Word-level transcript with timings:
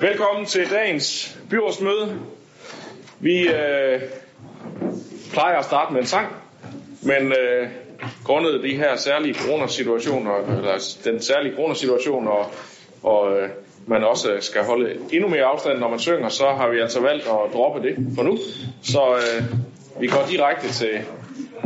Velkommen 0.00 0.46
til 0.46 0.70
dagens 0.70 1.38
byrådsmøde. 1.50 2.20
Vi 3.20 3.48
øh, 3.48 4.00
plejer 5.32 5.58
at 5.58 5.64
starte 5.64 5.92
med 5.92 6.00
en 6.00 6.06
sang, 6.06 6.36
men 7.02 7.32
øh, 7.32 7.68
grundet 8.24 8.62
de 8.62 8.76
her 8.76 8.96
særlige 8.96 9.34
coronasituationer, 9.34 10.56
eller 10.56 10.72
altså, 10.72 10.98
den 11.10 11.22
særlige 11.22 11.56
coronasituation, 11.56 12.28
og, 12.28 12.50
og 13.02 13.36
øh, 13.38 13.48
man 13.86 14.04
også 14.04 14.36
skal 14.40 14.62
holde 14.64 14.96
endnu 15.12 15.28
mere 15.28 15.42
afstand, 15.44 15.78
når 15.78 15.88
man 15.88 15.98
synger, 15.98 16.28
så 16.28 16.44
har 16.44 16.68
vi 16.68 16.78
altså 16.78 17.00
valgt 17.00 17.24
at 17.24 17.52
droppe 17.52 17.88
det 17.88 17.96
for 18.14 18.22
nu. 18.22 18.38
Så 18.82 19.00
øh, 19.16 19.44
vi 20.00 20.06
går 20.06 20.26
direkte 20.30 20.72
til, 20.72 21.00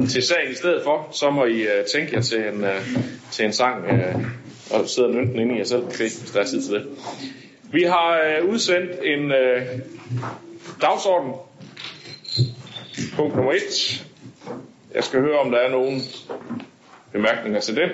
til 0.09 0.23
sagen 0.23 0.53
i 0.53 0.55
stedet 0.55 0.83
for. 0.85 1.09
Så 1.13 1.31
må 1.31 1.45
I 1.45 1.61
øh, 1.63 1.85
tænke 1.93 2.15
jer 2.15 2.23
til 2.23 2.39
en, 2.39 2.65
øh, 2.65 2.87
til 3.31 3.45
en 3.45 3.53
sang, 3.53 3.85
øh, 3.85 4.15
og 4.71 4.89
sidde 4.89 5.09
og 5.09 5.15
nynde 5.15 5.33
den 5.33 5.41
inde 5.41 5.55
i 5.55 5.59
jer 5.59 5.65
selv, 5.65 5.85
måske, 5.85 5.99
hvis 6.03 6.31
der 6.35 6.41
er 6.41 6.45
tid 6.45 6.63
til 6.63 6.75
det. 6.75 6.87
Vi 7.73 7.83
har 7.83 8.21
øh, 8.27 8.49
udsendt 8.49 8.91
en 9.05 9.33
øh, 9.33 9.63
dagsorden. 10.83 11.33
Punkt 13.17 13.37
nummer 13.37 13.53
1. 13.53 14.07
Jeg 14.95 15.05
skal 15.05 15.21
høre, 15.21 15.39
om 15.39 15.51
der 15.51 15.59
er 15.59 15.71
nogen 15.71 16.01
bemærkninger 17.13 17.61
til 17.61 17.77
den. 17.77 17.89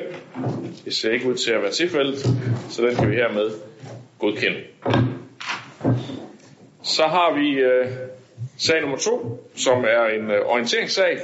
Det 0.85 0.95
ser 0.95 1.11
ikke 1.11 1.29
ud 1.29 1.35
til 1.35 1.51
at 1.51 1.63
være 1.63 1.71
tilfældet, 1.71 2.19
så 2.71 2.83
den 2.83 2.97
kan 2.97 3.11
vi 3.11 3.15
hermed 3.17 3.51
godkende. 4.19 4.61
Så 6.83 7.03
har 7.03 7.35
vi 7.35 7.51
øh, 7.51 7.87
sag 8.59 8.81
nummer 8.81 8.97
2, 8.97 9.51
som 9.57 9.85
er 9.85 10.05
en 10.21 10.31
øh, 10.31 10.47
orienteringssag. 10.47 11.19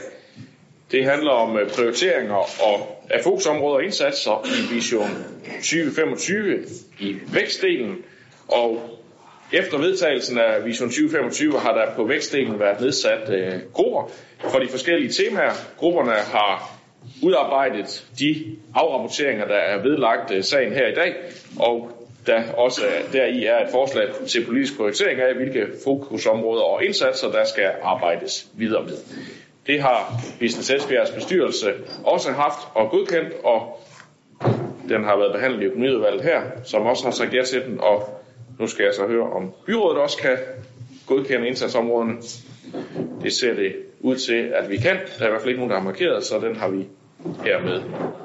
Det 0.91 1.05
handler 1.05 1.31
om 1.31 1.57
øh, 1.59 1.71
prioriteringer 1.71 2.35
og 2.35 3.05
af 3.11 3.21
fokusområder 3.23 3.77
og 3.77 3.85
indsatser 3.85 4.47
i 4.47 4.75
Vision 4.75 5.09
2025 5.45 6.65
i 7.01 7.17
vækstdelen 7.33 7.97
og 8.49 8.99
efter 9.53 9.79
vedtagelsen 9.79 10.39
af 10.39 10.65
Vision 10.65 10.89
2025 10.89 11.59
har 11.59 11.75
der 11.75 11.95
på 11.97 12.05
vækstdelen 12.05 12.61
været 12.61 12.81
nedsat 12.81 13.31
øh, 13.31 13.53
grupper 13.73 14.11
for 14.41 14.59
de 14.59 14.69
forskellige 14.69 15.11
temaer. 15.13 15.53
Grupperne 15.77 16.13
har 16.13 16.81
udarbejdet 17.23 18.07
de 18.19 18.57
afrapporteringer, 18.75 19.47
der 19.47 19.55
er 19.57 19.83
vedlagt 19.83 20.31
øh, 20.33 20.45
sagen 20.45 20.73
her 20.73 20.87
i 20.89 20.95
dag, 20.95 21.15
og 21.61 22.00
der 22.27 22.53
også 22.53 22.83
deri 23.13 23.45
er 23.47 23.59
et 23.59 23.69
forslag 23.71 24.09
til 24.29 24.47
politisk 24.47 24.77
prioritering 24.77 25.21
af, 25.21 25.35
hvilke 25.35 25.67
fokusområder 25.85 26.63
og 26.63 26.85
indsatser, 26.85 27.31
der 27.33 27.45
skal 27.45 27.71
arbejdes 27.83 28.47
videre 28.55 28.83
med. 28.83 28.97
Det 29.67 29.81
har 29.83 30.13
Business 30.41 30.71
Esbjergs 30.71 31.11
bestyrelse 31.11 31.73
også 32.05 32.31
haft 32.33 32.59
og 32.75 32.91
godkendt, 32.91 33.33
og 33.45 33.81
den 34.89 35.05
har 35.05 35.17
været 35.17 35.33
behandlet 35.33 35.63
i 35.63 35.65
økonomiudvalget 35.65 36.23
her, 36.23 36.41
som 36.65 36.83
også 36.87 37.05
har 37.05 37.11
sagt 37.11 37.35
ja 37.35 37.43
til 37.43 37.63
den, 37.65 37.81
og 37.81 38.23
nu 38.59 38.67
skal 38.67 38.85
jeg 38.85 38.95
så 38.95 39.07
høre, 39.07 39.31
om 39.33 39.53
byrådet 39.67 39.99
også 39.99 40.19
kan 40.19 40.39
godkende 41.07 41.49
indsatsområderne. 41.49 42.17
Det 43.23 43.33
ser 43.33 43.55
det 43.55 43.77
ud 44.01 44.17
til, 44.17 44.53
at 44.55 44.71
vi 44.71 44.77
kan. 44.77 44.97
Der 45.19 45.25
er 45.25 45.27
i 45.27 45.31
hvert 45.31 45.41
fald 45.41 45.49
ikke 45.49 45.61
nogen, 45.61 45.71
der 45.71 45.79
har 45.79 45.85
markeret, 45.85 46.25
så 46.25 46.39
den 46.39 46.57
har 46.57 46.69
vi 46.69 46.87
hermed 47.45 47.83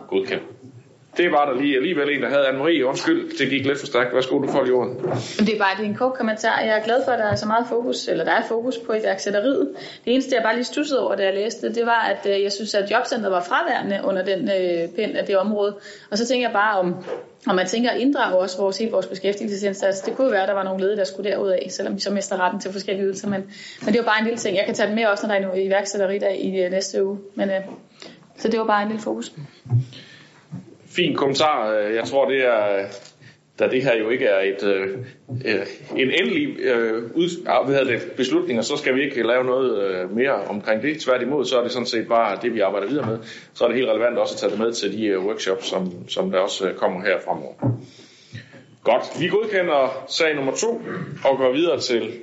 godkendt. 0.09 0.43
Det 1.17 1.31
var 1.31 1.45
der 1.45 1.61
lige 1.61 1.75
alligevel 1.75 2.09
en, 2.09 2.21
der 2.21 2.29
havde 2.29 2.47
Anne-Marie. 2.47 2.83
Undskyld, 2.83 3.37
det 3.39 3.49
gik 3.49 3.65
lidt 3.65 3.79
for 3.79 3.85
stærkt. 3.85 4.15
Værsgo, 4.15 4.39
du 4.39 4.47
får 4.51 4.63
lige 4.63 4.73
ordet. 4.73 4.93
Det 5.39 5.49
er 5.55 5.57
bare 5.57 5.75
det 5.77 5.85
er 5.85 5.89
en 5.89 5.95
kort 5.95 6.13
kommentar. 6.13 6.59
Jeg 6.59 6.77
er 6.79 6.83
glad 6.83 7.01
for, 7.05 7.11
at 7.11 7.19
der 7.19 7.25
er 7.25 7.35
så 7.35 7.45
meget 7.45 7.65
fokus, 7.69 8.07
eller 8.07 8.23
der 8.23 8.31
er 8.31 8.43
fokus 8.47 8.77
på 8.77 8.93
iværksætteriet. 8.93 9.69
Det 10.05 10.13
eneste, 10.13 10.35
jeg 10.35 10.43
bare 10.43 10.55
lige 10.55 10.63
stussede 10.63 10.99
over, 11.05 11.15
da 11.15 11.23
jeg 11.23 11.33
læste, 11.33 11.73
det 11.73 11.85
var, 11.85 12.01
at 12.01 12.35
øh, 12.35 12.43
jeg 12.43 12.51
synes, 12.51 12.73
at 12.73 12.91
jobcentret 12.91 13.31
var 13.31 13.41
fraværende 13.41 14.01
under 14.03 14.23
den 14.23 14.41
øh, 14.41 14.89
pind 14.95 15.17
af 15.17 15.25
det 15.25 15.37
område. 15.37 15.75
Og 16.11 16.17
så 16.17 16.27
tænker 16.27 16.47
jeg 16.47 16.53
bare 16.53 16.79
om, 16.79 16.95
og 17.47 17.55
man 17.55 17.67
tænker 17.67 17.89
at 17.89 17.99
inddrage 17.99 18.35
også 18.35 18.57
vores, 18.57 18.77
hele 18.77 18.91
vores 18.91 19.05
beskæftigelsesindsats. 19.05 19.99
Det 19.99 20.15
kunne 20.15 20.25
jo 20.25 20.31
være, 20.31 20.41
at 20.41 20.47
der 20.47 20.53
var 20.53 20.63
nogle 20.63 20.81
ledige, 20.81 20.97
der 20.97 21.03
skulle 21.03 21.31
derud 21.31 21.49
af, 21.49 21.67
selvom 21.69 21.95
vi 21.95 21.99
så 21.99 22.11
mister 22.11 22.39
retten 22.39 22.59
til 22.59 22.71
forskellige 22.71 23.05
ydelser. 23.05 23.29
Men, 23.29 23.43
men 23.85 23.93
det 23.93 23.99
var 23.99 24.05
bare 24.05 24.19
en 24.19 24.25
lille 24.25 24.39
ting. 24.39 24.57
Jeg 24.57 24.65
kan 24.65 24.75
tage 24.75 24.87
den 24.87 24.95
med 24.95 25.05
også, 25.05 25.27
når 25.27 25.35
der 25.35 25.41
er 25.41 25.53
en 25.53 25.61
iværksætteri 25.61 26.17
der 26.19 26.29
i 26.29 26.63
øh, 26.63 26.71
næste 26.71 27.05
uge. 27.05 27.19
Men, 27.35 27.49
øh, 27.49 27.61
så 28.37 28.47
det 28.47 28.59
var 28.59 28.65
bare 28.65 28.81
en 28.81 28.87
lille 28.87 29.03
fokus 29.03 29.31
fin 30.95 31.15
kommentar. 31.15 31.73
Øh, 31.73 31.95
jeg 31.95 32.03
tror, 32.03 32.29
det 32.29 32.45
er, 32.45 32.87
da 33.59 33.67
det 33.67 33.83
her 33.83 33.97
jo 33.97 34.09
ikke 34.09 34.25
er 34.25 34.39
et, 34.39 34.63
øh, 34.63 34.97
øh 35.45 35.65
en 35.95 36.11
endelig 36.11 36.59
øh, 36.59 37.03
ud, 37.13 37.29
ah, 37.47 37.67
hvad 37.67 37.85
det, 37.85 38.11
beslutning, 38.17 38.63
så 38.63 38.77
skal 38.77 38.95
vi 38.95 39.03
ikke 39.03 39.27
lave 39.27 39.43
noget 39.43 39.83
øh, 39.83 40.15
mere 40.15 40.33
omkring 40.33 40.81
det. 40.81 41.01
Tværtimod, 41.01 41.45
så 41.45 41.59
er 41.59 41.63
det 41.63 41.71
sådan 41.71 41.85
set 41.85 42.07
bare 42.07 42.39
det, 42.41 42.53
vi 42.53 42.59
arbejder 42.59 42.87
videre 42.87 43.05
med. 43.05 43.19
Så 43.53 43.63
er 43.63 43.67
det 43.67 43.77
helt 43.77 43.89
relevant 43.89 44.17
også 44.17 44.33
at 44.33 44.39
tage 44.39 44.51
det 44.51 44.59
med 44.59 44.73
til 44.73 44.97
de 44.97 45.05
øh, 45.05 45.25
workshops, 45.25 45.67
som, 45.67 46.09
som 46.09 46.31
der 46.31 46.39
også 46.39 46.67
øh, 46.67 46.75
kommer 46.75 47.01
her 47.01 47.19
fremover. 47.25 47.53
Godt. 48.83 49.03
Vi 49.19 49.27
godkender 49.27 50.05
sag 50.07 50.35
nummer 50.35 50.51
to 50.51 50.81
og 51.23 51.37
går 51.37 51.51
videre 51.51 51.79
til 51.79 52.13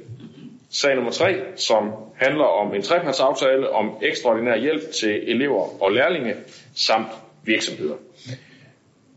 sag 0.70 0.94
nummer 0.94 1.10
tre, 1.10 1.40
som 1.56 1.90
handler 2.16 2.44
om 2.44 2.74
en 2.74 2.82
trepartsaftale 2.82 3.70
om 3.70 3.90
ekstraordinær 4.02 4.56
hjælp 4.56 4.90
til 5.00 5.30
elever 5.30 5.82
og 5.82 5.92
lærlinge 5.92 6.34
samt 6.74 7.08
virksomheder. 7.44 7.94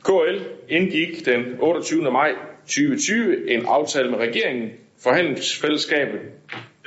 KL 0.05 0.37
indgik 0.69 1.25
den 1.25 1.57
28. 1.59 2.11
maj 2.11 2.31
2020 2.67 3.49
en 3.51 3.65
aftale 3.65 4.09
med 4.11 4.19
regeringen, 4.19 4.69
forhandlingsfællesskabet, 5.03 6.19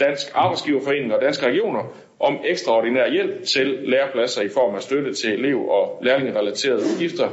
Dansk 0.01 0.27
Arbejdsgiverforening 0.35 1.15
og 1.15 1.21
Danske 1.23 1.47
Regioner 1.47 1.83
om 2.21 2.39
ekstraordinær 2.45 3.11
hjælp 3.11 3.45
til 3.45 3.67
lærepladser 3.67 4.43
i 4.43 4.49
form 4.49 4.75
af 4.75 4.83
støtte 4.83 5.15
til 5.15 5.31
elev- 5.33 5.69
og 5.69 6.01
lærlingerelaterede 6.05 6.83
udgifter, 6.95 7.29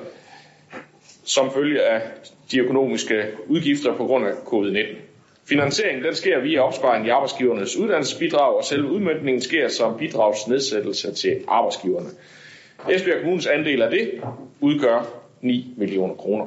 som 1.24 1.52
følge 1.52 1.82
af 1.82 2.02
de 2.52 2.60
økonomiske 2.60 3.24
udgifter 3.48 3.96
på 3.98 4.06
grund 4.06 4.26
af 4.28 4.32
covid-19. 4.32 4.96
Finansieringen 5.50 6.04
den 6.06 6.16
sker 6.16 6.40
via 6.40 6.60
opsparing 6.62 7.08
i 7.08 7.10
arbejdsgivernes 7.10 7.78
uddannelsesbidrag, 7.78 8.56
og 8.58 8.64
selve 8.64 8.88
udmyndningen 8.88 9.42
sker 9.42 9.68
som 9.68 9.98
bidragsnedsættelse 9.98 11.12
til 11.14 11.36
arbejdsgiverne. 11.48 12.10
Esbjerg 12.90 13.20
Kommunes 13.20 13.48
andel 13.48 13.82
af 13.82 13.90
det 13.90 14.22
udgør 14.62 15.25
millioner 15.78 16.16
kroner. 16.16 16.46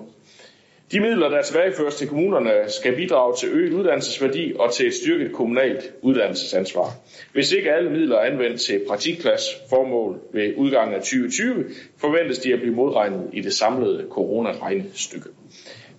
De 0.92 1.00
midler, 1.00 1.28
der 1.28 1.42
tilbageføres 1.42 1.94
til 1.94 2.08
kommunerne, 2.08 2.50
skal 2.68 2.96
bidrage 2.96 3.36
til 3.36 3.48
øget 3.48 3.72
uddannelsesværdi 3.72 4.52
og 4.58 4.74
til 4.74 4.86
et 4.86 4.94
styrket 4.94 5.32
kommunalt 5.32 5.92
uddannelsesansvar. 6.02 6.94
Hvis 7.32 7.52
ikke 7.52 7.72
alle 7.72 7.90
midler 7.90 8.16
er 8.16 8.30
anvendt 8.30 8.60
til 8.60 8.80
praktikpladsformål 8.88 10.20
ved 10.32 10.54
udgangen 10.56 10.94
af 10.94 11.00
2020, 11.00 11.64
forventes 11.98 12.38
de 12.38 12.52
at 12.52 12.60
blive 12.60 12.74
modregnet 12.74 13.30
i 13.32 13.40
det 13.40 13.52
samlede 13.52 14.06
coronaregnestykke. 14.10 15.28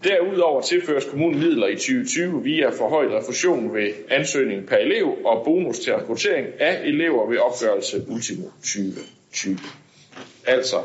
Derudover 0.03 0.61
tilføres 0.61 1.05
kommunen 1.05 1.39
midler 1.39 1.67
i 1.67 1.75
2020 1.75 2.43
via 2.43 2.69
forhøjet 2.69 3.11
refusion 3.11 3.73
ved 3.73 3.89
ansøgning 4.09 4.67
per 4.67 4.77
elev 4.77 5.17
og 5.25 5.45
bonus 5.45 5.79
til 5.79 5.93
rekruttering 5.93 6.47
af 6.59 6.81
elever 6.83 7.29
ved 7.29 7.37
opgørelse 7.37 8.05
ultimo 8.07 8.45
2020. 8.45 9.57
Altså 10.47 10.77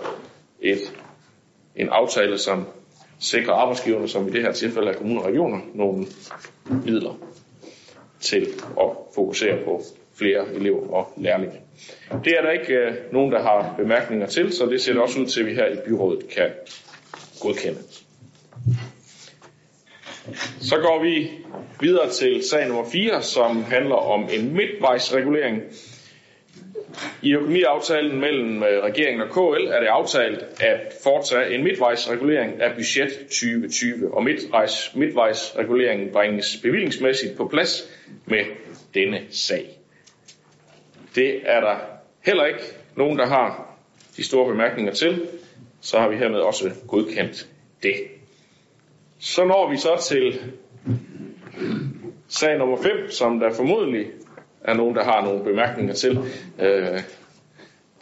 et 0.61 0.79
en 1.77 1.89
aftale, 1.89 2.39
som 2.39 2.67
sikrer 3.19 3.53
arbejdsgiverne, 3.55 4.09
som 4.09 4.29
i 4.29 4.31
det 4.31 4.43
her 4.43 4.53
tilfælde 4.53 4.89
er 4.89 4.95
kommuner 4.95 5.21
og 5.21 5.27
regioner, 5.27 5.59
nogle 5.75 6.07
midler 6.85 7.19
til 8.21 8.43
at 8.81 8.89
fokusere 9.15 9.65
på 9.65 9.83
flere 10.19 10.55
elever 10.55 10.91
og 10.95 11.13
lærlinge. 11.17 11.61
Det 12.25 12.33
er 12.39 12.43
der 12.43 12.51
ikke 12.51 12.73
øh, 12.75 12.95
nogen, 13.13 13.33
der 13.33 13.43
har 13.43 13.75
bemærkninger 13.77 14.27
til, 14.27 14.53
så 14.53 14.67
det 14.67 14.81
ser 14.81 14.93
det 14.93 15.03
også 15.03 15.21
ud 15.21 15.27
til, 15.27 15.41
at 15.41 15.47
vi 15.47 15.55
her 15.55 15.67
i 15.67 15.77
byrådet 15.87 16.29
kan 16.29 16.51
godkende. 17.41 17.79
Så 20.61 20.77
går 20.77 21.03
vi 21.03 21.31
videre 21.81 22.11
til 22.11 22.49
sag 22.51 22.69
nummer 22.69 22.85
4, 22.93 23.23
som 23.23 23.63
handler 23.65 23.95
om 23.95 24.29
en 24.33 24.55
midtvejsregulering 24.57 25.63
i 27.23 27.35
økonomiaftalen 27.35 28.21
mellem 28.21 28.63
øh, 28.63 28.83
regeringen 28.83 29.21
og 29.23 29.31
KL 29.31 29.67
er 29.67 29.81
det 29.81 29.87
aftalt 29.87 30.39
at 30.61 30.93
foretage 31.03 31.55
en 31.55 31.65
midtvejsregulering 31.65 32.63
af 32.63 32.75
budget 32.75 33.11
2020, 33.19 34.15
og 34.15 34.25
midtvejs, 34.25 34.93
midtvejsreguleringen 34.95 36.13
bringes 36.13 36.59
bevillingsmæssigt 36.63 37.37
på 37.37 37.49
plads 37.49 37.91
med 38.27 38.45
denne 38.95 39.21
sag. 39.31 39.79
Det 41.15 41.41
er 41.45 41.61
der 41.61 41.77
heller 42.25 42.45
ikke 42.45 42.63
nogen, 42.97 43.19
der 43.19 43.27
har 43.27 43.77
de 44.17 44.25
store 44.25 44.47
bemærkninger 44.53 44.93
til, 44.93 45.29
så 45.81 45.99
har 45.99 46.09
vi 46.09 46.17
hermed 46.17 46.39
også 46.41 46.71
godkendt 46.89 47.49
det. 47.83 47.95
Så 49.19 49.45
når 49.45 49.71
vi 49.71 49.77
så 49.77 50.05
til 50.09 50.41
sag 52.29 52.59
nummer 52.59 52.83
5, 52.83 53.11
som 53.11 53.41
der 53.41 53.55
formodentlig 53.55 54.07
er 54.65 54.75
nogen, 54.75 54.95
der 54.95 55.05
har 55.05 55.25
nogle 55.25 55.45
bemærkninger 55.45 55.95
til. 55.95 56.19
Øh, 56.61 57.01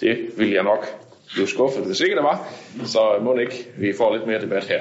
det 0.00 0.30
vil 0.36 0.50
jeg 0.50 0.62
nok 0.62 0.86
blive 1.34 1.48
skuffet, 1.48 1.86
hvis 1.86 2.00
ikke 2.00 2.16
der 2.16 2.22
var. 2.22 2.52
Så 2.84 3.18
må 3.22 3.36
ikke, 3.36 3.68
vi 3.78 3.92
får 3.92 4.14
lidt 4.14 4.26
mere 4.26 4.40
debat 4.40 4.64
her. 4.64 4.80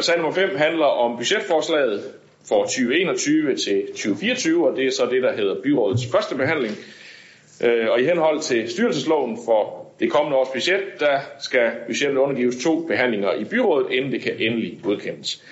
Sag 0.00 0.16
nummer 0.16 0.32
5 0.32 0.56
handler 0.56 0.86
om 0.86 1.16
budgetforslaget 1.16 2.02
for 2.48 2.64
2021 2.64 3.56
til 3.56 3.86
2024, 3.86 4.68
og 4.70 4.76
det 4.76 4.86
er 4.86 4.90
så 4.90 5.08
det, 5.10 5.22
der 5.22 5.36
hedder 5.36 5.62
byrådets 5.62 6.06
første 6.12 6.34
behandling. 6.34 6.74
Øh, 7.64 7.90
og 7.90 8.00
i 8.00 8.04
henhold 8.04 8.40
til 8.40 8.70
styrelsesloven 8.70 9.38
for 9.44 9.86
det 10.00 10.10
kommende 10.12 10.38
års 10.38 10.48
budget, 10.48 11.00
der 11.00 11.20
skal 11.40 11.70
budgettet 11.86 12.16
undergives 12.16 12.56
to 12.64 12.80
behandlinger 12.80 13.32
i 13.32 13.44
byrådet, 13.44 13.92
inden 13.92 14.12
det 14.12 14.22
kan 14.22 14.32
endelig 14.38 14.80
godkendes. 14.82 15.42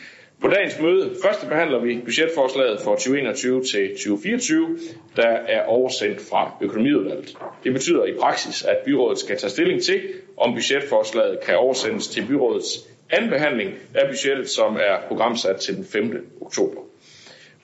På 0.45 0.51
dagens 0.51 0.81
møde 0.81 1.11
første 1.23 1.47
behandler 1.47 1.79
vi 1.79 2.01
budgetforslaget 2.05 2.81
for 2.81 2.91
2021 2.95 3.65
til 3.65 3.89
2024, 3.91 4.79
der 5.17 5.29
er 5.29 5.65
oversendt 5.65 6.21
fra 6.21 6.53
økonomiudvalget. 6.61 7.37
Det 7.65 7.73
betyder 7.73 8.05
i 8.05 8.13
praksis, 8.21 8.65
at 8.65 8.77
byrådet 8.85 9.19
skal 9.19 9.39
tage 9.39 9.51
stilling 9.51 9.83
til, 9.83 10.01
om 10.37 10.55
budgetforslaget 10.55 11.41
kan 11.41 11.57
oversendes 11.57 12.09
til 12.09 12.27
byrådets 12.29 12.89
anden 13.11 13.31
behandling 13.31 13.71
af 13.95 14.09
budgettet, 14.09 14.49
som 14.49 14.77
er 14.77 15.09
programsat 15.09 15.57
til 15.57 15.77
den 15.77 15.85
5. 15.85 16.33
oktober. 16.41 16.81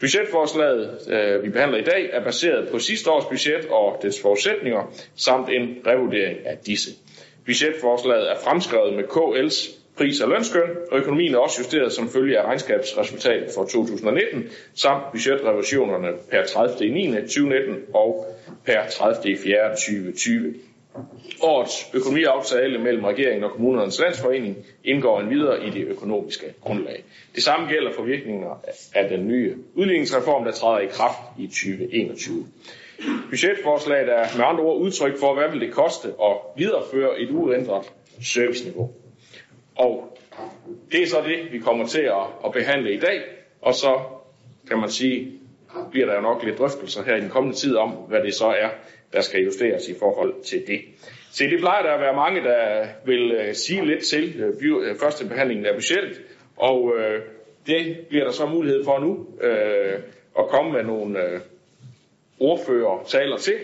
Budgetforslaget, 0.00 0.98
øh, 1.10 1.42
vi 1.44 1.48
behandler 1.50 1.78
i 1.78 1.84
dag, 1.84 2.10
er 2.12 2.24
baseret 2.24 2.68
på 2.68 2.78
sidste 2.78 3.10
års 3.10 3.24
budget 3.24 3.66
og 3.70 3.98
dets 4.02 4.20
forudsætninger, 4.22 4.92
samt 5.16 5.48
en 5.48 5.76
revurdering 5.86 6.46
af 6.46 6.58
disse. 6.66 6.90
Budgetforslaget 7.46 8.30
er 8.30 8.36
fremskrevet 8.44 8.94
med 8.94 9.04
KL's 9.04 9.79
pris- 10.00 10.20
og 10.20 10.28
lønskøn, 10.28 10.70
og 10.90 10.98
økonomien 10.98 11.34
er 11.34 11.38
også 11.38 11.56
justeret 11.60 11.92
som 11.92 12.08
følge 12.08 12.38
af 12.38 12.44
regnskabsresultatet 12.44 13.48
for 13.54 13.64
2019, 13.64 14.44
samt 14.74 15.02
budgetrevisionerne 15.12 16.08
per 16.30 16.46
30. 16.46 16.88
9. 16.88 17.06
2019 17.06 17.76
og 17.94 18.26
per 18.64 18.88
30. 18.90 19.36
4. 19.36 19.68
2020. 19.70 20.54
Årets 21.42 21.86
økonomiaftale 21.94 22.78
mellem 22.78 23.04
regeringen 23.04 23.44
og 23.44 23.50
kommunernes 23.50 24.00
landsforening 24.00 24.56
indgår 24.84 25.20
en 25.20 25.30
videre 25.30 25.66
i 25.66 25.70
det 25.70 25.84
økonomiske 25.84 26.54
grundlag. 26.60 27.04
Det 27.34 27.42
samme 27.42 27.68
gælder 27.68 27.92
for 27.92 28.02
virkninger 28.02 28.64
af 28.94 29.08
den 29.08 29.28
nye 29.28 29.56
udligningsreform, 29.74 30.44
der 30.44 30.52
træder 30.52 30.78
i 30.78 30.86
kraft 30.86 31.18
i 31.38 31.46
2021. 31.46 32.46
Budgetforslaget 33.30 34.08
er 34.08 34.36
med 34.36 34.44
andre 34.44 34.64
ord 34.64 34.80
udtryk 34.80 35.18
for, 35.18 35.34
hvad 35.34 35.50
vil 35.50 35.60
det 35.60 35.72
koste 35.72 36.08
at 36.08 36.36
videreføre 36.56 37.20
et 37.20 37.30
uændret 37.30 37.84
serviceniveau. 38.22 38.90
Og 39.76 40.18
det 40.92 41.02
er 41.02 41.06
så 41.06 41.22
det, 41.26 41.52
vi 41.52 41.58
kommer 41.58 41.86
til 41.86 42.02
at, 42.02 42.26
at 42.44 42.52
behandle 42.52 42.94
i 42.94 42.98
dag, 42.98 43.20
og 43.62 43.74
så 43.74 44.00
kan 44.68 44.78
man 44.78 44.90
sige, 44.90 45.32
bliver 45.90 46.06
der 46.06 46.14
jo 46.14 46.20
nok 46.20 46.44
lidt 46.44 46.58
drøftelser 46.58 47.04
her 47.04 47.16
i 47.16 47.20
den 47.20 47.28
kommende 47.28 47.56
tid 47.56 47.76
om, 47.76 47.90
hvad 47.90 48.22
det 48.22 48.34
så 48.34 48.46
er, 48.46 48.68
der 49.12 49.20
skal 49.20 49.44
justeres 49.44 49.88
i 49.88 49.94
forhold 49.98 50.42
til 50.42 50.66
det. 50.66 50.80
Se, 51.32 51.50
det 51.50 51.58
plejer 51.58 51.82
der 51.82 51.90
at 51.90 52.00
være 52.00 52.14
mange, 52.16 52.42
der 52.42 52.86
vil 53.04 53.38
uh, 53.38 53.52
sige 53.52 53.86
lidt 53.86 54.04
til 54.04 54.40
øh, 54.40 54.76
uh, 54.76 54.88
øh, 54.88 54.96
første 54.96 55.28
behandlingen 55.28 55.66
af 55.66 55.74
budgettet, 55.74 56.20
og 56.56 56.84
uh, 56.84 56.92
det 57.66 57.98
bliver 58.08 58.24
der 58.24 58.32
så 58.32 58.46
mulighed 58.46 58.84
for 58.84 58.98
nu 58.98 59.12
uh, 59.12 60.02
at 60.38 60.48
komme 60.48 60.72
med 60.72 60.82
nogle 60.84 61.18
uh, 61.18 61.40
ordfører 62.38 63.04
taler 63.08 63.36
til, 63.36 63.54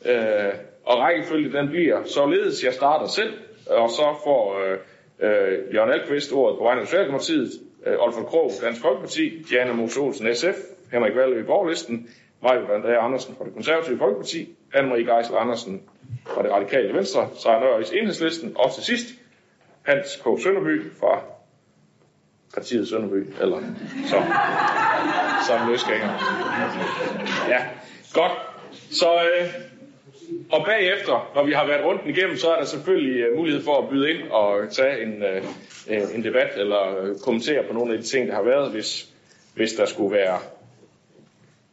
uh, 0.00 0.58
og 0.84 0.98
rækkefølge 0.98 1.52
den 1.52 1.68
bliver 1.68 2.04
således, 2.04 2.64
jeg 2.64 2.72
starter 2.72 3.06
selv, 3.06 3.32
og 3.66 3.90
så 3.90 4.20
får 4.24 4.56
uh, 4.56 4.78
øh, 5.20 5.74
Jørgen 5.74 5.92
Alkvist 5.92 6.32
ordet 6.32 6.58
på 6.58 6.64
vegne 6.64 6.80
af 6.80 6.86
Socialdemokratiet, 6.86 7.50
øh, 7.86 7.94
Olfert 7.98 8.26
Krog, 8.26 8.50
Dansk 8.62 8.80
Folkeparti, 8.80 9.42
Diana 9.50 9.72
Mose 9.72 10.00
Olsen, 10.00 10.34
SF, 10.34 10.58
Henrik 10.92 11.16
Valle 11.16 11.40
i 11.40 11.42
Borglisten, 11.42 12.08
Majbert 12.42 12.70
Andrea 12.70 13.04
Andersen 13.04 13.34
fra 13.38 13.44
det 13.44 13.52
konservative 13.54 13.98
Folkeparti, 13.98 14.56
Anne-Marie 14.74 15.14
Geisel 15.14 15.36
Andersen 15.36 15.82
fra 16.26 16.42
det 16.42 16.52
radikale 16.52 16.94
Venstre, 16.94 17.28
Sejr 17.34 17.60
Nørrigs 17.60 17.90
Enhedslisten, 17.90 18.52
og 18.56 18.74
til 18.74 18.82
sidst 18.84 19.06
Hans 19.82 20.22
K. 20.24 20.42
Sønderby 20.42 20.92
fra 21.00 21.22
partiet 22.54 22.88
Sønderby, 22.88 23.32
eller 23.40 23.60
som, 24.06 24.22
som 25.48 25.70
løsgænger. 25.70 26.08
Ja, 27.48 27.66
godt. 28.12 28.32
Så, 28.72 29.14
øh, 29.14 29.48
og 30.52 30.64
bagefter, 30.64 31.30
når 31.34 31.44
vi 31.44 31.52
har 31.52 31.66
været 31.66 31.84
rundt 31.84 32.02
igennem, 32.06 32.36
så 32.36 32.50
er 32.50 32.58
der 32.58 32.64
selvfølgelig 32.64 33.20
øh, 33.20 33.36
mulighed 33.36 33.62
for 33.62 33.82
at 33.82 33.88
byde 33.88 34.10
ind 34.10 34.28
og 34.30 34.72
tage 34.72 35.02
en, 35.02 35.22
øh, 35.22 35.44
øh 35.88 36.14
en 36.14 36.24
debat, 36.24 36.58
eller 36.58 37.02
øh, 37.02 37.16
kommentere 37.24 37.64
på 37.68 37.72
nogle 37.72 37.92
af 37.92 37.98
de 37.98 38.04
ting, 38.04 38.28
der 38.28 38.34
har 38.34 38.42
været, 38.42 38.70
hvis, 38.70 39.12
hvis 39.54 39.72
der 39.72 39.86
skulle 39.86 40.16
være 40.16 40.38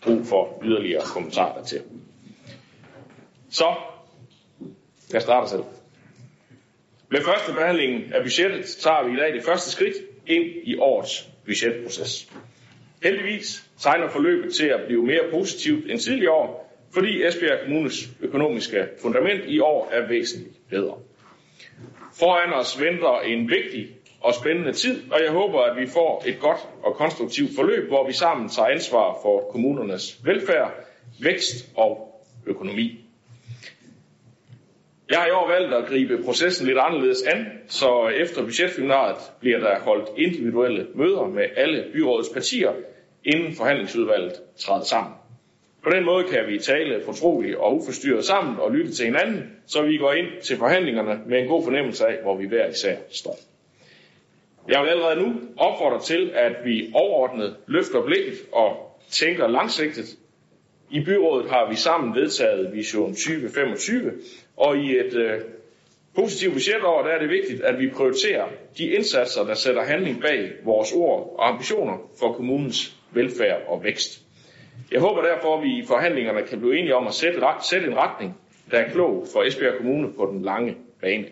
brug 0.03 0.25
for 0.25 0.61
yderligere 0.63 1.01
kommentarer 1.05 1.63
til. 1.63 1.81
Så, 3.49 3.75
jeg 5.13 5.21
starter 5.21 5.47
selv. 5.47 5.63
Med 7.09 7.21
første 7.21 7.53
behandling 7.53 8.13
af 8.13 8.23
budgettet 8.23 8.65
tager 8.65 9.03
vi 9.03 9.13
i 9.13 9.15
dag 9.15 9.33
det 9.33 9.43
første 9.43 9.71
skridt 9.71 9.95
ind 10.27 10.45
i 10.63 10.77
årets 10.77 11.29
budgetproces. 11.45 12.31
Heldigvis 13.03 13.63
tegner 13.79 14.09
forløbet 14.09 14.53
til 14.53 14.65
at 14.65 14.79
blive 14.85 15.05
mere 15.05 15.23
positivt 15.31 15.91
end 15.91 15.99
tidligere 15.99 16.33
år, 16.33 16.70
fordi 16.93 17.23
Esbjerg 17.25 17.59
Kommunes 17.63 18.09
økonomiske 18.21 18.87
fundament 19.01 19.41
i 19.47 19.59
år 19.59 19.89
er 19.91 20.07
væsentligt 20.07 20.69
bedre. 20.69 20.97
Foran 22.19 22.53
os 22.53 22.81
venter 22.81 23.19
en 23.19 23.49
vigtig 23.49 23.87
og 24.21 24.33
spændende 24.33 24.73
tid, 24.73 25.11
og 25.11 25.19
jeg 25.23 25.31
håber, 25.31 25.61
at 25.61 25.81
vi 25.81 25.87
får 25.87 26.23
et 26.27 26.39
godt 26.39 26.59
og 26.83 26.95
konstruktivt 26.95 27.55
forløb, 27.55 27.87
hvor 27.87 28.07
vi 28.07 28.13
sammen 28.13 28.49
tager 28.49 28.67
ansvar 28.67 29.17
for 29.21 29.47
kommunernes 29.51 30.19
velfærd, 30.25 30.71
vækst 31.23 31.69
og 31.77 32.21
økonomi. 32.47 33.05
Jeg 35.09 35.19
har 35.19 35.27
i 35.27 35.31
år 35.31 35.47
valgt 35.47 35.73
at 35.73 35.85
gribe 35.89 36.23
processen 36.23 36.67
lidt 36.67 36.77
anderledes 36.77 37.23
an, 37.23 37.45
så 37.67 38.07
efter 38.07 38.43
budgetseminaret 38.43 39.17
bliver 39.39 39.59
der 39.59 39.79
holdt 39.79 40.09
individuelle 40.17 40.87
møder 40.95 41.25
med 41.27 41.43
alle 41.55 41.85
byrådets 41.93 42.29
partier, 42.29 42.71
inden 43.23 43.55
forhandlingsudvalget 43.55 44.33
træder 44.59 44.83
sammen. 44.83 45.13
På 45.83 45.89
den 45.89 46.05
måde 46.05 46.23
kan 46.27 46.47
vi 46.47 46.59
tale 46.59 47.01
fortroligt 47.05 47.55
og 47.55 47.75
uforstyrret 47.75 48.25
sammen 48.25 48.59
og 48.59 48.71
lytte 48.71 48.91
til 48.91 49.05
hinanden, 49.05 49.57
så 49.67 49.81
vi 49.81 49.97
går 49.97 50.13
ind 50.13 50.27
til 50.41 50.57
forhandlingerne 50.57 51.19
med 51.27 51.39
en 51.39 51.47
god 51.47 51.63
fornemmelse 51.63 52.07
af, 52.07 52.21
hvor 52.23 52.37
vi 52.37 52.47
hver 52.47 52.67
især 52.67 52.95
står. 53.09 53.37
Jeg 54.67 54.81
vil 54.81 54.89
allerede 54.89 55.19
nu 55.19 55.33
opfordre 55.57 56.01
til, 56.01 56.31
at 56.35 56.55
vi 56.65 56.91
overordnet 56.93 57.55
løfter 57.67 58.05
blikket 58.05 58.33
og 58.51 58.99
tænker 59.09 59.47
langsigtet. 59.47 60.05
I 60.89 60.99
byrådet 61.05 61.49
har 61.49 61.69
vi 61.69 61.75
sammen 61.75 62.15
vedtaget 62.15 62.73
Vision 62.73 63.13
2025, 63.13 64.11
og 64.57 64.77
i 64.77 64.97
et 64.97 65.13
øh, 65.13 65.39
positivt 66.15 66.53
budgetår 66.53 67.01
der 67.03 67.09
er 67.09 67.19
det 67.19 67.29
vigtigt, 67.29 67.61
at 67.61 67.79
vi 67.79 67.89
prioriterer 67.89 68.47
de 68.77 68.85
indsatser, 68.85 69.43
der 69.43 69.53
sætter 69.53 69.83
handling 69.83 70.21
bag 70.21 70.51
vores 70.63 70.93
ord 70.93 71.35
og 71.37 71.47
ambitioner 71.47 71.97
for 72.19 72.33
kommunens 72.33 72.95
velfærd 73.13 73.61
og 73.67 73.83
vækst. 73.83 74.21
Jeg 74.91 74.99
håber 74.99 75.21
derfor, 75.21 75.57
at 75.57 75.63
vi 75.63 75.77
i 75.77 75.85
forhandlingerne 75.87 76.47
kan 76.47 76.59
blive 76.59 76.79
enige 76.79 76.95
om 76.95 77.07
at 77.07 77.13
sætte, 77.13 77.39
sætte 77.69 77.87
en 77.87 77.97
retning, 77.97 78.37
der 78.71 78.77
er 78.77 78.89
klog 78.89 79.27
for 79.33 79.43
Esbjerg 79.43 79.77
Kommune 79.77 80.13
på 80.13 80.25
den 80.25 80.41
lange 80.41 80.75
bane. 81.01 81.25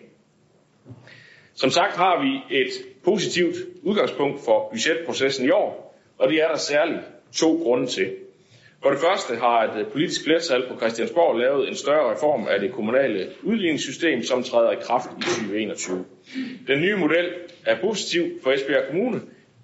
Som 1.54 1.70
sagt 1.70 1.96
har 1.96 2.22
vi 2.22 2.56
et 2.60 2.72
positivt 3.04 3.56
udgangspunkt 3.84 4.40
for 4.46 4.70
budgetprocessen 4.72 5.46
i 5.46 5.50
år, 5.50 5.96
og 6.18 6.30
det 6.30 6.44
er 6.44 6.48
der 6.48 6.58
særligt 6.58 7.02
to 7.34 7.60
grunde 7.64 7.88
til. 7.88 8.16
For 8.84 8.90
det 8.90 9.00
første 9.00 9.36
har 9.36 9.64
et 9.64 9.80
øh, 9.80 9.92
politisk 9.92 10.24
flertal 10.24 10.68
på 10.70 10.78
Christiansborg 10.78 11.40
lavet 11.40 11.70
en 11.70 11.76
større 11.76 12.14
reform 12.14 12.48
af 12.48 12.60
det 12.60 12.72
kommunale 12.72 13.30
udligningssystem, 13.44 14.24
som 14.24 14.44
træder 14.44 14.72
i 14.72 14.76
kraft 14.82 15.10
i 15.18 15.22
2021. 15.22 16.06
Den 16.68 16.82
nye 16.82 16.96
model 16.96 17.30
er 17.66 17.82
positiv 17.82 18.24
for 18.44 18.52
Esbjerg 18.52 18.88
Kommune, 18.88 19.22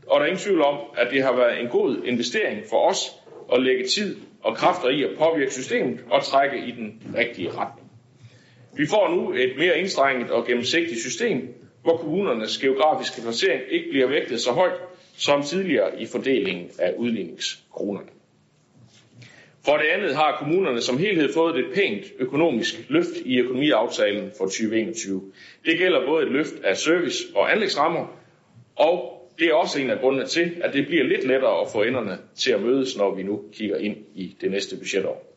og 0.07 0.19
der 0.19 0.25
er 0.25 0.29
ingen 0.29 0.39
tvivl 0.39 0.61
om, 0.61 0.77
at 0.97 1.07
det 1.11 1.23
har 1.23 1.35
været 1.35 1.61
en 1.61 1.67
god 1.67 2.03
investering 2.03 2.63
for 2.69 2.89
os 2.89 3.11
at 3.53 3.61
lægge 3.61 3.87
tid 3.87 4.17
og 4.43 4.55
kræfter 4.55 4.89
i 4.89 5.03
at 5.03 5.09
påvirke 5.17 5.51
systemet 5.53 5.99
og 6.11 6.23
trække 6.23 6.57
i 6.67 6.71
den 6.71 7.01
rigtige 7.17 7.49
retning. 7.49 7.91
Vi 8.77 8.85
får 8.87 9.15
nu 9.15 9.33
et 9.33 9.53
mere 9.57 9.79
indstrenget 9.79 10.31
og 10.31 10.47
gennemsigtigt 10.47 10.99
system, 10.99 11.53
hvor 11.83 11.97
kommunernes 11.97 12.57
geografiske 12.57 13.21
placering 13.21 13.61
ikke 13.69 13.89
bliver 13.89 14.07
vægtet 14.07 14.41
så 14.41 14.51
højt 14.51 14.79
som 15.17 15.43
tidligere 15.43 16.01
i 16.01 16.05
fordelingen 16.05 16.69
af 16.79 16.93
udligningskronerne. 16.97 18.09
For 19.65 19.77
det 19.77 19.85
andet 19.85 20.15
har 20.15 20.35
kommunerne 20.39 20.81
som 20.81 20.97
helhed 20.97 21.33
fået 21.33 21.59
et 21.59 21.65
pænt 21.75 22.05
økonomisk 22.19 22.85
løft 22.89 23.15
i 23.25 23.39
økonomiaftalen 23.39 24.31
for 24.37 24.45
2021. 24.45 25.31
Det 25.65 25.77
gælder 25.77 26.05
både 26.05 26.25
et 26.25 26.31
løft 26.31 26.53
af 26.63 26.77
service- 26.77 27.35
og 27.35 27.51
anlægsrammer, 27.51 28.07
og 28.75 29.14
det 29.39 29.47
er 29.47 29.53
også 29.53 29.81
en 29.81 29.89
af 29.89 29.99
grundene 29.99 30.25
til, 30.27 30.57
at 30.61 30.73
det 30.73 30.87
bliver 30.87 31.03
lidt 31.03 31.27
lettere 31.27 31.61
at 31.61 31.67
få 31.73 31.83
enderne 31.83 32.17
til 32.35 32.51
at 32.51 32.61
mødes, 32.61 32.97
når 32.97 33.15
vi 33.15 33.23
nu 33.23 33.43
kigger 33.53 33.77
ind 33.77 33.97
i 34.15 34.35
det 34.41 34.51
næste 34.51 34.77
budgetår. 34.77 35.31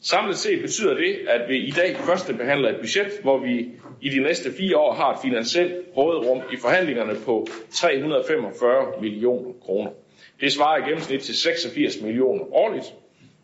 Samlet 0.00 0.36
set 0.36 0.60
betyder 0.60 0.94
det, 0.94 1.18
at 1.28 1.48
vi 1.48 1.58
i 1.58 1.70
dag 1.70 1.96
første 1.96 2.34
behandler 2.34 2.68
et 2.68 2.80
budget, 2.80 3.12
hvor 3.22 3.38
vi 3.38 3.70
i 4.00 4.08
de 4.08 4.20
næste 4.20 4.52
fire 4.52 4.76
år 4.76 4.92
har 4.92 5.12
et 5.12 5.18
finansielt 5.22 5.74
råderum 5.96 6.42
i 6.52 6.56
forhandlingerne 6.56 7.14
på 7.24 7.46
345 7.70 9.00
millioner 9.00 9.52
kroner. 9.64 9.90
Det 10.40 10.52
svarer 10.52 10.78
i 10.78 10.88
gennemsnit 10.88 11.20
til 11.20 11.34
86 11.36 12.00
millioner 12.02 12.54
årligt, 12.54 12.84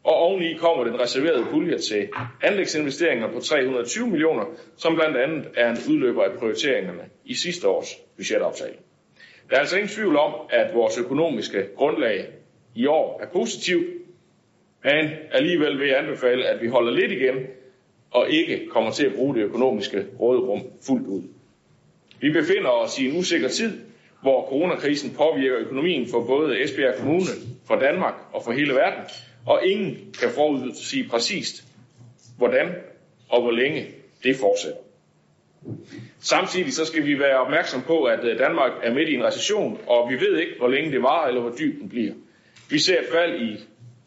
og 0.04 0.14
oveni 0.14 0.54
kommer 0.54 0.84
den 0.84 1.00
reserverede 1.00 1.46
pulje 1.50 1.78
til 1.78 2.08
anlægsinvesteringer 2.42 3.32
på 3.32 3.40
320 3.40 4.06
millioner, 4.06 4.44
som 4.76 4.94
blandt 4.94 5.16
andet 5.16 5.48
er 5.56 5.70
en 5.70 5.78
udløber 5.90 6.22
af 6.22 6.38
prioriteringerne 6.38 7.02
i 7.24 7.34
sidste 7.34 7.68
års 7.68 7.94
budgetaftale. 8.16 8.74
Der 9.50 9.56
er 9.56 9.60
altså 9.60 9.76
ingen 9.76 9.88
tvivl 9.88 10.16
om, 10.16 10.34
at 10.50 10.74
vores 10.74 10.98
økonomiske 10.98 11.66
grundlag 11.76 12.26
i 12.74 12.86
år 12.86 13.20
er 13.22 13.26
positivt, 13.26 13.86
men 14.84 15.10
alligevel 15.32 15.78
vil 15.80 15.88
jeg 15.88 15.98
anbefale, 15.98 16.46
at 16.46 16.62
vi 16.62 16.68
holder 16.68 16.92
lidt 16.92 17.12
igen, 17.12 17.34
og 18.10 18.30
ikke 18.30 18.66
kommer 18.70 18.90
til 18.90 19.06
at 19.06 19.14
bruge 19.14 19.34
det 19.34 19.42
økonomiske 19.42 20.06
råderum 20.20 20.62
fuldt 20.86 21.06
ud. 21.06 21.22
Vi 22.20 22.32
befinder 22.32 22.70
os 22.70 22.98
i 22.98 23.08
en 23.08 23.18
usikker 23.18 23.48
tid, 23.48 23.80
hvor 24.22 24.46
coronakrisen 24.48 25.10
påvirker 25.10 25.58
økonomien 25.58 26.08
for 26.08 26.24
både 26.24 26.62
Esbjerg 26.62 26.94
Kommune, 26.98 27.26
for 27.66 27.76
Danmark 27.76 28.14
og 28.32 28.42
for 28.44 28.52
hele 28.52 28.74
verden, 28.74 29.04
og 29.46 29.66
ingen 29.66 30.14
kan 30.20 30.28
forudsige 30.30 31.08
præcist, 31.08 31.64
hvordan 32.38 32.68
og 33.28 33.42
hvor 33.42 33.50
længe 33.50 33.86
det 34.22 34.36
fortsætter. 34.36 34.78
Samtidig 36.20 36.72
så 36.72 36.84
skal 36.84 37.06
vi 37.06 37.18
være 37.18 37.38
opmærksom 37.38 37.82
på, 37.82 38.04
at 38.04 38.24
øh, 38.24 38.38
Danmark 38.38 38.72
er 38.82 38.94
midt 38.94 39.08
i 39.08 39.14
en 39.14 39.24
recession, 39.24 39.80
og 39.86 40.10
vi 40.10 40.14
ved 40.14 40.38
ikke, 40.38 40.52
hvor 40.58 40.68
længe 40.68 40.92
det 40.92 41.02
var 41.02 41.26
eller 41.26 41.40
hvor 41.40 41.54
dyb 41.58 41.80
den 41.80 41.88
bliver. 41.88 42.14
Vi 42.70 42.78
ser 42.78 42.98
et 43.00 43.06
fald 43.12 43.40
i 43.42 43.56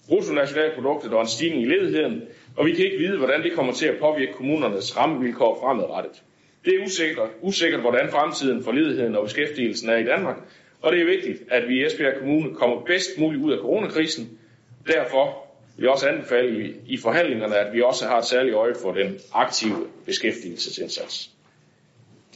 bruttonationalproduktet 0.08 1.14
og 1.14 1.22
en 1.22 1.28
stigning 1.28 1.64
i 1.64 1.66
ledigheden, 1.66 2.22
og 2.58 2.66
vi 2.66 2.72
kan 2.72 2.86
ikke 2.86 2.98
vide, 2.98 3.18
hvordan 3.18 3.44
det 3.44 3.54
kommer 3.54 3.74
til 3.74 3.86
at 3.86 4.00
påvirke 4.00 4.34
kommunernes 4.34 4.98
rammevilkår 4.98 5.60
fremadrettet. 5.62 6.24
Det 6.66 6.74
er 6.76 6.86
usikkert, 6.86 7.30
usikkert, 7.42 7.82
hvordan 7.82 8.10
fremtiden 8.10 8.64
for 8.64 8.72
ledigheden 8.72 9.16
og 9.16 9.24
beskæftigelsen 9.24 9.90
er 9.90 9.98
i 9.98 10.04
Danmark, 10.04 10.38
og 10.82 10.92
det 10.92 11.02
er 11.02 11.06
vigtigt, 11.06 11.44
at 11.52 11.68
vi 11.68 11.82
i 11.82 11.86
Esbjerg 11.86 12.18
Kommune 12.20 12.56
kommer 12.56 12.82
bedst 12.86 13.10
muligt 13.18 13.44
ud 13.44 13.52
af 13.52 13.60
coronakrisen. 13.60 14.40
Derfor 14.88 15.48
vil 15.78 15.84
jeg 15.84 15.92
også 15.92 16.08
anbefale 16.08 16.66
i, 16.66 16.74
i 16.88 16.98
forhandlingerne, 16.98 17.56
at 17.56 17.74
vi 17.74 17.82
også 17.82 18.08
har 18.08 18.18
et 18.18 18.26
særligt 18.26 18.56
øje 18.56 18.74
for 18.82 18.92
den 18.92 19.20
aktive 19.34 19.88
beskæftigelsesindsats. 20.06 21.30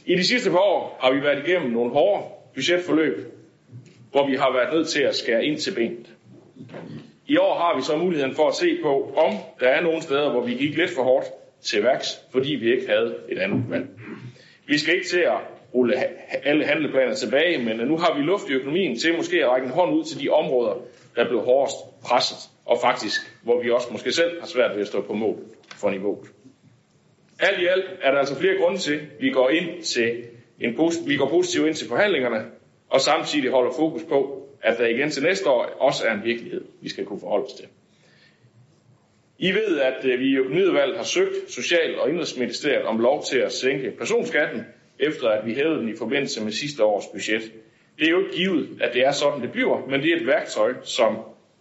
I 0.06 0.14
de 0.14 0.24
sidste 0.24 0.50
par 0.50 0.58
år 0.58 0.98
har 1.00 1.12
vi 1.12 1.22
været 1.22 1.48
igennem 1.48 1.70
nogle 1.70 1.92
hårde 1.92 2.24
budgetforløb, 2.54 3.32
hvor 4.10 4.26
vi 4.26 4.36
har 4.36 4.52
været 4.52 4.74
nødt 4.74 4.88
til 4.88 5.02
at 5.02 5.14
skære 5.16 5.44
ind 5.44 5.58
til 5.58 5.74
benet. 5.74 6.06
I 7.26 7.36
år 7.36 7.54
har 7.54 7.76
vi 7.76 7.82
så 7.82 7.96
muligheden 7.96 8.34
for 8.34 8.48
at 8.48 8.54
se 8.54 8.78
på, 8.82 9.12
om 9.16 9.32
der 9.60 9.68
er 9.68 9.80
nogle 9.80 10.02
steder, 10.02 10.30
hvor 10.30 10.40
vi 10.40 10.54
gik 10.54 10.76
lidt 10.76 10.90
for 10.90 11.02
hårdt 11.02 11.26
til 11.60 11.82
værks, 11.84 12.20
fordi 12.32 12.54
vi 12.54 12.72
ikke 12.74 12.88
havde 12.88 13.14
et 13.28 13.38
andet 13.38 13.64
valg. 13.70 13.86
Vi 14.66 14.78
skal 14.78 14.94
ikke 14.94 15.06
til 15.06 15.20
at 15.20 15.38
rulle 15.74 15.94
alle 16.44 16.64
handleplaner 16.64 17.14
tilbage, 17.14 17.64
men 17.64 17.80
øh, 17.80 17.88
nu 17.88 17.96
har 17.96 18.14
vi 18.16 18.22
luft 18.22 18.50
i 18.50 18.52
økonomien 18.52 18.98
til 18.98 19.16
måske 19.16 19.44
at 19.44 19.50
række 19.50 19.66
en 19.66 19.72
hånd 19.72 19.94
ud 19.94 20.04
til 20.04 20.20
de 20.20 20.28
områder, 20.28 20.74
der 21.16 21.28
blev 21.28 21.40
hårdest 21.40 21.76
presset, 22.04 22.38
og 22.64 22.78
faktisk, 22.82 23.20
hvor 23.42 23.62
vi 23.62 23.70
også 23.70 23.88
måske 23.92 24.12
selv 24.12 24.40
har 24.40 24.46
svært 24.46 24.74
ved 24.74 24.80
at 24.80 24.86
stå 24.86 25.00
på 25.00 25.14
mål 25.14 25.36
for 25.76 25.90
niveauet. 25.90 26.35
Alt 27.40 27.60
i 27.62 27.66
alt 27.66 27.84
er 28.02 28.10
der 28.10 28.18
altså 28.18 28.38
flere 28.38 28.56
grunde 28.56 28.78
til, 28.78 28.94
at 28.94 29.00
vi 29.20 29.30
går 29.30 29.48
ind 29.50 29.82
til 29.82 30.24
en 30.60 30.78
vi 31.06 31.16
går 31.16 31.28
positivt 31.28 31.66
ind 31.66 31.74
til 31.74 31.88
forhandlingerne, 31.88 32.44
og 32.88 33.00
samtidig 33.00 33.50
holder 33.50 33.72
fokus 33.78 34.02
på, 34.08 34.48
at 34.62 34.78
der 34.78 34.86
igen 34.86 35.10
til 35.10 35.22
næste 35.22 35.50
år 35.50 35.64
også 35.64 36.06
er 36.06 36.14
en 36.14 36.24
virkelighed, 36.24 36.64
vi 36.80 36.88
skal 36.88 37.04
kunne 37.04 37.20
forholde 37.20 37.44
os 37.44 37.52
til. 37.52 37.66
I 39.38 39.52
ved, 39.52 39.80
at 39.80 40.04
øh, 40.04 40.20
vi 40.20 40.24
i 40.26 40.36
økonomiudvalget 40.36 40.96
har 40.96 41.04
søgt 41.04 41.34
Social- 41.48 41.98
og 41.98 42.10
Indrigsministeriet 42.10 42.82
om 42.84 42.98
lov 42.98 43.24
til 43.24 43.38
at 43.38 43.52
sænke 43.52 43.90
personskatten, 43.90 44.62
efter 44.98 45.28
at 45.28 45.46
vi 45.46 45.54
hævede 45.54 45.78
den 45.80 45.88
i 45.88 45.96
forbindelse 45.98 46.44
med 46.44 46.52
sidste 46.52 46.84
års 46.84 47.06
budget. 47.06 47.52
Det 47.98 48.06
er 48.06 48.10
jo 48.10 48.18
ikke 48.18 48.36
givet, 48.36 48.68
at 48.80 48.94
det 48.94 49.06
er 49.06 49.12
sådan, 49.12 49.42
det 49.42 49.52
bliver, 49.52 49.86
men 49.90 50.02
det 50.02 50.12
er 50.12 50.16
et 50.16 50.26
værktøj, 50.26 50.74
som 50.82 51.18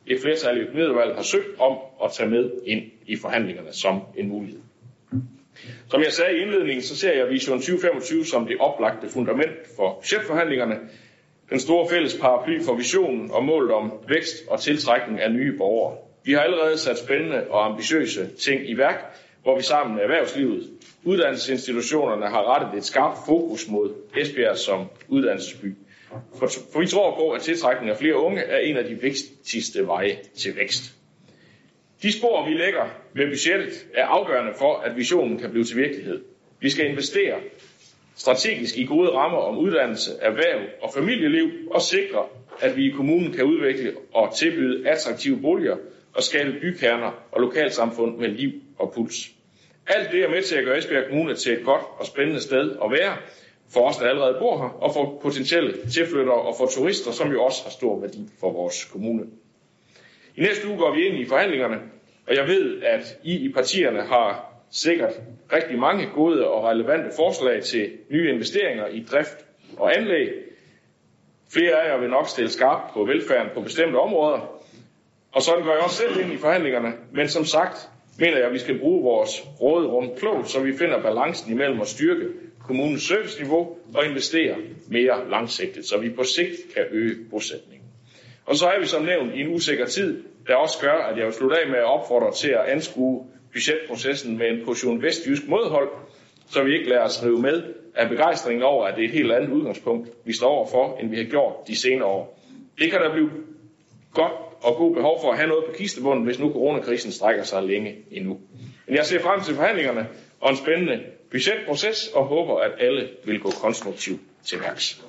et 0.08 0.22
flertal 0.22 0.58
i 0.58 0.60
økonomiudvalget 0.60 1.15
har 1.15 1.24
søgt 1.24 1.60
om 1.60 1.77
at 2.03 2.12
tage 2.12 2.29
med 2.29 2.51
ind 2.65 2.84
i 3.05 3.15
forhandlingerne 3.15 3.74
som 3.74 4.01
en 4.17 4.27
mulighed. 4.29 4.60
Som 5.89 6.01
jeg 6.03 6.12
sagde 6.12 6.38
i 6.38 6.41
indledningen, 6.41 6.81
så 6.83 6.97
ser 6.97 7.13
jeg 7.13 7.29
Vision 7.29 7.57
2025 7.57 8.25
som 8.25 8.47
det 8.47 8.57
oplagte 8.59 9.09
fundament 9.09 9.57
for 9.75 9.93
budgetforhandlingerne, 9.93 10.75
den 11.50 11.59
store 11.59 11.89
fælles 11.89 12.17
paraply 12.21 12.62
for 12.62 12.75
visionen 12.75 13.31
og 13.31 13.43
målet 13.43 13.71
om 13.71 13.91
vækst 14.09 14.35
og 14.47 14.59
tiltrækning 14.59 15.21
af 15.21 15.31
nye 15.31 15.57
borgere. 15.57 15.97
Vi 16.24 16.33
har 16.33 16.39
allerede 16.39 16.77
sat 16.77 16.97
spændende 17.00 17.47
og 17.50 17.65
ambitiøse 17.65 18.29
ting 18.29 18.69
i 18.69 18.77
værk, 18.77 19.15
hvor 19.43 19.57
vi 19.57 19.63
sammen 19.63 19.95
med 19.95 20.03
erhvervslivet, 20.03 20.69
uddannelsesinstitutionerne 21.03 22.25
har 22.27 22.55
rettet 22.55 22.77
et 22.77 22.85
skarpt 22.85 23.17
fokus 23.25 23.67
mod 23.67 23.93
Esbjerg 24.17 24.57
som 24.57 24.85
uddannelsesby. 25.07 25.75
For, 26.39 26.47
for 26.74 26.79
vi 26.79 26.88
tror 26.88 27.15
på, 27.15 27.29
at 27.29 27.41
tiltrækning 27.41 27.91
af 27.91 27.97
flere 27.97 28.15
unge 28.15 28.41
er 28.41 28.57
en 28.57 28.77
af 28.77 28.83
de 28.83 29.01
vigtigste 29.01 29.88
veje 29.88 30.17
til 30.38 30.55
vækst. 30.55 30.83
De 32.01 32.12
spor, 32.12 32.50
vi 32.50 32.53
lægger 32.53 32.85
men 33.17 33.29
budgettet, 33.29 33.88
er 33.93 34.05
afgørende 34.05 34.53
for, 34.53 34.77
at 34.77 34.98
visionen 34.98 35.38
kan 35.38 35.51
blive 35.51 35.63
til 35.63 35.77
virkelighed. 35.77 36.24
Vi 36.60 36.69
skal 36.69 36.86
investere 36.86 37.39
strategisk 38.15 38.77
i 38.77 38.86
gode 38.86 39.10
rammer 39.10 39.38
om 39.38 39.57
uddannelse, 39.57 40.12
erhverv 40.22 40.62
og 40.81 40.93
familieliv 40.93 41.50
og 41.72 41.81
sikre, 41.81 42.25
at 42.62 42.77
vi 42.77 42.88
i 42.88 42.89
kommunen 42.89 43.34
kan 43.34 43.43
udvikle 43.43 43.93
og 44.13 44.36
tilbyde 44.36 44.89
attraktive 44.89 45.41
boliger 45.41 45.77
og 46.13 46.24
skabe 46.24 46.51
bykerner 46.62 47.12
og 47.31 47.41
lokalsamfund 47.41 48.17
med 48.17 48.29
liv 48.29 48.51
og 48.79 48.93
puls. 48.95 49.15
Alt 49.88 50.12
det 50.12 50.24
er 50.24 50.29
med 50.29 50.41
til 50.41 50.55
at 50.55 50.65
gøre 50.65 50.77
Esbjerg 50.77 51.10
Kommune 51.10 51.36
til 51.36 51.53
et 51.53 51.65
godt 51.65 51.84
og 51.98 52.05
spændende 52.05 52.41
sted 52.41 52.72
at 52.84 52.91
være 52.91 53.17
for 53.74 53.88
os, 53.89 53.98
der 53.98 54.07
allerede 54.07 54.36
bor 54.39 54.57
her, 54.57 54.69
og 54.69 54.93
for 54.93 55.19
potentielle 55.22 55.89
tilflyttere 55.93 56.41
og 56.41 56.55
for 56.57 56.65
turister, 56.65 57.12
som 57.12 57.31
jo 57.31 57.43
også 57.43 57.63
har 57.63 57.72
stor 57.72 58.00
værdi 58.01 58.29
for 58.39 58.51
vores 58.51 58.86
kommune. 58.86 59.24
I 60.36 60.41
næste 60.41 60.67
uge 60.67 60.77
går 60.77 60.95
vi 60.95 61.07
ind 61.07 61.17
i 61.17 61.25
forhandlingerne, 61.25 61.81
og 62.27 62.36
jeg 62.36 62.48
ved, 62.48 62.82
at 62.84 63.17
I 63.24 63.36
i 63.36 63.51
partierne 63.53 64.01
har 64.01 64.53
sikkert 64.72 65.13
rigtig 65.53 65.79
mange 65.79 66.10
gode 66.15 66.48
og 66.48 66.63
relevante 66.63 67.10
forslag 67.15 67.63
til 67.63 67.91
nye 68.10 68.29
investeringer 68.34 68.88
i 68.88 69.03
drift 69.12 69.46
og 69.77 69.98
anlæg. 69.98 70.29
Flere 71.53 71.82
af 71.84 71.91
jer 71.91 72.00
vil 72.00 72.10
nok 72.10 72.27
stille 72.27 72.50
skarpt 72.50 72.94
på 72.94 73.03
velfærden 73.03 73.50
på 73.53 73.62
bestemte 73.62 73.96
områder, 73.98 74.62
og 75.32 75.41
sådan 75.41 75.63
går 75.63 75.72
jeg 75.72 75.82
også 75.82 75.96
selv 75.96 76.20
ind 76.24 76.34
i 76.34 76.38
forhandlingerne. 76.38 76.94
Men 77.12 77.27
som 77.29 77.46
sagt 77.46 77.89
mener 78.20 78.38
jeg, 78.38 78.46
at 78.48 78.53
vi 78.53 78.60
skal 78.60 78.79
bruge 78.79 79.03
vores 79.03 79.44
råderum 79.62 80.10
klogt, 80.17 80.50
så 80.50 80.60
vi 80.63 80.77
finder 80.77 81.01
balancen 81.01 81.51
imellem 81.53 81.82
at 81.82 81.88
styrke 81.88 82.25
kommunens 82.63 83.03
serviceniveau 83.03 83.77
og 83.96 84.05
investere 84.05 84.55
mere 84.88 85.29
langsigtet, 85.29 85.86
så 85.86 85.98
vi 85.98 86.10
på 86.10 86.24
sigt 86.24 86.74
kan 86.75 86.84
øge 86.91 87.15
bosætningen. 87.32 87.75
Og 88.45 88.55
så 88.55 88.67
er 88.67 88.79
vi 88.79 88.85
som 88.85 89.03
nævnt 89.03 89.35
i 89.35 89.41
en 89.41 89.55
usikker 89.55 89.85
tid, 89.85 90.23
der 90.47 90.55
også 90.55 90.77
gør, 90.81 90.93
at 90.93 91.17
jeg 91.17 91.25
vil 91.25 91.33
slutte 91.33 91.61
af 91.61 91.69
med 91.69 91.77
at 91.77 91.85
opfordre 91.85 92.33
til 92.33 92.49
at 92.49 92.65
anskue 92.65 93.25
budgetprocessen 93.53 94.37
med 94.37 94.47
en 94.49 94.65
portion 94.65 95.01
vestjysk 95.01 95.47
modhold, 95.47 95.89
så 96.49 96.63
vi 96.63 96.73
ikke 96.77 96.89
lader 96.89 97.01
os 97.03 97.23
rive 97.23 97.41
med 97.41 97.63
af 97.95 98.09
begejstringen 98.09 98.63
over, 98.63 98.85
at 98.85 98.95
det 98.95 99.03
er 99.03 99.07
et 99.07 99.13
helt 99.13 99.31
andet 99.31 99.49
udgangspunkt, 99.51 100.09
vi 100.25 100.33
står 100.33 100.47
overfor, 100.47 100.97
end 100.97 101.09
vi 101.09 101.17
har 101.17 101.23
gjort 101.23 101.53
de 101.67 101.75
senere 101.75 102.07
år. 102.07 102.39
Det 102.79 102.91
kan 102.91 102.99
der 103.01 103.11
blive 103.13 103.29
godt 104.13 104.31
og 104.61 104.75
god 104.75 104.95
behov 104.95 105.21
for 105.21 105.31
at 105.31 105.37
have 105.37 105.47
noget 105.49 105.65
på 105.65 105.71
kistebunden, 105.77 106.25
hvis 106.25 106.39
nu 106.39 106.51
coronakrisen 106.51 107.11
strækker 107.11 107.43
sig 107.43 107.63
længe 107.63 107.95
endnu. 108.11 108.39
Men 108.87 108.95
jeg 108.95 109.05
ser 109.05 109.19
frem 109.19 109.41
til 109.41 109.55
forhandlingerne 109.55 110.07
og 110.41 110.49
en 110.49 110.57
spændende 110.57 111.03
budgetproces 111.31 112.07
og 112.13 112.25
håber, 112.25 112.57
at 112.57 112.71
alle 112.79 113.09
vil 113.25 113.39
gå 113.39 113.49
konstruktivt 113.61 114.21
til 114.45 114.59
værks. 114.61 115.01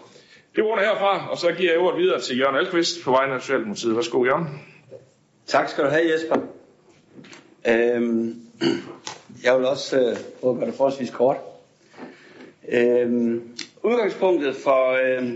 Det 0.56 0.64
var 0.64 0.80
herfra, 0.80 1.30
og 1.30 1.38
så 1.38 1.52
giver 1.52 1.72
jeg 1.72 1.80
ordet 1.80 2.00
videre 2.00 2.20
til 2.20 2.38
Jørgen 2.38 2.56
Alkvist 2.56 3.04
på 3.04 3.10
vegne 3.10 3.34
af 3.34 3.40
Socialdemokratiet. 3.40 3.96
Værsgo, 3.96 4.24
Jørgen. 4.24 4.46
Tak 5.46 5.68
skal 5.68 5.84
du 5.84 5.88
have, 5.88 6.12
Jesper. 6.12 6.36
Øhm, 7.68 8.34
jeg 9.44 9.58
vil 9.58 9.66
også 9.66 10.00
øh, 10.00 10.16
prøve 10.40 10.52
at 10.52 10.58
gøre 10.58 10.66
det 10.66 10.74
forholdsvis 10.74 11.10
kort. 11.10 11.36
Øhm, 12.68 13.42
udgangspunktet 13.82 14.56
for 14.56 14.90
øh, 14.92 15.32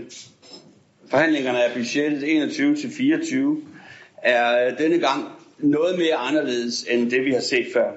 forhandlingerne 1.09 1.63
af 1.63 1.73
budgettet 1.73 2.23
21-24 2.23 3.35
er 4.17 4.67
øh, 4.67 4.77
denne 4.77 4.99
gang 4.99 5.23
noget 5.57 5.97
mere 5.99 6.15
anderledes 6.15 6.83
end 6.83 7.11
det, 7.11 7.25
vi 7.25 7.31
har 7.31 7.41
set 7.41 7.67
før. 7.73 7.91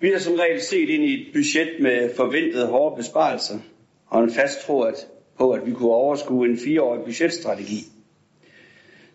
Vi 0.00 0.10
har 0.10 0.18
som 0.18 0.34
regel 0.34 0.60
set 0.60 0.88
ind 0.88 1.04
i 1.04 1.20
et 1.20 1.32
budget 1.32 1.80
med 1.80 2.14
forventede 2.16 2.66
hårde 2.66 2.96
besparelser 2.96 3.58
og 4.06 4.24
en 4.24 4.32
fast 4.32 4.66
tro 4.66 4.82
at, 4.82 5.06
på, 5.38 5.50
at 5.50 5.66
vi 5.66 5.72
kunne 5.72 5.92
overskue 5.92 6.48
en 6.48 6.58
fireårig 6.58 7.04
budgetstrategi. 7.04 7.84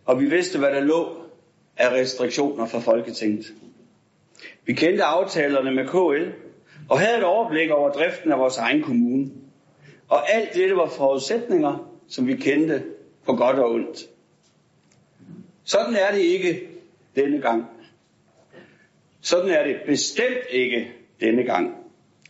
Og 0.05 0.19
vi 0.19 0.25
vidste, 0.25 0.59
hvad 0.59 0.69
der 0.69 0.79
lå 0.79 1.15
af 1.77 1.91
restriktioner 1.91 2.65
fra 2.65 2.79
Folketinget. 2.79 3.53
Vi 4.65 4.73
kendte 4.73 5.03
aftalerne 5.03 5.71
med 5.71 5.85
KL 5.87 6.31
og 6.89 6.99
havde 6.99 7.17
et 7.17 7.23
overblik 7.23 7.69
over 7.69 7.89
driften 7.91 8.31
af 8.31 8.39
vores 8.39 8.57
egen 8.57 8.81
kommune. 8.81 9.31
Og 10.07 10.33
alt 10.33 10.53
dette 10.53 10.75
var 10.75 10.89
forudsætninger, 10.89 11.97
som 12.07 12.27
vi 12.27 12.35
kendte 12.35 12.83
på 13.25 13.33
godt 13.33 13.59
og 13.59 13.71
ondt. 13.71 14.09
Sådan 15.63 15.95
er 15.95 16.11
det 16.11 16.21
ikke 16.21 16.69
denne 17.15 17.41
gang. 17.41 17.65
Sådan 19.21 19.49
er 19.49 19.63
det 19.63 19.75
bestemt 19.85 20.45
ikke 20.49 20.91
denne 21.19 21.43
gang. 21.43 21.75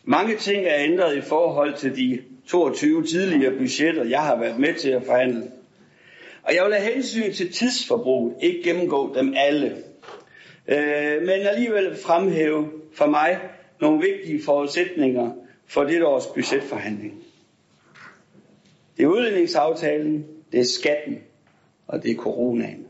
Mange 0.03 0.35
ting 0.35 0.65
er 0.65 0.75
ændret 0.77 1.17
i 1.17 1.21
forhold 1.21 1.73
til 1.73 1.95
de 1.95 2.21
22 2.49 3.03
tidligere 3.03 3.57
budgetter, 3.57 4.03
jeg 4.05 4.21
har 4.21 4.39
været 4.39 4.59
med 4.59 4.73
til 4.73 4.89
at 4.89 5.03
forhandle. 5.03 5.51
Og 6.43 6.55
jeg 6.55 6.65
vil 6.65 6.73
have 6.73 6.93
hensyn 6.93 7.33
til 7.33 7.53
tidsforbrug, 7.53 8.39
ikke 8.41 8.63
gennemgå 8.63 9.15
dem 9.15 9.33
alle. 9.37 9.77
Øh, 10.67 11.21
men 11.21 11.29
alligevel 11.29 11.95
fremhæve 11.95 12.67
for 12.93 13.05
mig 13.05 13.39
nogle 13.81 14.01
vigtige 14.01 14.43
forudsætninger 14.43 15.31
for 15.67 15.83
dette 15.83 16.07
års 16.07 16.25
budgetforhandling. 16.27 17.23
Det 18.97 19.03
er 19.03 19.07
udledningsaftalen, 19.07 20.25
det 20.51 20.59
er 20.59 20.63
skatten, 20.63 21.17
og 21.87 22.03
det 22.03 22.11
er 22.11 22.15
coronaen. 22.15 22.85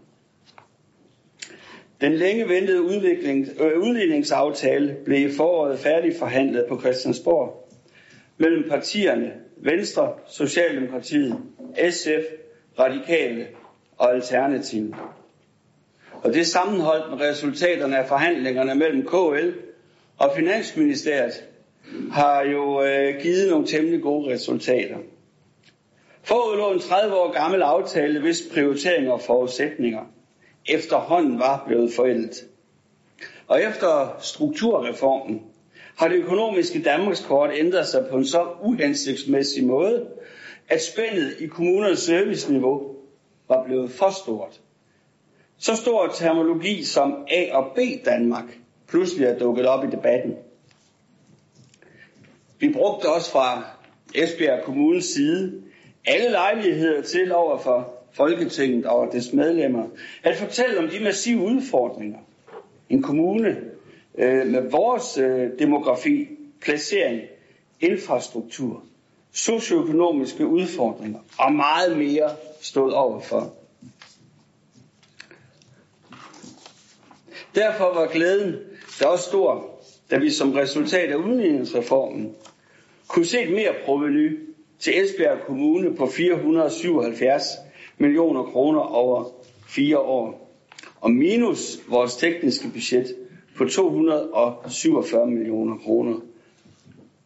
Den 2.01 2.13
længe 2.13 2.50
ventede 2.50 2.82
udvikling, 2.82 3.48
øh, 3.60 3.80
udligningsaftale 3.80 4.98
blev 5.06 5.30
i 5.30 5.32
foråret 5.32 5.80
færdigforhandlet 5.80 6.66
på 6.70 6.80
Christiansborg 6.80 7.70
mellem 8.38 8.70
partierne 8.70 9.34
Venstre, 9.60 10.13
Socialdemokratiet, 10.28 11.38
SF, 11.89 12.24
Radikale 12.80 13.48
og 13.98 14.13
Alternativet. 14.16 14.96
Og 16.12 16.34
det 16.34 16.48
sammenholdt 16.48 17.10
med 17.10 17.28
resultaterne 17.28 17.98
af 17.98 18.08
forhandlingerne 18.08 18.75
mellem 18.75 19.06
KL 19.08 19.50
og 20.18 20.32
Finansministeriet 20.36 21.44
har 22.12 22.44
jo 22.44 22.84
øh, 22.84 23.22
givet 23.22 23.50
nogle 23.50 23.68
temmelig 23.68 24.01
gode 24.01 24.34
resultater. 24.34 24.98
Forud 26.24 26.58
lå 26.58 26.72
en 26.72 26.80
30 26.80 27.16
år 27.16 27.32
gammel 27.32 27.62
aftale, 27.62 28.20
hvis 28.20 28.42
prioriteringer 28.54 29.12
og 29.12 29.22
forudsætninger 29.22 30.01
efterhånden 30.70 31.39
var 31.39 31.63
blevet 31.68 31.94
forældet. 31.96 32.46
Og 33.48 33.63
efter 33.63 34.18
strukturreformen 34.20 35.42
har 36.00 36.08
det 36.08 36.15
økonomiske 36.15 36.82
Danmarkskort 36.84 37.50
ændret 37.56 37.88
sig 37.88 38.08
på 38.12 38.18
en 38.18 38.25
så 38.25 38.48
uhensigtsmæssig 38.63 39.65
måde, 39.65 40.08
at 40.70 40.82
spændet 40.82 41.36
i 41.39 41.46
kommunernes 41.48 42.00
serviceniveau 42.00 42.96
var 43.48 43.63
blevet 43.65 43.91
for 43.91 44.10
stort. 44.24 44.62
Så 45.58 45.75
stor 45.75 46.08
terminologi 46.08 46.84
som 46.84 47.25
A 47.32 47.51
og 47.53 47.72
B 47.75 47.79
Danmark 48.06 48.58
pludselig 48.88 49.27
er 49.27 49.39
dukket 49.39 49.65
op 49.65 49.84
i 49.84 49.88
debatten. 49.91 50.36
Vi 52.60 52.74
brugte 52.74 53.06
også 53.10 53.32
fra 53.32 53.63
Esbjerg 54.15 54.63
Kommunes 54.63 55.06
side 55.06 55.62
alle 56.06 56.32
lejligheder 56.32 57.01
til 57.01 57.32
over 57.32 57.58
for 57.58 57.94
Folketinget 58.12 58.86
og 58.86 59.10
dets 59.12 59.34
medlemmer 59.34 59.86
at 60.24 60.36
fortælle 60.36 60.79
om 60.79 60.88
de 60.88 61.03
massive 61.03 61.41
udfordringer, 61.41 62.20
en 62.89 63.01
kommune 63.01 63.58
øh, 64.19 64.47
med 64.47 64.69
vores 64.71 65.17
øh, 65.17 65.59
demografi, 65.59 66.27
placering, 66.61 67.21
infrastruktur, 67.79 68.83
socioøkonomiske 69.33 70.45
udfordringer 70.47 71.19
og 71.39 71.51
meget 71.53 71.97
mere 71.97 72.29
stod 72.61 72.91
overfor. 72.91 73.53
Derfor 77.55 77.93
var 77.93 78.07
glæden 78.07 78.55
da 78.99 79.05
også 79.05 79.23
stor, 79.25 79.79
da 80.11 80.17
vi 80.17 80.29
som 80.29 80.51
resultat 80.51 81.11
af 81.11 81.15
udligningsreformen 81.15 82.35
kunne 83.07 83.25
se 83.25 83.41
et 83.41 83.51
mere 83.51 83.73
proveny 83.85 84.39
til 84.79 85.03
Esbjerg 85.03 85.38
Kommune 85.45 85.95
på 85.95 86.07
477 86.07 87.43
millioner 87.97 88.43
kroner 88.43 88.79
over 88.81 89.25
fire 89.67 89.99
år, 89.99 90.55
og 91.01 91.11
minus 91.11 91.79
vores 91.89 92.15
tekniske 92.15 92.67
budget 92.73 93.15
på 93.60 93.66
247 93.66 95.28
millioner 95.28 95.78
kroner. 95.78 96.16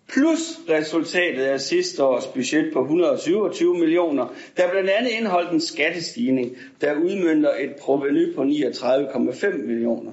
Plus 0.08 0.60
resultatet 0.70 1.44
af 1.44 1.62
sidste 1.62 2.04
års 2.04 2.28
budget 2.28 2.74
på 2.74 2.82
127 2.82 3.74
millioner, 3.80 4.34
der 4.58 4.72
blandt 4.72 4.90
andet 4.90 5.12
indeholdt 5.12 5.52
en 5.52 5.62
skattestigning, 5.62 6.52
der 6.82 6.94
udmyndter 6.96 7.52
et 7.60 7.76
proveny 7.82 8.36
på 8.36 8.42
39,5 8.42 9.58
millioner 9.58 10.12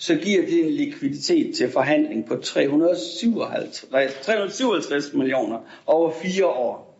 så 0.00 0.14
giver 0.16 0.42
det 0.42 0.64
en 0.64 0.70
likviditet 0.70 1.54
til 1.56 1.70
forhandling 1.70 2.26
på 2.26 2.36
357, 2.36 3.86
357 4.22 5.12
millioner 5.14 5.58
over 5.86 6.10
fire 6.22 6.46
år. 6.46 6.96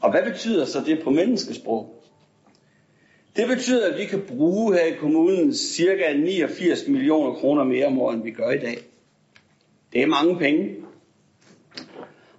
Og 0.00 0.10
hvad 0.10 0.22
betyder 0.32 0.64
så 0.64 0.82
det 0.86 1.02
på 1.04 1.10
menneskesprog? 1.10 2.01
Det 3.36 3.48
betyder, 3.48 3.92
at 3.92 3.98
vi 3.98 4.04
kan 4.04 4.22
bruge 4.28 4.74
her 4.74 4.84
i 4.84 4.96
kommunen 4.96 5.54
cirka 5.54 6.12
89 6.12 6.88
millioner 6.88 7.34
kroner 7.34 7.64
mere 7.64 7.86
om 7.86 7.98
året, 7.98 8.14
end 8.14 8.22
vi 8.22 8.30
gør 8.30 8.50
i 8.50 8.58
dag. 8.58 8.78
Det 9.92 10.02
er 10.02 10.06
mange 10.06 10.38
penge. 10.38 10.76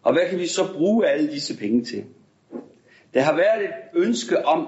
Og 0.02 0.14
hvad 0.14 0.30
kan 0.30 0.40
vi 0.40 0.48
så 0.48 0.74
bruge 0.74 1.08
alle 1.08 1.32
disse 1.32 1.58
penge 1.58 1.84
til? 1.84 2.04
Der 3.14 3.22
har 3.22 3.36
været 3.36 3.64
et 3.64 3.72
ønske 3.94 4.46
om 4.46 4.68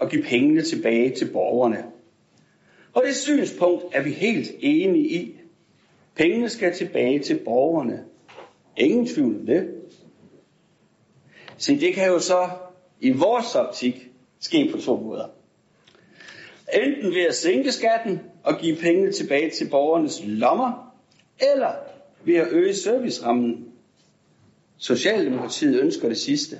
at 0.00 0.10
give 0.10 0.22
pengene 0.22 0.62
tilbage 0.62 1.14
til 1.16 1.32
borgerne. 1.32 1.84
Og 2.92 3.02
det 3.06 3.16
synspunkt 3.16 3.84
er 3.92 4.02
vi 4.02 4.10
helt 4.10 4.50
enige 4.60 5.08
i. 5.08 5.40
Pengene 6.14 6.48
skal 6.48 6.74
tilbage 6.74 7.18
til 7.18 7.40
borgerne. 7.44 8.04
Ingen 8.76 9.06
tvivl 9.06 9.40
om 9.40 9.46
det. 9.46 9.74
Så 11.56 11.72
det 11.80 11.94
kan 11.94 12.06
jo 12.06 12.18
så 12.18 12.48
i 13.00 13.10
vores 13.10 13.54
optik 13.54 14.08
ske 14.40 14.68
på 14.72 14.78
to 14.78 14.96
måder. 14.96 15.37
Enten 16.72 17.14
ved 17.14 17.22
at 17.22 17.34
sænke 17.34 17.72
skatten 17.72 18.20
og 18.44 18.58
give 18.58 18.76
pengene 18.76 19.12
tilbage 19.12 19.50
til 19.50 19.68
borgernes 19.70 20.20
lommer, 20.24 20.94
eller 21.52 21.72
ved 22.24 22.34
at 22.34 22.48
øge 22.50 22.74
servicerammen. 22.74 23.64
Socialdemokratiet 24.78 25.80
ønsker 25.80 26.08
det 26.08 26.18
sidste. 26.18 26.56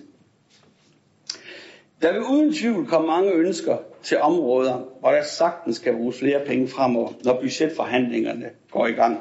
Der 2.02 2.12
vil 2.12 2.22
uden 2.22 2.54
tvivl 2.54 2.86
komme 2.86 3.06
mange 3.06 3.32
ønsker 3.32 3.76
til 4.02 4.18
områder, 4.18 4.84
hvor 5.00 5.10
der 5.10 5.22
sagtens 5.22 5.76
skal 5.76 5.96
bruges 5.96 6.18
flere 6.18 6.46
penge 6.46 6.68
fremover, 6.68 7.12
når 7.24 7.40
budgetforhandlingerne 7.40 8.50
går 8.70 8.86
i 8.86 8.92
gang. 8.92 9.20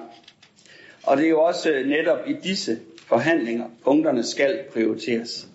Og 1.04 1.18
det 1.18 1.26
er 1.26 1.30
jo 1.30 1.42
også 1.42 1.72
øh, 1.72 1.88
netop 1.88 2.20
i 2.28 2.34
disse 2.34 2.80
forhandlinger, 2.98 3.66
punkterne 3.84 4.24
skal 4.24 4.64
prioriteres. 4.74 5.48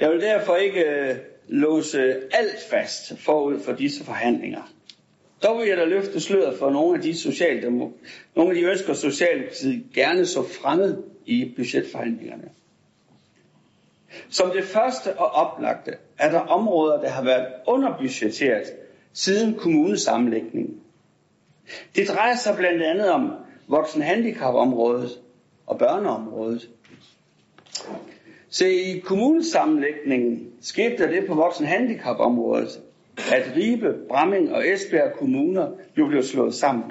Jeg 0.00 0.10
vil 0.10 0.20
derfor 0.20 0.56
ikke 0.56 0.80
øh, 0.80 1.16
låse 1.48 2.14
alt 2.32 2.60
fast 2.70 3.18
forud 3.18 3.60
for 3.60 3.72
disse 3.72 4.04
forhandlinger. 4.04 4.72
Dog 5.42 5.58
vil 5.60 5.68
jeg 5.68 5.76
da 5.76 5.84
løfte 5.84 6.20
sløret 6.20 6.58
for 6.58 6.70
nogle 6.70 6.96
af 6.96 7.02
de 7.02 7.14
socialdemokrater, 7.18 7.98
nogle 8.36 8.50
af 8.50 8.56
de 8.56 8.62
ønsker 8.62 8.92
Socialdemokratiet 8.94 9.84
gerne 9.94 10.26
så 10.26 10.42
fremmed 10.42 10.96
i 11.26 11.52
budgetforhandlingerne. 11.56 12.48
Som 14.30 14.50
det 14.50 14.64
første 14.64 15.18
og 15.18 15.26
oplagte 15.26 15.92
er 16.18 16.30
der 16.30 16.40
områder, 16.40 17.00
der 17.00 17.08
har 17.08 17.24
været 17.24 17.46
underbudgetteret 17.66 18.62
siden 19.12 19.54
kommunesammenlægningen. 19.54 20.80
Det 21.96 22.08
drejer 22.08 22.36
sig 22.36 22.56
blandt 22.56 22.82
andet 22.82 23.10
om 23.10 23.32
voksenhandicapområdet 23.68 25.10
og 25.66 25.78
børneområdet. 25.78 26.70
Se, 28.50 28.74
i 28.74 28.98
kommunesammenlægningen 28.98 30.52
skete 30.60 30.98
der 30.98 31.10
det 31.10 31.26
på 31.26 31.34
voksenhandicapområdet, 31.34 32.80
at 33.32 33.56
Ribe, 33.56 33.94
Bramming 34.08 34.52
og 34.52 34.68
Esbjerg 34.68 35.12
kommuner 35.18 35.70
jo 35.98 36.06
blev 36.06 36.22
slået 36.22 36.54
sammen. 36.54 36.84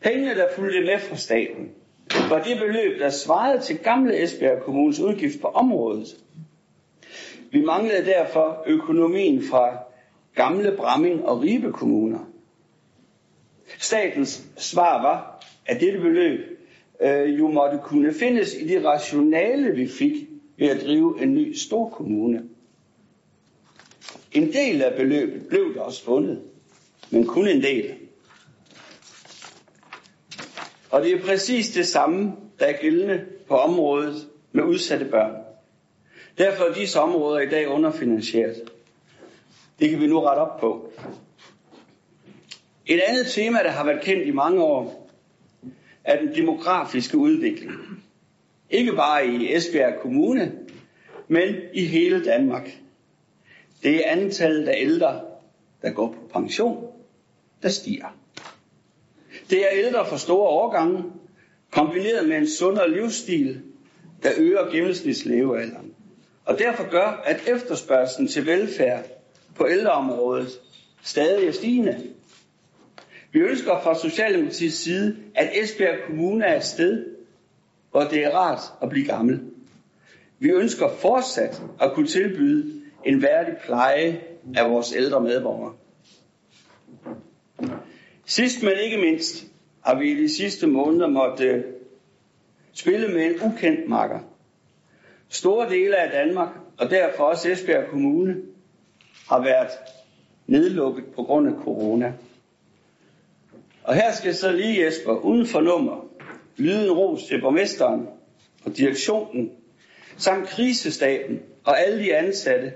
Pengene, 0.00 0.34
der 0.34 0.46
fulgte 0.56 0.80
med 0.80 0.98
fra 0.98 1.16
staten, 1.16 1.70
var 2.28 2.42
det 2.42 2.58
beløb, 2.58 3.00
der 3.00 3.10
svarede 3.10 3.62
til 3.62 3.78
gamle 3.78 4.22
Esbjerg 4.22 4.62
Kommunes 4.62 5.00
udgift 5.00 5.40
på 5.40 5.48
området. 5.48 6.06
Vi 7.50 7.64
manglede 7.64 8.04
derfor 8.04 8.64
økonomien 8.66 9.42
fra 9.42 9.78
gamle 10.34 10.76
Bramming 10.76 11.24
og 11.24 11.42
Ribe 11.42 11.72
kommuner. 11.72 12.18
Statens 13.78 14.42
svar 14.56 15.02
var, 15.02 15.44
at 15.66 15.80
dette 15.80 15.98
beløb 15.98 16.57
øh, 17.00 17.38
jo 17.38 17.48
måtte 17.48 17.78
kunne 17.84 18.14
findes 18.14 18.54
i 18.54 18.68
det 18.68 18.84
rationale, 18.84 19.74
vi 19.74 19.88
fik 19.88 20.12
ved 20.56 20.68
at 20.68 20.80
drive 20.84 21.22
en 21.22 21.34
ny 21.34 21.54
stor 21.54 21.88
kommune. 21.88 22.42
En 24.32 24.52
del 24.52 24.82
af 24.82 24.96
beløbet 24.96 25.46
blev 25.48 25.74
der 25.74 25.80
også 25.80 26.04
fundet, 26.04 26.42
men 27.10 27.26
kun 27.26 27.48
en 27.48 27.62
del. 27.62 27.94
Og 30.90 31.02
det 31.02 31.12
er 31.12 31.22
præcis 31.22 31.70
det 31.70 31.86
samme, 31.86 32.32
der 32.58 32.66
er 32.66 32.80
gældende 32.80 33.24
på 33.48 33.56
området 33.56 34.28
med 34.52 34.64
udsatte 34.64 35.04
børn. 35.04 35.34
Derfor 36.38 36.64
er 36.64 36.72
disse 36.74 37.00
områder 37.00 37.38
i 37.40 37.48
dag 37.48 37.68
underfinansieret. 37.68 38.70
Det 39.78 39.90
kan 39.90 40.00
vi 40.00 40.06
nu 40.06 40.20
rette 40.20 40.40
op 40.40 40.60
på. 40.60 40.92
Et 42.86 43.00
andet 43.00 43.26
tema, 43.26 43.58
der 43.58 43.70
har 43.70 43.84
været 43.84 44.00
kendt 44.02 44.26
i 44.26 44.30
mange 44.30 44.62
år, 44.62 44.97
er 46.08 46.20
den 46.20 46.34
demografiske 46.34 47.18
udvikling. 47.18 47.72
Ikke 48.70 48.92
bare 48.92 49.26
i 49.26 49.54
Esbjerg 49.54 50.00
Kommune, 50.02 50.52
men 51.28 51.54
i 51.74 51.84
hele 51.84 52.24
Danmark. 52.24 52.70
Det 53.82 53.96
er 54.06 54.10
antallet 54.10 54.68
af 54.68 54.74
ældre, 54.80 55.20
der 55.82 55.90
går 55.90 56.08
på 56.08 56.40
pension, 56.40 56.86
der 57.62 57.68
stiger. 57.68 58.16
Det 59.50 59.58
er 59.64 59.68
ældre 59.72 60.06
for 60.06 60.16
store 60.16 60.48
årgange, 60.48 61.04
kombineret 61.70 62.28
med 62.28 62.36
en 62.36 62.48
sundere 62.48 62.90
livsstil, 62.90 63.62
der 64.22 64.30
øger 64.38 64.70
gennemsnitslevealderen. 64.70 65.94
Og 66.44 66.58
derfor 66.58 66.90
gør, 66.90 67.22
at 67.24 67.48
efterspørgselen 67.48 68.28
til 68.28 68.46
velfærd 68.46 69.04
på 69.54 69.68
ældreområdet 69.68 70.48
stadig 71.02 71.48
er 71.48 71.52
stigende. 71.52 72.02
Vi 73.32 73.38
ønsker 73.40 73.80
fra 73.82 73.94
Socialdemokratiets 73.94 74.76
side, 74.76 75.16
at 75.34 75.50
Esbjerg 75.62 75.98
Kommune 76.06 76.44
er 76.44 76.56
et 76.56 76.64
sted, 76.64 77.06
hvor 77.90 78.00
det 78.00 78.24
er 78.24 78.30
rart 78.30 78.60
at 78.82 78.88
blive 78.88 79.06
gammel. 79.06 79.40
Vi 80.38 80.50
ønsker 80.50 80.88
fortsat 80.88 81.62
at 81.80 81.92
kunne 81.94 82.06
tilbyde 82.06 82.82
en 83.04 83.22
værdig 83.22 83.54
pleje 83.64 84.20
af 84.56 84.70
vores 84.70 84.94
ældre 84.96 85.20
medborgere. 85.20 85.74
Sidst 88.26 88.62
men 88.62 88.72
ikke 88.84 88.98
mindst 88.98 89.44
har 89.80 89.98
vi 89.98 90.12
i 90.12 90.22
de 90.22 90.28
sidste 90.28 90.66
måneder 90.66 91.08
måtte 91.08 91.64
spille 92.72 93.08
med 93.08 93.24
en 93.24 93.52
ukendt 93.52 93.88
makker. 93.88 94.18
Store 95.28 95.70
dele 95.70 95.96
af 95.96 96.10
Danmark, 96.10 96.48
og 96.78 96.90
derfor 96.90 97.24
også 97.24 97.50
Esbjerg 97.50 97.90
Kommune, 97.90 98.36
har 99.28 99.42
været 99.42 99.70
nedlukket 100.46 101.04
på 101.16 101.22
grund 101.22 101.48
af 101.48 101.54
corona. 101.64 102.12
Og 103.88 103.94
her 103.94 104.12
skal 104.12 104.34
så 104.34 104.52
lige 104.52 104.84
Jesper, 104.84 105.12
uden 105.12 105.46
for 105.46 105.60
nummer, 105.60 106.06
lyde 106.56 106.84
en 106.84 106.92
ros 106.92 107.24
til 107.24 107.40
borgmesteren 107.40 108.06
og 108.64 108.76
direktionen, 108.76 109.50
samt 110.16 110.48
krisestaben 110.48 111.40
og 111.64 111.80
alle 111.80 111.98
de 112.04 112.16
ansatte 112.16 112.72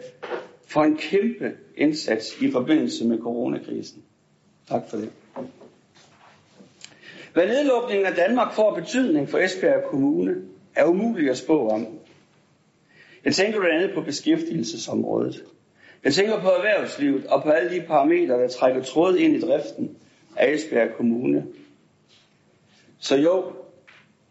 for 0.66 0.82
en 0.82 0.96
kæmpe 0.96 1.52
indsats 1.76 2.40
i 2.40 2.50
forbindelse 2.50 3.04
med 3.04 3.18
coronakrisen. 3.18 4.02
Tak 4.68 4.82
for 4.88 4.96
det. 4.96 5.10
Hvad 7.32 7.46
nedlukningen 7.46 8.06
af 8.06 8.14
Danmark 8.14 8.54
får 8.54 8.74
betydning 8.74 9.28
for 9.28 9.38
Esbjerg 9.38 9.84
Kommune, 9.90 10.34
er 10.74 10.84
umuligt 10.84 11.30
at 11.30 11.38
spå 11.38 11.68
om. 11.68 11.86
Jeg 13.24 13.34
tænker 13.34 13.60
blandt 13.60 13.76
andet 13.76 13.94
på 13.94 14.00
beskæftigelsesområdet. 14.00 15.44
Jeg 16.04 16.14
tænker 16.14 16.40
på 16.40 16.48
erhvervslivet 16.48 17.26
og 17.26 17.42
på 17.42 17.50
alle 17.50 17.76
de 17.76 17.86
parametre, 17.86 18.42
der 18.42 18.48
trækker 18.48 18.82
tråd 18.82 19.16
ind 19.16 19.36
i 19.36 19.40
driften 19.40 19.96
af 20.36 20.52
Esbjerg 20.52 20.94
Kommune. 20.96 21.46
Så 22.98 23.16
jo, 23.16 23.52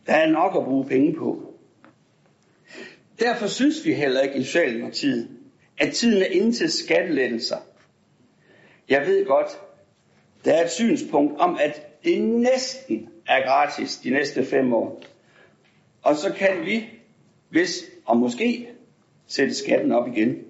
der 0.06 0.14
er 0.14 0.32
nok 0.32 0.56
at 0.56 0.64
bruge 0.64 0.86
penge 0.86 1.14
på. 1.14 1.54
Derfor 3.20 3.48
synes 3.48 3.86
vi 3.86 3.94
heller 3.94 4.22
ikke 4.22 4.36
i 4.36 4.44
Socialdemokratiet, 4.44 5.30
at 5.78 5.94
tiden 5.94 6.22
er 6.22 6.26
inde 6.26 6.52
til 6.52 6.72
skattelettelser. 6.72 7.58
Jeg 8.90 9.06
ved 9.06 9.26
godt, 9.26 9.48
der 10.46 10.54
er 10.54 10.64
et 10.64 10.72
synspunkt 10.72 11.40
om, 11.40 11.58
at 11.62 12.04
det 12.04 12.22
næsten 12.22 13.10
er 13.28 13.46
gratis 13.46 13.98
de 13.98 14.10
næste 14.10 14.46
fem 14.46 14.74
år. 14.74 15.02
Og 16.02 16.16
så 16.16 16.34
kan 16.34 16.66
vi, 16.66 16.90
hvis 17.50 17.84
og 18.06 18.18
måske, 18.18 18.70
sætte 19.28 19.54
skatten 19.54 19.92
op 19.92 20.08
igen. 20.08 20.44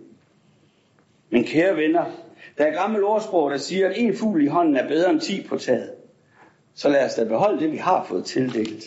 Men 1.30 1.44
kære 1.44 1.78
venner, 1.78 2.06
der 2.62 2.68
er 2.68 2.72
gammel 2.72 3.04
ordsprog, 3.04 3.52
der 3.52 3.58
siger, 3.58 3.90
at 3.90 3.94
en 3.98 4.16
fugl 4.16 4.44
i 4.44 4.48
hånden 4.48 4.76
er 4.76 4.88
bedre 4.88 5.10
end 5.10 5.20
ti 5.20 5.48
på 5.50 5.58
taget. 5.58 5.92
Så 6.76 6.90
lad 6.90 7.06
os 7.06 7.16
da 7.16 7.24
beholde 7.24 7.60
det, 7.60 7.72
vi 7.72 7.78
har 7.78 8.06
fået 8.10 8.26
tildelt. 8.26 8.84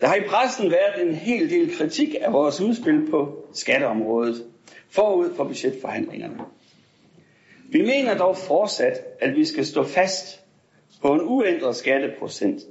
Der 0.00 0.06
har 0.06 0.14
i 0.14 0.28
pressen 0.28 0.70
været 0.70 1.08
en 1.08 1.14
hel 1.14 1.50
del 1.50 1.76
kritik 1.76 2.14
af 2.20 2.32
vores 2.32 2.60
udspil 2.60 3.10
på 3.10 3.46
skatteområdet 3.54 4.44
forud 4.90 5.34
for 5.34 5.44
budgetforhandlingerne. 5.44 6.38
Vi 7.72 7.82
mener 7.82 8.18
dog 8.18 8.36
fortsat, 8.36 9.00
at 9.20 9.36
vi 9.36 9.44
skal 9.44 9.66
stå 9.66 9.84
fast 9.84 10.40
på 11.02 11.14
en 11.14 11.20
uændret 11.20 11.76
skatteprocent, 11.76 12.62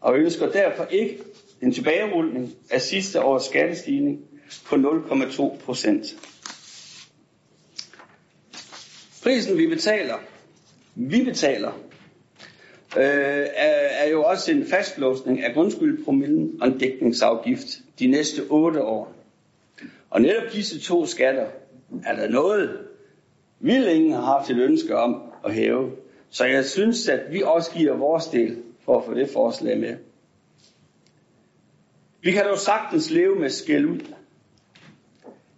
og 0.00 0.18
ønsker 0.18 0.50
derfor 0.50 0.84
ikke 0.84 1.18
en 1.62 1.72
tilbagerulning 1.72 2.50
af 2.70 2.80
sidste 2.80 3.22
års 3.22 3.44
skattestigning 3.44 4.20
på 4.66 4.76
0,2 4.76 5.58
procent. 5.64 6.06
Prisen 9.22 9.58
vi 9.58 9.66
betaler, 9.66 10.14
vi 10.94 11.24
betaler, 11.24 11.72
øh, 12.96 13.46
er, 13.54 13.74
er 14.04 14.08
jo 14.10 14.22
også 14.22 14.52
en 14.52 14.66
fastlåsning 14.66 15.44
af 15.44 15.54
grundskyldpromillen 15.54 16.58
og 16.62 16.68
en 16.68 16.78
dækningsafgift 16.78 17.66
de 17.98 18.06
næste 18.06 18.40
otte 18.50 18.82
år. 18.82 19.12
Og 20.10 20.20
netop 20.20 20.52
disse 20.52 20.80
to 20.80 21.06
skatter 21.06 21.46
er 22.04 22.16
der 22.16 22.28
noget, 22.28 22.78
vi 23.60 23.72
længe 23.72 24.14
har 24.14 24.22
haft 24.22 24.50
et 24.50 24.58
ønske 24.58 24.96
om 24.96 25.22
at 25.44 25.54
hæve. 25.54 25.90
Så 26.30 26.44
jeg 26.44 26.64
synes, 26.64 27.08
at 27.08 27.32
vi 27.32 27.42
også 27.42 27.70
giver 27.70 27.96
vores 27.96 28.26
del 28.26 28.62
for 28.84 28.98
at 28.98 29.04
få 29.04 29.14
det 29.14 29.30
forslag 29.30 29.78
med. 29.78 29.96
Vi 32.22 32.30
kan 32.30 32.44
dog 32.44 32.58
sagtens 32.58 33.10
leve 33.10 33.34
med 33.34 33.50
skæld 33.50 33.86
ud. 33.86 34.00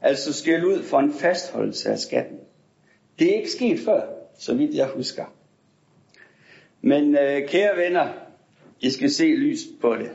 Altså 0.03 0.33
skæld 0.33 0.65
ud 0.65 0.83
for 0.83 0.99
en 0.99 1.13
fastholdelse 1.13 1.91
af 1.91 1.99
skatten. 1.99 2.40
Det 3.21 3.31
er 3.31 3.37
ikke 3.37 3.51
sket 3.51 3.81
før, 3.81 4.03
så 4.39 4.55
vidt 4.55 4.75
jeg 4.75 4.87
husker. 4.87 5.25
Men 6.81 7.17
øh, 7.17 7.49
kære 7.49 7.77
venner, 7.77 8.09
I 8.81 8.91
skal 8.91 9.11
se 9.11 9.25
lys 9.25 9.59
på 9.81 9.97
det. 9.97 10.11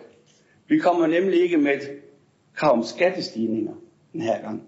Vi 0.68 0.80
kommer 0.80 1.08
nemlig 1.08 1.42
ikke 1.42 1.58
med 1.58 1.74
et 1.74 2.02
krav 2.54 2.74
om 2.74 2.84
skattestigninger 2.84 3.74
den 4.14 4.22
her 4.22 4.42
gang. 4.42 4.64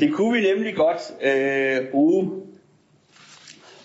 Det 0.00 0.12
kunne 0.12 0.40
vi 0.40 0.54
nemlig 0.54 0.74
godt 0.76 1.14
øh, 1.22 1.90
bruge, 1.90 2.42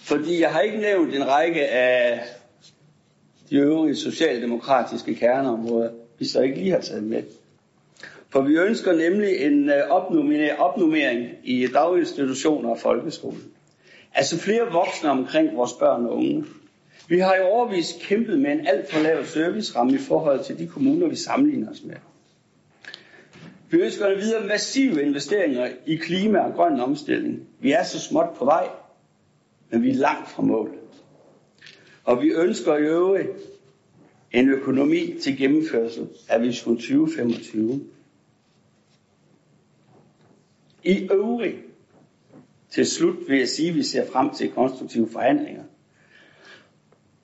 fordi 0.01 0.41
jeg 0.41 0.51
har 0.51 0.61
ikke 0.61 0.77
nævnt 0.77 1.15
en 1.15 1.27
række 1.27 1.67
af 1.67 2.23
de 3.49 3.55
øvrige 3.55 3.95
socialdemokratiske 3.95 5.15
kerneområder, 5.15 5.91
vi 6.19 6.25
så 6.25 6.41
ikke 6.41 6.57
lige 6.57 6.71
har 6.71 6.81
taget 6.81 7.03
med. 7.03 7.23
For 8.33 8.41
vi 8.41 8.57
ønsker 8.57 8.93
nemlig 8.93 9.37
en 9.45 9.69
øh, 9.69 9.89
opnummering 10.59 11.29
i 11.43 11.67
daginstitutioner 11.73 12.69
og 12.69 12.79
folkeskolen. 12.79 13.43
Altså 14.13 14.37
flere 14.37 14.71
voksne 14.71 15.09
omkring 15.09 15.57
vores 15.57 15.73
børn 15.73 16.05
og 16.05 16.15
unge. 16.15 16.45
Vi 17.07 17.19
har 17.19 17.35
i 17.35 17.41
overvis 17.41 17.97
kæmpet 18.01 18.39
med 18.39 18.51
en 18.51 18.67
alt 18.67 18.91
for 18.91 18.99
lav 18.99 19.25
serviceramme 19.25 19.93
i 19.93 19.97
forhold 19.97 20.43
til 20.43 20.59
de 20.59 20.67
kommuner, 20.67 21.07
vi 21.07 21.15
sammenligner 21.15 21.71
os 21.71 21.83
med. 21.83 21.95
Vi 23.69 23.77
ønsker 23.77 24.05
at 24.05 24.17
videre 24.17 24.47
massive 24.47 25.01
investeringer 25.01 25.67
i 25.85 25.95
klima 25.95 26.39
og 26.39 26.53
grøn 26.53 26.79
omstilling. 26.79 27.47
Vi 27.59 27.71
er 27.71 27.83
så 27.83 27.99
småt 27.99 28.29
på 28.37 28.45
vej, 28.45 28.67
men 29.69 29.83
vi 29.83 29.89
er 29.89 29.95
langt 29.95 30.29
fra 30.29 30.43
mål. 30.43 30.75
Og 32.03 32.21
vi 32.21 32.31
ønsker 32.31 32.77
i 32.77 32.81
øvrigt 32.81 33.29
en 34.31 34.49
økonomi 34.49 35.15
til 35.21 35.37
gennemførsel 35.37 36.07
af 36.29 36.41
Vision 36.41 36.75
2025. 36.75 37.81
I 40.83 41.07
øvrigt, 41.11 41.57
til 42.69 42.85
slut 42.85 43.15
vil 43.27 43.37
jeg 43.39 43.47
sige, 43.49 43.69
at 43.69 43.75
vi 43.75 43.83
ser 43.83 44.11
frem 44.11 44.33
til 44.33 44.51
konstruktive 44.51 45.09
forhandlinger. 45.11 45.63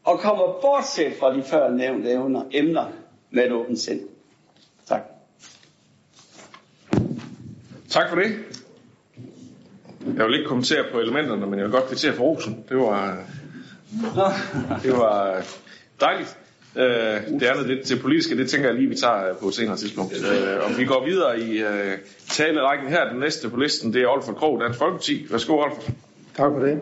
Og 0.04 0.20
kommer 0.20 0.44
bortset 0.62 1.14
fra 1.20 1.36
de 1.38 1.44
før 1.44 1.72
nævnte 1.72 2.12
emner 2.52 2.92
med 3.32 3.46
et 3.46 3.52
åbent 3.52 3.80
sind. 3.80 4.02
Tak. 4.88 5.02
Tak 7.90 8.10
for 8.10 8.16
det. 8.16 8.36
Jeg 10.18 10.26
vil 10.26 10.36
ikke 10.36 10.48
kommentere 10.48 10.86
på 10.92 11.00
elementerne, 11.00 11.46
men 11.48 11.60
jeg 11.60 11.66
vil 11.66 11.72
godt 11.72 11.88
kvittere 11.88 12.14
for 12.14 12.24
rosen. 12.24 12.66
Det 12.70 12.78
var, 12.78 13.26
det 14.84 14.92
var 14.92 15.44
dejligt. 16.00 16.38
Øh, 16.76 17.40
det 17.40 17.44
andet 17.44 17.68
lidt 17.68 17.86
til 17.86 18.00
politiske, 18.00 18.38
det 18.38 18.50
tænker 18.50 18.68
jeg 18.68 18.76
lige, 18.78 18.90
vi 18.90 18.96
tager 18.96 19.30
øh, 19.30 19.38
på 19.38 19.48
et 19.48 19.54
senere 19.54 19.78
tidspunkt. 19.78 20.14
Øh, 20.14 20.66
og 20.66 20.80
vi 20.80 20.86
går 20.86 21.06
videre 21.06 21.40
i 21.40 21.62
øh, 21.62 21.98
talerækken 22.28 22.88
her. 22.88 23.10
Den 23.10 23.20
næste 23.20 23.50
på 23.50 23.60
listen, 23.60 23.94
det 23.94 24.02
er 24.02 24.08
Olfert 24.08 24.36
Krog, 24.36 24.62
Dansk 24.62 24.80
Folkeparti. 24.80 25.28
Værsgo, 25.32 25.54
Olfert. 25.54 25.90
Tak 26.36 26.52
for 26.52 26.60
det. 26.60 26.82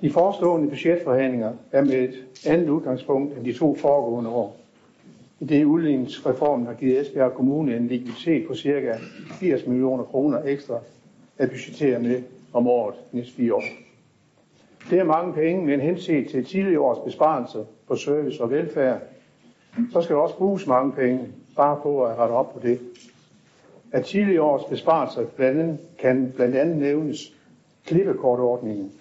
De 0.00 0.12
forestående 0.12 0.68
budgetforhandlinger 0.68 1.52
er 1.72 1.84
med 1.84 1.94
et 1.94 2.24
andet 2.46 2.68
udgangspunkt 2.68 3.36
end 3.36 3.44
de 3.44 3.52
to 3.52 3.76
foregående 3.80 4.30
år. 4.30 4.60
I 5.40 5.44
det 5.44 5.64
udligningsreformen 5.64 6.66
har 6.66 6.74
givet 6.74 7.00
Esbjerg 7.00 7.32
Kommune 7.32 7.76
en 7.76 7.88
likviditet 7.88 8.46
på 8.46 8.54
ca. 8.54 8.98
80 9.40 9.66
millioner 9.66 10.04
kroner 10.04 10.42
ekstra 10.44 10.80
at 11.38 11.50
budgettere 11.50 11.98
med 11.98 12.22
om 12.52 12.66
året 12.66 12.94
næste 13.12 13.32
fire 13.32 13.54
år. 13.54 13.64
Det 14.90 14.98
er 14.98 15.04
mange 15.04 15.32
penge, 15.32 15.66
men 15.66 15.80
henset 15.80 16.28
til 16.30 16.44
tidligere 16.44 16.80
års 16.80 17.04
besparelser 17.04 17.64
på 17.88 17.96
service 17.96 18.42
og 18.42 18.50
velfærd, 18.50 19.00
så 19.92 20.02
skal 20.02 20.16
der 20.16 20.22
også 20.22 20.36
bruges 20.36 20.66
mange 20.66 20.92
penge, 20.92 21.28
bare 21.56 21.80
på 21.82 22.04
at 22.04 22.18
rette 22.18 22.32
op 22.32 22.52
på 22.54 22.60
det. 22.62 22.80
At 23.92 24.04
tidligere 24.04 24.42
års 24.42 24.64
besparelser 24.64 25.24
blandt 25.36 25.60
andet, 25.60 25.78
kan 25.98 26.32
blandt 26.36 26.56
andet 26.56 26.76
nævnes 26.76 27.34
klippekortordningen. 27.86 28.92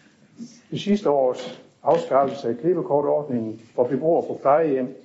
Det 0.71 0.81
sidste 0.81 1.09
års 1.09 1.63
afskaffelse 1.83 2.49
af 2.49 2.57
klippekortordningen 2.57 3.61
for 3.75 3.83
beboere 3.83 4.27
på 4.27 4.39
plejehjem 4.41 4.95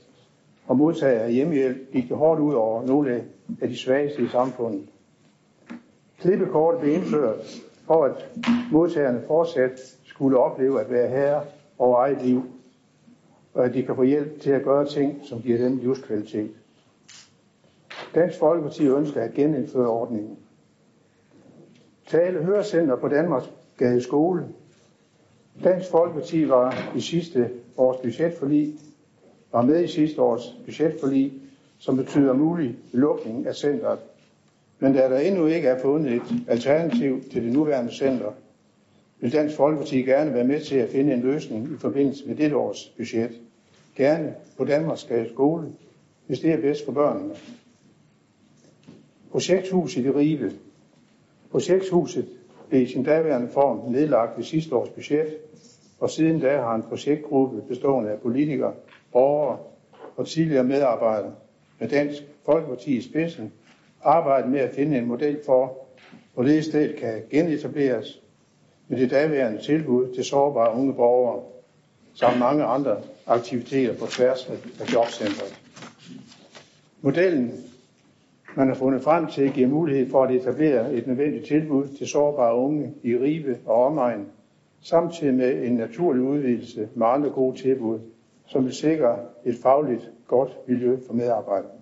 og 0.67 0.77
modtagere 0.77 1.23
af 1.23 1.33
hjemmehjælp 1.33 1.93
gik 1.93 2.09
det 2.09 2.17
hårdt 2.17 2.41
ud 2.41 2.55
over 2.55 2.87
nogle 2.87 3.25
af 3.61 3.69
de 3.69 3.77
svageste 3.77 4.23
i 4.23 4.29
samfundet. 4.29 4.89
Klippekortet 6.21 6.81
blev 6.81 6.95
indført 6.95 7.37
for 7.87 8.05
at 8.05 8.29
modtagerne 8.73 9.23
fortsat 9.27 9.81
skulle 10.05 10.39
opleve 10.39 10.81
at 10.81 10.91
være 10.91 11.09
herre 11.09 11.43
over 11.79 11.99
eget 11.99 12.23
liv, 12.23 12.43
og 13.59 13.65
at 13.65 13.75
de 13.75 13.83
kan 13.83 13.97
få 13.97 14.03
hjælp 14.03 14.41
til 14.41 14.51
at 14.51 14.63
gøre 14.65 14.87
ting, 14.87 15.21
som 15.25 15.43
giver 15.43 15.59
dem 15.59 15.77
livskvalitet. 15.79 16.51
Dansk 18.15 18.39
Folkeparti 18.39 18.87
ønsker 18.87 19.21
at 19.23 19.35
genindføre 19.35 19.89
ordningen. 19.89 20.37
Tale 22.07 22.45
Hørecenter 22.45 22.97
på 22.97 23.09
Danmarks 23.09 23.51
Gade 23.79 24.03
Skole. 24.03 24.45
Dansk 25.65 25.91
Folkeparti 25.91 26.49
var 26.49 26.93
i 26.97 27.01
sidste 27.01 27.51
års 27.77 27.97
budgetforlig 28.03 28.75
var 29.53 29.63
med 29.63 29.85
i 29.85 29.89
sidste 29.89 30.23
års 30.23 30.57
budgetforlig, 30.65 31.33
som 31.79 31.97
betyder 31.97 32.33
mulig 32.33 32.77
lukning 32.93 33.47
af 33.47 33.55
centret. 33.55 33.99
Men 34.79 34.93
da 34.93 34.99
der 35.09 35.19
endnu 35.19 35.47
ikke 35.47 35.69
er 35.69 35.83
fundet 35.83 36.13
et 36.13 36.23
alternativ 36.49 37.23
til 37.33 37.45
det 37.45 37.53
nuværende 37.53 37.93
center, 37.93 38.33
vil 39.21 39.33
Dansk 39.33 39.57
Folkeparti 39.57 40.03
gerne 40.03 40.35
være 40.35 40.45
med 40.45 40.61
til 40.61 40.77
at 40.77 40.89
finde 40.89 41.13
en 41.15 41.21
løsning 41.21 41.73
i 41.73 41.77
forbindelse 41.77 42.29
med 42.29 42.37
dette 42.37 42.57
års 42.57 42.95
budget. 42.97 43.41
Gerne 43.99 44.35
på 44.57 44.65
Danmarks 44.65 45.09
skole, 45.33 45.73
hvis 46.27 46.41
det 46.41 46.53
er 46.53 46.61
bedst 46.61 46.85
for 46.85 46.93
børnene. 46.93 47.35
Projekthuset 49.31 50.05
i 50.05 50.11
Ribe. 50.11 50.53
Projekthuset 51.51 52.29
blev 52.69 52.83
i 52.83 52.87
sin 52.87 53.05
daværende 53.05 53.49
form 53.49 53.93
nedlagt 53.93 54.37
ved 54.37 54.45
sidste 54.45 54.77
års 54.77 54.89
budget, 54.89 55.37
og 56.01 56.11
siden 56.11 56.41
da 56.41 56.57
har 56.57 56.75
en 56.75 56.83
projektgruppe 56.83 57.63
bestående 57.69 58.11
af 58.11 58.19
politikere, 58.21 58.75
borgere 59.13 59.59
og 60.17 60.27
tidligere 60.27 60.65
medarbejdere 60.65 61.35
med 61.79 61.89
Dansk 61.89 62.23
Folkeparti 62.45 62.97
i 62.97 63.03
spidsen 63.03 63.53
arbejdet 64.03 64.51
med 64.51 64.61
at 64.61 64.75
finde 64.75 64.99
en 64.99 65.07
model 65.07 65.39
for, 65.47 65.87
hvorledes 66.35 66.65
stedet 66.65 66.97
kan 66.97 67.23
genetableres 67.31 68.23
med 68.89 68.99
det 68.99 69.11
daværende 69.11 69.63
tilbud 69.63 70.15
til 70.15 70.25
sårbare 70.25 70.75
unge 70.75 70.95
borgere, 70.95 71.43
samt 72.15 72.39
mange 72.39 72.65
andre 72.65 72.97
aktiviteter 73.29 73.95
på 73.95 74.07
tværs 74.07 74.51
af 74.81 74.93
jobcentret. 74.93 75.61
Modellen, 77.01 77.53
man 78.57 78.69
har 78.69 78.75
fundet 78.75 79.03
frem 79.03 79.27
til, 79.27 79.53
giver 79.53 79.69
mulighed 79.69 80.11
for 80.11 80.25
at 80.25 80.35
etablere 80.35 80.93
et 80.93 81.07
nødvendigt 81.07 81.47
tilbud 81.47 81.89
til 81.99 82.07
sårbare 82.07 82.55
unge 82.55 82.95
i 83.03 83.17
Ribe 83.17 83.59
og 83.67 83.85
omegn, 83.85 84.27
samtidig 84.81 85.35
med 85.35 85.63
en 85.63 85.73
naturlig 85.73 86.23
udvidelse 86.23 86.89
med 86.95 87.07
andre 87.07 87.31
gode 87.31 87.57
tilbud, 87.57 87.99
som 88.47 88.65
vil 88.65 88.75
sikre 88.75 89.19
et 89.45 89.57
fagligt 89.63 90.11
godt 90.27 90.59
miljø 90.69 90.97
for 91.07 91.13
medarbejderne. 91.13 91.79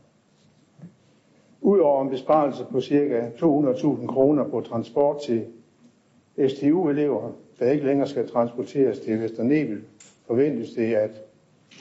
Udover 1.61 2.03
en 2.03 2.11
besparelse 2.11 2.65
på 2.71 2.81
ca. 2.81 3.31
200.000 3.37 4.07
kroner 4.07 4.45
på 4.45 4.61
transport 4.61 5.21
til 5.27 5.45
STU-elever, 6.49 7.31
der 7.59 7.71
ikke 7.71 7.87
længere 7.87 8.09
skal 8.09 8.29
transporteres 8.29 8.99
til 8.99 9.21
Vesternebel, 9.21 9.81
forventes 10.27 10.73
det, 10.73 10.95
at 10.95 11.11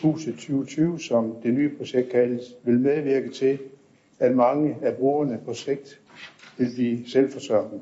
Huset 0.01 0.33
2020, 0.33 0.99
som 0.99 1.35
det 1.43 1.53
nye 1.53 1.77
projekt 1.77 2.09
kaldes, 2.09 2.55
vil 2.63 2.79
medvirke 2.79 3.29
til, 3.29 3.59
at 4.19 4.35
mange 4.35 4.77
af 4.81 4.95
brugerne 4.95 5.39
på 5.45 5.53
sigt 5.53 6.01
vil 6.57 6.67
blive 6.75 7.09
selvforsørgende. 7.09 7.81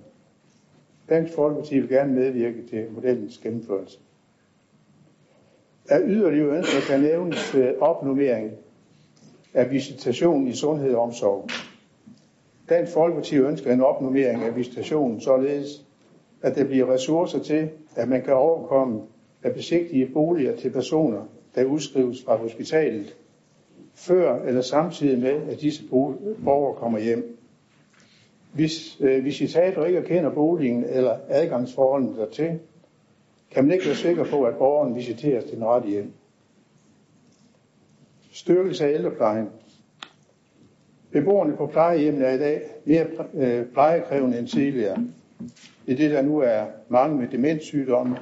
Dansk 1.09 1.33
Folkeparti 1.33 1.79
vil 1.79 1.89
gerne 1.89 2.13
medvirke 2.13 2.67
til 2.69 2.85
modellens 2.91 3.37
gennemførelse. 3.37 3.99
Af 5.89 6.01
yderligere 6.05 6.57
ønsker 6.57 6.79
kan 6.87 7.01
nævnes 7.01 7.55
øh, 7.55 7.73
opnummering 7.79 8.51
af 9.53 9.71
visitation 9.71 10.47
i 10.47 10.53
sundhed 10.53 10.93
og 10.93 11.01
omsorg. 11.01 11.49
Dansk 12.69 12.93
Folkeparti 12.93 13.37
ønsker 13.37 13.73
en 13.73 13.81
opnummering 13.81 14.43
af 14.43 14.55
visitationen, 14.55 15.21
således 15.21 15.85
at 16.41 16.55
der 16.55 16.63
bliver 16.63 16.93
ressourcer 16.93 17.39
til, 17.39 17.69
at 17.95 18.09
man 18.09 18.21
kan 18.23 18.33
overkomme 18.33 19.01
at 19.43 19.53
besigtige 19.53 20.09
boliger 20.13 20.55
til 20.55 20.69
personer, 20.69 21.21
der 21.55 21.65
udskrives 21.65 22.23
fra 22.23 22.35
hospitalet, 22.35 23.15
før 23.93 24.43
eller 24.43 24.61
samtidig 24.61 25.19
med, 25.19 25.51
at 25.51 25.61
disse 25.61 25.83
borgere 26.43 26.75
kommer 26.75 26.99
hjem. 26.99 27.37
Hvis 28.53 28.97
øh, 29.01 29.25
visitator 29.25 29.85
ikke 29.85 30.01
kender 30.03 30.29
boligen 30.29 30.83
eller 30.83 31.17
adgangsforholdene 31.29 32.17
dertil, 32.17 32.59
kan 33.51 33.63
man 33.63 33.73
ikke 33.73 33.85
være 33.85 33.95
sikker 33.95 34.25
på, 34.25 34.43
at 34.43 34.55
borgeren 34.55 34.95
visiteres 34.95 35.43
til 35.43 35.55
den 35.55 35.65
rette 35.65 35.89
hjem. 35.89 36.11
Styrkelse 38.31 38.85
af 38.85 38.93
ældreplejen. 38.93 39.49
Beboerne 41.11 41.57
på 41.57 41.67
plejehjemmene 41.67 42.25
er 42.25 42.33
i 42.33 42.37
dag 42.37 42.61
mere 42.85 43.05
øh, 43.33 43.65
plejekrævende 43.65 44.39
end 44.39 44.47
tidligere. 44.47 44.97
Det 45.87 45.97
det, 45.97 46.11
der 46.11 46.21
nu 46.21 46.39
er 46.39 46.65
mange 46.89 47.17
med 47.17 47.27
demenssygdomme 47.27 48.17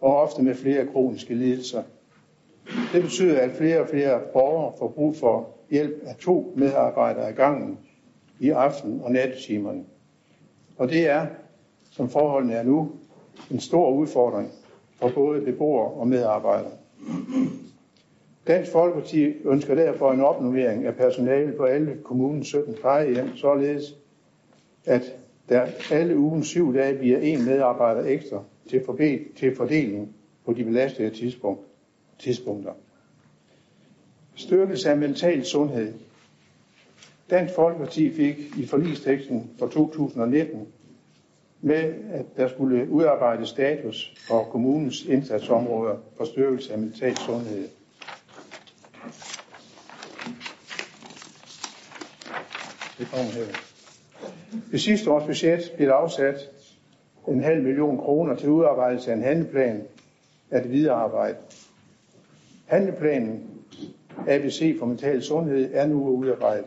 og 0.00 0.16
ofte 0.16 0.42
med 0.42 0.54
flere 0.54 0.86
kroniske 0.86 1.34
lidelser. 1.34 1.82
Det 2.92 3.02
betyder, 3.02 3.40
at 3.40 3.50
flere 3.50 3.80
og 3.80 3.88
flere 3.88 4.20
borgere 4.32 4.72
får 4.78 4.88
brug 4.88 5.16
for 5.16 5.48
hjælp 5.70 6.02
af 6.06 6.16
to 6.16 6.52
medarbejdere 6.56 7.28
ad 7.28 7.32
gangen 7.32 7.78
i 8.40 8.50
aften- 8.50 9.00
og 9.04 9.12
nattetimerne. 9.12 9.84
Og 10.76 10.88
det 10.88 11.08
er, 11.08 11.26
som 11.90 12.08
forholdene 12.08 12.54
er 12.54 12.62
nu, 12.62 12.90
en 13.50 13.60
stor 13.60 13.90
udfordring 13.90 14.50
for 15.00 15.10
både 15.14 15.40
beboere 15.40 15.90
og 15.90 16.08
medarbejdere. 16.08 16.72
Dansk 18.46 18.72
Folkeparti 18.72 19.32
ønsker 19.44 19.74
derfor 19.74 20.12
en 20.12 20.20
opnummering 20.20 20.86
af 20.86 20.94
personale 20.94 21.52
på 21.52 21.64
alle 21.64 21.96
kommunens 22.04 22.46
17 22.46 22.74
plejehjem, 22.74 23.36
således 23.36 23.96
at 24.86 25.02
der 25.48 25.66
alle 25.92 26.18
ugen 26.18 26.44
syv 26.44 26.74
dage 26.74 26.98
bliver 26.98 27.18
en 27.18 27.44
medarbejder 27.44 28.04
ekstra 28.04 28.42
til, 28.68 28.82
til 29.36 29.56
fordeling 29.56 30.14
på 30.44 30.52
de 30.52 30.64
belastede 30.64 31.10
tidspunkter 31.10 31.67
tidspunkter. 32.18 32.72
Styrkelse 34.34 34.90
af 34.90 34.96
mental 34.96 35.44
sundhed. 35.44 35.92
Dansk 37.30 37.54
Folkeparti 37.54 38.12
fik 38.14 38.38
i 38.58 38.66
forlisteksten 38.66 39.50
for 39.58 39.66
2019 39.68 40.66
med, 41.60 41.94
at 42.12 42.26
der 42.36 42.48
skulle 42.48 42.90
udarbejde 42.90 43.46
status 43.46 44.14
for 44.28 44.44
kommunens 44.44 45.04
indsatsområder 45.04 45.96
for 46.16 46.24
styrkelse 46.24 46.72
af 46.72 46.78
mental 46.78 47.16
sundhed. 47.16 47.68
Det 52.98 53.06
kommer 53.10 53.32
her. 53.32 53.44
Ved 54.70 54.78
sidste 54.78 55.10
års 55.10 55.24
budget 55.26 55.72
blev 55.76 55.88
der 55.88 55.94
afsat 55.94 56.36
en 57.28 57.42
halv 57.42 57.62
million 57.62 57.98
kroner 57.98 58.34
til 58.36 58.48
udarbejdelse 58.48 59.10
af 59.10 59.16
en 59.16 59.22
handleplan 59.22 59.82
af 60.50 60.62
det 60.62 60.72
videre 60.72 60.94
arbejde. 60.94 61.36
Handleplanen 62.68 63.44
ABC 64.28 64.78
for 64.78 64.86
mental 64.86 65.22
sundhed 65.22 65.70
er 65.72 65.86
nu 65.86 66.08
udarbejdet. 66.08 66.64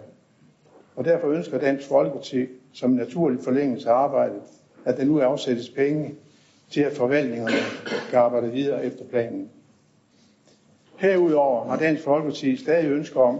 Og 0.95 1.05
derfor 1.05 1.27
ønsker 1.27 1.59
Dansk 1.59 1.87
Folkeparti 1.87 2.45
som 2.73 2.91
en 2.91 2.97
naturlig 2.97 3.43
forlængelse 3.43 3.89
af 3.89 3.93
arbejdet, 3.93 4.41
at 4.85 4.97
der 4.97 5.05
nu 5.05 5.19
afsættes 5.19 5.69
penge 5.69 6.15
til, 6.69 6.81
at 6.81 6.91
forvaltningerne 6.91 7.55
kan 8.09 8.19
arbejde 8.19 8.51
videre 8.51 8.85
efter 8.85 9.05
planen. 9.05 9.49
Herudover 10.97 11.65
har 11.65 11.77
Dansk 11.77 12.03
Folkeparti 12.03 12.55
stadig 12.55 12.91
ønsker 12.91 13.19
om, 13.21 13.39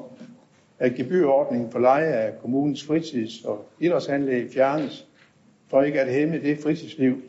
at 0.79 0.95
gebyrordningen 0.95 1.71
for 1.71 1.79
leje 1.79 2.13
af 2.13 2.39
kommunens 2.41 2.83
fritids- 2.83 3.45
og 3.45 3.65
idrætsanlæg 3.79 4.49
fjernes, 4.53 5.07
for 5.67 5.81
ikke 5.81 6.01
at 6.01 6.13
hæmme 6.13 6.41
det 6.41 6.57
fritidsliv, 6.57 7.21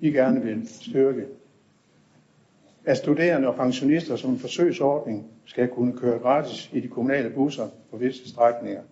I 0.00 0.10
gerne 0.10 0.42
vil 0.42 0.68
styrke. 0.68 1.26
At 2.86 2.96
studerende 2.96 3.48
og 3.48 3.54
pensionister 3.54 4.16
som 4.16 4.30
en 4.30 4.38
forsøgsordning 4.38 5.26
skal 5.46 5.68
kunne 5.68 5.98
køre 5.98 6.18
gratis 6.18 6.70
i 6.72 6.80
de 6.80 6.88
kommunale 6.88 7.30
busser 7.30 7.68
på 7.90 7.96
visse 7.96 8.28
strækninger. 8.28 8.82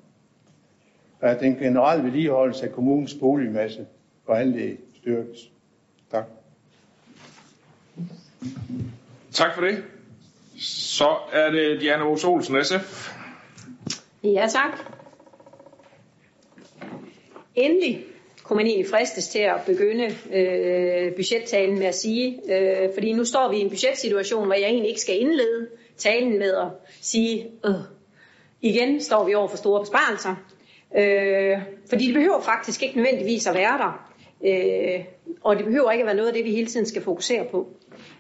Og 1.21 1.31
at 1.31 1.41
den 1.41 1.57
generelle 1.57 2.05
vedligeholdelse 2.05 2.65
af 2.67 2.73
kommunens 2.73 3.15
boligmasse 3.15 3.87
og 4.27 4.41
anlæg 4.41 4.79
styrkes. 4.95 5.51
Tak. 6.11 6.25
Tak 9.33 9.55
for 9.55 9.61
det. 9.61 9.85
Så 10.59 11.17
er 11.33 11.51
det 11.51 11.81
Diana 11.81 12.03
Ros 12.05 12.25
Olsen, 12.25 12.65
SF. 12.65 13.13
Ja, 14.25 14.47
tak. 14.49 14.79
Endelig 17.55 18.05
kunne 18.45 18.57
man 18.57 18.67
egentlig 18.67 18.91
fristes 18.91 19.29
til 19.29 19.39
at 19.39 19.61
begynde 19.67 20.05
øh, 20.33 21.15
budgettalen 21.15 21.79
med 21.79 21.87
at 21.87 21.95
sige, 21.95 22.41
øh, 22.53 22.89
fordi 22.95 23.13
nu 23.13 23.25
står 23.25 23.51
vi 23.51 23.57
i 23.57 23.61
en 23.61 23.69
budgetsituation, 23.69 24.45
hvor 24.47 24.55
jeg 24.55 24.65
egentlig 24.65 24.89
ikke 24.89 25.01
skal 25.01 25.21
indlede 25.21 25.69
talen 25.97 26.39
med 26.39 26.55
at 26.55 26.69
sige, 27.01 27.51
øh, 27.67 27.75
igen 28.61 29.01
står 29.01 29.25
vi 29.25 29.35
over 29.35 29.49
for 29.49 29.57
store 29.57 29.81
besparelser, 29.81 30.35
øh, 30.97 31.59
fordi 31.89 32.07
det 32.07 32.15
behøver 32.15 32.41
faktisk 32.41 32.83
ikke 32.83 32.97
nødvendigvis 32.97 33.47
at 33.47 33.55
være 33.55 33.79
der, 33.79 34.09
øh, 34.45 35.05
og 35.43 35.57
det 35.57 35.65
behøver 35.65 35.91
ikke 35.91 36.03
at 36.03 36.07
være 36.07 36.17
noget 36.17 36.29
af 36.29 36.35
det, 36.35 36.45
vi 36.45 36.51
hele 36.51 36.67
tiden 36.67 36.87
skal 36.87 37.03
fokusere 37.03 37.45
på. 37.51 37.69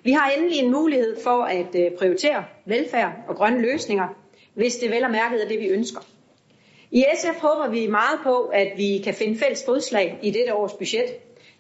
Vi 0.03 0.13
har 0.13 0.31
endelig 0.31 0.59
en 0.59 0.73
mulighed 0.73 1.17
for 1.23 1.45
at 1.45 1.75
øh, 1.75 1.91
prioritere 1.99 2.45
velfærd 2.65 3.13
og 3.29 3.37
grønne 3.37 3.63
løsninger, 3.63 4.09
hvis 4.55 4.77
det 4.77 4.91
vel 4.91 5.03
er 5.03 5.09
mærket 5.09 5.45
er 5.45 5.49
det, 5.49 5.61
vi 5.61 5.69
ønsker. 5.69 6.01
I 6.93 7.05
SF 7.17 7.41
håber 7.41 7.69
vi 7.69 7.87
meget 7.87 8.21
på, 8.23 8.43
at 8.43 8.73
vi 8.77 9.01
kan 9.05 9.15
finde 9.15 9.39
fælles 9.39 9.65
fodslag 9.67 10.19
i 10.23 10.31
dette 10.31 10.55
års 10.55 10.73
budget. 10.73 11.05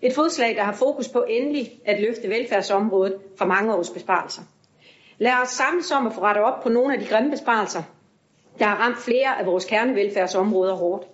Et 0.02 0.14
fodslag, 0.14 0.56
der 0.56 0.62
har 0.62 0.72
fokus 0.72 1.08
på 1.08 1.24
endelig 1.28 1.80
at 1.84 2.00
løfte 2.00 2.28
velfærdsområdet 2.28 3.16
fra 3.38 3.46
mange 3.46 3.74
års 3.74 3.90
besparelser. 3.90 4.42
Lad 5.18 5.32
os 5.42 5.48
samles 5.48 5.90
om 5.90 6.06
at 6.06 6.12
få 6.14 6.20
rettet 6.20 6.44
op 6.44 6.62
på 6.62 6.68
nogle 6.68 6.94
af 6.94 7.00
de 7.00 7.06
grimme 7.06 7.30
besparelser, 7.30 7.82
der 8.58 8.64
har 8.64 8.76
ramt 8.76 8.98
flere 8.98 9.38
af 9.40 9.46
vores 9.46 9.64
kernevelfærdsområder 9.64 10.74
hårdt. 10.74 11.06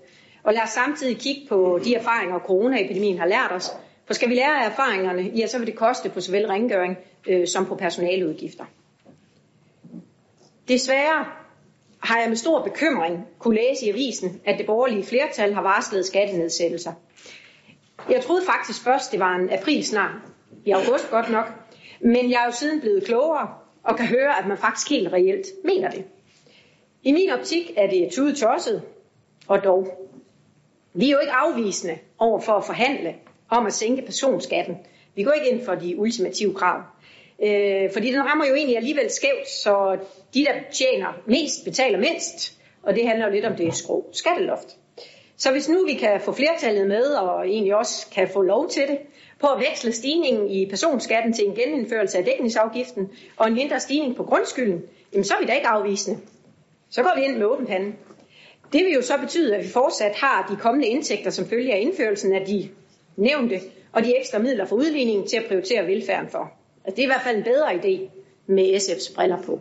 Og 0.42 0.52
lad 0.52 0.62
os 0.62 0.70
samtidig 0.70 1.16
kigge 1.18 1.48
på 1.48 1.80
de 1.84 1.94
erfaringer, 1.94 2.38
coronaepidemien 2.38 3.18
har 3.18 3.26
lært 3.26 3.52
os. 3.52 3.70
For 4.06 4.14
skal 4.14 4.28
vi 4.28 4.34
lære 4.34 4.64
af 4.64 4.70
erfaringerne, 4.70 5.22
ja, 5.22 5.46
så 5.46 5.58
vil 5.58 5.66
det 5.66 5.76
koste 5.76 6.08
på 6.08 6.20
såvel 6.20 6.46
rengøring 6.46 6.96
øh, 7.28 7.46
som 7.46 7.66
på 7.66 7.74
personaleudgifter. 7.74 8.64
Desværre 10.68 11.26
har 12.00 12.20
jeg 12.20 12.28
med 12.28 12.36
stor 12.36 12.62
bekymring 12.62 13.26
kunne 13.38 13.56
læse 13.56 13.86
i 13.86 13.90
avisen, 13.90 14.40
at 14.44 14.58
det 14.58 14.66
borgerlige 14.66 15.04
flertal 15.04 15.54
har 15.54 15.62
varslet 15.62 16.06
skattenedsættelser. 16.06 16.92
Jeg 18.10 18.22
troede 18.22 18.46
faktisk 18.46 18.82
først, 18.84 19.12
det 19.12 19.20
var 19.20 19.34
en 19.34 19.52
aprilsnar, 19.52 20.22
i 20.64 20.70
august 20.70 21.10
godt 21.10 21.30
nok, 21.30 21.52
men 22.00 22.30
jeg 22.30 22.40
er 22.40 22.44
jo 22.46 22.52
siden 22.52 22.80
blevet 22.80 23.04
klogere 23.04 23.48
og 23.82 23.96
kan 23.96 24.06
høre, 24.06 24.38
at 24.38 24.46
man 24.46 24.58
faktisk 24.58 24.90
helt 24.90 25.12
reelt 25.12 25.46
mener 25.64 25.90
det. 25.90 26.04
I 27.02 27.12
min 27.12 27.30
optik 27.30 27.72
er 27.76 27.90
det 27.90 28.08
tude 28.12 28.34
tosset, 28.34 28.82
og 29.48 29.64
dog. 29.64 30.08
Vi 30.94 31.08
er 31.08 31.12
jo 31.12 31.18
ikke 31.18 31.32
afvisende 31.32 31.98
over 32.18 32.40
for 32.40 32.52
at 32.52 32.64
forhandle 32.64 33.14
om 33.48 33.66
at 33.66 33.72
sænke 33.72 34.02
personskatten. 34.02 34.76
Vi 35.14 35.22
går 35.22 35.32
ikke 35.32 35.50
ind 35.50 35.64
for 35.64 35.74
de 35.74 35.98
ultimative 35.98 36.54
krav. 36.54 36.82
Øh, 37.42 37.92
fordi 37.92 38.12
den 38.12 38.24
rammer 38.24 38.46
jo 38.46 38.54
egentlig 38.54 38.76
alligevel 38.76 39.10
skævt, 39.10 39.48
så 39.48 39.98
de, 40.34 40.44
der 40.44 40.54
tjener 40.72 41.22
mest, 41.26 41.64
betaler 41.64 41.98
mindst. 41.98 42.52
Og 42.82 42.94
det 42.94 43.08
handler 43.08 43.26
jo 43.26 43.32
lidt 43.32 43.44
om 43.44 43.56
det 43.56 43.74
skrå 43.74 44.06
skatteloft. 44.12 44.76
Så 45.36 45.52
hvis 45.52 45.68
nu 45.68 45.84
vi 45.86 45.94
kan 45.94 46.20
få 46.20 46.32
flertallet 46.32 46.86
med, 46.86 47.04
og 47.04 47.48
egentlig 47.48 47.76
også 47.76 48.06
kan 48.14 48.28
få 48.28 48.42
lov 48.42 48.68
til 48.68 48.82
det, 48.82 48.98
på 49.40 49.46
at 49.46 49.60
veksle 49.60 49.92
stigningen 49.92 50.50
i 50.50 50.66
personskatten 50.70 51.32
til 51.32 51.46
en 51.46 51.54
genindførelse 51.54 52.18
af 52.18 52.24
dækningsafgiften 52.24 53.10
og 53.36 53.48
en 53.48 53.54
mindre 53.54 53.80
stigning 53.80 54.16
på 54.16 54.24
grundskylden, 54.24 54.82
jamen 55.12 55.24
så 55.24 55.34
er 55.34 55.40
vi 55.40 55.46
da 55.46 55.52
ikke 55.52 55.66
afvisende. 55.66 56.20
Så 56.90 57.02
går 57.02 57.12
vi 57.16 57.24
ind 57.24 57.36
med 57.36 57.46
åben 57.46 57.66
pande. 57.66 57.92
Det 58.72 58.84
vil 58.84 58.92
jo 58.92 59.02
så 59.02 59.18
betyde, 59.20 59.56
at 59.56 59.64
vi 59.64 59.68
fortsat 59.68 60.14
har 60.16 60.46
de 60.50 60.56
kommende 60.56 60.88
indtægter 60.88 61.30
som 61.30 61.46
følger 61.46 61.74
af 61.74 61.80
indførelsen 61.80 62.34
af 62.34 62.46
de 62.46 62.68
nævnte 63.16 63.60
og 63.92 64.04
de 64.04 64.18
ekstra 64.18 64.38
midler 64.38 64.66
for 64.66 64.76
udligningen 64.76 65.26
til 65.26 65.36
at 65.36 65.44
prioritere 65.48 65.86
velfærden 65.86 66.28
for. 66.28 66.52
Altså, 66.88 66.96
det 66.96 67.02
er 67.02 67.06
i 67.06 67.12
hvert 67.12 67.22
fald 67.22 67.36
en 67.36 67.44
bedre 67.44 67.74
idé 67.74 68.10
med 68.46 68.76
SF's 68.76 69.14
briller 69.14 69.42
på. 69.42 69.60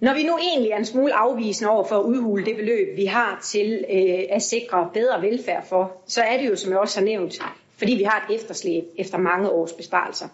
Når 0.00 0.14
vi 0.14 0.22
nu 0.22 0.38
egentlig 0.38 0.70
er 0.70 0.76
en 0.76 0.84
smule 0.84 1.14
afvisende 1.14 1.70
over 1.70 1.84
for 1.84 1.96
at 1.96 2.02
udhule 2.02 2.44
det 2.44 2.56
beløb, 2.56 2.96
vi 2.96 3.04
har 3.04 3.40
til 3.44 3.84
øh, 3.90 4.24
at 4.30 4.42
sikre 4.42 4.90
bedre 4.94 5.22
velfærd 5.22 5.66
for, 5.68 5.92
så 6.06 6.22
er 6.22 6.38
det 6.38 6.50
jo, 6.50 6.56
som 6.56 6.70
jeg 6.70 6.78
også 6.78 7.00
har 7.00 7.04
nævnt, 7.04 7.38
fordi 7.76 7.94
vi 7.94 8.02
har 8.02 8.26
et 8.28 8.34
efterslæb 8.34 8.84
efter 8.98 9.18
mange 9.18 9.50
års 9.50 9.72
besparelser. 9.72 10.28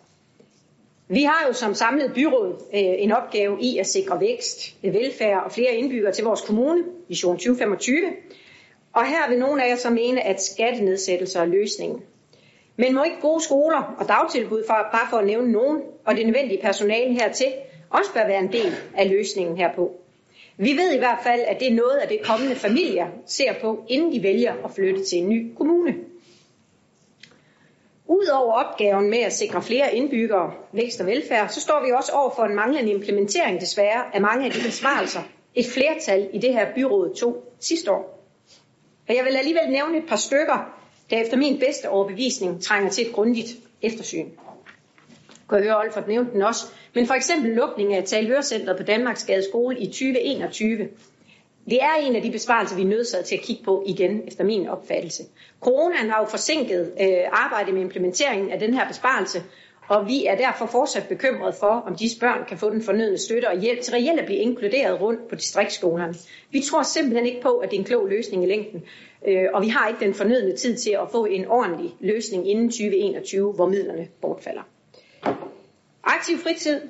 Vi 1.08 1.22
har 1.22 1.46
jo 1.46 1.52
som 1.52 1.74
samlet 1.74 2.12
byråd 2.14 2.52
øh, 2.74 2.80
en 2.98 3.12
opgave 3.12 3.62
i 3.62 3.78
at 3.78 3.86
sikre 3.86 4.20
vækst, 4.20 4.76
velfærd 4.82 5.44
og 5.44 5.52
flere 5.52 5.74
indbyggere 5.74 6.12
til 6.12 6.24
vores 6.24 6.40
kommune, 6.40 6.84
Vision 7.08 7.36
2025. 7.36 7.96
Og 8.92 9.06
her 9.06 9.28
vil 9.28 9.38
nogle 9.38 9.64
af 9.64 9.68
jer 9.68 9.76
så 9.76 9.90
mene, 9.90 10.22
at 10.22 10.42
skattenedsættelser 10.42 11.40
er 11.40 11.46
løsningen. 11.46 12.02
Men 12.76 12.94
må 12.94 13.04
ikke 13.04 13.20
gode 13.20 13.42
skoler 13.42 13.94
og 13.98 14.08
dagtilbud, 14.08 14.64
for, 14.66 14.74
bare 14.92 15.10
for 15.10 15.16
at 15.16 15.26
nævne 15.26 15.52
nogen, 15.52 15.82
og 16.04 16.16
det 16.16 16.26
nødvendige 16.26 16.62
personale 16.62 17.14
hertil, 17.14 17.52
også 17.90 18.12
bør 18.14 18.26
være 18.26 18.38
en 18.38 18.52
del 18.52 18.74
af 18.96 19.10
løsningen 19.10 19.56
herpå. 19.56 19.92
Vi 20.56 20.70
ved 20.72 20.92
i 20.92 20.98
hvert 20.98 21.18
fald, 21.22 21.40
at 21.40 21.60
det 21.60 21.68
er 21.68 21.74
noget 21.74 21.96
af 21.96 22.08
det 22.08 22.22
kommende 22.24 22.54
familier 22.54 23.06
ser 23.26 23.52
på, 23.60 23.84
inden 23.88 24.12
de 24.12 24.22
vælger 24.22 24.54
at 24.64 24.70
flytte 24.74 25.04
til 25.04 25.18
en 25.18 25.28
ny 25.28 25.54
kommune. 25.54 25.94
Udover 28.06 28.52
opgaven 28.52 29.10
med 29.10 29.18
at 29.18 29.32
sikre 29.32 29.62
flere 29.62 29.94
indbyggere, 29.94 30.52
vækst 30.72 31.00
og 31.00 31.06
velfærd, 31.06 31.48
så 31.48 31.60
står 31.60 31.84
vi 31.84 31.92
også 31.92 32.12
over 32.12 32.30
for 32.36 32.42
en 32.42 32.54
manglende 32.54 32.90
implementering 32.90 33.60
desværre 33.60 34.14
af 34.14 34.20
mange 34.20 34.46
af 34.46 34.52
de 34.52 34.58
besvarelser, 34.64 35.20
et 35.54 35.66
flertal 35.66 36.30
i 36.32 36.38
det 36.38 36.52
her 36.52 36.74
byråd 36.74 37.14
tog 37.14 37.44
sidste 37.60 37.90
år. 37.92 38.18
Og 39.08 39.16
jeg 39.16 39.24
vil 39.24 39.36
alligevel 39.36 39.70
nævne 39.70 39.98
et 39.98 40.08
par 40.08 40.16
stykker, 40.16 40.81
der 41.12 41.20
efter 41.20 41.36
min 41.36 41.58
bedste 41.58 41.88
overbevisning 41.88 42.62
trænger 42.62 42.90
til 42.90 43.06
et 43.06 43.12
grundigt 43.12 43.48
eftersyn. 43.82 44.26
Kan 45.48 45.58
jeg 45.58 45.64
høre, 45.64 45.78
Olfert 45.78 46.08
nævnte 46.08 46.32
den 46.32 46.42
også. 46.42 46.66
Men 46.94 47.06
for 47.06 47.14
eksempel 47.14 47.50
lukningen 47.50 47.94
af 47.94 48.04
Talhørcenteret 48.04 48.76
på 48.76 48.82
Danmarksgade 48.82 49.42
Skole 49.50 49.78
i 49.78 49.86
2021. 49.86 50.88
Det 51.70 51.78
er 51.82 51.94
en 52.02 52.16
af 52.16 52.22
de 52.22 52.30
besparelser, 52.30 52.76
vi 52.76 52.82
er 52.82 52.86
nødsaget 52.86 53.26
til 53.26 53.34
at 53.36 53.42
kigge 53.42 53.64
på 53.64 53.84
igen, 53.86 54.22
efter 54.26 54.44
min 54.44 54.68
opfattelse. 54.68 55.22
Coronaen 55.60 56.10
har 56.10 56.20
jo 56.20 56.26
forsinket 56.26 56.92
øh, 57.00 57.08
arbejdet 57.32 57.74
med 57.74 57.82
implementeringen 57.82 58.50
af 58.50 58.58
den 58.58 58.74
her 58.74 58.88
besparelse, 58.88 59.42
og 59.88 60.08
vi 60.08 60.26
er 60.26 60.34
derfor 60.34 60.66
fortsat 60.66 61.08
bekymrede 61.08 61.52
for, 61.60 61.82
om 61.86 61.96
disse 61.96 62.20
børn 62.20 62.44
kan 62.48 62.58
få 62.58 62.70
den 62.70 62.82
fornødne 62.82 63.18
støtte 63.18 63.48
og 63.48 63.60
hjælp 63.60 63.80
til 63.80 63.92
reelt 63.92 64.20
at 64.20 64.26
blive 64.26 64.38
inkluderet 64.38 65.00
rundt 65.00 65.28
på 65.28 65.34
distriktskolerne. 65.34 66.14
Vi 66.50 66.60
tror 66.60 66.82
simpelthen 66.82 67.26
ikke 67.26 67.40
på, 67.40 67.56
at 67.56 67.70
det 67.70 67.76
er 67.76 67.80
en 67.80 67.86
klog 67.86 68.06
løsning 68.08 68.44
i 68.44 68.46
længden, 68.46 68.82
øh, 69.28 69.44
og 69.54 69.62
vi 69.62 69.68
har 69.68 69.88
ikke 69.88 70.04
den 70.04 70.14
fornødne 70.14 70.56
tid 70.56 70.76
til 70.76 70.90
at 70.90 71.10
få 71.12 71.24
en 71.24 71.46
ordentlig 71.46 71.94
løsning 72.00 72.50
inden 72.50 72.68
2021, 72.68 73.52
hvor 73.52 73.68
midlerne 73.68 74.08
bortfalder. 74.20 74.62
Aktiv 76.04 76.38
fritid 76.38 76.80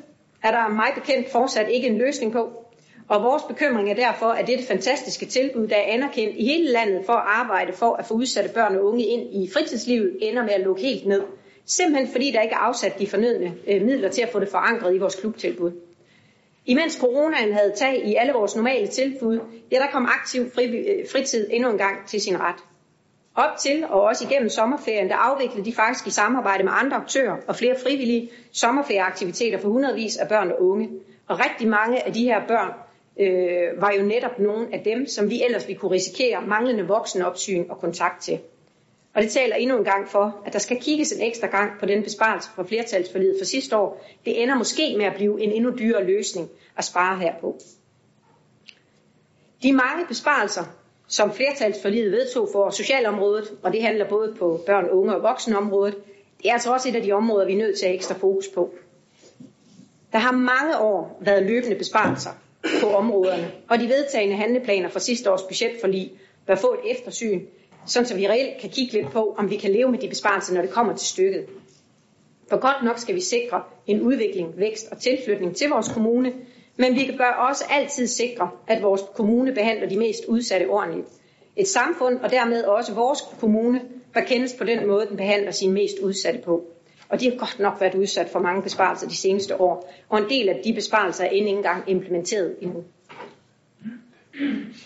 er 0.42 0.50
der 0.50 0.68
mig 0.68 0.92
bekendt 0.94 1.28
fortsat 1.32 1.68
ikke 1.70 1.88
en 1.88 1.98
løsning 1.98 2.32
på, 2.32 2.62
og 3.08 3.22
vores 3.22 3.42
bekymring 3.42 3.90
er 3.90 3.94
derfor, 3.94 4.26
at 4.26 4.46
dette 4.46 4.64
fantastiske 4.64 5.26
tilbud, 5.26 5.66
der 5.66 5.76
er 5.76 5.92
anerkendt 5.92 6.36
i 6.36 6.44
hele 6.44 6.72
landet 6.72 7.06
for 7.06 7.12
at 7.12 7.24
arbejde 7.26 7.72
for 7.72 7.94
at 7.94 8.06
få 8.06 8.14
udsatte 8.14 8.50
børn 8.54 8.76
og 8.76 8.84
unge 8.84 9.04
ind 9.04 9.34
i 9.34 9.50
fritidslivet, 9.52 10.16
ender 10.20 10.42
med 10.42 10.50
at 10.50 10.60
lukke 10.60 10.82
helt 10.82 11.06
ned. 11.06 11.22
Simpelthen 11.66 12.12
fordi 12.12 12.30
der 12.30 12.40
ikke 12.40 12.54
er 12.54 12.58
afsat 12.58 12.98
de 12.98 13.06
fornødne 13.06 13.54
øh, 13.66 13.82
midler 13.82 14.10
til 14.10 14.22
at 14.22 14.28
få 14.28 14.40
det 14.40 14.48
forankret 14.48 14.94
i 14.94 14.98
vores 14.98 15.14
klubtilbud. 15.14 15.72
Imens 16.66 16.94
coronaen 17.00 17.52
havde 17.52 17.72
tag 17.76 18.06
i 18.06 18.14
alle 18.14 18.32
vores 18.32 18.56
normale 18.56 18.86
tilbud, 18.86 19.40
ja, 19.72 19.76
der 19.76 19.90
kom 19.92 20.06
aktiv 20.06 20.50
fri, 20.50 20.64
øh, 20.64 21.08
fritid 21.12 21.48
endnu 21.50 21.70
en 21.70 21.78
gang 21.78 22.06
til 22.06 22.20
sin 22.20 22.40
ret. 22.40 22.56
Op 23.34 23.56
til 23.58 23.84
og 23.84 24.02
også 24.02 24.24
igennem 24.24 24.48
sommerferien, 24.48 25.08
der 25.08 25.16
afviklede 25.16 25.64
de 25.64 25.72
faktisk 25.72 26.06
i 26.06 26.10
samarbejde 26.10 26.64
med 26.64 26.72
andre 26.74 26.96
aktører 26.96 27.36
og 27.48 27.56
flere 27.56 27.76
frivillige 27.82 28.30
sommerferieaktiviteter 28.52 29.58
for 29.58 29.68
hundredvis 29.68 30.16
af 30.16 30.28
børn 30.28 30.50
og 30.50 30.62
unge. 30.62 30.88
Og 31.28 31.40
rigtig 31.46 31.68
mange 31.68 32.06
af 32.06 32.12
de 32.12 32.24
her 32.24 32.46
børn 32.48 32.72
øh, 33.20 33.82
var 33.82 33.92
jo 33.98 34.02
netop 34.02 34.38
nogle 34.38 34.68
af 34.72 34.80
dem, 34.84 35.06
som 35.06 35.30
vi 35.30 35.42
ellers 35.44 35.68
vi 35.68 35.74
kunne 35.74 35.90
risikere 35.90 36.46
manglende 36.46 36.86
voksenopsyn 36.86 37.64
og 37.70 37.78
kontakt 37.78 38.22
til. 38.22 38.38
Og 39.14 39.22
det 39.22 39.30
taler 39.30 39.56
endnu 39.56 39.78
en 39.78 39.84
gang 39.84 40.08
for, 40.08 40.42
at 40.46 40.52
der 40.52 40.58
skal 40.58 40.80
kigges 40.80 41.12
en 41.12 41.22
ekstra 41.22 41.46
gang 41.46 41.70
på 41.80 41.86
den 41.86 42.02
besparelse 42.02 42.48
fra 42.54 42.62
flertalsforliget 42.62 43.36
for 43.40 43.44
sidste 43.44 43.76
år. 43.76 44.04
Det 44.24 44.42
ender 44.42 44.54
måske 44.54 44.94
med 44.96 45.04
at 45.06 45.14
blive 45.14 45.42
en 45.42 45.52
endnu 45.52 45.70
dyrere 45.78 46.04
løsning 46.04 46.50
at 46.76 46.84
spare 46.84 47.18
herpå. 47.18 47.58
De 49.62 49.72
mange 49.72 50.06
besparelser, 50.08 50.64
som 51.08 51.32
flertalsforliget 51.32 52.12
vedtog 52.12 52.48
for 52.52 52.70
socialområdet, 52.70 53.52
og 53.62 53.72
det 53.72 53.82
handler 53.82 54.08
både 54.08 54.34
på 54.38 54.62
børn, 54.66 54.88
unge 54.90 55.16
og 55.16 55.22
voksenområdet, 55.22 55.96
det 56.42 56.48
er 56.48 56.52
altså 56.52 56.72
også 56.72 56.88
et 56.88 56.96
af 56.96 57.02
de 57.02 57.12
områder, 57.12 57.46
vi 57.46 57.52
er 57.52 57.56
nødt 57.56 57.78
til 57.78 57.84
at 57.84 57.88
have 57.88 57.96
ekstra 57.96 58.14
fokus 58.14 58.48
på. 58.48 58.74
Der 60.12 60.18
har 60.18 60.32
mange 60.32 60.78
år 60.78 61.18
været 61.20 61.42
løbende 61.42 61.76
besparelser 61.76 62.30
på 62.80 62.86
områderne, 62.90 63.52
og 63.68 63.78
de 63.78 63.88
vedtagende 63.88 64.36
handleplaner 64.36 64.88
fra 64.88 65.00
sidste 65.00 65.32
års 65.32 65.42
budgetforlig 65.42 66.12
bør 66.46 66.54
få 66.54 66.72
et 66.72 66.90
eftersyn, 66.96 67.46
sådan 67.86 68.06
så 68.06 68.14
vi 68.14 68.28
reelt 68.28 68.60
kan 68.60 68.70
kigge 68.70 68.92
lidt 68.92 69.10
på, 69.10 69.34
om 69.38 69.50
vi 69.50 69.56
kan 69.56 69.70
leve 69.70 69.90
med 69.90 69.98
de 69.98 70.08
besparelser, 70.08 70.54
når 70.54 70.62
det 70.62 70.70
kommer 70.70 70.96
til 70.96 71.08
stykket. 71.08 71.46
For 72.48 72.56
godt 72.56 72.84
nok 72.84 72.98
skal 72.98 73.14
vi 73.14 73.20
sikre 73.20 73.62
en 73.86 74.00
udvikling, 74.00 74.52
vækst 74.56 74.88
og 74.92 75.00
tilflytning 75.00 75.56
til 75.56 75.68
vores 75.68 75.88
kommune, 75.88 76.32
men 76.76 76.94
vi 76.94 77.14
bør 77.18 77.48
også 77.48 77.64
altid 77.70 78.06
sikre, 78.06 78.50
at 78.66 78.82
vores 78.82 79.02
kommune 79.14 79.54
behandler 79.54 79.88
de 79.88 79.98
mest 79.98 80.24
udsatte 80.24 80.66
ordentligt. 80.66 81.08
Et 81.56 81.68
samfund 81.68 82.18
og 82.18 82.30
dermed 82.30 82.64
også 82.64 82.94
vores 82.94 83.20
kommune 83.40 83.80
bør 84.14 84.20
kendes 84.20 84.54
på 84.54 84.64
den 84.64 84.86
måde, 84.86 85.06
den 85.06 85.16
behandler 85.16 85.50
sine 85.50 85.72
mest 85.72 85.98
udsatte 85.98 86.40
på. 86.40 86.64
Og 87.08 87.20
de 87.20 87.30
har 87.30 87.36
godt 87.36 87.58
nok 87.58 87.80
været 87.80 87.94
udsat 87.94 88.28
for 88.28 88.38
mange 88.38 88.62
besparelser 88.62 89.08
de 89.08 89.16
seneste 89.16 89.60
år, 89.60 89.92
og 90.08 90.18
en 90.18 90.28
del 90.28 90.48
af 90.48 90.60
de 90.64 90.74
besparelser 90.74 91.24
er 91.24 91.28
end 91.28 91.46
ikke 91.46 91.56
engang 91.56 91.84
implementeret 91.86 92.56
endnu. 92.60 92.84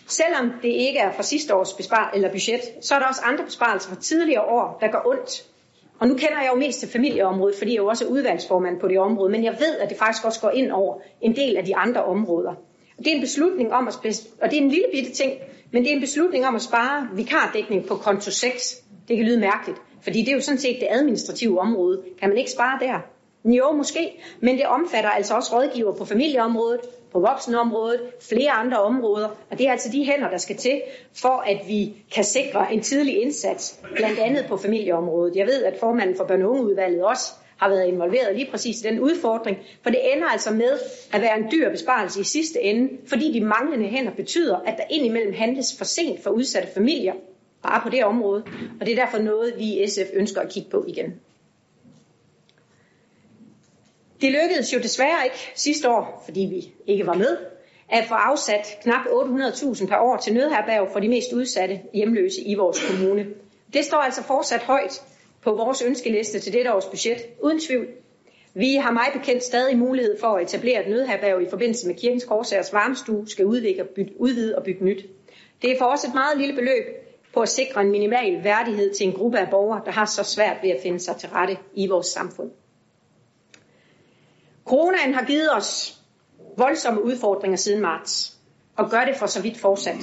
Selvom 0.06 0.52
det 0.62 0.68
ikke 0.68 0.98
er 0.98 1.12
fra 1.12 1.22
sidste 1.22 1.54
års 1.54 1.72
bespar 1.72 2.10
eller 2.14 2.30
budget, 2.30 2.60
så 2.80 2.94
er 2.94 2.98
der 2.98 3.06
også 3.06 3.22
andre 3.24 3.44
besparelser 3.44 3.88
fra 3.88 4.00
tidligere 4.00 4.42
år, 4.42 4.78
der 4.80 4.88
gør 4.88 5.02
ondt. 5.06 5.44
Og 5.98 6.08
nu 6.08 6.14
kender 6.14 6.40
jeg 6.42 6.50
jo 6.54 6.58
mest 6.58 6.80
til 6.80 6.88
familieområdet, 6.88 7.58
fordi 7.58 7.70
jeg 7.70 7.78
jo 7.78 7.86
også 7.86 8.04
er 8.04 8.08
udvalgsformand 8.08 8.80
på 8.80 8.88
det 8.88 8.98
område, 8.98 9.30
men 9.30 9.44
jeg 9.44 9.52
ved, 9.52 9.78
at 9.78 9.88
det 9.88 9.98
faktisk 9.98 10.24
også 10.24 10.40
går 10.40 10.50
ind 10.50 10.70
over 10.72 10.98
en 11.20 11.36
del 11.36 11.56
af 11.56 11.64
de 11.64 11.76
andre 11.76 12.04
områder. 12.04 12.50
Og 12.98 13.04
det 13.04 13.06
er 13.06 13.14
en 13.14 13.20
beslutning 13.20 13.72
om 13.72 13.88
at, 13.88 13.96
og 14.42 14.50
det 14.50 14.58
er 14.58 14.62
en 14.62 14.68
lille 14.68 14.86
bitte 14.92 15.12
ting, 15.12 15.32
men 15.70 15.82
det 15.82 15.90
er 15.90 15.94
en 15.94 16.00
beslutning 16.00 16.46
om 16.46 16.54
at 16.54 16.62
spare 16.62 17.08
vikardækning 17.14 17.86
på 17.86 17.96
konto 17.96 18.30
6. 18.30 18.82
Det 19.08 19.16
kan 19.16 19.26
lyde 19.26 19.40
mærkeligt, 19.40 19.78
fordi 20.02 20.20
det 20.20 20.28
er 20.28 20.32
jo 20.32 20.40
sådan 20.40 20.58
set 20.58 20.76
det 20.80 20.88
administrative 20.90 21.60
område. 21.60 22.02
Kan 22.20 22.28
man 22.28 22.38
ikke 22.38 22.50
spare 22.50 22.78
der? 22.80 23.00
Jo, 23.46 23.72
måske, 23.72 24.22
men 24.40 24.56
det 24.58 24.66
omfatter 24.66 25.10
altså 25.10 25.34
også 25.34 25.56
rådgiver 25.56 25.92
på 25.92 26.04
familieområdet, 26.04 26.80
på 27.12 27.20
voksenområdet, 27.20 28.00
flere 28.20 28.50
andre 28.50 28.80
områder, 28.82 29.28
og 29.50 29.58
det 29.58 29.66
er 29.66 29.72
altså 29.72 29.88
de 29.92 30.04
hænder, 30.04 30.30
der 30.30 30.36
skal 30.38 30.56
til, 30.56 30.82
for 31.14 31.44
at 31.46 31.58
vi 31.68 31.94
kan 32.14 32.24
sikre 32.24 32.72
en 32.72 32.80
tidlig 32.82 33.22
indsats, 33.22 33.80
blandt 33.94 34.18
andet 34.18 34.46
på 34.48 34.56
familieområdet. 34.56 35.36
Jeg 35.36 35.46
ved, 35.46 35.64
at 35.64 35.76
formanden 35.80 36.16
for 36.16 36.24
børn- 36.24 36.42
og 36.42 36.50
ungeudvalget 36.50 37.04
også 37.04 37.32
har 37.56 37.68
været 37.68 37.86
involveret 37.86 38.36
lige 38.36 38.50
præcis 38.50 38.80
i 38.80 38.88
den 38.88 39.00
udfordring, 39.00 39.58
for 39.82 39.90
det 39.90 40.12
ender 40.16 40.26
altså 40.28 40.50
med 40.50 40.78
at 41.12 41.20
være 41.20 41.38
en 41.38 41.46
dyr 41.52 41.70
besparelse 41.70 42.20
i 42.20 42.24
sidste 42.24 42.60
ende, 42.62 42.90
fordi 43.06 43.32
de 43.32 43.40
manglende 43.44 43.86
hænder 43.88 44.12
betyder, 44.12 44.56
at 44.56 44.74
der 44.76 44.84
indimellem 44.90 45.32
handles 45.34 45.74
for 45.78 45.84
sent 45.84 46.22
for 46.22 46.30
udsatte 46.30 46.68
familier, 46.74 47.14
bare 47.62 47.80
på 47.82 47.88
det 47.88 48.04
område, 48.04 48.44
og 48.80 48.86
det 48.86 48.98
er 48.98 49.04
derfor 49.04 49.18
noget, 49.18 49.54
vi 49.58 49.64
i 49.64 49.86
SF 49.88 50.10
ønsker 50.14 50.40
at 50.40 50.48
kigge 50.48 50.70
på 50.70 50.84
igen. 50.88 51.14
Det 54.20 54.32
lykkedes 54.32 54.74
jo 54.74 54.78
desværre 54.78 55.24
ikke 55.24 55.52
sidste 55.54 55.88
år, 55.90 56.22
fordi 56.24 56.40
vi 56.40 56.74
ikke 56.92 57.06
var 57.06 57.14
med, 57.14 57.36
at 57.88 58.04
få 58.04 58.14
afsat 58.14 58.78
knap 58.82 59.06
800.000 59.06 59.86
per 59.86 59.96
år 59.96 60.16
til 60.16 60.34
nødherberg 60.34 60.88
for 60.92 61.00
de 61.00 61.08
mest 61.08 61.32
udsatte 61.32 61.80
hjemløse 61.94 62.40
i 62.42 62.54
vores 62.54 62.84
kommune. 62.90 63.26
Det 63.72 63.84
står 63.84 63.98
altså 63.98 64.22
fortsat 64.22 64.62
højt 64.62 65.02
på 65.42 65.50
vores 65.54 65.82
ønskeliste 65.82 66.40
til 66.40 66.52
dette 66.52 66.74
års 66.74 66.86
budget, 66.86 67.18
uden 67.42 67.60
tvivl. 67.60 67.86
Vi 68.54 68.74
har 68.74 68.90
meget 68.90 69.12
bekendt 69.12 69.44
stadig 69.44 69.78
mulighed 69.78 70.20
for 70.20 70.26
at 70.26 70.42
etablere 70.42 70.80
et 70.80 70.88
nødherberg 70.88 71.42
i 71.42 71.50
forbindelse 71.50 71.86
med 71.86 71.94
Kirkens 71.94 72.24
Korsagers 72.24 72.72
varmestue, 72.72 73.28
skal 73.28 73.46
udvikle, 73.46 73.86
udvide 74.16 74.56
og 74.56 74.64
bygge 74.64 74.84
nyt. 74.84 75.06
Det 75.62 75.72
er 75.72 75.78
for 75.78 75.84
os 75.84 76.04
et 76.04 76.14
meget 76.14 76.38
lille 76.38 76.54
beløb 76.54 76.84
på 77.34 77.40
at 77.40 77.48
sikre 77.48 77.80
en 77.80 77.90
minimal 77.90 78.44
værdighed 78.44 78.94
til 78.94 79.06
en 79.06 79.12
gruppe 79.12 79.38
af 79.38 79.50
borgere, 79.50 79.82
der 79.84 79.90
har 79.90 80.04
så 80.04 80.24
svært 80.24 80.56
ved 80.62 80.70
at 80.70 80.82
finde 80.82 81.00
sig 81.00 81.16
til 81.16 81.28
rette 81.28 81.56
i 81.74 81.86
vores 81.86 82.06
samfund. 82.06 82.50
Coronaen 84.68 85.14
har 85.14 85.24
givet 85.24 85.54
os 85.56 86.00
voldsomme 86.58 87.04
udfordringer 87.04 87.56
siden 87.56 87.80
marts, 87.80 88.36
og 88.76 88.90
gør 88.90 89.04
det 89.04 89.16
for 89.16 89.26
så 89.26 89.42
vidt 89.42 89.58
fortsat. 89.58 89.96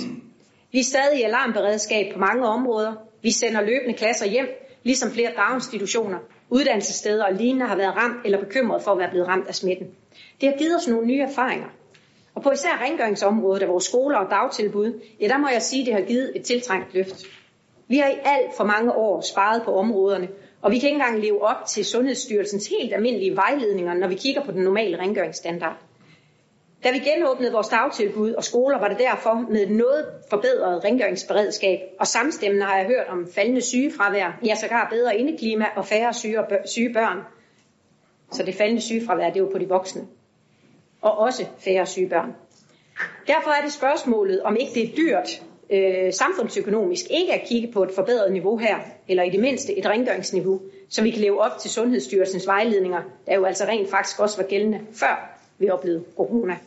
Vi 0.71 0.79
er 0.79 0.83
stadig 0.83 1.19
i 1.19 1.23
alarmberedskab 1.23 2.13
på 2.13 2.19
mange 2.19 2.47
områder. 2.47 2.93
Vi 3.21 3.31
sender 3.31 3.61
løbende 3.61 3.93
klasser 3.93 4.25
hjem, 4.25 4.47
ligesom 4.83 5.11
flere 5.11 5.31
daginstitutioner, 5.37 6.19
uddannelsessteder 6.49 7.25
og 7.25 7.33
lignende 7.33 7.65
har 7.65 7.75
været 7.75 7.95
ramt 7.95 8.25
eller 8.25 8.39
bekymret 8.39 8.81
for 8.81 8.91
at 8.91 8.97
være 8.97 9.09
blevet 9.09 9.27
ramt 9.27 9.47
af 9.47 9.55
smitten. 9.55 9.87
Det 10.41 10.49
har 10.49 10.57
givet 10.57 10.75
os 10.75 10.87
nogle 10.87 11.07
nye 11.07 11.21
erfaringer. 11.21 11.67
Og 12.35 12.43
på 12.43 12.51
især 12.51 12.81
rengøringsområdet 12.81 13.61
af 13.61 13.69
vores 13.69 13.83
skoler 13.83 14.17
og 14.17 14.29
dagtilbud, 14.29 15.01
ja, 15.21 15.27
der 15.27 15.37
må 15.37 15.47
jeg 15.47 15.61
sige, 15.61 15.81
at 15.81 15.85
det 15.85 15.93
har 15.93 16.01
givet 16.01 16.31
et 16.35 16.45
tiltrængt 16.45 16.93
løft. 16.93 17.25
Vi 17.87 17.97
har 17.97 18.09
i 18.09 18.17
alt 18.25 18.57
for 18.57 18.63
mange 18.63 18.91
år 18.91 19.21
sparet 19.21 19.63
på 19.63 19.75
områderne, 19.75 20.27
og 20.63 20.71
vi 20.71 20.79
kan 20.79 20.89
ikke 20.89 20.95
engang 20.95 21.19
leve 21.19 21.43
op 21.43 21.65
til 21.67 21.85
Sundhedsstyrelsens 21.85 22.67
helt 22.67 22.93
almindelige 22.93 23.35
vejledninger, 23.35 23.93
når 23.93 24.07
vi 24.07 24.15
kigger 24.15 24.43
på 24.43 24.51
den 24.51 24.63
normale 24.63 24.99
rengøringsstandard. 24.99 25.77
Da 26.83 26.91
vi 26.91 26.99
genåbnede 26.99 27.51
vores 27.51 27.67
dagtilbud 27.67 28.33
og 28.33 28.43
skoler, 28.43 28.79
var 28.79 28.87
det 28.87 28.99
derfor 28.99 29.45
med 29.49 29.67
noget 29.67 30.05
forbedret 30.29 30.83
rengøringsberedskab, 30.83 31.79
og 31.99 32.07
samstemmende 32.07 32.65
har 32.65 32.77
jeg 32.77 32.85
hørt 32.85 33.07
om 33.07 33.27
faldende 33.35 33.61
sygefravær, 33.61 34.39
ja 34.45 34.55
sågar 34.55 34.87
bedre 34.89 35.17
indeklima 35.17 35.65
og 35.75 35.85
færre 35.85 36.13
syge, 36.13 36.39
og 36.39 36.47
syge 36.65 36.93
børn. 36.93 37.19
Så 38.31 38.43
det 38.43 38.55
faldende 38.55 38.81
sygefravær, 38.81 39.29
det 39.29 39.43
var 39.43 39.49
på 39.49 39.57
de 39.57 39.69
voksne. 39.69 40.01
Og 41.01 41.17
også 41.17 41.45
færre 41.59 41.85
syge 41.85 42.09
børn. 42.09 42.35
Derfor 43.27 43.49
er 43.49 43.61
det 43.61 43.73
spørgsmålet, 43.73 44.41
om 44.41 44.55
ikke 44.55 44.73
det 44.73 44.83
er 44.83 44.95
dyrt 44.95 45.43
øh, 45.69 46.13
samfundsøkonomisk 46.13 47.05
ikke 47.09 47.33
at 47.33 47.47
kigge 47.47 47.71
på 47.71 47.83
et 47.83 47.91
forbedret 47.95 48.33
niveau 48.33 48.57
her, 48.57 48.77
eller 49.07 49.23
i 49.23 49.29
det 49.29 49.39
mindste 49.39 49.77
et 49.77 49.85
rengøringsniveau, 49.85 50.61
så 50.89 51.03
vi 51.03 51.09
kan 51.11 51.21
leve 51.21 51.41
op 51.41 51.57
til 51.61 51.71
Sundhedsstyrelsens 51.71 52.47
vejledninger, 52.47 53.01
der 53.25 53.35
jo 53.35 53.45
altså 53.45 53.65
rent 53.65 53.89
faktisk 53.89 54.19
også 54.19 54.37
var 54.37 54.47
gældende 54.47 54.79
før 54.93 55.39
vi 55.57 55.69
oplevede 55.69 56.03
corona. 56.17 56.57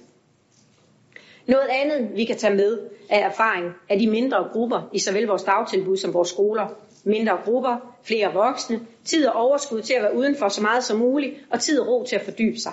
Noget 1.47 1.69
andet, 1.71 2.17
vi 2.17 2.25
kan 2.25 2.37
tage 2.37 2.55
med 2.55 2.79
af 3.11 3.19
erfaring 3.19 3.73
er 3.89 3.99
de 3.99 4.07
mindre 4.07 4.49
grupper 4.53 4.91
i 4.93 4.99
såvel 4.99 5.27
vores 5.27 5.43
dagtilbud 5.43 5.97
som 5.97 6.15
vores 6.15 6.29
skoler. 6.29 6.67
Mindre 7.05 7.39
grupper, 7.45 7.97
flere 8.03 8.33
voksne, 8.33 8.81
tid 9.05 9.27
og 9.27 9.35
overskud 9.35 9.83
til 9.83 9.95
at 9.95 10.03
være 10.03 10.17
udenfor 10.17 10.49
så 10.49 10.63
meget 10.63 10.85
som 10.85 10.99
muligt, 10.99 11.35
og 11.51 11.61
tid 11.61 11.81
og 11.81 11.89
ro 11.89 12.05
til 12.05 12.17
at 12.17 12.23
fordybe 12.23 12.59
sig. 12.59 12.73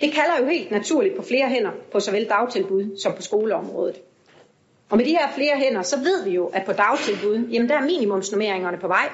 Det 0.00 0.12
kalder 0.12 0.38
jo 0.40 0.46
helt 0.46 0.70
naturligt 0.70 1.16
på 1.16 1.22
flere 1.22 1.48
hænder 1.48 1.70
på 1.92 2.00
såvel 2.00 2.28
dagtilbud 2.28 2.98
som 2.98 3.12
på 3.12 3.22
skoleområdet. 3.22 3.96
Og 4.90 4.96
med 4.96 5.04
de 5.04 5.10
her 5.10 5.28
flere 5.34 5.56
hænder, 5.56 5.82
så 5.82 5.96
ved 5.98 6.24
vi 6.24 6.30
jo, 6.30 6.46
at 6.46 6.64
på 6.66 6.72
dagtilbud, 6.72 7.48
jamen 7.50 7.68
der 7.68 7.76
er 7.76 7.84
minimumsnormeringerne 7.84 8.78
på 8.78 8.88
vej. 8.88 9.08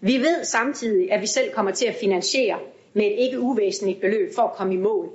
Vi 0.00 0.18
ved 0.18 0.44
samtidig, 0.44 1.12
at 1.12 1.20
vi 1.20 1.26
selv 1.26 1.52
kommer 1.52 1.72
til 1.72 1.86
at 1.86 1.96
finansiere 2.00 2.58
med 2.92 3.04
et 3.04 3.14
ikke 3.18 3.40
uvæsentligt 3.40 4.00
beløb 4.00 4.34
for 4.34 4.42
at 4.42 4.52
komme 4.52 4.74
i 4.74 4.76
mål 4.76 5.10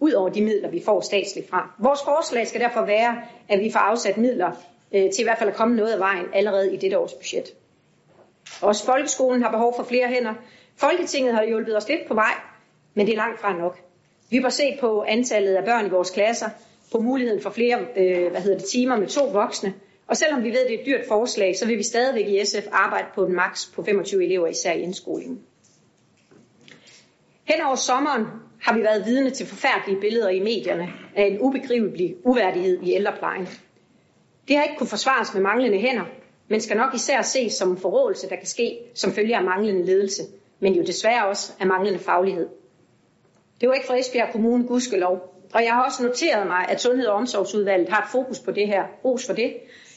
ud 0.00 0.12
over 0.12 0.28
de 0.28 0.42
midler, 0.42 0.68
vi 0.68 0.82
får 0.84 1.00
statsligt 1.00 1.50
fra. 1.50 1.70
Vores 1.78 2.00
forslag 2.04 2.46
skal 2.46 2.60
derfor 2.60 2.84
være, 2.84 3.22
at 3.48 3.60
vi 3.60 3.72
får 3.72 3.80
afsat 3.80 4.16
midler 4.16 4.50
øh, 4.94 5.10
til 5.10 5.20
i 5.20 5.22
hvert 5.22 5.38
fald 5.38 5.50
at 5.50 5.56
komme 5.56 5.76
noget 5.76 5.92
af 5.92 5.98
vejen 5.98 6.26
allerede 6.32 6.74
i 6.74 6.76
dette 6.76 6.98
års 6.98 7.12
budget. 7.12 7.54
Også 8.62 8.84
folkeskolen 8.84 9.42
har 9.42 9.50
behov 9.50 9.76
for 9.76 9.84
flere 9.84 10.08
hænder. 10.08 10.34
Folketinget 10.76 11.34
har 11.34 11.44
hjulpet 11.44 11.76
os 11.76 11.88
lidt 11.88 12.08
på 12.08 12.14
vej, 12.14 12.34
men 12.94 13.06
det 13.06 13.12
er 13.12 13.16
langt 13.16 13.40
fra 13.40 13.56
nok. 13.58 13.78
Vi 14.30 14.40
bør 14.40 14.48
se 14.48 14.78
på 14.80 15.04
antallet 15.08 15.54
af 15.54 15.64
børn 15.64 15.86
i 15.86 15.88
vores 15.88 16.10
klasser, 16.10 16.48
på 16.92 16.98
muligheden 16.98 17.42
for 17.42 17.50
flere 17.50 17.78
øh, 17.96 18.30
hvad 18.30 18.40
hedder 18.40 18.58
det, 18.58 18.66
timer 18.66 18.96
med 18.96 19.06
to 19.06 19.24
voksne. 19.26 19.74
Og 20.06 20.16
selvom 20.16 20.44
vi 20.44 20.50
ved, 20.50 20.58
at 20.58 20.66
det 20.68 20.74
er 20.74 20.80
et 20.80 20.86
dyrt 20.86 21.08
forslag, 21.08 21.56
så 21.56 21.66
vil 21.66 21.78
vi 21.78 21.82
stadigvæk 21.82 22.28
i 22.28 22.44
SF 22.44 22.66
arbejde 22.72 23.06
på 23.14 23.24
en 23.26 23.34
maks 23.34 23.72
på 23.74 23.82
25 23.82 24.24
elever, 24.24 24.46
især 24.46 24.72
i 24.72 24.80
indskolingen. 24.80 25.40
Hen 27.44 27.62
over 27.66 27.74
sommeren 27.74 28.24
har 28.60 28.74
vi 28.74 28.82
været 28.82 29.06
vidne 29.06 29.30
til 29.30 29.46
forfærdelige 29.46 30.00
billeder 30.00 30.28
i 30.28 30.40
medierne 30.40 30.88
af 31.16 31.26
en 31.26 31.38
ubegribelig 31.40 32.16
uværdighed 32.24 32.82
i 32.82 32.94
ældreplejen. 32.94 33.48
Det 34.48 34.56
har 34.56 34.64
ikke 34.64 34.78
kunne 34.78 34.88
forsvares 34.88 35.34
med 35.34 35.42
manglende 35.42 35.78
hænder, 35.78 36.04
men 36.48 36.60
skal 36.60 36.76
nok 36.76 36.94
især 36.94 37.22
ses 37.22 37.52
som 37.52 37.70
en 37.70 37.78
forrådelse, 37.78 38.28
der 38.28 38.36
kan 38.36 38.46
ske 38.46 38.78
som 38.94 39.12
følge 39.12 39.36
af 39.36 39.44
manglende 39.44 39.86
ledelse, 39.86 40.22
men 40.60 40.74
jo 40.74 40.82
desværre 40.82 41.26
også 41.26 41.52
af 41.60 41.66
manglende 41.66 41.98
faglighed. 41.98 42.48
Det 43.60 43.68
var 43.68 43.74
ikke 43.74 43.86
fra 43.86 43.98
Esbjerg 43.98 44.32
Kommune, 44.32 44.66
gudskelov, 44.66 45.39
og 45.52 45.64
jeg 45.64 45.72
har 45.72 45.84
også 45.84 46.02
noteret 46.02 46.46
mig, 46.46 46.68
at 46.68 46.80
Sundhed- 46.80 47.06
og 47.06 47.14
Omsorgsudvalget 47.14 47.88
har 47.88 48.02
et 48.02 48.08
fokus 48.12 48.38
på 48.38 48.50
det 48.50 48.66
her. 48.66 48.84
Ros 49.04 49.26
for 49.26 49.32
det. 49.32 49.54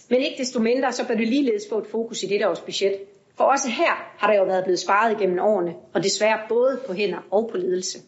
Men 0.09 0.21
ikke 0.21 0.37
desto 0.37 0.59
mindre, 0.59 0.91
så 0.91 1.07
bør 1.07 1.15
det 1.15 1.27
ligeledes 1.27 1.63
få 1.69 1.77
et 1.77 1.87
fokus 1.87 2.23
i 2.23 2.27
dette 2.27 2.49
års 2.49 2.61
budget. 2.61 2.95
For 3.37 3.43
også 3.43 3.69
her 3.69 4.13
har 4.17 4.27
der 4.27 4.37
jo 4.37 4.43
været 4.43 4.63
blevet 4.63 4.79
sparet 4.79 5.17
gennem 5.17 5.39
årene, 5.39 5.73
og 5.93 6.03
desværre 6.03 6.39
både 6.49 6.79
på 6.87 6.93
hænder 6.93 7.27
og 7.31 7.49
på 7.51 7.57
ledelse. 7.57 7.99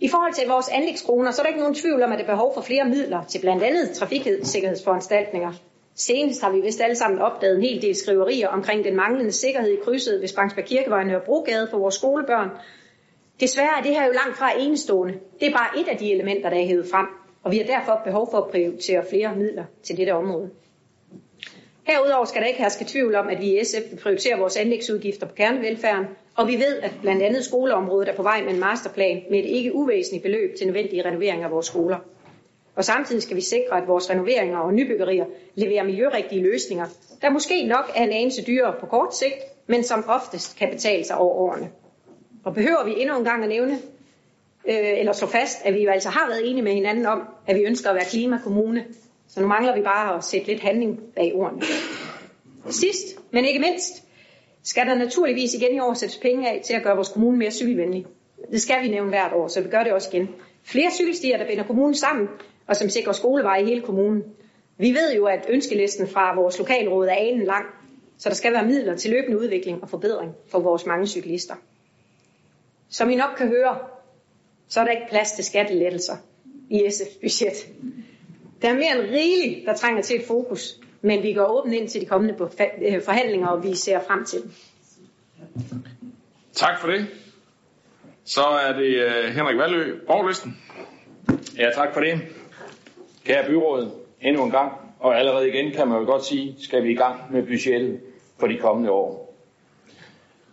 I 0.00 0.08
forhold 0.08 0.34
til 0.34 0.48
vores 0.48 0.68
anlægskroner, 0.68 1.30
så 1.30 1.40
er 1.40 1.42
der 1.42 1.48
ikke 1.48 1.60
nogen 1.60 1.74
tvivl 1.74 2.02
om, 2.02 2.12
at 2.12 2.18
der 2.18 2.24
er 2.24 2.28
behov 2.28 2.54
for 2.54 2.60
flere 2.60 2.84
midler 2.84 3.24
til 3.24 3.38
blandt 3.38 3.62
andet 3.62 3.90
trafiksikkerhedsforanstaltninger. 3.90 5.52
Senest 5.94 6.42
har 6.42 6.50
vi 6.50 6.60
vist 6.60 6.80
alle 6.80 6.96
sammen 6.96 7.20
opdaget 7.20 7.56
en 7.56 7.62
hel 7.62 7.82
del 7.82 7.94
skriverier 7.94 8.48
omkring 8.48 8.84
den 8.84 8.96
manglende 8.96 9.32
sikkerhed 9.32 9.70
i 9.70 9.80
krydset 9.84 10.20
ved 10.20 10.28
Spangsberg 10.28 10.64
Kirkevej 10.64 11.14
og 11.14 11.22
Brogade 11.22 11.68
for 11.70 11.78
vores 11.78 11.94
skolebørn. 11.94 12.50
Desværre 13.40 13.78
er 13.78 13.82
det 13.82 13.90
her 13.90 14.06
jo 14.06 14.12
langt 14.12 14.36
fra 14.38 14.60
enestående. 14.60 15.14
Det 15.40 15.48
er 15.48 15.52
bare 15.52 15.80
et 15.80 15.88
af 15.88 15.96
de 15.96 16.12
elementer, 16.12 16.50
der 16.50 16.56
er 16.56 16.66
hævet 16.66 16.86
frem, 16.90 17.06
og 17.42 17.52
vi 17.52 17.58
har 17.58 17.64
derfor 17.64 18.00
behov 18.04 18.30
for 18.30 18.38
at 18.38 18.50
prioritere 18.50 19.04
flere 19.10 19.36
midler 19.36 19.64
til 19.82 19.96
dette 19.96 20.10
område. 20.10 20.50
Herudover 21.86 22.24
skal 22.24 22.40
der 22.40 22.48
ikke 22.48 22.60
herske 22.60 22.84
tvivl 22.84 23.14
om, 23.14 23.28
at 23.28 23.40
vi 23.40 23.60
i 23.60 23.64
SF 23.64 23.90
vil 23.90 24.00
prioritere 24.02 24.38
vores 24.38 24.56
anlægsudgifter 24.56 25.26
på 25.26 25.34
kernevelfærden, 25.34 26.06
og 26.36 26.48
vi 26.48 26.54
ved, 26.56 26.78
at 26.78 26.92
blandt 27.00 27.22
andet 27.22 27.44
skoleområdet 27.44 28.08
er 28.08 28.14
på 28.16 28.22
vej 28.22 28.42
med 28.42 28.52
en 28.52 28.60
masterplan 28.60 29.22
med 29.30 29.38
et 29.38 29.44
ikke 29.44 29.74
uvæsentligt 29.74 30.22
beløb 30.22 30.56
til 30.58 30.66
nødvendige 30.66 31.04
renoveringer 31.04 31.46
af 31.46 31.52
vores 31.52 31.66
skoler. 31.66 31.98
Og 32.76 32.84
samtidig 32.84 33.22
skal 33.22 33.36
vi 33.36 33.40
sikre, 33.40 33.76
at 33.82 33.88
vores 33.88 34.10
renoveringer 34.10 34.58
og 34.58 34.74
nybyggerier 34.74 35.24
leverer 35.54 35.84
miljørigtige 35.84 36.42
løsninger, 36.42 36.86
der 37.22 37.30
måske 37.30 37.66
nok 37.66 37.92
er 37.94 38.04
en 38.04 38.12
anelse 38.12 38.44
dyrere 38.44 38.74
på 38.80 38.86
kort 38.86 39.16
sigt, 39.16 39.42
men 39.66 39.84
som 39.84 40.04
oftest 40.08 40.58
kan 40.58 40.70
betale 40.70 41.04
sig 41.04 41.16
over 41.18 41.34
årene. 41.34 41.70
Og 42.46 42.54
behøver 42.54 42.84
vi 42.84 42.94
endnu 42.96 43.18
en 43.18 43.24
gang 43.24 43.42
at 43.42 43.48
nævne, 43.48 43.72
øh, 44.68 44.98
eller 44.98 45.12
slå 45.12 45.28
fast, 45.28 45.58
at 45.64 45.74
vi 45.74 45.82
jo 45.84 45.90
altså 45.90 46.08
har 46.08 46.28
været 46.28 46.50
enige 46.50 46.62
med 46.62 46.72
hinanden 46.72 47.06
om, 47.06 47.22
at 47.46 47.56
vi 47.56 47.60
ønsker 47.60 47.90
at 47.90 47.94
være 47.94 48.04
klimakommune. 48.04 48.84
Så 49.28 49.40
nu 49.40 49.46
mangler 49.46 49.74
vi 49.74 49.82
bare 49.82 50.16
at 50.16 50.24
sætte 50.24 50.46
lidt 50.46 50.60
handling 50.60 51.00
bag 51.16 51.32
ordene. 51.34 51.62
Sidst, 52.70 53.18
men 53.30 53.44
ikke 53.44 53.60
mindst, 53.60 54.02
skal 54.62 54.86
der 54.86 54.94
naturligvis 54.94 55.54
igen 55.54 55.76
i 55.76 55.80
år 55.80 55.94
sættes 55.94 56.18
penge 56.18 56.50
af 56.50 56.62
til 56.64 56.74
at 56.74 56.82
gøre 56.82 56.94
vores 56.94 57.08
kommune 57.08 57.38
mere 57.38 57.50
cykelvenlig. 57.50 58.06
Det 58.52 58.60
skal 58.60 58.82
vi 58.82 58.88
nævne 58.88 59.08
hvert 59.08 59.32
år, 59.32 59.48
så 59.48 59.60
vi 59.60 59.68
gør 59.68 59.82
det 59.82 59.92
også 59.92 60.10
igen. 60.12 60.28
Flere 60.64 60.90
cykelstier, 60.90 61.38
der 61.38 61.46
binder 61.46 61.64
kommunen 61.64 61.94
sammen, 61.94 62.28
og 62.66 62.76
som 62.76 62.88
sikrer 62.88 63.12
skoleveje 63.12 63.62
i 63.62 63.66
hele 63.66 63.80
kommunen. 63.80 64.22
Vi 64.78 64.90
ved 64.90 65.14
jo, 65.14 65.26
at 65.26 65.46
ønskelisten 65.48 66.08
fra 66.08 66.34
vores 66.34 66.58
lokalråd 66.58 67.06
er 67.06 67.14
anen 67.14 67.44
lang, 67.44 67.66
så 68.18 68.28
der 68.28 68.34
skal 68.34 68.52
være 68.52 68.66
midler 68.66 68.96
til 68.96 69.10
løbende 69.10 69.38
udvikling 69.38 69.82
og 69.82 69.88
forbedring 69.88 70.32
for 70.48 70.58
vores 70.58 70.86
mange 70.86 71.06
cyklister. 71.06 71.54
Som 72.90 73.10
I 73.10 73.14
nok 73.14 73.30
kan 73.38 73.48
høre, 73.48 73.78
så 74.68 74.80
er 74.80 74.84
der 74.84 74.90
ikke 74.90 75.06
plads 75.10 75.32
til 75.32 75.44
skattelettelser 75.44 76.16
i 76.70 76.80
SF's 76.80 77.20
budget. 77.20 77.66
Der 78.62 78.68
er 78.68 78.74
mere 78.74 78.98
end 78.98 79.10
rigeligt, 79.10 79.66
der 79.66 79.74
trænger 79.76 80.02
til 80.02 80.20
et 80.20 80.26
fokus, 80.26 80.80
men 81.00 81.22
vi 81.22 81.32
går 81.32 81.44
åbent 81.46 81.74
ind 81.74 81.88
til 81.88 82.00
de 82.00 82.06
kommende 82.06 82.48
øh, 82.82 83.02
forhandlinger, 83.02 83.48
og 83.48 83.64
vi 83.64 83.74
ser 83.74 84.00
frem 84.00 84.24
til 84.24 84.42
dem. 84.42 84.50
Tak 86.52 86.80
for 86.80 86.88
det. 86.88 87.06
Så 88.24 88.40
er 88.42 88.72
det 88.72 89.06
uh, 89.06 89.34
Henrik 89.34 89.58
Valø, 89.58 89.98
borgerlisten. 90.06 90.56
Ja, 91.58 91.70
tak 91.74 91.94
for 91.94 92.00
det. 92.00 92.20
Kære 93.24 93.46
byråd, 93.46 93.90
endnu 94.20 94.44
en 94.44 94.50
gang, 94.50 94.72
og 95.00 95.18
allerede 95.18 95.48
igen 95.48 95.72
kan 95.72 95.88
man 95.88 95.98
jo 95.98 96.04
godt 96.04 96.24
sige, 96.24 96.56
skal 96.58 96.84
vi 96.84 96.90
i 96.90 96.94
gang 96.94 97.32
med 97.32 97.42
budgettet 97.42 98.00
for 98.40 98.46
de 98.46 98.58
kommende 98.58 98.90
år. 98.90 99.25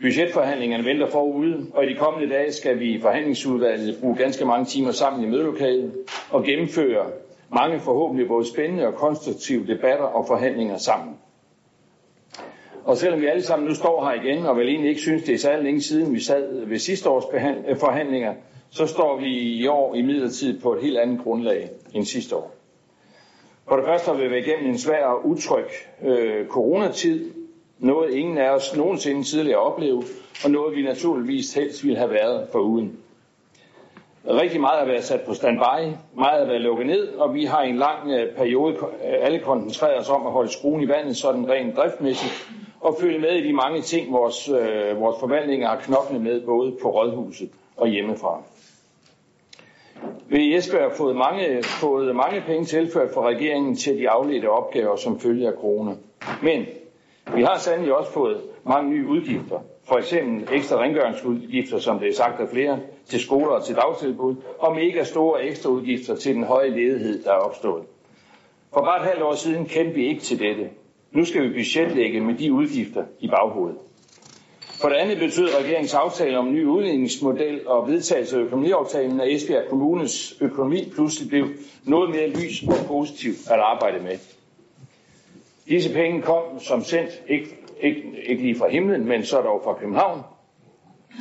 Budgetforhandlingerne 0.04 0.86
venter 0.86 1.08
forude, 1.10 1.68
og 1.74 1.86
i 1.86 1.90
de 1.90 1.96
kommende 1.96 2.34
dage 2.36 2.52
skal 2.52 2.80
vi 2.80 2.86
i 2.94 3.00
forhandlingsudvalget 3.02 3.98
bruge 4.02 4.16
ganske 4.16 4.46
mange 4.46 4.66
timer 4.66 4.92
sammen 4.92 5.24
i 5.24 5.28
mødelokalet 5.30 5.94
og 6.32 6.44
gennemføre 6.44 7.06
mange 7.56 7.80
forhåbentlig 7.80 8.28
både 8.28 8.48
spændende 8.48 8.88
og 8.88 8.94
konstruktive 8.96 9.68
debatter 9.68 10.06
og 10.06 10.28
forhandlinger 10.28 10.78
sammen. 10.78 11.16
Og 12.86 12.98
selvom 12.98 13.22
vi 13.22 13.26
alle 13.28 13.44
sammen 13.44 13.68
nu 13.68 13.76
står 13.76 14.06
her 14.06 14.22
igen, 14.24 14.46
og 14.46 14.58
vel 14.58 14.68
egentlig 14.68 14.90
ikke 14.90 15.02
synes, 15.02 15.24
det 15.24 15.34
er 15.34 15.38
særlig 15.38 15.64
længe 15.64 15.82
siden, 15.82 16.14
vi 16.14 16.20
sad 16.20 16.66
ved 16.66 16.78
sidste 16.80 17.10
års 17.10 17.24
øh, 17.68 17.78
forhandlinger, 17.78 18.34
så 18.70 18.86
står 18.88 19.20
vi 19.20 19.30
i 19.40 19.68
år 19.68 19.96
i 19.96 20.02
midlertid 20.02 20.60
på 20.60 20.74
et 20.74 20.82
helt 20.82 20.98
andet 20.98 21.20
grundlag 21.24 21.70
end 21.94 22.06
sidste 22.06 22.36
år. 22.36 22.56
For 23.68 23.76
det 23.76 23.86
første 23.86 24.12
har 24.12 24.18
vi 24.18 24.30
været 24.30 24.48
igennem 24.48 24.70
en 24.70 24.78
svær 24.78 25.06
og 25.06 25.26
utryg 25.28 25.66
øh, 26.04 26.48
coronatid, 26.48 27.43
noget 27.80 28.14
ingen 28.14 28.38
af 28.38 28.50
os 28.50 28.76
nogensinde 28.76 29.24
tidligere 29.24 29.60
oplevede, 29.60 30.06
og 30.46 30.52
noget 30.52 30.76
vi 30.76 30.82
naturligvis 30.82 31.54
helst 31.54 31.84
ville 31.84 31.98
have 31.98 32.10
været 32.12 32.48
for 32.52 32.60
uden. 32.60 32.98
Rigtig 34.28 34.62
meget 34.62 34.80
har 34.80 34.86
været 34.86 35.04
sat 35.04 35.22
på 35.22 35.34
standby, 35.34 35.60
meget 36.16 36.40
har 36.40 36.46
været 36.46 36.62
lukket 36.62 36.86
ned, 36.88 37.08
og 37.08 37.34
vi 37.34 37.46
har 37.46 37.64
i 37.64 37.70
en 37.70 37.78
lang 37.78 38.12
øh, 38.12 38.36
periode 38.36 38.74
øh, 38.76 38.82
alle 39.02 39.40
koncentreret 39.40 39.98
os 40.00 40.10
om 40.10 40.26
at 40.26 40.32
holde 40.32 40.52
skruen 40.52 40.82
i 40.82 40.88
vandet, 40.88 41.18
sådan 41.18 41.50
rent 41.50 41.76
driftmæssigt, 41.78 42.50
og 42.82 42.98
følge 43.02 43.20
med 43.20 43.32
i 43.32 43.48
de 43.48 43.54
mange 43.54 43.82
ting, 43.82 44.14
vores, 44.14 44.50
øh, 44.50 45.00
vores 45.02 45.20
forvaltninger 45.20 45.68
har 45.68 45.80
knoklet 45.80 46.22
med, 46.22 46.42
både 46.42 46.72
på 46.82 46.90
rådhuset 46.92 47.50
og 47.78 47.88
hjemmefra. 47.88 48.42
Vi 50.28 50.38
i 50.44 50.56
Esbjerg 50.56 50.90
har 50.90 50.96
fået 50.98 51.16
mange, 51.16 51.64
fået 51.64 52.16
mange 52.16 52.42
penge 52.42 52.66
tilført 52.66 53.14
fra 53.14 53.28
regeringen 53.28 53.76
til 53.76 53.98
de 53.98 54.10
afledte 54.10 54.50
opgaver, 54.50 54.96
som 54.96 55.20
følger 55.20 55.52
af 55.52 55.58
corona. 55.58 55.92
Men 56.44 56.66
vi 57.36 57.42
har 57.44 57.58
sandelig 57.58 57.94
også 57.94 58.12
fået 58.12 58.42
mange 58.66 58.90
nye 58.90 59.08
udgifter. 59.08 59.60
For 59.88 59.96
eksempel 59.98 60.56
ekstra 60.56 60.82
rengøringsudgifter, 60.82 61.80
som 61.80 62.00
det 62.00 62.10
er 62.10 62.14
sagt 62.14 62.40
af 62.42 62.50
flere, 62.50 62.80
til 63.06 63.20
skoler 63.20 63.48
og 63.48 63.64
til 63.66 63.76
dagtilbud, 63.76 64.36
og 64.60 64.76
mega 64.76 65.04
store 65.04 65.44
ekstra 65.44 65.70
udgifter 65.70 66.16
til 66.16 66.36
den 66.36 66.44
høje 66.44 66.70
ledighed, 66.70 67.24
der 67.24 67.32
er 67.32 67.36
opstået. 67.38 67.84
For 68.74 68.82
bare 68.82 69.02
et 69.02 69.08
halvt 69.08 69.22
år 69.24 69.34
siden 69.36 69.66
kendte 69.66 69.96
vi 69.96 70.08
ikke 70.08 70.22
til 70.22 70.40
dette. 70.40 70.70
Nu 71.12 71.26
skal 71.26 71.44
vi 71.44 71.50
budgetlægge 71.50 72.20
med 72.22 72.36
de 72.36 72.54
udgifter 72.54 73.04
i 73.20 73.28
baghovedet. 73.28 73.78
For 74.82 74.90
det 74.90 74.96
andet 74.96 75.18
betød 75.20 75.50
regeringens 75.60 75.94
aftale 75.94 76.38
om 76.40 76.48
en 76.48 76.54
ny 76.54 76.66
udligningsmodel 76.66 77.68
og 77.68 77.88
vedtagelse 77.88 78.38
af 78.38 78.42
økonomiaftalen, 78.42 79.22
at 79.22 79.32
Esbjerg 79.34 79.70
Kommunes 79.70 80.38
økonomi 80.42 80.92
pludselig 80.96 81.30
blev 81.30 81.48
noget 81.86 82.10
mere 82.10 82.28
lys 82.28 82.64
og 82.68 82.88
positiv 82.88 83.32
at 83.52 83.60
arbejde 83.60 84.00
med. 84.04 84.18
Disse 85.70 85.94
penge 85.94 86.22
kom 86.22 86.60
som 86.60 86.82
sendt, 86.82 87.24
ikke, 87.28 87.58
ikke, 87.82 88.04
ikke 88.26 88.42
lige 88.42 88.56
fra 88.56 88.70
himlen, 88.70 89.06
men 89.08 89.24
så 89.24 89.42
dog 89.42 89.62
fra 89.64 89.74
København. 89.74 90.22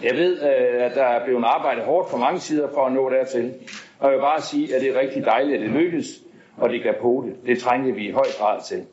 Jeg 0.02 0.16
ved, 0.16 0.42
øh, 0.42 0.84
at 0.84 0.94
der 0.94 1.04
er 1.04 1.24
blevet 1.24 1.44
arbejdet 1.44 1.84
hårdt 1.84 2.10
fra 2.10 2.18
mange 2.18 2.40
sider 2.40 2.68
for 2.74 2.86
at 2.86 2.92
nå 2.92 3.10
dertil. 3.10 3.54
Og 3.98 4.06
jeg 4.10 4.12
vil 4.18 4.22
bare 4.22 4.40
sige, 4.40 4.74
at 4.74 4.80
det 4.80 4.88
er 4.96 5.00
rigtig 5.00 5.24
dejligt, 5.24 5.56
at 5.56 5.60
det 5.60 5.70
lykkes, 5.82 6.06
og 6.56 6.70
det 6.70 6.82
gav 6.82 6.94
på 7.00 7.24
det. 7.26 7.46
Det 7.46 7.58
trængte 7.58 7.92
vi 7.92 8.08
i 8.08 8.10
høj 8.10 8.26
grad 8.38 8.62
til. 8.68 8.84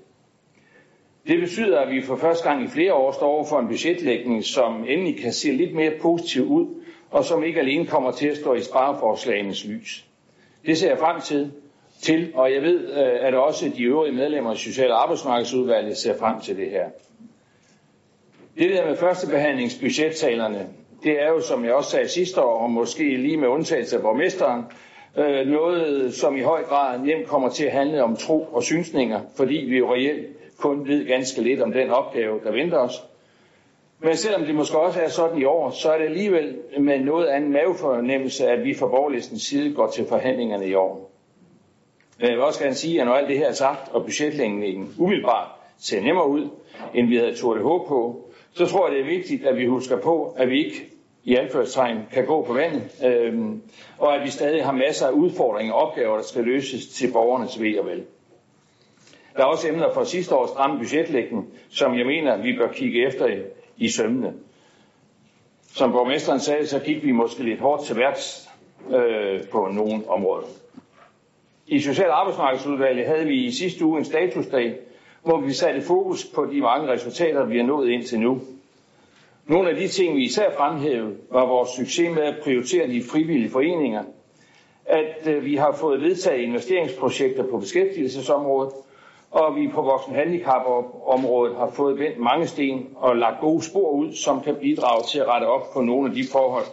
Det 1.28 1.40
betyder, 1.40 1.80
at 1.80 1.92
vi 1.92 2.02
for 2.02 2.16
første 2.16 2.50
gang 2.50 2.64
i 2.64 2.68
flere 2.68 2.94
år 2.94 3.12
står 3.12 3.28
over 3.28 3.46
for 3.46 3.60
en 3.60 3.68
budgetlægning, 3.68 4.44
som 4.44 4.86
endelig 4.88 5.20
kan 5.20 5.34
se 5.34 5.52
lidt 5.52 5.76
mere 5.76 5.92
positiv 6.02 6.44
ud, 6.44 6.84
og 7.12 7.26
som 7.26 7.44
ikke 7.44 7.60
alene 7.60 7.86
kommer 7.86 8.12
til 8.12 8.28
at 8.28 8.38
stå 8.38 8.54
i 8.54 8.62
spareforslagenes 8.62 9.66
lys. 9.66 10.06
Det 10.66 10.78
ser 10.78 10.90
jeg 10.90 10.98
frem 10.98 11.22
til, 11.22 11.52
til 12.02 12.32
og 12.36 12.54
jeg 12.54 12.62
ved, 12.62 12.88
øh, 12.90 13.28
at 13.28 13.34
også 13.34 13.72
de 13.78 13.84
øvrige 13.84 14.16
medlemmer 14.16 14.52
af 14.52 14.58
Social- 14.58 14.92
og 14.92 15.02
Arbejdsmarkedsudvalget 15.04 15.98
ser 15.98 16.18
frem 16.18 16.42
til 16.42 16.58
det 16.58 16.70
her. 16.70 16.86
Det 18.58 18.70
der 18.70 18.86
med 18.86 18.98
førstebehandlingsbudgettalerne, 18.98 20.68
det 21.04 21.22
er 21.22 21.28
jo, 21.28 21.42
som 21.42 21.66
jeg 21.66 21.74
også 21.74 21.90
sagde 21.92 22.08
sidste 22.08 22.42
år, 22.42 22.60
og 22.60 22.72
måske 22.72 23.18
lige 23.18 23.38
med 23.38 23.48
undtagelse 23.48 23.96
af 23.96 24.02
borgmesteren, 24.02 24.64
øh, 25.18 25.48
noget, 25.48 26.14
som 26.14 26.38
i 26.38 26.42
høj 26.42 26.64
grad 26.64 27.00
nemt 27.00 27.28
kommer 27.28 27.50
til 27.50 27.66
at 27.66 27.72
handle 27.72 28.04
om 28.04 28.16
tro 28.16 28.44
og 28.44 28.64
synsninger, 28.64 29.20
fordi 29.38 29.56
vi 29.56 29.78
jo 29.78 29.94
reelt 29.94 30.28
kun 30.58 30.88
ved 30.88 31.08
ganske 31.08 31.42
lidt 31.42 31.62
om 31.62 31.72
den 31.72 31.90
opgave, 31.90 32.40
der 32.44 32.52
venter 32.52 32.78
os. 32.78 33.04
Men 34.00 34.16
selvom 34.16 34.46
det 34.46 34.56
måske 34.56 34.80
også 34.80 35.02
er 35.02 35.08
sådan 35.10 35.38
i 35.38 35.44
år, 35.44 35.70
så 35.70 35.92
er 35.92 35.98
det 35.98 36.06
alligevel 36.06 36.58
med 36.80 37.00
noget 37.00 37.28
anden 37.28 37.52
mavefornemmelse, 37.52 38.48
at 38.48 38.64
vi 38.64 38.74
fra 38.74 38.88
borgerlistens 38.88 39.42
side 39.42 39.74
går 39.76 39.88
til 39.88 40.06
forhandlingerne 40.06 40.68
i 40.68 40.74
år. 40.74 41.09
Men 42.20 42.30
jeg 42.30 42.38
vil 42.38 42.44
også 42.44 42.60
gerne 42.60 42.76
sige, 42.76 43.02
at 43.02 43.08
når 43.08 43.14
alt 43.14 43.30
det 43.30 43.38
her 43.38 43.48
er 43.48 43.54
sagt, 43.54 43.90
og 43.92 44.04
budgetlægningen 44.06 44.96
umiddelbart 44.98 45.48
ser 45.78 46.02
nemmere 46.02 46.28
ud, 46.28 46.50
end 46.94 47.08
vi 47.08 47.18
havde 47.18 47.36
turde 47.36 47.62
håb 47.62 47.88
på, 47.88 48.30
så 48.54 48.66
tror 48.66 48.88
jeg, 48.88 48.96
det 48.96 49.02
er 49.02 49.18
vigtigt, 49.18 49.46
at 49.46 49.58
vi 49.58 49.66
husker 49.66 49.98
på, 49.98 50.36
at 50.38 50.50
vi 50.50 50.66
ikke 50.66 50.90
i 51.24 51.36
anførselstegn 51.36 51.98
kan 52.14 52.26
gå 52.26 52.44
på 52.44 52.54
vandet, 52.54 52.84
øhm, 53.06 53.62
og 53.98 54.16
at 54.16 54.24
vi 54.24 54.30
stadig 54.30 54.66
har 54.66 54.72
masser 54.72 55.08
af 55.08 55.12
udfordringer 55.12 55.74
og 55.74 55.88
opgaver, 55.88 56.16
der 56.16 56.24
skal 56.24 56.44
løses 56.44 56.88
til 56.88 57.12
borgernes 57.14 57.62
ved 57.62 57.80
og 57.80 57.86
vel. 57.86 58.04
Der 59.36 59.42
er 59.42 59.48
også 59.48 59.68
emner 59.68 59.94
fra 59.94 60.06
sidste 60.06 60.36
års 60.36 60.50
stramme 60.50 60.80
budgetlægning, 60.80 61.48
som 61.70 61.98
jeg 61.98 62.06
mener, 62.06 62.38
vi 62.38 62.58
bør 62.58 62.72
kigge 62.72 63.08
efter 63.08 63.28
i, 63.28 63.38
i 63.78 63.90
sømmene. 63.90 64.34
Som 65.76 65.92
borgmesteren 65.92 66.40
sagde, 66.40 66.68
så 66.68 66.80
gik 66.80 67.04
vi 67.04 67.12
måske 67.12 67.44
lidt 67.44 67.60
hårdt 67.60 67.84
til 67.84 67.96
værks 67.98 68.50
øh, 68.90 69.48
på 69.48 69.68
nogle 69.72 70.10
områder. 70.10 70.48
I 71.72 71.80
Social- 71.80 72.10
Arbejdsmarkedsudvalget 72.12 73.06
havde 73.08 73.26
vi 73.26 73.46
i 73.46 73.52
sidste 73.52 73.86
uge 73.86 74.00
en 74.00 74.06
statusdag, 74.06 74.76
hvor 75.24 75.42
vi 75.42 75.54
satte 75.54 75.82
fokus 75.82 76.26
på 76.36 76.46
de 76.46 76.62
mange 76.62 76.88
resultater, 76.92 77.46
vi 77.46 77.58
har 77.58 77.66
nået 77.66 77.90
indtil 77.90 78.20
nu. 78.20 78.42
Nogle 79.48 79.70
af 79.70 79.76
de 79.76 79.88
ting, 79.88 80.16
vi 80.16 80.24
især 80.24 80.52
fremhævede, 80.58 81.16
var 81.32 81.46
vores 81.46 81.70
succes 81.70 82.16
med 82.16 82.24
at 82.24 82.36
prioritere 82.44 82.88
de 82.88 83.04
frivillige 83.12 83.50
foreninger, 83.50 84.04
at 84.86 85.28
øh, 85.28 85.46
vi 85.46 85.56
har 85.56 85.72
fået 85.72 86.02
vedtaget 86.02 86.42
investeringsprojekter 86.42 87.44
på 87.52 87.58
beskæftigelsesområdet, 87.58 88.74
og 89.32 89.56
vi 89.56 89.68
på 89.74 89.82
voksen 89.82 90.16
handicapområdet 90.16 91.56
har 91.56 91.72
fået 91.76 92.00
vendt 92.00 92.18
mange 92.20 92.48
sten 92.48 92.88
og 92.96 93.16
lagt 93.16 93.40
gode 93.42 93.64
spor 93.64 93.92
ud, 93.92 94.14
som 94.14 94.42
kan 94.42 94.56
bidrage 94.56 95.04
til 95.12 95.20
at 95.20 95.28
rette 95.28 95.46
op 95.46 95.74
på 95.74 95.82
nogle 95.82 96.10
af 96.10 96.16
de 96.16 96.24
forhold, 96.32 96.66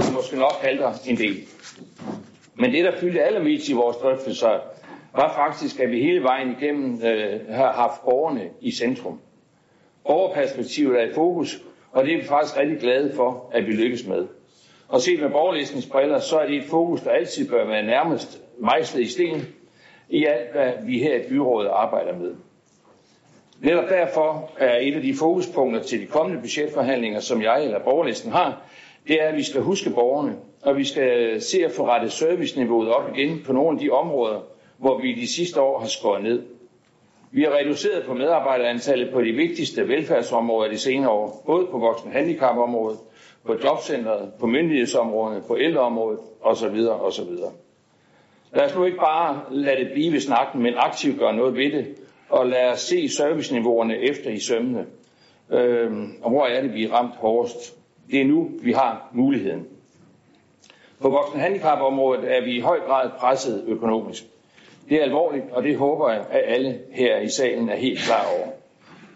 som 0.00 0.14
måske 0.14 0.36
nok 0.38 0.52
halter 0.62 0.92
en 1.06 1.16
del. 1.16 1.36
Men 2.54 2.72
det, 2.72 2.84
der 2.84 2.96
fyldte 2.96 3.22
allermest 3.22 3.68
i 3.68 3.72
vores 3.72 3.96
drøftelser, 3.96 4.60
var 5.16 5.32
faktisk, 5.34 5.80
at 5.80 5.90
vi 5.90 6.00
hele 6.00 6.22
vejen 6.22 6.56
igennem 6.60 7.00
øh, 7.04 7.40
har 7.48 7.72
haft 7.72 8.04
borgerne 8.04 8.50
i 8.60 8.70
centrum. 8.70 9.20
Borgerperspektivet 10.06 11.00
er 11.00 11.06
i 11.10 11.12
fokus, 11.12 11.62
og 11.92 12.04
det 12.04 12.14
er 12.14 12.18
vi 12.18 12.24
faktisk 12.24 12.58
rigtig 12.58 12.78
glade 12.78 13.12
for, 13.16 13.50
at 13.52 13.66
vi 13.66 13.72
lykkes 13.72 14.06
med. 14.06 14.26
Og 14.88 15.00
set 15.00 15.20
med 15.20 15.30
borgerlistens 15.30 15.86
briller, 15.86 16.18
så 16.18 16.38
er 16.38 16.46
det 16.46 16.56
et 16.56 16.64
fokus, 16.64 17.00
der 17.00 17.10
altid 17.10 17.48
bør 17.50 17.66
være 17.66 17.82
nærmest 17.82 18.42
mejslet 18.58 19.02
i 19.02 19.08
sten, 19.08 19.46
i 20.08 20.24
alt, 20.24 20.52
hvad 20.52 20.72
vi 20.86 20.98
her 20.98 21.14
i 21.16 21.28
byrådet 21.28 21.68
arbejder 21.68 22.18
med. 22.18 22.34
Netop 23.60 23.88
derfor 23.88 24.50
er 24.58 24.78
et 24.80 24.94
af 24.94 25.02
de 25.02 25.14
fokuspunkter 25.14 25.82
til 25.82 26.00
de 26.00 26.06
kommende 26.06 26.40
budgetforhandlinger, 26.40 27.20
som 27.20 27.42
jeg 27.42 27.64
eller 27.64 27.84
borgerlisten 27.84 28.32
har, 28.32 28.62
det 29.08 29.22
er, 29.22 29.28
at 29.28 29.36
vi 29.36 29.42
skal 29.42 29.60
huske 29.60 29.90
borgerne, 29.90 30.36
og 30.64 30.76
vi 30.76 30.84
skal 30.84 31.40
se 31.40 31.64
at 31.64 31.70
få 31.72 31.86
rettet 31.86 32.12
serviceniveauet 32.12 32.88
op 32.94 33.16
igen 33.16 33.42
på 33.46 33.52
nogle 33.52 33.78
af 33.78 33.80
de 33.84 33.90
områder, 33.90 34.40
hvor 34.78 35.00
vi 35.00 35.14
de 35.14 35.34
sidste 35.34 35.60
år 35.60 35.78
har 35.78 35.86
skåret 35.86 36.22
ned. 36.22 36.42
Vi 37.30 37.42
har 37.42 37.50
reduceret 37.50 38.04
på 38.06 38.14
medarbejderantallet 38.14 39.12
på 39.12 39.22
de 39.22 39.32
vigtigste 39.32 39.88
velfærdsområder 39.88 40.70
de 40.70 40.78
senere 40.78 41.10
år, 41.10 41.42
både 41.46 41.66
på 41.66 41.78
voksen 41.78 42.12
handicapområdet, 42.12 42.98
på 43.46 43.56
jobcentret, 43.64 44.32
på 44.40 44.46
myndighedsområderne, 44.46 45.42
på 45.46 45.58
ældreområdet 45.58 46.18
osv. 46.42 46.86
osv. 47.00 47.30
Lad 48.52 48.64
os 48.64 48.74
nu 48.76 48.84
ikke 48.84 48.98
bare 48.98 49.40
lade 49.50 49.84
det 49.84 49.92
blive 49.92 50.12
ved 50.12 50.20
snakken, 50.20 50.62
men 50.62 50.74
aktivt 50.76 51.18
gøre 51.18 51.36
noget 51.36 51.56
ved 51.56 51.72
det, 51.72 51.86
og 52.28 52.46
lad 52.46 52.68
os 52.72 52.80
se 52.80 53.08
serviceniveauerne 53.08 53.98
efter 53.98 54.30
i 54.30 54.38
sømmene. 54.40 54.86
Øhm, 55.50 56.12
og 56.22 56.30
hvor 56.30 56.46
er 56.46 56.62
det, 56.62 56.74
vi 56.74 56.84
er 56.84 56.92
ramt 56.92 57.14
hårdest? 57.14 57.74
Det 58.10 58.20
er 58.20 58.24
nu, 58.24 58.50
vi 58.62 58.72
har 58.72 59.10
muligheden. 59.12 59.66
På 61.00 61.08
voksenhandicapområdet 61.08 62.36
er 62.36 62.44
vi 62.44 62.56
i 62.56 62.60
høj 62.60 62.80
grad 62.80 63.10
presset 63.18 63.64
økonomisk. 63.66 64.24
Det 64.88 64.98
er 64.98 65.02
alvorligt, 65.02 65.44
og 65.52 65.62
det 65.62 65.76
håber 65.76 66.10
jeg, 66.10 66.24
at 66.30 66.42
alle 66.46 66.78
her 66.92 67.18
i 67.18 67.28
salen 67.28 67.68
er 67.68 67.76
helt 67.76 67.98
klar 67.98 68.26
over. 68.38 68.46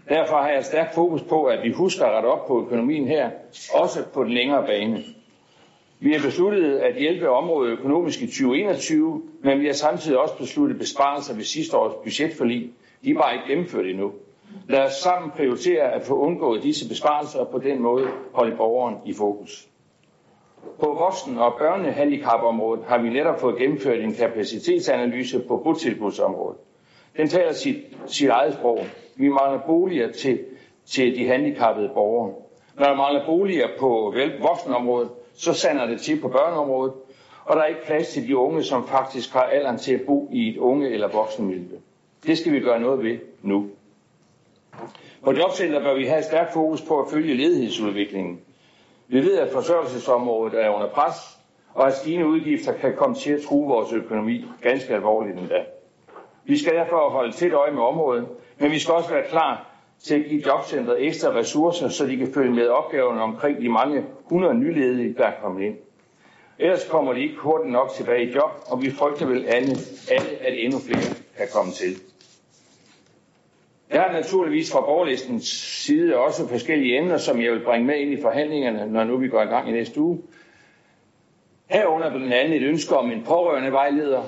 Derfor 0.08 0.36
har 0.36 0.48
jeg 0.50 0.64
stærkt 0.64 0.94
fokus 0.94 1.22
på, 1.22 1.44
at 1.44 1.62
vi 1.62 1.72
husker 1.72 2.04
at 2.04 2.12
rette 2.12 2.26
op 2.26 2.46
på 2.46 2.60
økonomien 2.60 3.08
her, 3.08 3.30
også 3.74 4.04
på 4.14 4.24
den 4.24 4.32
længere 4.32 4.66
bane. 4.66 5.04
Vi 6.00 6.12
har 6.12 6.20
besluttet 6.22 6.78
at 6.78 6.94
hjælpe 6.94 7.28
området 7.30 7.70
økonomisk 7.70 8.22
i 8.22 8.26
2021, 8.26 9.22
men 9.40 9.60
vi 9.60 9.66
har 9.66 9.72
samtidig 9.72 10.18
også 10.18 10.36
besluttet 10.36 10.78
besparelser 10.78 11.34
ved 11.34 11.44
sidste 11.44 11.76
års 11.76 11.94
budgetforlig. 12.04 12.70
De 13.04 13.10
er 13.10 13.14
bare 13.14 13.34
ikke 13.34 13.48
gennemført 13.48 13.86
endnu. 13.86 14.12
Lad 14.68 14.80
os 14.80 14.92
sammen 14.92 15.30
prioritere 15.30 15.92
at 15.92 16.02
få 16.02 16.14
undgået 16.14 16.62
disse 16.62 16.88
besparelser 16.88 17.38
og 17.40 17.48
på 17.48 17.58
den 17.58 17.82
måde 17.82 18.06
holde 18.32 18.56
borgeren 18.56 18.96
i 19.06 19.12
fokus. 19.12 19.67
På 20.80 20.94
voksen- 20.94 21.38
og 21.38 21.54
børnehandicapområdet 21.58 22.84
har 22.84 22.98
vi 22.98 23.08
netop 23.08 23.40
fået 23.40 23.58
gennemført 23.58 24.00
en 24.00 24.14
kapacitetsanalyse 24.14 25.40
på 25.48 25.56
botilbudsområdet. 25.56 26.58
Den 27.16 27.28
taler 27.28 27.52
sit, 27.52 27.76
sit 28.06 28.28
eget 28.28 28.54
sprog. 28.54 28.78
Vi 29.16 29.28
mangler 29.28 29.60
boliger 29.66 30.12
til, 30.12 30.38
til 30.86 31.16
de 31.16 31.26
handicappede 31.26 31.90
borgere. 31.94 32.34
Når 32.78 32.84
der 32.86 32.94
mangler 32.96 33.26
boliger 33.26 33.68
på 33.78 34.14
voksenområdet, 34.40 35.08
så 35.34 35.52
sander 35.52 35.86
det 35.86 36.00
til 36.00 36.20
på 36.20 36.28
børneområdet, 36.28 36.92
og 37.44 37.56
der 37.56 37.62
er 37.62 37.66
ikke 37.66 37.84
plads 37.86 38.08
til 38.08 38.28
de 38.28 38.36
unge, 38.36 38.62
som 38.62 38.86
faktisk 38.86 39.32
har 39.32 39.40
alderen 39.42 39.78
til 39.78 39.94
at 39.94 40.00
bo 40.06 40.28
i 40.32 40.48
et 40.48 40.56
unge- 40.58 40.90
eller 40.90 41.08
voksenmiljø. 41.08 41.76
Det 42.26 42.38
skal 42.38 42.52
vi 42.52 42.60
gøre 42.60 42.80
noget 42.80 43.02
ved 43.04 43.18
nu. 43.42 43.66
På 45.24 45.32
jobcenter 45.32 45.80
bør 45.82 45.94
vi 45.94 46.06
have 46.06 46.18
et 46.18 46.24
stærkt 46.24 46.52
fokus 46.52 46.82
på 46.82 47.00
at 47.00 47.10
følge 47.10 47.34
ledighedsudviklingen. 47.34 48.40
Vi 49.08 49.18
ved, 49.20 49.38
at 49.38 49.52
forsørgelsesområdet 49.52 50.64
er 50.64 50.68
under 50.70 50.88
pres, 50.88 51.14
og 51.74 51.86
at 51.86 51.94
stigende 51.94 52.26
udgifter 52.26 52.72
kan 52.72 52.96
komme 52.96 53.16
til 53.16 53.32
at 53.32 53.40
true 53.48 53.68
vores 53.68 53.92
økonomi 53.92 54.44
ganske 54.62 54.94
alvorligt 54.94 55.38
endda. 55.38 55.64
Vi 56.44 56.58
skal 56.58 56.74
derfor 56.74 57.10
holde 57.10 57.32
tæt 57.32 57.52
øje 57.52 57.72
med 57.72 57.82
området, 57.82 58.26
men 58.58 58.70
vi 58.70 58.78
skal 58.78 58.94
også 58.94 59.10
være 59.10 59.28
klar 59.28 59.70
til 60.02 60.14
at 60.14 60.24
give 60.28 60.42
jobcentret 60.46 61.06
ekstra 61.06 61.34
ressourcer, 61.34 61.88
så 61.88 62.06
de 62.06 62.16
kan 62.16 62.32
følge 62.34 62.54
med 62.54 62.68
opgaverne 62.68 63.22
omkring 63.22 63.60
de 63.62 63.68
mange 63.68 64.04
hundrede 64.24 64.54
nyledige, 64.54 65.14
der 65.14 65.24
er 65.26 65.40
kommet 65.42 65.64
ind. 65.64 65.76
Ellers 66.58 66.88
kommer 66.88 67.12
de 67.12 67.20
ikke 67.22 67.36
hurtigt 67.36 67.72
nok 67.72 67.90
tilbage 67.90 68.24
i 68.30 68.32
job, 68.34 68.50
og 68.70 68.82
vi 68.82 68.90
frygter 68.90 69.26
vel 69.26 69.46
alle, 69.46 69.76
alle 70.10 70.28
at 70.40 70.54
endnu 70.64 70.78
flere 70.78 71.14
kan 71.36 71.46
komme 71.54 71.72
til. 71.72 71.96
Jeg 73.90 74.02
har 74.02 74.12
naturligvis 74.12 74.72
fra 74.72 74.80
borgerlistens 74.80 75.48
side 75.84 76.16
også 76.18 76.48
forskellige 76.48 76.98
emner, 76.98 77.16
som 77.16 77.42
jeg 77.42 77.52
vil 77.52 77.64
bringe 77.64 77.86
med 77.86 77.96
ind 77.98 78.12
i 78.12 78.22
forhandlingerne, 78.22 78.92
når 78.92 79.04
nu 79.04 79.16
vi 79.16 79.28
går 79.28 79.42
i 79.42 79.46
gang 79.46 79.68
i 79.68 79.72
næste 79.72 80.00
uge. 80.00 80.22
Herunder 81.66 82.10
blandt 82.10 82.34
andet 82.34 82.62
et 82.62 82.68
ønske 82.68 82.96
om 82.96 83.10
en 83.10 83.22
pårørende 83.24 83.72
vejleder, 83.72 84.22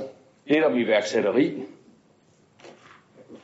lidt 0.47 0.65
om 0.65 0.79
iværksætteri, 0.79 1.63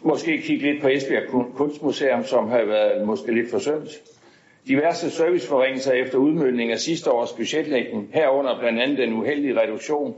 måske 0.01 0.43
kigge 0.43 0.73
lidt 0.73 0.83
på 0.83 0.89
Esbjerg 0.89 1.55
Kunstmuseum, 1.57 2.25
som 2.25 2.49
har 2.49 2.65
været 2.65 3.07
måske 3.07 3.35
lidt 3.35 3.51
forsømt. 3.51 3.89
Diverse 4.69 5.11
serviceforringelser 5.11 5.93
efter 5.93 6.19
udmødning 6.19 6.73
af 6.73 6.79
sidste 6.79 7.11
års 7.11 7.33
budgetlægning, 7.33 8.11
herunder 8.13 8.59
blandt 8.59 8.81
andet 8.81 8.99
den 8.99 9.13
uheldige 9.13 9.61
reduktion 9.61 10.15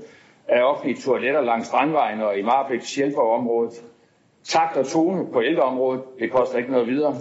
af 0.48 0.62
offentlige 0.62 1.00
toiletter 1.00 1.40
langs 1.40 1.66
Strandvejen 1.66 2.20
og 2.20 2.38
i 2.38 2.42
Marbæk 2.42 2.82
Sjælborg-området. 2.82 3.82
Takt 4.48 4.76
og 4.76 4.86
tone 4.86 5.26
på 5.32 5.42
ældreområdet, 5.42 6.02
det 6.18 6.30
koster 6.30 6.58
ikke 6.58 6.70
noget 6.72 6.86
videre. 6.86 7.14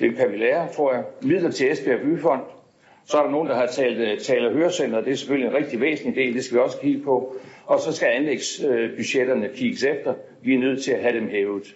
Det 0.00 0.16
kan 0.16 0.32
vi 0.32 0.36
lære, 0.36 0.68
tror 0.68 0.92
jeg. 0.92 1.04
Midler 1.22 1.50
til 1.50 1.72
Esbjerg 1.72 2.00
Byfond. 2.00 2.40
Så 3.04 3.18
er 3.18 3.22
der 3.22 3.30
nogen, 3.30 3.48
der 3.48 3.54
har 3.54 3.66
talt, 3.66 3.98
øh, 3.98 4.18
tale- 4.18 4.48
og 4.48 4.54
hørecenter. 4.54 5.00
Det 5.00 5.12
er 5.12 5.16
selvfølgelig 5.16 5.48
en 5.48 5.56
rigtig 5.56 5.80
væsentlig 5.80 6.16
del, 6.16 6.34
det 6.34 6.44
skal 6.44 6.58
vi 6.58 6.62
også 6.62 6.80
kigge 6.80 7.02
på. 7.04 7.36
Og 7.66 7.80
så 7.80 7.92
skal 7.92 8.08
anlægsbudgetterne 8.08 9.46
øh, 9.46 9.54
kigges 9.54 9.84
efter. 9.84 10.14
Vi 10.42 10.54
er 10.54 10.58
nødt 10.58 10.82
til 10.82 10.92
at 10.92 11.02
have 11.02 11.20
dem 11.20 11.28
hævet. 11.28 11.74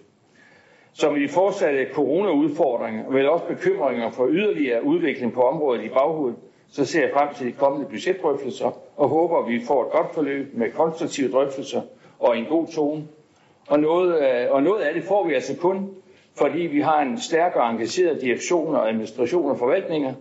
Som 0.93 1.17
i 1.17 1.23
de 1.23 1.29
fortsatte 1.29 1.87
coronaudfordringer, 1.93 3.05
og 3.05 3.14
vel 3.14 3.29
også 3.29 3.45
bekymringer 3.45 4.11
for 4.11 4.29
yderligere 4.31 4.85
udvikling 4.85 5.33
på 5.33 5.43
området 5.43 5.85
i 5.85 5.89
baghovedet, 5.89 6.37
så 6.69 6.85
ser 6.85 7.01
jeg 7.01 7.11
frem 7.14 7.35
til 7.35 7.47
de 7.47 7.53
kommende 7.53 7.89
budgetdrøftelser 7.89 8.79
og 8.97 9.09
håber, 9.09 9.39
at 9.39 9.49
vi 9.49 9.61
får 9.67 9.85
et 9.85 9.91
godt 9.93 10.14
forløb 10.14 10.55
med 10.55 10.71
konstruktive 10.71 11.33
drøftelser 11.33 11.83
og 12.19 12.39
en 12.39 12.45
god 12.45 12.67
tone. 12.67 13.05
Og 13.67 13.81
noget, 13.81 14.49
og 14.51 14.62
noget 14.62 14.83
af 14.83 14.95
det 14.95 15.05
får 15.05 15.27
vi 15.29 15.35
altså 15.35 15.57
kun, 15.57 15.91
fordi 16.39 16.59
vi 16.61 16.81
har 16.81 17.01
en 17.01 17.21
stærk 17.21 17.57
og 17.57 17.71
engageret 17.71 18.21
direktion 18.21 18.75
og 18.75 18.89
administration 18.89 19.51
og 19.51 19.59
forvaltninger, 19.59 20.14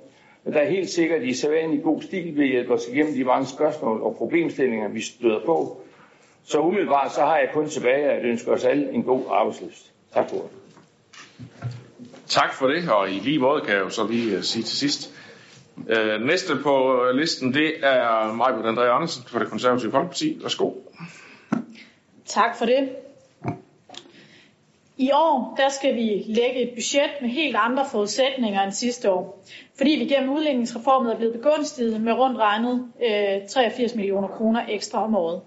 der 0.46 0.60
er 0.60 0.70
helt 0.70 0.90
sikkert 0.90 1.24
i 1.24 1.34
sædvanlig 1.34 1.84
god 1.84 2.02
stil 2.02 2.36
vil 2.38 2.48
hjælpe 2.48 2.74
os 2.74 2.88
igennem 2.88 3.14
de 3.14 3.24
mange 3.24 3.46
spørgsmål 3.48 4.02
og 4.02 4.16
problemstillinger, 4.18 4.88
vi 4.90 5.02
støder 5.02 5.40
på. 5.46 5.82
Så 6.44 6.60
umiddelbart 6.60 7.12
så 7.14 7.22
har 7.22 7.38
jeg 7.38 7.50
kun 7.54 7.70
tilbage 7.70 8.10
at 8.12 8.26
ønske 8.26 8.52
os 8.52 8.64
alle 8.66 8.92
en 8.92 9.04
god 9.04 9.24
arbejdsløst. 9.30 9.92
Tak 10.14 10.30
for 10.30 10.36
det. 10.38 10.50
Tak 12.28 12.54
for 12.54 12.68
det, 12.68 12.90
og 12.92 13.10
i 13.10 13.14
lige 13.14 13.40
måde 13.40 13.62
kan 13.62 13.74
jeg 13.74 13.82
jo 13.82 13.90
så 13.90 14.08
lige 14.08 14.38
uh, 14.38 14.44
sige 14.44 14.64
til 14.64 14.78
sidst. 14.78 15.14
Uh, 15.78 16.26
næste 16.28 16.54
på 16.64 17.04
listen, 17.14 17.54
det 17.54 17.74
er 17.84 18.34
Majbert 18.34 18.66
André 18.78 18.82
Andersen 18.82 19.24
fra 19.28 19.40
det 19.40 19.50
konservative 19.50 19.92
Folkeparti. 19.92 20.38
Værsgo. 20.42 20.72
Tak 22.26 22.58
for 22.58 22.66
det. 22.66 22.90
I 24.98 25.12
år 25.14 25.54
der 25.58 25.70
skal 25.70 25.96
vi 25.96 26.24
lægge 26.28 26.62
et 26.62 26.70
budget 26.70 27.10
med 27.22 27.30
helt 27.30 27.56
andre 27.60 27.86
forudsætninger 27.92 28.62
end 28.62 28.72
sidste 28.72 29.12
år, 29.12 29.44
fordi 29.78 29.92
vi 29.92 30.06
gennem 30.06 30.30
udligningsreformen 30.30 31.12
er 31.12 31.18
blevet 31.18 31.34
begunstiget 31.34 32.02
med 32.02 32.14
rundt 32.14 32.38
regnet 32.38 32.92
øh, 33.04 33.48
83 33.48 33.96
millioner 33.96 34.28
kroner 34.28 34.62
ekstra 34.70 35.04
om 35.04 35.16
året. 35.16 35.42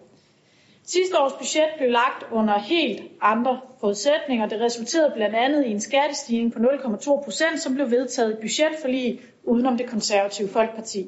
Sidste 0.85 1.19
års 1.21 1.33
budget 1.33 1.69
blev 1.79 1.91
lagt 1.91 2.25
under 2.33 2.59
helt 2.59 3.03
andre 3.21 3.61
forudsætninger. 3.81 4.49
Det 4.49 4.61
resulterede 4.61 5.13
blandt 5.15 5.37
andet 5.37 5.67
i 5.67 5.71
en 5.71 5.81
skattestigning 5.81 6.53
på 6.53 6.59
0,2 6.59 7.25
procent, 7.25 7.61
som 7.61 7.75
blev 7.75 7.91
vedtaget 7.91 8.33
i 8.33 8.41
budgetforlig 8.41 9.21
udenom 9.45 9.77
det 9.77 9.87
konservative 9.87 10.49
Folkeparti. 10.49 11.07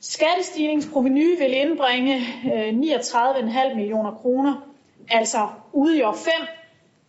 Skattestigningsproveny 0.00 1.38
vil 1.38 1.56
indbringe 1.56 2.16
øh, 2.54 2.68
39,5 2.68 3.74
millioner 3.74 4.10
kroner, 4.10 4.67
altså 5.10 5.48
ude 5.72 5.98
i 5.98 6.02
år 6.02 6.12
5, 6.12 6.32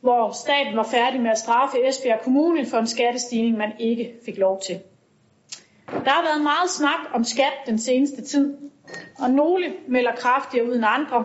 hvor 0.01 0.31
staten 0.31 0.77
var 0.77 0.83
færdig 0.83 1.21
med 1.21 1.31
at 1.31 1.37
straffe 1.37 1.87
Esbjerg 1.87 2.21
Kommune 2.21 2.65
for 2.65 2.77
en 2.77 2.87
skattestigning, 2.87 3.57
man 3.57 3.71
ikke 3.79 4.13
fik 4.25 4.37
lov 4.37 4.61
til. 4.67 4.79
Der 5.91 6.09
har 6.09 6.23
været 6.23 6.41
meget 6.41 6.69
snak 6.69 6.99
om 7.13 7.23
skat 7.23 7.53
den 7.65 7.79
seneste 7.79 8.21
tid, 8.21 8.57
og 9.19 9.31
nogle 9.31 9.73
melder 9.87 10.11
kraftigere 10.15 10.69
ud 10.69 10.75
end 10.75 10.85
andre. 10.87 11.23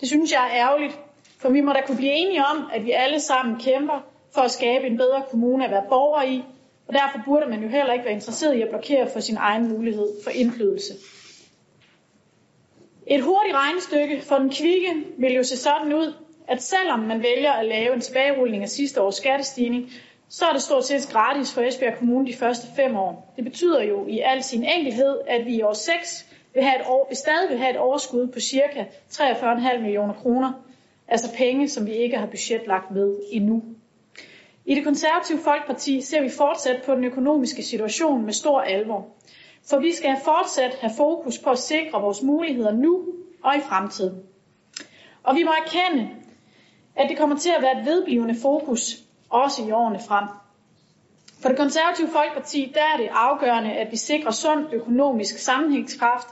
Det 0.00 0.08
synes 0.08 0.32
jeg 0.32 0.44
er 0.52 0.66
ærgerligt, 0.66 1.00
for 1.38 1.48
vi 1.48 1.60
må 1.60 1.72
da 1.72 1.80
kunne 1.86 1.96
blive 1.96 2.12
enige 2.12 2.44
om, 2.44 2.70
at 2.72 2.84
vi 2.84 2.90
alle 2.92 3.20
sammen 3.20 3.60
kæmper 3.60 4.00
for 4.34 4.40
at 4.40 4.50
skabe 4.50 4.86
en 4.86 4.96
bedre 4.96 5.22
kommune 5.30 5.64
at 5.64 5.70
være 5.70 5.84
borger 5.88 6.22
i, 6.22 6.44
og 6.88 6.94
derfor 6.94 7.20
burde 7.24 7.46
man 7.46 7.62
jo 7.62 7.68
heller 7.68 7.92
ikke 7.92 8.04
være 8.04 8.14
interesseret 8.14 8.54
i 8.54 8.62
at 8.62 8.68
blokere 8.68 9.10
for 9.12 9.20
sin 9.20 9.36
egen 9.36 9.68
mulighed 9.68 10.08
for 10.24 10.30
indflydelse. 10.30 10.92
Et 13.10 13.22
hurtigt 13.22 13.56
regnestykke 13.56 14.22
for 14.22 14.38
den 14.38 14.50
kvikke 14.50 14.88
vil 15.18 15.32
jo 15.32 15.42
se 15.42 15.56
sådan 15.56 15.92
ud, 15.92 16.14
at 16.48 16.62
selvom 16.62 16.98
man 16.98 17.22
vælger 17.22 17.52
at 17.52 17.66
lave 17.66 17.94
en 17.94 18.00
tilbagerulning 18.00 18.62
af 18.62 18.68
sidste 18.68 19.02
års 19.02 19.14
skattestigning, 19.14 19.90
så 20.28 20.46
er 20.46 20.52
det 20.52 20.62
stort 20.62 20.84
set 20.84 21.08
gratis 21.12 21.54
for 21.54 21.60
Esbjerg 21.60 21.98
Kommune 21.98 22.26
de 22.26 22.34
første 22.36 22.66
fem 22.76 22.96
år. 22.96 23.32
Det 23.36 23.44
betyder 23.44 23.82
jo 23.82 24.06
i 24.06 24.20
al 24.20 24.42
sin 24.42 24.64
enkelhed, 24.64 25.18
at 25.26 25.46
vi 25.46 25.54
i 25.54 25.62
år 25.62 25.72
6 25.72 26.26
vil 26.54 26.62
have 26.62 26.80
et 26.80 26.86
år, 26.86 27.14
stadig 27.14 27.50
vil 27.50 27.58
have 27.58 27.70
et 27.70 27.76
overskud 27.76 28.26
på 28.26 28.40
cirka 28.40 28.84
43,5 29.12 29.78
millioner 29.80 30.14
kroner, 30.14 30.52
altså 31.08 31.34
penge, 31.36 31.68
som 31.68 31.86
vi 31.86 31.92
ikke 31.92 32.16
har 32.16 32.26
budgetlagt 32.26 32.90
med 32.90 33.16
endnu. 33.30 33.62
I 34.66 34.74
det 34.74 34.84
konservative 34.84 35.38
Folkeparti 35.38 36.00
ser 36.00 36.22
vi 36.22 36.30
fortsat 36.30 36.82
på 36.86 36.94
den 36.94 37.04
økonomiske 37.04 37.62
situation 37.62 38.24
med 38.24 38.32
stor 38.32 38.60
alvor. 38.60 39.06
For 39.70 39.78
vi 39.78 39.92
skal 39.92 40.16
fortsat 40.24 40.74
have 40.74 40.92
fokus 40.96 41.38
på 41.38 41.50
at 41.50 41.58
sikre 41.58 42.00
vores 42.00 42.22
muligheder 42.22 42.72
nu 42.72 43.06
og 43.44 43.56
i 43.56 43.60
fremtiden. 43.60 44.22
Og 45.22 45.34
vi 45.36 45.42
må 45.44 45.50
erkende, 45.66 46.08
at 46.96 47.08
det 47.08 47.18
kommer 47.18 47.36
til 47.38 47.50
at 47.56 47.62
være 47.62 47.80
et 47.80 47.86
vedblivende 47.86 48.34
fokus, 48.42 48.96
også 49.30 49.62
i 49.62 49.70
årene 49.70 50.00
frem. 50.08 50.24
For 51.42 51.48
det 51.48 51.58
konservative 51.58 52.08
Folkeparti, 52.08 52.72
der 52.74 52.80
er 52.94 52.96
det 52.96 53.08
afgørende, 53.12 53.72
at 53.72 53.90
vi 53.90 53.96
sikrer 53.96 54.30
sund 54.30 54.66
økonomisk 54.72 55.38
sammenhængskraft, 55.38 56.28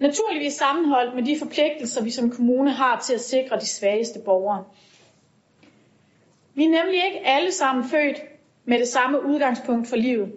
naturligvis 0.00 0.52
sammenholdt 0.54 1.14
med 1.14 1.22
de 1.22 1.38
forpligtelser, 1.38 2.04
vi 2.04 2.10
som 2.10 2.30
kommune 2.30 2.70
har 2.72 3.00
til 3.00 3.14
at 3.14 3.20
sikre 3.20 3.56
de 3.56 3.66
svageste 3.66 4.18
borgere. 4.24 4.64
Vi 6.54 6.64
er 6.64 6.68
nemlig 6.68 7.04
ikke 7.04 7.26
alle 7.26 7.52
sammen 7.52 7.84
født 7.84 8.22
med 8.64 8.78
det 8.78 8.88
samme 8.88 9.26
udgangspunkt 9.26 9.88
for 9.88 9.96
livet. 9.96 10.32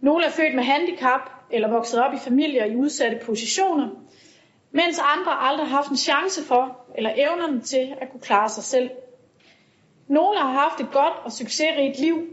Nogle 0.00 0.24
er 0.26 0.30
født 0.30 0.54
med 0.54 0.64
handicap 0.64 1.20
eller 1.50 1.68
vokset 1.68 2.02
op 2.02 2.14
i 2.14 2.18
familier 2.18 2.64
i 2.64 2.76
udsatte 2.76 3.18
positioner, 3.26 3.88
mens 4.70 4.98
andre 4.98 5.32
aldrig 5.40 5.66
har 5.66 5.76
haft 5.76 5.90
en 5.90 5.96
chance 5.96 6.44
for 6.44 6.86
eller 6.96 7.10
evnerne 7.16 7.60
til 7.60 7.94
at 8.00 8.10
kunne 8.10 8.20
klare 8.20 8.48
sig 8.48 8.64
selv. 8.64 8.90
Nogle 10.08 10.38
har 10.38 10.52
haft 10.52 10.80
et 10.80 10.92
godt 10.92 11.14
og 11.24 11.32
succesrigt 11.32 11.98
liv, 11.98 12.26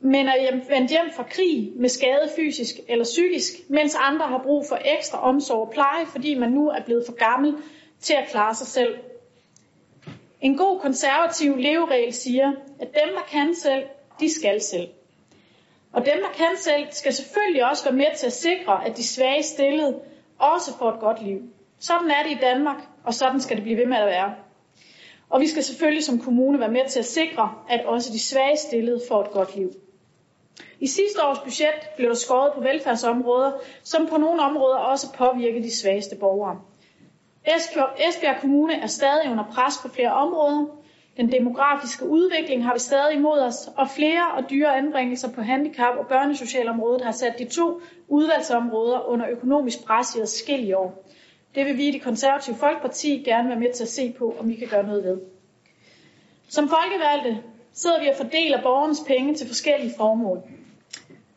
men 0.00 0.26
er 0.28 0.52
vendt 0.68 0.90
hjem 0.90 1.10
fra 1.16 1.22
krig 1.22 1.72
med 1.76 1.88
skade 1.88 2.30
fysisk 2.36 2.74
eller 2.88 3.04
psykisk, 3.04 3.52
mens 3.68 3.94
andre 3.94 4.26
har 4.26 4.42
brug 4.42 4.66
for 4.68 4.78
ekstra 4.84 5.22
omsorg 5.22 5.60
og 5.66 5.70
pleje, 5.72 6.06
fordi 6.06 6.34
man 6.34 6.50
nu 6.50 6.68
er 6.68 6.82
blevet 6.84 7.04
for 7.06 7.14
gammel 7.14 7.54
til 8.00 8.14
at 8.14 8.28
klare 8.28 8.54
sig 8.54 8.66
selv. 8.66 8.98
En 10.40 10.56
god 10.56 10.80
konservativ 10.80 11.56
leveregel 11.56 12.12
siger, 12.12 12.52
at 12.80 12.88
dem, 12.94 13.14
der 13.14 13.22
kan 13.30 13.54
selv, 13.54 13.82
de 14.20 14.34
skal 14.34 14.60
selv. 14.60 14.88
Og 15.92 16.06
dem, 16.06 16.18
der 16.22 16.32
kan 16.36 16.56
selv, 16.56 16.86
skal 16.90 17.12
selvfølgelig 17.12 17.64
også 17.70 17.84
være 17.84 17.94
med 17.94 18.16
til 18.16 18.26
at 18.26 18.32
sikre, 18.32 18.86
at 18.86 18.96
de 18.96 19.06
svage 19.06 19.42
stillede 19.42 20.00
også 20.38 20.78
får 20.78 20.92
et 20.92 21.00
godt 21.00 21.22
liv. 21.22 21.42
Sådan 21.80 22.10
er 22.10 22.22
det 22.22 22.30
i 22.30 22.38
Danmark, 22.40 22.76
og 23.04 23.14
sådan 23.14 23.40
skal 23.40 23.56
det 23.56 23.64
blive 23.64 23.78
ved 23.78 23.86
med 23.86 23.96
at 23.96 24.06
være. 24.06 24.34
Og 25.30 25.40
vi 25.40 25.46
skal 25.46 25.62
selvfølgelig 25.62 26.04
som 26.04 26.18
kommune 26.18 26.60
være 26.60 26.70
med 26.70 26.88
til 26.88 26.98
at 26.98 27.04
sikre, 27.04 27.54
at 27.68 27.86
også 27.86 28.12
de 28.12 28.20
svage 28.20 28.56
stillede 28.56 29.00
får 29.08 29.20
et 29.20 29.30
godt 29.30 29.56
liv. 29.56 29.72
I 30.80 30.86
sidste 30.86 31.24
års 31.24 31.38
budget 31.38 31.88
blev 31.96 32.08
der 32.08 32.14
skåret 32.14 32.52
på 32.54 32.60
velfærdsområder, 32.60 33.52
som 33.82 34.06
på 34.06 34.16
nogle 34.16 34.42
områder 34.42 34.76
også 34.76 35.12
påvirker 35.12 35.62
de 35.62 35.76
svageste 35.76 36.16
borgere. 36.16 36.60
Esbjerg 38.08 38.40
Kommune 38.40 38.74
er 38.74 38.86
stadig 38.86 39.30
under 39.30 39.44
pres 39.44 39.74
på 39.82 39.88
flere 39.88 40.12
områder. 40.12 40.66
Den 41.18 41.32
demografiske 41.32 42.06
udvikling 42.06 42.64
har 42.64 42.72
vi 42.72 42.78
stadig 42.78 43.14
imod 43.14 43.38
os, 43.38 43.70
og 43.76 43.88
flere 43.90 44.30
og 44.36 44.50
dyre 44.50 44.76
anbringelser 44.76 45.32
på 45.32 45.42
handicap- 45.42 45.98
og 45.98 46.06
børnesocialområdet 46.06 47.04
har 47.04 47.12
sat 47.12 47.38
de 47.38 47.44
to 47.44 47.80
udvalgsområder 48.08 49.08
under 49.08 49.28
økonomisk 49.30 49.84
pres 49.86 50.16
i 50.16 50.20
adskillige 50.20 50.76
år. 50.78 51.04
Det 51.54 51.66
vil 51.66 51.76
vi 51.76 51.88
i 51.88 51.90
det 51.90 52.02
konservative 52.02 52.56
Folkeparti 52.56 53.22
gerne 53.24 53.48
være 53.48 53.58
med 53.58 53.72
til 53.72 53.82
at 53.82 53.88
se 53.88 54.14
på, 54.18 54.36
om 54.40 54.48
vi 54.48 54.54
kan 54.54 54.68
gøre 54.68 54.86
noget 54.86 55.04
ved. 55.04 55.18
Som 56.48 56.68
folkevalgte 56.68 57.42
sidder 57.72 58.00
vi 58.00 58.08
og 58.08 58.16
fordeler 58.16 58.62
borgernes 58.62 59.00
penge 59.06 59.34
til 59.34 59.46
forskellige 59.46 59.94
formål. 59.96 60.42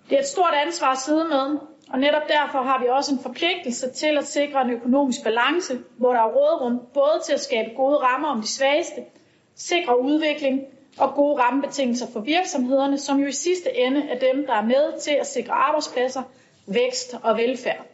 Det 0.09 0.15
er 0.15 0.19
et 0.21 0.27
stort 0.27 0.53
ansvar 0.65 0.91
at 0.91 0.97
sidde 0.97 1.23
med, 1.23 1.57
og 1.93 1.99
netop 1.99 2.27
derfor 2.27 2.61
har 2.61 2.79
vi 2.81 2.87
også 2.89 3.13
en 3.13 3.19
forpligtelse 3.19 3.89
til 3.89 4.17
at 4.17 4.27
sikre 4.27 4.61
en 4.61 4.69
økonomisk 4.69 5.23
balance, 5.23 5.79
hvor 5.97 6.13
der 6.13 6.19
er 6.19 6.33
rådrum 6.33 6.79
både 6.93 7.21
til 7.25 7.33
at 7.33 7.39
skabe 7.39 7.69
gode 7.75 7.97
rammer 7.97 8.27
om 8.27 8.41
de 8.41 8.47
svageste, 8.47 9.01
sikre 9.55 10.01
udvikling 10.01 10.61
og 10.97 11.13
gode 11.15 11.41
rammebetingelser 11.41 12.07
for 12.13 12.19
virksomhederne, 12.19 12.97
som 12.97 13.19
jo 13.19 13.27
i 13.27 13.31
sidste 13.31 13.77
ende 13.77 14.01
er 14.01 14.19
dem, 14.19 14.45
der 14.45 14.53
er 14.53 14.63
med 14.65 14.99
til 14.99 15.11
at 15.11 15.27
sikre 15.27 15.53
arbejdspladser, 15.53 16.23
vækst 16.67 17.15
og 17.23 17.37
velfærd. 17.37 17.85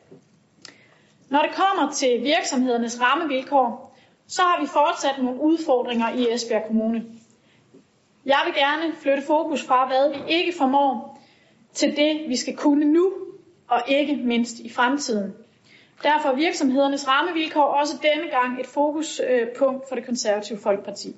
Når 1.30 1.42
det 1.42 1.52
kommer 1.56 1.92
til 1.92 2.24
virksomhedernes 2.24 3.02
rammevilkår, 3.02 3.98
så 4.28 4.42
har 4.42 4.62
vi 4.62 4.68
fortsat 4.68 5.24
nogle 5.24 5.42
udfordringer 5.42 6.10
i 6.14 6.34
Esbjerg 6.34 6.64
Kommune. 6.68 7.06
Jeg 8.26 8.42
vil 8.46 8.54
gerne 8.54 8.94
flytte 8.96 9.24
fokus 9.24 9.64
fra, 9.64 9.88
hvad 9.88 10.10
vi 10.10 10.34
ikke 10.34 10.54
formår, 10.58 11.20
til 11.74 11.96
det, 11.98 12.30
vi 12.30 12.36
skal 12.36 12.56
kunne 12.56 12.86
nu, 12.86 13.14
og 13.68 13.82
ikke 13.88 14.16
mindst 14.16 14.60
i 14.60 14.70
fremtiden. 14.70 15.34
Derfor 16.04 16.30
er 16.30 16.36
virksomhedernes 16.36 17.08
rammevilkår 17.08 17.64
også 17.64 17.94
denne 18.02 18.30
gang 18.30 18.60
et 18.60 18.66
fokuspunkt 18.66 19.90
for 19.90 19.96
det 19.96 20.06
konservative 20.06 20.58
Folkeparti. 20.58 21.16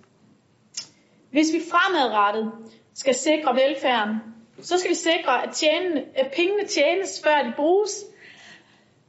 Hvis 1.32 1.54
vi 1.54 1.62
fremadrettet 1.72 2.52
skal 2.94 3.16
sikre 3.16 3.56
velfærden, 3.56 4.16
så 4.62 4.78
skal 4.78 4.90
vi 4.90 4.96
sikre, 4.96 5.48
at, 5.48 5.54
tjene, 5.54 6.06
at 6.16 6.32
pengene 6.36 6.66
tjenes, 6.68 7.22
før 7.24 7.44
de 7.44 7.54
bruges. 7.56 8.06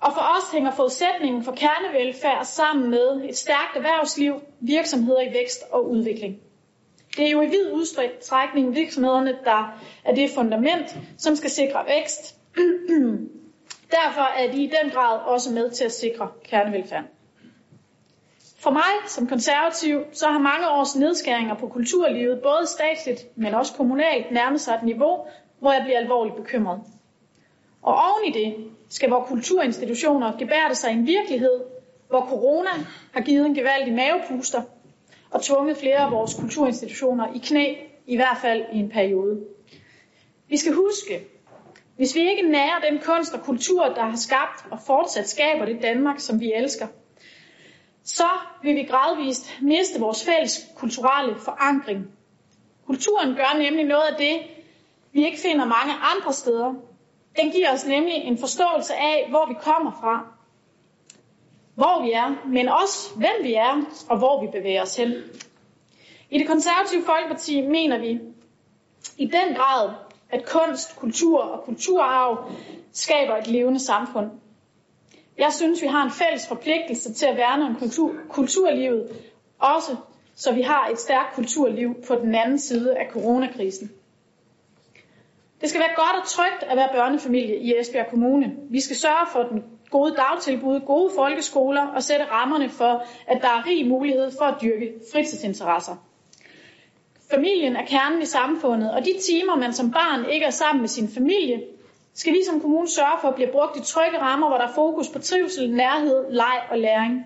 Og 0.01 0.13
for 0.13 0.21
os 0.21 0.53
hænger 0.53 0.71
forudsætningen 0.71 1.45
for 1.45 1.53
kernevelfærd 1.53 2.45
sammen 2.45 2.91
med 2.91 3.25
et 3.29 3.37
stærkt 3.37 3.77
erhvervsliv, 3.77 4.35
virksomheder 4.61 5.21
i 5.21 5.33
vækst 5.35 5.63
og 5.71 5.91
udvikling. 5.91 6.37
Det 7.17 7.27
er 7.27 7.31
jo 7.31 7.43
i 7.43 7.47
vid 7.47 7.73
udstrækning 7.73 8.75
virksomhederne, 8.75 9.39
der 9.45 9.81
er 10.05 10.15
det 10.15 10.31
fundament, 10.31 10.97
som 11.19 11.37
skal 11.37 11.51
sikre 11.51 11.85
vækst. 11.87 12.37
Derfor 13.99 14.23
er 14.39 14.53
de 14.53 14.65
i 14.65 14.73
den 14.83 14.91
grad 14.91 15.19
også 15.19 15.53
med 15.53 15.71
til 15.71 15.85
at 15.85 15.93
sikre 15.93 16.29
kernevelfærd. 16.45 17.05
For 18.63 18.71
mig 18.71 19.09
som 19.09 19.27
konservativ, 19.27 20.05
så 20.13 20.27
har 20.29 20.39
mange 20.39 20.71
års 20.71 20.97
nedskæringer 20.97 21.55
på 21.55 21.69
kulturlivet, 21.69 22.41
både 22.43 22.67
statsligt, 22.67 23.27
men 23.37 23.55
også 23.55 23.73
kommunalt, 23.75 24.31
nærmet 24.31 24.61
sig 24.61 24.75
et 24.75 24.83
niveau, 24.83 25.27
hvor 25.61 25.73
jeg 25.73 25.83
bliver 25.85 25.99
alvorligt 25.99 26.37
bekymret. 26.37 26.81
Og 27.83 27.95
oven 27.95 28.25
i 28.27 28.33
det 28.33 28.55
skal 28.89 29.11
vores 29.11 29.29
kulturinstitutioner 29.29 30.37
gebærde 30.39 30.75
sig 30.75 30.91
i 30.91 30.95
en 30.95 31.07
virkelighed, 31.07 31.61
hvor 32.09 32.27
corona 32.29 32.71
har 33.13 33.21
givet 33.21 33.47
en 33.47 33.55
gevaldig 33.55 33.95
mavepuster 33.95 34.63
og 35.31 35.43
tvunget 35.43 35.77
flere 35.77 35.99
af 35.99 36.11
vores 36.11 36.35
kulturinstitutioner 36.35 37.35
i 37.35 37.39
knæ, 37.39 37.75
i 38.07 38.17
hvert 38.17 38.39
fald 38.43 38.65
i 38.73 38.79
en 38.79 38.89
periode. 38.89 39.41
Vi 40.49 40.57
skal 40.57 40.73
huske, 40.73 41.21
hvis 41.97 42.15
vi 42.15 42.31
ikke 42.31 42.51
nærer 42.51 42.81
den 42.91 42.99
kunst 42.99 43.35
og 43.35 43.41
kultur, 43.41 43.85
der 43.85 44.03
har 44.03 44.17
skabt 44.17 44.65
og 44.71 44.79
fortsat 44.87 45.29
skaber 45.29 45.65
det 45.65 45.83
Danmark, 45.83 46.21
som 46.21 46.41
vi 46.41 46.53
elsker, 46.53 46.87
så 48.15 48.29
vil 48.63 48.77
vi 48.77 48.83
gradvist 48.83 49.63
miste 49.63 50.01
vores 50.01 50.25
fælles 50.25 50.67
kulturelle 50.77 51.39
forankring. 51.39 52.07
Kulturen 52.87 53.35
gør 53.35 53.59
nemlig 53.59 53.85
noget 53.85 54.03
af 54.03 54.17
det, 54.19 54.41
vi 55.13 55.25
ikke 55.25 55.39
finder 55.39 55.65
mange 55.65 55.93
andre 55.95 56.33
steder. 56.33 56.75
Den 57.37 57.51
giver 57.51 57.73
os 57.73 57.87
nemlig 57.87 58.15
en 58.15 58.39
forståelse 58.39 58.95
af, 58.95 59.27
hvor 59.29 59.47
vi 59.47 59.55
kommer 59.63 59.93
fra, 60.01 60.27
hvor 61.75 62.03
vi 62.03 62.13
er, 62.13 62.47
men 62.47 62.69
også 62.69 63.15
hvem 63.17 63.37
vi 63.43 63.55
er 63.55 63.83
og 64.09 64.19
hvor 64.19 64.41
vi 64.41 64.59
bevæger 64.59 64.83
os 64.83 64.97
hen. 64.97 65.13
I 66.31 66.39
det 66.39 66.47
konservative 66.47 67.05
Folkeparti 67.05 67.61
mener 67.61 67.99
vi 67.99 68.21
i 69.17 69.27
den 69.27 69.55
grad, 69.55 69.91
at 70.31 70.49
kunst, 70.49 70.97
kultur 70.97 71.43
og 71.43 71.65
kulturarv 71.65 72.51
skaber 72.93 73.37
et 73.37 73.47
levende 73.47 73.81
samfund. 73.81 74.31
Jeg 75.41 75.53
synes, 75.53 75.83
vi 75.83 75.87
har 75.87 76.05
en 76.05 76.11
fælles 76.11 76.49
forpligtelse 76.49 77.13
til 77.13 77.27
at 77.27 77.37
værne 77.37 77.65
om 77.65 77.77
kultur, 77.77 78.15
kulturlivet, 78.29 79.09
også 79.59 79.97
så 80.35 80.53
vi 80.53 80.63
har 80.63 80.89
et 80.89 80.99
stærkt 80.99 81.35
kulturliv 81.35 81.95
på 82.09 82.15
den 82.15 82.35
anden 82.35 82.59
side 82.59 82.97
af 82.97 83.07
coronakrisen. 83.13 83.91
Det 85.61 85.69
skal 85.69 85.81
være 85.81 85.95
godt 85.97 86.23
og 86.23 86.27
trygt 86.29 86.63
at 86.71 86.77
være 86.77 86.89
børnefamilie 86.95 87.57
i 87.57 87.75
Esbjerg 87.81 88.07
Kommune. 88.11 88.57
Vi 88.71 88.81
skal 88.81 88.97
sørge 88.97 89.27
for 89.33 89.43
den 89.43 89.65
gode 89.91 90.15
dagtilbud, 90.17 90.81
gode 90.87 91.11
folkeskoler 91.17 91.87
og 91.87 92.03
sætte 92.03 92.25
rammerne 92.25 92.69
for, 92.69 93.05
at 93.27 93.43
der 93.43 93.49
er 93.49 93.67
rig 93.67 93.89
mulighed 93.89 94.31
for 94.39 94.45
at 94.45 94.63
dyrke 94.63 94.93
fritidsinteresser. 95.13 95.97
Familien 97.31 97.77
er 97.77 97.87
kernen 97.87 98.23
i 98.23 98.27
samfundet, 98.27 98.91
og 98.93 99.05
de 99.05 99.13
timer, 99.21 99.57
man 99.57 99.73
som 99.73 99.91
barn 99.91 100.31
ikke 100.31 100.47
er 100.47 100.51
sammen 100.51 100.81
med 100.81 100.89
sin 100.89 101.09
familie, 101.09 101.63
skal 102.15 102.33
vi 102.33 102.45
som 102.47 102.61
kommune 102.61 102.89
sørge 102.89 103.21
for 103.21 103.29
at 103.29 103.35
blive 103.35 103.53
brugt 103.53 103.77
i 103.77 103.83
trygge 103.83 104.21
rammer, 104.21 104.49
hvor 104.49 104.57
der 104.59 104.67
er 104.69 104.73
fokus 104.75 105.09
på 105.09 105.19
trivsel, 105.19 105.71
nærhed, 105.75 106.33
leg 106.33 106.63
og 106.71 106.79
læring. 106.79 107.25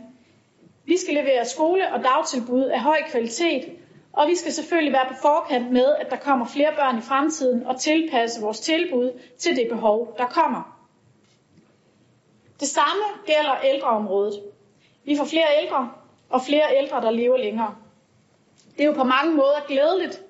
Vi 0.85 0.97
skal 0.99 1.15
levere 1.15 1.45
skole- 1.45 1.93
og 1.93 2.05
dagtilbud 2.05 2.63
af 2.63 2.81
høj 2.81 2.99
kvalitet, 3.11 3.65
og 4.13 4.29
vi 4.29 4.35
skal 4.35 4.53
selvfølgelig 4.53 4.93
være 4.93 5.07
på 5.09 5.15
forkant 5.23 5.71
med, 5.73 5.95
at 6.01 6.11
der 6.11 6.17
kommer 6.17 6.47
flere 6.47 6.73
børn 6.77 6.99
i 6.99 7.01
fremtiden 7.01 7.67
og 7.67 7.81
tilpasse 7.81 8.41
vores 8.41 8.61
tilbud 8.61 9.21
til 9.39 9.57
det 9.57 9.69
behov, 9.71 10.15
der 10.19 10.27
kommer. 10.27 10.79
Det 12.61 12.69
samme 12.69 13.03
gælder 13.27 13.57
ældreområdet. 13.65 14.43
Vi 15.05 15.17
får 15.17 15.25
flere 15.25 15.47
ældre 15.63 15.91
og 16.31 16.43
flere 16.43 16.77
ældre, 16.77 17.01
der 17.01 17.11
lever 17.11 17.37
længere. 17.37 17.75
Det 18.77 18.81
er 18.81 18.87
jo 18.87 18.93
på 18.93 19.05
mange 19.05 19.35
måder 19.35 19.67
glædeligt, 19.69 20.24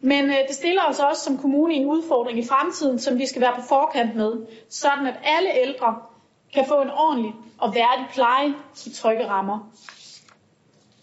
men 0.00 0.24
øh, 0.24 0.36
det 0.48 0.54
stiller 0.54 0.82
os 0.88 0.98
også 0.98 1.24
som 1.24 1.38
kommune 1.38 1.74
en 1.74 1.86
udfordring 1.86 2.38
i 2.38 2.46
fremtiden, 2.46 2.98
som 2.98 3.18
vi 3.18 3.26
skal 3.26 3.42
være 3.42 3.54
på 3.54 3.62
forkant 3.68 4.16
med, 4.16 4.32
sådan 4.68 5.06
at 5.06 5.14
alle 5.24 5.50
ældre 5.60 5.96
kan 6.54 6.64
få 6.68 6.82
en 6.82 6.90
ordentlig 6.90 7.34
og 7.58 7.74
værdig 7.74 8.06
pleje 8.12 8.54
i 8.86 8.90
trygge 8.90 9.28
rammer. 9.28 9.58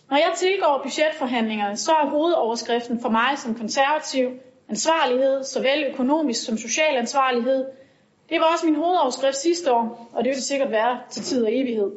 Når 0.10 0.18
jeg 0.18 0.32
tilgår 0.36 0.80
budgetforhandlingerne, 0.84 1.78
så 1.78 1.92
er 1.92 2.06
hovedoverskriften 2.06 3.02
for 3.02 3.10
mig 3.10 3.38
som 3.38 3.56
konservativ 3.56 4.30
ansvarlighed, 4.70 5.44
såvel 5.44 5.84
økonomisk 5.94 6.46
som 6.46 6.58
social 6.58 6.98
ansvarlighed. 6.98 7.66
Det 8.30 8.40
var 8.40 8.46
også 8.54 8.66
min 8.66 8.76
hovedoverskrift 8.76 9.38
sidste 9.38 9.74
år, 9.74 10.10
og 10.14 10.24
det 10.24 10.30
vil 10.30 10.36
det 10.36 10.44
sikkert 10.44 10.72
være 10.72 11.00
til 11.10 11.24
tid 11.24 11.44
og 11.44 11.56
evighed. 11.56 11.92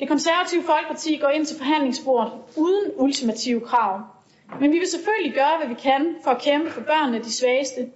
Det 0.00 0.08
konservative 0.08 0.62
Folkeparti 0.62 1.16
går 1.16 1.28
ind 1.28 1.46
til 1.46 1.56
forhandlingsbordet 1.56 2.32
uden 2.56 2.92
ultimative 2.96 3.60
krav. 3.60 4.00
Men 4.60 4.72
vi 4.72 4.78
vil 4.78 4.88
selvfølgelig 4.88 5.34
gøre, 5.34 5.56
hvad 5.58 5.68
vi 5.68 5.80
kan 5.82 6.16
for 6.24 6.30
at 6.30 6.42
kæmpe 6.42 6.70
for 6.70 6.80
børnene, 6.80 7.18
de 7.18 7.32
svageste, 7.32 7.90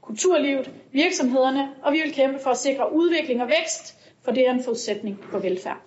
kulturlivet, 0.00 0.70
virksomhederne, 0.92 1.68
og 1.82 1.92
vi 1.92 2.00
vil 2.04 2.12
kæmpe 2.14 2.38
for 2.42 2.50
at 2.50 2.58
sikre 2.58 2.92
udvikling 2.92 3.42
og 3.42 3.48
vækst, 3.48 3.96
for 4.24 4.32
det 4.32 4.48
er 4.48 4.52
en 4.52 4.64
forudsætning 4.64 5.18
for 5.30 5.38
velfærd. 5.38 5.80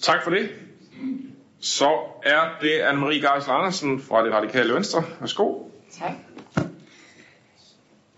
Tak 0.00 0.22
for 0.24 0.30
det. 0.30 0.48
Så 1.60 1.90
er 2.22 2.58
det 2.60 2.80
Anne-Marie 2.80 3.32
Geisler 3.34 3.54
Andersen 3.54 4.00
fra 4.00 4.24
det 4.24 4.32
radikale 4.32 4.74
Venstre. 4.74 5.04
Værsgo. 5.20 5.58
Tak. 5.92 6.12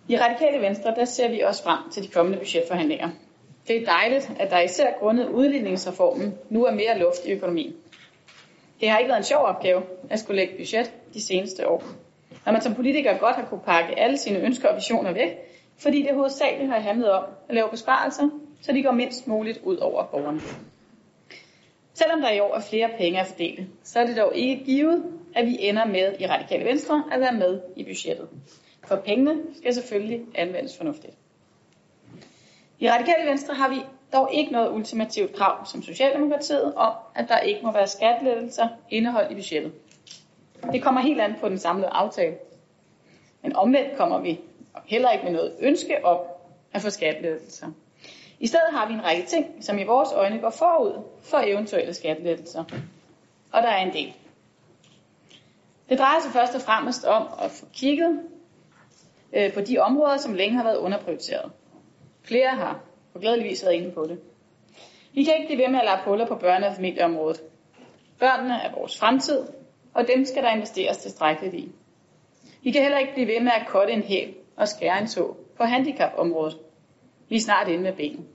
I 0.09 0.19
Radikale 0.19 0.63
Venstre, 0.63 0.95
der 0.95 1.05
ser 1.05 1.31
vi 1.31 1.41
også 1.41 1.63
frem 1.63 1.91
til 1.91 2.03
de 2.03 2.09
kommende 2.09 2.39
budgetforhandlinger. 2.39 3.11
Det 3.69 3.83
er 3.83 3.85
dejligt, 3.85 4.31
at 4.39 4.51
der 4.51 4.61
især 4.61 4.93
grundet 4.99 5.29
udligningsreformen 5.29 6.35
nu 6.51 6.65
er 6.65 6.75
mere 6.75 6.99
luft 6.99 7.27
i 7.27 7.33
økonomien. 7.33 7.75
Det 8.83 8.91
har 8.91 8.99
ikke 8.99 9.09
været 9.09 9.19
en 9.19 9.25
sjov 9.25 9.45
opgave 9.45 9.83
at 10.11 10.19
skulle 10.19 10.37
lægge 10.37 10.57
budget 10.57 10.93
de 11.15 11.23
seneste 11.23 11.69
år. 11.69 11.85
Når 12.47 12.53
man 12.53 12.63
som 12.63 12.75
politiker 12.75 13.19
godt 13.19 13.37
har 13.37 13.45
kunne 13.45 13.61
pakke 13.61 13.99
alle 13.99 14.19
sine 14.19 14.39
ønsker 14.39 14.69
og 14.69 14.77
visioner 14.77 15.13
væk, 15.13 15.31
fordi 15.79 16.03
det 16.03 16.15
hovedsageligt 16.15 16.71
har 16.71 16.79
handlet 16.81 17.11
om 17.13 17.25
at 17.49 17.55
lave 17.55 17.69
besparelser, 17.71 18.29
så 18.63 18.73
de 18.73 18.83
går 18.83 18.93
mindst 18.93 19.27
muligt 19.27 19.61
ud 19.65 19.77
over 19.77 20.05
borgerne. 20.05 20.41
Selvom 21.95 22.21
der 22.21 22.31
i 22.31 22.41
år 22.41 22.55
er 22.55 22.61
flere 22.61 22.91
penge 22.99 23.21
at 23.21 23.27
fordele, 23.27 23.67
så 23.83 24.01
er 24.01 24.07
det 24.07 24.17
dog 24.17 24.37
ikke 24.37 24.65
givet, 24.65 25.05
at 25.35 25.47
vi 25.47 25.57
ender 25.61 25.85
med 25.85 26.15
i 26.21 26.27
Radikale 26.27 26.65
Venstre 26.65 27.05
at 27.13 27.21
være 27.21 27.33
med 27.33 27.61
i 27.77 27.85
budgettet. 27.85 28.29
For 28.87 28.97
pengene 28.97 29.41
skal 29.55 29.75
selvfølgelig 29.75 30.21
anvendes 30.35 30.77
fornuftigt. 30.77 31.15
I 32.79 32.91
Radikale 32.91 33.31
Venstre 33.31 33.55
har 33.55 33.69
vi 33.69 33.77
dog 34.13 34.29
ikke 34.33 34.53
noget 34.53 34.73
ultimativt 34.73 35.37
krav 35.37 35.67
som 35.67 35.83
Socialdemokratiet 35.83 36.75
om, 36.75 36.93
at 37.15 37.29
der 37.29 37.39
ikke 37.39 37.61
må 37.63 37.73
være 37.73 37.87
skattelettelser 37.87 38.69
indeholdt 38.91 39.31
i 39.31 39.35
budgettet. 39.35 39.73
Det 40.73 40.83
kommer 40.83 41.01
helt 41.01 41.21
an 41.21 41.35
på 41.41 41.49
den 41.49 41.59
samlede 41.59 41.89
aftale. 41.89 42.35
Men 43.43 43.57
omvendt 43.57 43.97
kommer 43.97 44.21
vi 44.21 44.41
heller 44.87 45.11
ikke 45.11 45.25
med 45.25 45.33
noget 45.33 45.57
ønske 45.61 46.05
om 46.05 46.19
at 46.73 46.83
få 46.83 46.91
skattelettelser. 46.91 47.67
I 48.41 48.47
stedet 48.47 48.67
har 48.73 48.89
vi 48.89 48.95
en 48.95 49.05
række 49.05 49.27
ting, 49.27 49.65
som 49.65 49.79
i 49.79 49.85
vores 49.85 50.13
øjne 50.13 50.39
går 50.39 50.51
forud 50.51 51.03
for 51.23 51.39
eventuelle 51.45 51.95
skattelettelser. 51.95 52.65
Og 53.53 53.63
der 53.63 53.69
er 53.69 53.85
en 53.87 53.93
del. 53.93 54.13
Det 55.89 55.99
drejer 55.99 56.21
sig 56.21 56.33
først 56.33 56.55
og 56.55 56.61
fremmest 56.61 57.05
om 57.05 57.27
at 57.45 57.51
få 57.51 57.67
kigget 57.73 58.21
øh, 59.33 59.53
på 59.53 59.61
de 59.61 59.79
områder, 59.79 60.17
som 60.17 60.35
længe 60.35 60.57
har 60.57 60.65
været 60.65 60.77
underprioriteret. 60.77 61.53
Flere 62.23 62.49
har 62.49 62.81
og 63.15 63.21
glædeligvis 63.21 63.65
været 63.65 63.75
inde 63.75 63.91
på 63.91 64.07
det. 64.09 64.19
Vi 65.15 65.25
kan 65.25 65.35
ikke 65.35 65.47
blive 65.47 65.63
ved 65.63 65.69
med 65.69 65.79
at 65.79 65.85
lade 65.85 65.99
huller 66.05 66.27
på 66.27 66.35
børne- 66.35 66.67
og 66.67 66.75
familieområdet. 66.75 67.41
Børnene 68.19 68.55
er 68.55 68.75
vores 68.75 68.99
fremtid, 68.99 69.47
og 69.95 70.07
dem 70.15 70.25
skal 70.25 70.43
der 70.43 70.51
investeres 70.51 70.99
tilstrækkeligt 70.99 71.55
i. 71.55 71.73
Vi 72.63 72.71
kan 72.71 72.83
heller 72.83 72.99
ikke 72.99 73.13
blive 73.13 73.29
ved 73.29 73.41
med 73.41 73.53
at 73.61 73.67
kotte 73.69 73.93
en 73.93 74.03
hæl 74.03 74.35
og 74.57 74.69
skære 74.69 75.01
en 75.01 75.07
tog 75.07 75.37
på 75.57 75.65
handicapområdet. 75.65 76.59
Vi 77.29 77.37
er 77.37 77.41
snart 77.41 77.69
inde 77.69 77.83
med 77.83 77.93
benen. 77.93 78.27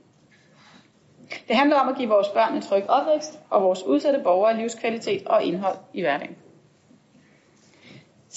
Det 1.48 1.56
handler 1.56 1.76
om 1.76 1.88
at 1.88 1.96
give 1.96 2.08
vores 2.08 2.28
børn 2.28 2.54
en 2.54 2.62
tryg 2.62 2.84
opvækst 2.88 3.40
og 3.50 3.62
vores 3.62 3.82
udsatte 3.82 4.20
borgere 4.24 4.56
livskvalitet 4.56 5.26
og 5.26 5.42
indhold 5.42 5.76
i 5.94 6.00
hverdagen. 6.00 6.36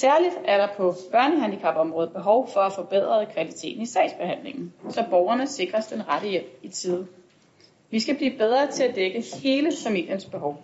Særligt 0.02 0.36
er 0.46 0.58
der 0.58 0.68
på 0.78 0.96
børnehandicapområdet 1.12 2.14
behov 2.14 2.50
for 2.54 2.60
at 2.60 2.74
forbedre 2.74 3.26
kvaliteten 3.26 3.82
i 3.82 3.86
sagsbehandlingen, 3.86 4.74
så 4.90 5.06
borgerne 5.10 5.48
sikres 5.48 5.88
den 5.88 6.08
rette 6.08 6.28
hjælp 6.28 6.60
i 6.64 6.70
tide. 6.70 7.08
Vi 7.90 8.00
skal 8.00 8.16
blive 8.16 8.38
bedre 8.38 8.72
til 8.72 8.84
at 8.84 8.96
dække 8.96 9.24
hele 9.44 9.72
familiens 9.84 10.26
behov, 10.26 10.62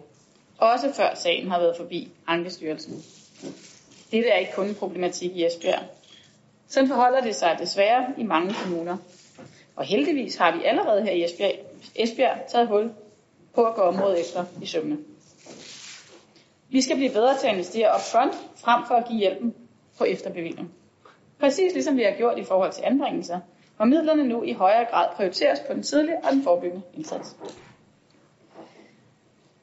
også 0.57 0.93
før 0.93 1.15
sagen 1.15 1.47
har 1.51 1.59
været 1.59 1.77
forbi 1.77 2.11
Ankestyrelsen. 2.27 3.03
Dette 4.11 4.29
er 4.29 4.37
ikke 4.37 4.53
kun 4.55 4.67
en 4.67 4.75
problematik 4.75 5.35
i 5.35 5.45
Esbjerg. 5.45 5.83
Sådan 6.67 6.89
forholder 6.89 7.21
det 7.21 7.35
sig 7.35 7.55
desværre 7.59 8.05
i 8.17 8.23
mange 8.23 8.53
kommuner. 8.63 8.97
Og 9.75 9.85
heldigvis 9.85 10.35
har 10.35 10.57
vi 10.57 10.63
allerede 10.63 11.01
her 11.01 11.11
i 11.11 11.23
Esbjerg, 11.23 11.55
Esbjerg 11.95 12.37
taget 12.47 12.67
hul 12.67 12.91
på 13.55 13.63
at 13.63 13.75
gå 13.75 13.81
området 13.81 14.19
efter 14.19 14.45
i 14.61 14.65
sømne. 14.65 14.97
Vi 16.69 16.81
skal 16.81 16.95
blive 16.95 17.11
bedre 17.11 17.37
til 17.37 17.47
at 17.47 17.53
investere 17.53 17.89
upfront, 17.95 18.33
frem 18.55 18.85
for 18.87 18.95
at 18.95 19.07
give 19.07 19.19
hjælpen 19.19 19.55
på 19.97 20.03
efterbevilling. 20.03 20.71
Præcis 21.39 21.73
ligesom 21.73 21.97
vi 21.97 22.03
har 22.03 22.11
gjort 22.17 22.39
i 22.39 22.43
forhold 22.43 22.71
til 22.71 22.83
anbringelser, 22.85 23.39
hvor 23.75 23.85
midlerne 23.85 24.23
nu 24.23 24.43
i 24.43 24.53
højere 24.53 24.85
grad 24.85 25.07
prioriteres 25.15 25.59
på 25.59 25.73
den 25.73 25.83
tidlige 25.83 26.17
og 26.23 26.31
den 26.31 26.43
forebyggende 26.43 26.85
indsats. 26.93 27.35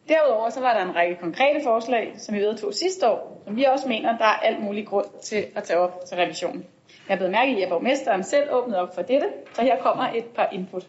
Derudover 0.09 0.51
så 0.51 0.61
var 0.61 0.75
der 0.75 0.85
en 0.85 0.97
række 0.97 1.17
konkrete 1.21 1.61
forslag, 1.65 2.15
som 2.19 2.35
vi 2.35 2.41
vedtog 2.41 2.75
sidste 2.75 3.09
år, 3.09 3.43
som 3.45 3.57
vi 3.57 3.65
også 3.65 3.89
mener, 3.89 4.19
der 4.19 4.25
er 4.25 4.39
alt 4.39 4.63
mulig 4.63 4.87
grund 4.87 5.07
til 5.23 5.45
at 5.55 5.63
tage 5.63 5.79
op 5.79 6.05
til 6.09 6.17
revision. 6.17 6.65
Jeg 7.09 7.15
er 7.15 7.17
blevet 7.17 7.33
mærke 7.33 7.59
i, 7.59 7.63
at 7.63 7.69
borgmesteren 7.69 8.25
selv 8.25 8.49
åbnede 8.53 8.81
op 8.81 8.95
for 8.95 9.03
dette, 9.03 9.27
så 9.55 9.63
her 9.63 9.83
kommer 9.83 10.05
et 10.13 10.25
par 10.25 10.49
input. 10.53 10.87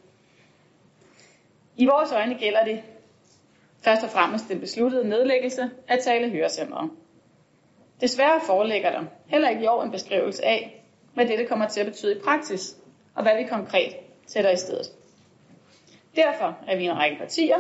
I 1.76 1.86
vores 1.86 2.12
øjne 2.12 2.36
gælder 2.36 2.64
det 2.64 2.84
først 3.86 4.04
og 4.04 4.10
fremmest 4.10 4.50
den 4.50 4.60
besluttede 4.60 5.10
nedlæggelse 5.10 5.70
af 5.88 6.00
tale 6.00 6.30
hørecentret. 6.30 6.90
Desværre 8.02 8.42
foreligger 8.42 8.92
der 8.92 9.04
heller 9.28 9.50
ikke 9.50 9.64
i 9.64 9.68
år 9.68 9.84
en 9.84 9.92
beskrivelse 9.92 10.46
af, 10.46 10.84
hvad 11.14 11.26
dette 11.26 11.46
kommer 11.46 11.68
til 11.68 11.80
at 11.80 11.86
betyde 11.86 12.18
i 12.18 12.20
praksis, 12.20 12.78
og 13.16 13.24
hvad 13.24 13.36
vi 13.38 13.44
konkret 13.44 13.96
sætter 14.28 14.52
i 14.52 14.58
stedet. 14.58 14.88
Derfor 16.16 16.58
er 16.68 16.78
vi 16.78 16.86
en 16.86 16.98
række 16.98 17.18
partier, 17.18 17.58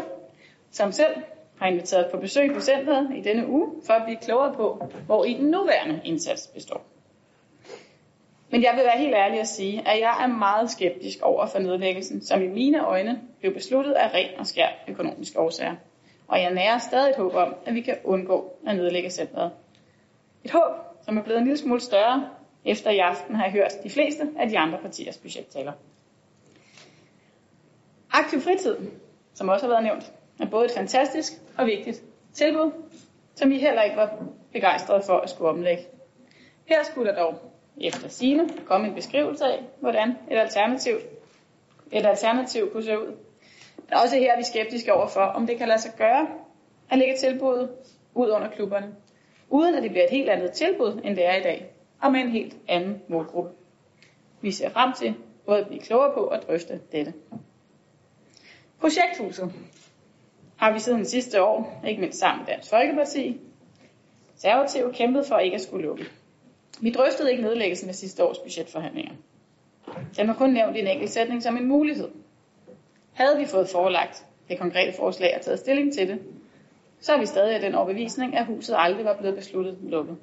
som 0.71 0.91
selv 0.91 1.15
har 1.59 1.67
inviteret 1.67 2.11
på 2.11 2.17
besøg 2.17 2.53
på 2.53 2.59
centret 2.59 3.09
i 3.15 3.21
denne 3.21 3.47
uge, 3.47 3.67
for 3.85 3.93
at 3.93 4.03
blive 4.05 4.17
klogere 4.21 4.53
på, 4.53 4.87
hvor 5.05 5.25
i 5.25 5.33
den 5.33 5.51
nuværende 5.51 6.01
indsats 6.03 6.47
består. 6.47 6.81
Men 8.49 8.63
jeg 8.63 8.73
vil 8.75 8.83
være 8.83 8.97
helt 8.97 9.15
ærlig 9.15 9.39
at 9.39 9.47
sige, 9.47 9.87
at 9.87 9.99
jeg 9.99 10.23
er 10.23 10.27
meget 10.27 10.69
skeptisk 10.69 11.21
over 11.21 11.45
for 11.45 11.59
nedlæggelsen, 11.59 12.21
som 12.21 12.41
i 12.41 12.47
mine 12.47 12.85
øjne 12.85 13.21
blev 13.39 13.53
besluttet 13.53 13.91
af 13.91 14.13
ren 14.13 14.39
og 14.39 14.47
skær 14.47 14.67
økonomiske 14.87 15.39
årsager. 15.39 15.75
Og 16.27 16.41
jeg 16.41 16.53
nærer 16.53 16.77
stadig 16.77 17.09
et 17.09 17.15
håb 17.15 17.33
om, 17.33 17.55
at 17.65 17.73
vi 17.75 17.81
kan 17.81 17.97
undgå 18.03 18.53
at 18.67 18.75
nedlægge 18.75 19.09
centret. 19.09 19.51
Et 20.43 20.51
håb, 20.51 20.71
som 21.01 21.17
er 21.17 21.23
blevet 21.23 21.37
en 21.39 21.45
lille 21.45 21.57
smule 21.57 21.81
større, 21.81 22.29
efter 22.65 22.91
i 22.91 22.99
aften 22.99 23.35
har 23.35 23.43
jeg 23.43 23.51
hørt 23.51 23.73
de 23.83 23.89
fleste 23.89 24.27
af 24.39 24.49
de 24.49 24.57
andre 24.57 24.77
partiers 24.77 25.17
budgettaler. 25.17 25.73
Aktiv 28.11 28.39
fritid, 28.41 28.77
som 29.33 29.49
også 29.49 29.65
har 29.65 29.73
været 29.73 29.83
nævnt, 29.83 30.13
er 30.39 30.45
både 30.45 30.65
et 30.65 30.71
fantastisk 30.71 31.33
og 31.57 31.65
vigtigt 31.65 32.03
tilbud, 32.33 32.71
som 33.35 33.49
vi 33.49 33.59
heller 33.59 33.81
ikke 33.81 33.97
var 33.97 34.23
begejstrede 34.53 35.01
for 35.05 35.17
at 35.17 35.29
skulle 35.29 35.49
omlægge. 35.49 35.83
Her 36.65 36.83
skulle 36.83 37.11
der 37.11 37.19
dog 37.19 37.35
efter 37.81 38.07
sine 38.07 38.49
komme 38.65 38.87
en 38.87 38.93
beskrivelse 38.93 39.45
af, 39.45 39.63
hvordan 39.79 40.09
et 40.31 40.37
alternativ, 40.37 40.95
et 41.91 42.05
alternativ 42.05 42.71
kunne 42.71 42.83
se 42.83 42.99
ud. 42.99 43.15
Også 43.91 44.15
her, 44.15 44.37
vi 44.37 44.43
skeptiske 44.43 44.93
overfor, 44.93 45.21
om 45.21 45.47
det 45.47 45.57
kan 45.57 45.67
lade 45.67 45.81
sig 45.81 45.91
gøre 45.97 46.27
at 46.91 46.97
lægge 46.97 47.15
tilbuddet 47.17 47.69
ud 48.13 48.29
under 48.29 48.49
klubberne, 48.49 48.95
uden 49.49 49.75
at 49.75 49.83
det 49.83 49.91
bliver 49.91 50.03
et 50.03 50.09
helt 50.09 50.29
andet 50.29 50.51
tilbud, 50.51 51.01
end 51.03 51.15
det 51.15 51.25
er 51.25 51.35
i 51.35 51.41
dag, 51.43 51.71
og 52.01 52.11
med 52.11 52.19
en 52.19 52.29
helt 52.29 52.57
anden 52.67 53.01
målgruppe. 53.07 53.49
Vi 54.41 54.51
ser 54.51 54.69
frem 54.69 54.93
til 54.93 55.15
både 55.45 55.59
at 55.59 55.67
blive 55.67 55.81
klogere 55.81 56.13
på 56.13 56.19
og 56.19 56.41
drøfte 56.41 56.79
dette. 56.91 57.13
Projekthuset 58.79 59.51
har 60.57 60.73
vi 60.73 60.79
siden 60.79 61.05
sidste 61.05 61.43
år, 61.43 61.81
ikke 61.87 62.01
mindst 62.01 62.19
sammen 62.19 62.45
med 62.45 62.53
Dansk 62.53 62.69
Folkeparti, 62.69 63.39
konservative 64.29 64.93
kæmpet 64.93 65.25
for 65.25 65.37
ikke 65.37 65.55
at 65.55 65.61
skulle 65.61 65.85
lukke. 65.85 66.05
Vi 66.81 66.89
drøftede 66.89 67.31
ikke 67.31 67.43
nedlæggelsen 67.43 67.89
af 67.89 67.95
sidste 67.95 68.23
års 68.25 68.37
budgetforhandlinger. 68.39 69.11
Den 70.17 70.27
var 70.27 70.33
kun 70.33 70.49
nævnt 70.49 70.77
i 70.77 70.79
en 70.79 70.87
enkelt 70.87 71.11
sætning 71.11 71.43
som 71.43 71.57
en 71.57 71.67
mulighed. 71.67 72.09
Havde 73.15 73.37
vi 73.37 73.45
fået 73.45 73.69
forelagt 73.69 74.25
det 74.49 74.59
konkrete 74.59 74.93
forslag 74.97 75.35
og 75.35 75.41
taget 75.41 75.59
stilling 75.59 75.93
til 75.93 76.07
det, 76.07 76.21
så 76.99 77.13
er 77.13 77.19
vi 77.19 77.25
stadig 77.25 77.55
af 77.55 77.61
den 77.61 77.75
overbevisning, 77.75 78.37
at 78.37 78.45
huset 78.45 78.75
aldrig 78.77 79.05
var 79.05 79.17
blevet 79.17 79.35
besluttet 79.35 79.77
lukket. 79.81 80.17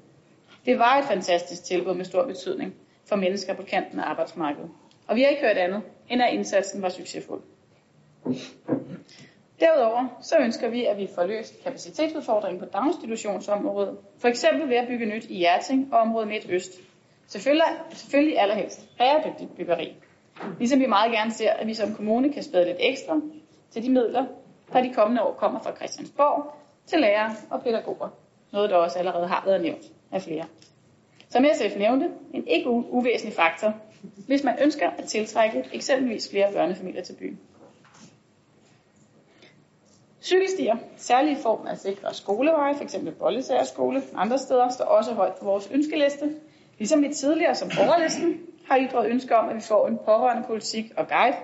Det 0.67 0.79
var 0.79 0.99
et 0.99 1.05
fantastisk 1.05 1.65
tilbud 1.65 1.95
med 1.95 2.05
stor 2.05 2.27
betydning 2.27 2.75
for 3.05 3.17
mennesker 3.17 3.55
på 3.55 3.63
kanten 3.63 4.01
af 4.01 4.05
arbejdsmarkedet. 4.05 4.71
Og 5.07 5.17
vi 5.17 5.23
har 5.23 5.29
ikke 5.29 5.43
hørt 5.43 5.57
andet, 5.57 5.83
end 6.09 6.23
at 6.23 6.35
indsatsen 6.35 6.83
var 6.83 6.89
succesfuld. 6.89 7.41
Derudover 9.61 10.19
så 10.23 10.39
ønsker 10.39 10.69
vi, 10.69 10.85
at 10.85 10.97
vi 10.99 11.09
får 11.15 11.27
løst 11.27 11.65
kapacitetsudfordringen 11.65 12.61
på 12.61 12.67
daginstitutionsområdet, 12.67 13.99
for 14.19 14.29
eksempel 14.29 14.69
ved 14.69 14.77
at 14.77 14.89
bygge 14.89 15.07
nyt 15.07 15.25
i 15.25 15.35
Hjerting 15.35 15.95
og 15.95 16.01
området 16.01 16.29
Midt 16.29 16.47
Øst. 16.51 16.73
Selvfølgelig, 17.27 17.65
selvfølgelig 17.91 18.39
allerhelst 18.39 18.89
bæredygtigt 18.99 19.57
byggeri. 19.57 19.97
Ligesom 20.59 20.81
vi 20.81 20.87
meget 20.87 21.13
gerne 21.13 21.31
ser, 21.31 21.51
at 21.51 21.67
vi 21.67 21.75
som 21.75 21.95
kommune 21.95 22.33
kan 22.33 22.43
spæde 22.43 22.65
lidt 22.65 22.77
ekstra 22.81 23.21
til 23.71 23.83
de 23.83 23.91
midler, 23.91 24.27
der 24.73 24.83
de 24.83 24.95
kommende 24.95 25.23
år 25.23 25.33
kommer 25.33 25.61
fra 25.61 25.77
Christiansborg 25.77 26.55
til 26.87 27.01
lærere 27.01 27.35
og 27.51 27.63
pædagoger. 27.63 28.09
Noget, 28.53 28.71
der 28.71 28.77
også 28.77 28.99
allerede 28.99 29.27
har 29.27 29.43
været 29.47 29.63
nævnt 29.63 29.85
af 30.13 30.23
flere. 30.23 30.45
Som 31.29 31.45
SF 31.55 31.77
nævnte, 31.77 32.11
en 32.35 32.47
ikke 32.47 32.71
uvæsentlig 32.71 33.35
faktor, 33.35 33.75
hvis 34.27 34.45
man 34.45 34.59
ønsker 34.63 34.91
at 34.91 35.05
tiltrække 35.05 35.65
eksempelvis 35.73 36.31
flere 36.31 36.53
børnefamilier 36.53 37.03
til 37.03 37.13
byen. 37.13 37.41
Cykelstier, 40.23 40.77
særligt 40.97 41.39
i 41.39 41.43
form 41.43 41.67
af 41.67 41.79
sikre 41.79 42.15
skoleveje, 42.15 42.75
f.eks. 42.75 42.97
Bollesager 43.19 43.65
skole, 43.65 44.03
andre 44.15 44.39
steder, 44.39 44.69
står 44.69 44.85
også 44.85 45.15
højt 45.15 45.35
på 45.35 45.45
vores 45.45 45.71
ønskeliste. 45.73 46.35
Ligesom 46.79 47.03
vi 47.03 47.15
tidligere 47.15 47.55
som 47.55 47.69
borgerlisten 47.69 48.41
har 48.69 48.79
ytret 48.81 49.11
ønske 49.11 49.37
om, 49.37 49.49
at 49.49 49.57
vi 49.57 49.61
får 49.61 49.89
en 49.89 49.99
pårørende 50.05 50.47
politik 50.47 50.93
og 50.97 51.09
guide 51.09 51.37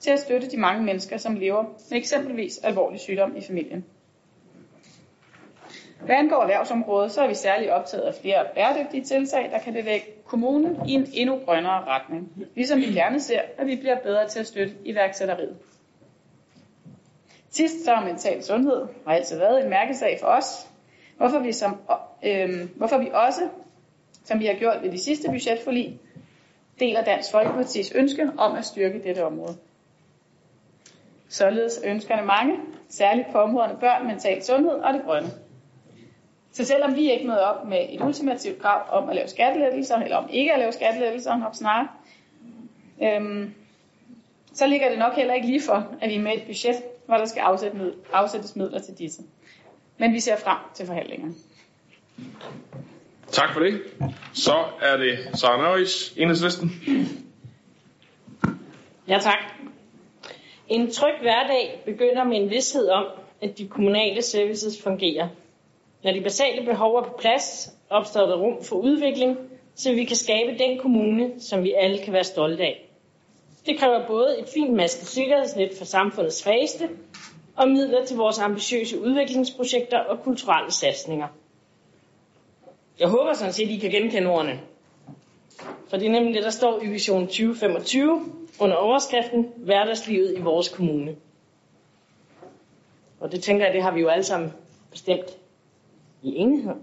til 0.00 0.10
at 0.10 0.18
støtte 0.18 0.50
de 0.50 0.56
mange 0.56 0.84
mennesker, 0.84 1.16
som 1.16 1.34
lever 1.34 1.62
med 1.62 1.98
eksempelvis 1.98 2.58
alvorlig 2.58 3.00
sygdom 3.00 3.36
i 3.36 3.40
familien. 3.40 3.84
Hvad 6.00 6.16
angår 6.16 6.42
erhvervsområdet, 6.42 7.12
så 7.12 7.22
er 7.22 7.28
vi 7.28 7.34
særligt 7.34 7.70
optaget 7.70 8.02
af 8.02 8.14
flere 8.14 8.46
bæredygtige 8.54 9.04
tiltag, 9.04 9.50
der 9.52 9.58
kan 9.58 9.72
bevæge 9.72 10.02
kommunen 10.24 10.88
i 10.88 10.92
en 10.92 11.06
endnu 11.12 11.38
grønnere 11.44 11.84
retning. 11.84 12.32
Ligesom 12.54 12.78
vi 12.78 12.92
gerne 12.92 13.20
ser, 13.20 13.40
at 13.58 13.66
vi 13.66 13.76
bliver 13.76 13.98
bedre 14.00 14.28
til 14.28 14.40
at 14.40 14.46
støtte 14.46 14.74
iværksætteriet. 14.84 15.56
Sidst 17.50 17.84
så 17.84 17.96
mental 18.04 18.42
sundhed 18.42 18.86
har 19.06 19.14
altid 19.14 19.38
været 19.38 19.64
en 19.64 19.70
mærkesag 19.70 20.18
for 20.20 20.26
os, 20.26 20.68
hvorfor 21.16 21.38
vi, 21.38 21.52
som, 21.52 21.80
øh, 22.22 22.68
hvorfor 22.76 22.98
vi 22.98 23.10
også, 23.14 23.48
som 24.24 24.40
vi 24.40 24.46
har 24.46 24.54
gjort 24.54 24.82
ved 24.82 24.92
de 24.92 24.98
sidste 24.98 25.28
budgetforlig, 25.28 26.00
deler 26.80 27.04
Dansk 27.04 27.30
Folkepartis 27.30 27.92
ønske 27.92 28.30
om 28.38 28.54
at 28.54 28.64
styrke 28.64 29.02
dette 29.02 29.24
område. 29.24 29.56
Således 31.28 31.80
ønskerne 31.84 32.26
mange, 32.26 32.58
særligt 32.88 33.28
på 33.32 33.38
områderne 33.38 33.78
børn, 33.80 34.06
mental 34.06 34.44
sundhed 34.44 34.74
og 34.74 34.94
det 34.94 35.02
grønne. 35.04 35.28
Så 36.52 36.64
selvom 36.64 36.94
vi 36.96 37.10
ikke 37.12 37.26
møder 37.26 37.40
op 37.46 37.68
med 37.68 37.86
et 37.90 38.00
ultimativt 38.00 38.62
krav 38.62 39.02
om 39.02 39.08
at 39.08 39.16
lave 39.16 39.28
skattelettelser, 39.28 39.96
eller 39.96 40.16
om 40.16 40.28
ikke 40.30 40.52
at 40.52 40.58
lave 40.58 40.72
skattelettelser, 40.72 41.36
nok 41.36 41.54
snart, 41.54 41.86
øhm, 43.02 43.54
så 44.54 44.66
ligger 44.66 44.88
det 44.88 44.98
nok 44.98 45.12
heller 45.12 45.34
ikke 45.34 45.46
lige 45.46 45.62
for, 45.62 45.96
at 46.00 46.10
vi 46.10 46.18
med 46.18 46.32
et 46.32 46.42
budget, 46.46 46.76
hvor 47.06 47.16
der 47.16 47.24
skal 47.24 47.42
afsættes 48.12 48.56
midler 48.56 48.78
til 48.80 48.98
disse. 48.98 49.22
Men 49.98 50.12
vi 50.12 50.20
ser 50.20 50.36
frem 50.36 50.58
til 50.74 50.86
forhandlingerne. 50.86 51.34
Tak 53.32 53.52
for 53.52 53.60
det. 53.60 53.80
Så 54.32 54.64
er 54.82 54.96
det 54.96 55.18
Sara 55.34 55.62
Nøjes, 55.62 56.14
enhedslisten. 56.16 56.70
Ja, 59.08 59.18
tak. 59.18 59.38
En 60.68 60.90
tryg 60.90 61.14
hverdag 61.20 61.82
begynder 61.84 62.24
med 62.24 62.36
en 62.36 62.50
vidshed 62.50 62.88
om, 62.88 63.04
at 63.42 63.58
de 63.58 63.68
kommunale 63.68 64.22
services 64.22 64.82
fungerer. 64.82 65.28
Når 66.04 66.12
de 66.12 66.20
basale 66.20 66.66
behov 66.66 66.96
er 66.96 67.02
på 67.02 67.16
plads, 67.20 67.70
opstår 67.90 68.26
der 68.26 68.36
rum 68.36 68.64
for 68.64 68.76
udvikling, 68.76 69.38
så 69.74 69.92
vi 69.92 70.04
kan 70.04 70.16
skabe 70.16 70.58
den 70.58 70.78
kommune, 70.78 71.40
som 71.40 71.62
vi 71.62 71.72
alle 71.72 71.98
kan 71.98 72.12
være 72.12 72.24
stolte 72.24 72.62
af. 72.62 72.90
Det 73.66 73.78
kræver 73.78 74.06
både 74.06 74.38
et 74.38 74.48
fint 74.54 74.72
masket 74.72 75.06
sikkerhedsnet 75.06 75.70
for 75.78 75.84
samfundets 75.84 76.36
svageste 76.36 76.88
og 77.56 77.68
midler 77.68 78.04
til 78.04 78.16
vores 78.16 78.38
ambitiøse 78.38 79.00
udviklingsprojekter 79.00 79.98
og 79.98 80.22
kulturelle 80.22 80.72
satsninger. 80.72 81.28
Jeg 83.00 83.08
håber 83.08 83.32
sådan 83.34 83.52
set, 83.52 83.64
at 83.64 83.70
I 83.70 83.76
kan 83.76 83.90
genkende 83.90 84.30
ordene. 84.30 84.60
For 85.88 85.96
det 85.96 86.06
er 86.06 86.10
nemlig 86.10 86.34
det, 86.34 86.42
der 86.42 86.50
står 86.50 86.82
i 86.82 86.86
Vision 86.86 87.26
2025 87.26 88.24
under 88.60 88.76
overskriften 88.76 89.52
Hverdagslivet 89.56 90.38
i 90.38 90.40
vores 90.40 90.68
kommune. 90.68 91.16
Og 93.20 93.32
det 93.32 93.42
tænker 93.42 93.64
jeg, 93.64 93.74
det 93.74 93.82
har 93.82 93.90
vi 93.90 94.00
jo 94.00 94.08
alle 94.08 94.24
sammen 94.24 94.52
bestemt 94.90 95.38
i 96.22 96.36
enighed. 96.36 96.74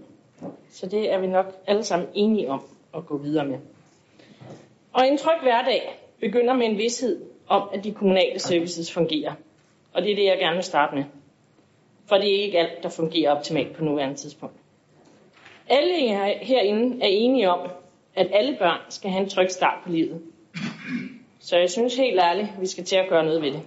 Så 0.70 0.86
det 0.86 1.12
er 1.12 1.18
vi 1.18 1.26
nok 1.26 1.46
alle 1.66 1.84
sammen 1.84 2.08
enige 2.14 2.50
om 2.50 2.60
at 2.94 3.06
gå 3.06 3.16
videre 3.16 3.46
med. 3.46 3.58
Og 4.92 5.08
en 5.08 5.18
tryg 5.18 5.42
hverdag 5.42 6.00
begynder 6.20 6.54
med 6.54 6.66
en 6.66 6.78
vidshed 6.78 7.22
om, 7.48 7.68
at 7.72 7.84
de 7.84 7.92
kommunale 7.92 8.38
services 8.38 8.92
fungerer. 8.92 9.32
Og 9.92 10.02
det 10.02 10.12
er 10.12 10.16
det, 10.16 10.24
jeg 10.24 10.38
gerne 10.38 10.54
vil 10.54 10.64
starte 10.64 10.94
med. 10.94 11.04
For 12.06 12.16
det 12.16 12.38
er 12.38 12.42
ikke 12.42 12.58
alt, 12.58 12.82
der 12.82 12.88
fungerer 12.88 13.30
optimalt 13.30 13.76
på 13.76 13.84
nuværende 13.84 14.16
tidspunkt. 14.16 14.56
Alle 15.68 15.94
herinde 16.42 17.04
er 17.04 17.08
enige 17.08 17.50
om, 17.50 17.68
at 18.14 18.26
alle 18.32 18.56
børn 18.58 18.80
skal 18.88 19.10
have 19.10 19.22
en 19.22 19.28
tryg 19.28 19.50
start 19.50 19.78
på 19.84 19.92
livet. 19.92 20.22
Så 21.40 21.58
jeg 21.58 21.70
synes 21.70 21.96
helt 21.96 22.20
ærligt, 22.20 22.48
vi 22.60 22.66
skal 22.66 22.84
til 22.84 22.96
at 22.96 23.08
gøre 23.08 23.24
noget 23.24 23.42
ved 23.42 23.52
det. 23.52 23.62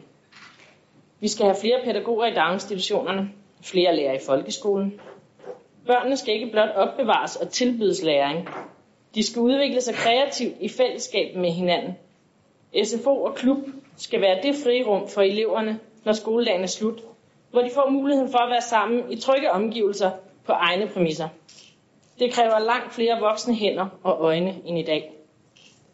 Vi 1.19 1.27
skal 1.27 1.45
have 1.45 1.57
flere 1.61 1.81
pædagoger 1.85 2.25
i 2.25 2.33
daginstitutionerne, 2.33 3.29
flere 3.63 3.95
lærere 3.95 4.15
i 4.15 4.25
folkeskolen. 4.25 4.99
Børnene 5.87 6.17
skal 6.17 6.33
ikke 6.33 6.51
blot 6.51 6.69
opbevares 6.75 7.35
og 7.35 7.49
tilbydes 7.49 8.03
læring. 8.03 8.49
De 9.15 9.23
skal 9.23 9.41
udvikle 9.41 9.81
sig 9.81 9.93
kreativt 9.95 10.55
i 10.61 10.69
fællesskab 10.69 11.35
med 11.35 11.51
hinanden. 11.51 11.93
SFO 12.83 13.23
og 13.23 13.35
klub 13.35 13.57
skal 13.97 14.21
være 14.21 14.41
det 14.43 14.55
frirum 14.63 15.07
for 15.07 15.21
eleverne, 15.21 15.79
når 16.05 16.13
skoledagen 16.13 16.61
er 16.61 16.67
slut, 16.67 17.01
hvor 17.51 17.61
de 17.61 17.69
får 17.73 17.89
muligheden 17.89 18.31
for 18.31 18.37
at 18.37 18.49
være 18.49 18.61
sammen 18.61 19.11
i 19.11 19.15
trygge 19.15 19.51
omgivelser 19.51 20.11
på 20.45 20.51
egne 20.51 20.87
præmisser. 20.87 21.29
Det 22.19 22.33
kræver 22.33 22.59
langt 22.59 22.93
flere 22.93 23.19
voksne 23.19 23.55
hænder 23.55 23.87
og 24.03 24.17
øjne 24.19 24.55
end 24.65 24.79
i 24.79 24.83
dag. 24.83 25.13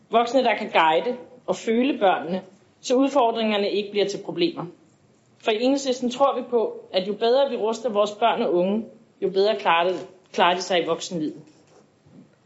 Voksne, 0.10 0.44
der 0.44 0.56
kan 0.56 0.70
guide 0.70 1.18
og 1.48 1.56
føle 1.56 2.00
børnene, 2.00 2.42
så 2.82 2.96
udfordringerne 2.96 3.70
ikke 3.70 3.92
bliver 3.92 4.08
til 4.08 4.18
problemer. 4.26 4.66
For 5.44 5.52
i 5.52 5.64
enhedslisten 5.64 6.10
tror 6.10 6.36
vi 6.36 6.42
på, 6.50 6.86
at 6.94 7.08
jo 7.08 7.14
bedre 7.14 7.50
vi 7.50 7.58
ruster 7.58 7.90
vores 7.90 8.12
børn 8.12 8.42
og 8.42 8.54
unge, 8.54 8.86
jo 9.22 9.30
bedre 9.30 9.56
klarer, 9.56 9.88
det, 9.88 10.08
klarer 10.34 10.56
de 10.56 10.62
sig 10.62 10.84
i 10.84 10.86
voksenlivet. 10.86 11.36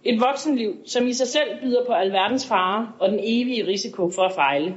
Et 0.04 0.22
voksenliv, 0.22 0.76
som 0.86 1.08
i 1.08 1.14
sig 1.14 1.28
selv 1.28 1.62
byder 1.62 1.86
på 1.86 1.94
alverdens 1.94 2.48
farer 2.48 2.88
og 3.00 3.10
den 3.10 3.20
evige 3.24 3.68
risiko 3.68 4.12
for 4.12 4.22
at 4.22 4.34
fejle. 4.34 4.76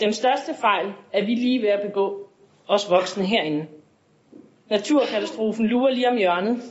Den 0.00 0.12
største 0.12 0.54
fejl 0.60 0.92
er 1.12 1.24
vi 1.24 1.34
lige 1.34 1.62
ved 1.62 1.68
at 1.68 1.80
begå, 1.88 2.28
os 2.68 2.90
voksne 2.90 3.26
herinde. 3.26 3.66
Naturkatastrofen 4.70 5.66
lurer 5.66 5.90
lige 5.90 6.08
om 6.10 6.16
hjørnet. 6.16 6.62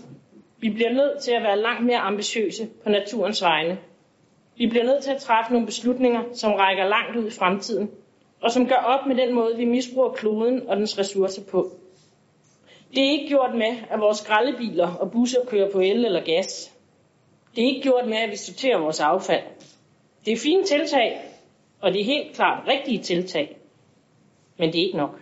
Vi 0.61 0.69
bliver 0.69 0.93
nødt 0.93 1.21
til 1.23 1.31
at 1.31 1.43
være 1.43 1.59
langt 1.59 1.85
mere 1.85 1.97
ambitiøse 1.97 2.69
på 2.83 2.89
naturens 2.89 3.41
vegne. 3.41 3.77
Vi 4.57 4.67
bliver 4.67 4.83
nødt 4.85 5.03
til 5.03 5.11
at 5.11 5.21
træffe 5.21 5.51
nogle 5.51 5.65
beslutninger, 5.65 6.23
som 6.33 6.53
rækker 6.53 6.87
langt 6.87 7.17
ud 7.17 7.27
i 7.27 7.31
fremtiden, 7.31 7.91
og 8.41 8.51
som 8.51 8.67
gør 8.67 8.75
op 8.75 9.05
med 9.07 9.15
den 9.15 9.33
måde, 9.35 9.57
vi 9.57 9.65
misbruger 9.65 10.11
kloden 10.11 10.69
og 10.69 10.77
dens 10.77 10.99
ressourcer 10.99 11.41
på. 11.51 11.71
Det 12.95 13.05
er 13.05 13.11
ikke 13.11 13.27
gjort 13.27 13.55
med, 13.55 13.77
at 13.89 13.99
vores 13.99 14.17
skraldebiler 14.17 14.95
og 14.95 15.11
busser 15.11 15.39
kører 15.47 15.71
på 15.71 15.79
el 15.79 16.05
eller 16.05 16.23
gas. 16.25 16.73
Det 17.55 17.63
er 17.63 17.67
ikke 17.67 17.81
gjort 17.81 18.07
med, 18.07 18.17
at 18.17 18.31
vi 18.31 18.35
sorterer 18.35 18.77
vores 18.77 18.99
affald. 18.99 19.43
Det 20.25 20.33
er 20.33 20.37
fine 20.37 20.63
tiltag, 20.63 21.21
og 21.81 21.93
det 21.93 22.01
er 22.01 22.05
helt 22.05 22.35
klart 22.35 22.67
rigtige 22.67 23.01
tiltag. 23.01 23.57
Men 24.57 24.73
det 24.73 24.81
er 24.81 24.85
ikke 24.85 24.97
nok. 24.97 25.21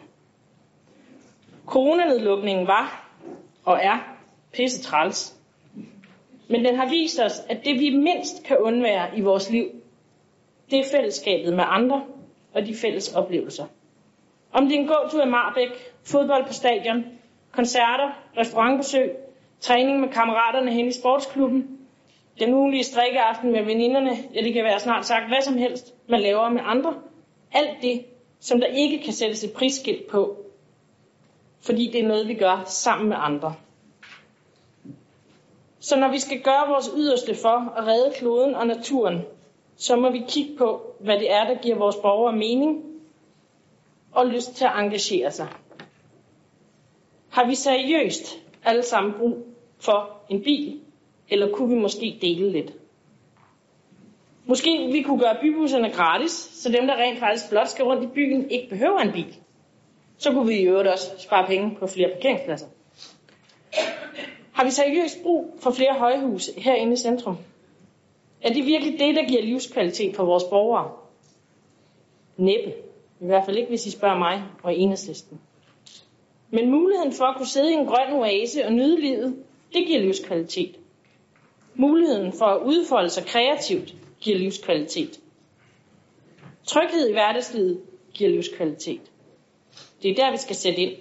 Coronanedlukningen 1.66 2.68
var 2.68 3.10
og 3.66 3.80
er 3.82 4.19
pisse 4.54 4.82
træls. 4.82 5.36
Men 6.48 6.66
den 6.66 6.76
har 6.76 6.90
vist 6.90 7.20
os, 7.20 7.40
at 7.50 7.66
det 7.66 7.80
vi 7.80 7.90
mindst 7.90 8.44
kan 8.44 8.58
undvære 8.58 9.18
i 9.18 9.22
vores 9.22 9.50
liv, 9.50 9.68
det 10.72 10.80
er 10.80 10.84
fællesskabet 10.92 11.54
med 11.54 11.64
andre 11.68 12.04
og 12.54 12.66
de 12.66 12.76
fælles 12.76 13.16
oplevelser. 13.16 13.66
Om 14.52 14.66
det 14.66 14.76
er 14.76 14.80
en 14.80 14.88
gåtur 14.88 15.24
i 15.24 15.30
Marbæk, 15.30 15.70
fodbold 16.04 16.46
på 16.46 16.54
stadion, 16.54 17.06
koncerter, 17.52 18.12
restaurantbesøg, 18.38 19.12
træning 19.60 20.00
med 20.00 20.10
kammeraterne 20.10 20.72
hen 20.74 20.88
i 20.88 20.92
sportsklubben, 20.92 21.80
den 22.40 22.54
ugenlige 22.54 22.84
strikkeaften 22.84 23.52
med 23.52 23.64
veninderne, 23.64 24.18
ja 24.36 24.42
det 24.42 24.54
kan 24.54 24.64
være 24.64 24.80
snart 24.80 25.06
sagt 25.06 25.28
hvad 25.28 25.42
som 25.42 25.58
helst, 25.58 25.94
man 26.08 26.22
laver 26.22 26.50
med 26.50 26.62
andre. 26.66 26.94
Alt 27.52 27.82
det, 27.82 28.06
som 28.40 28.60
der 28.60 28.68
ikke 28.68 29.04
kan 29.04 29.14
sættes 29.14 29.44
et 29.44 29.54
prisskilt 29.54 30.08
på, 30.08 30.38
fordi 31.62 31.90
det 31.94 32.04
er 32.04 32.08
noget, 32.08 32.28
vi 32.28 32.34
gør 32.34 32.64
sammen 32.66 33.10
med 33.10 33.18
andre. 33.20 33.56
Så 35.80 36.00
når 36.00 36.12
vi 36.12 36.20
skal 36.20 36.42
gøre 36.42 36.68
vores 36.68 36.90
yderste 36.98 37.36
for 37.36 37.74
at 37.78 37.88
redde 37.88 38.14
kloden 38.16 38.56
og 38.56 38.68
naturen, 38.68 39.22
så 39.76 39.96
må 39.96 40.10
vi 40.12 40.24
kigge 40.28 40.58
på, 40.58 40.96
hvad 41.00 41.20
det 41.20 41.32
er, 41.32 41.44
der 41.44 41.56
giver 41.62 41.76
vores 41.76 41.96
borgere 41.96 42.36
mening 42.36 42.84
og 44.12 44.28
lyst 44.28 44.56
til 44.56 44.66
at 44.66 44.72
engagere 44.76 45.32
sig. 45.32 45.48
Har 47.30 47.46
vi 47.48 47.56
seriøst 47.56 48.40
alle 48.64 48.84
sammen 48.84 49.14
brug 49.20 49.38
for 49.80 50.10
en 50.30 50.44
bil, 50.44 50.80
eller 51.30 51.52
kunne 51.52 51.76
vi 51.76 51.82
måske 51.82 52.18
dele 52.22 52.52
lidt? 52.52 52.74
Måske 54.46 54.90
vi 54.92 55.02
kunne 55.02 55.20
gøre 55.20 55.38
bybusserne 55.42 55.90
gratis, 55.92 56.32
så 56.32 56.70
dem, 56.72 56.88
der 56.88 56.96
rent 56.96 57.20
faktisk 57.20 57.50
blot 57.50 57.68
skal 57.68 57.86
rundt 57.86 58.04
i 58.04 58.08
byen, 58.08 58.50
ikke 58.52 58.70
behøver 58.70 59.00
en 59.00 59.12
bil. 59.12 59.36
Så 60.18 60.32
kunne 60.32 60.48
vi 60.48 60.54
i 60.60 60.64
øvrigt 60.64 60.90
også 60.90 61.12
spare 61.18 61.48
penge 61.48 61.76
på 61.80 61.88
flere 61.88 62.10
parkeringspladser. 62.10 62.68
Har 64.60 64.66
vi 64.66 64.72
seriøst 64.72 65.24
brug 65.24 65.54
for 65.60 65.72
flere 65.72 65.94
højhuse 65.94 66.60
herinde 66.60 66.94
i 66.94 66.96
centrum? 66.96 67.38
Er 68.42 68.54
det 68.54 68.66
virkelig 68.66 69.00
det, 69.00 69.16
der 69.16 69.28
giver 69.28 69.42
livskvalitet 69.42 70.16
for 70.16 70.26
vores 70.26 70.44
borgere? 70.44 70.92
Næppe. 72.38 72.74
I 73.22 73.26
hvert 73.26 73.46
fald 73.46 73.58
ikke, 73.58 73.70
hvis 73.70 73.86
I 73.86 73.92
spørger 73.92 74.18
mig 74.18 74.44
og 74.64 74.76
enhedslisten. 74.76 75.40
Men 76.50 76.72
muligheden 76.72 77.14
for 77.14 77.26
at 77.26 77.38
kunne 77.38 77.48
sidde 77.48 77.72
i 77.72 77.76
en 77.76 77.86
grøn 77.86 78.14
oase 78.14 78.66
og 78.66 78.74
nyde 78.74 79.02
livet, 79.02 79.44
det 79.74 79.88
giver 79.88 80.00
livskvalitet. 80.00 80.76
Muligheden 81.76 82.34
for 82.34 82.46
at 82.46 82.62
udfolde 82.62 83.10
sig 83.10 83.26
kreativt 83.26 83.96
giver 84.22 84.38
livskvalitet. 84.38 85.20
Tryghed 86.66 87.10
i 87.10 87.12
hverdagslivet 87.12 87.82
giver 88.14 88.30
livskvalitet. 88.30 89.02
Det 90.04 90.12
er 90.12 90.16
der, 90.16 90.32
vi 90.32 90.38
skal 90.38 90.56
sætte 90.56 90.82
ind. 90.82 90.98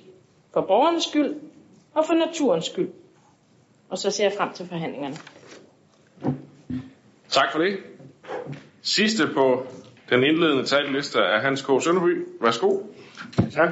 For 0.53 0.61
borgernes 0.61 1.05
skyld 1.05 1.41
og 1.95 2.05
for 2.07 2.15
naturens 2.15 2.65
skyld. 2.65 2.91
Og 3.89 3.99
så 3.99 4.11
ser 4.11 4.25
jeg 4.25 4.33
frem 4.37 4.53
til 4.53 4.67
forhandlingerne. 4.67 5.17
Tak 7.29 7.53
for 7.53 7.59
det. 7.59 7.77
Sidste 8.83 9.23
på 9.35 9.67
den 10.11 10.25
indledende 10.25 10.65
taleliste 10.65 11.19
er 11.19 11.41
Hans 11.41 11.63
K. 11.63 11.67
Sønderby. 11.83 12.27
Værsgo. 12.41 12.79
Tak. 13.53 13.71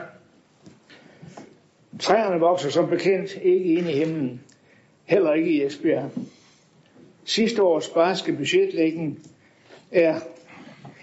Træerne 2.01 2.41
vokser 2.41 2.71
som 2.71 2.89
bekendt 2.89 3.35
ikke 3.43 3.75
ind 3.75 3.89
i 3.89 3.93
himlen. 3.93 4.41
Heller 5.05 5.33
ikke 5.33 5.51
i 5.51 5.65
Esbjerg. 5.65 6.11
Sidste 7.25 7.63
års 7.63 7.89
barske 7.89 8.33
budgetlægning 8.33 9.19
er 9.91 10.21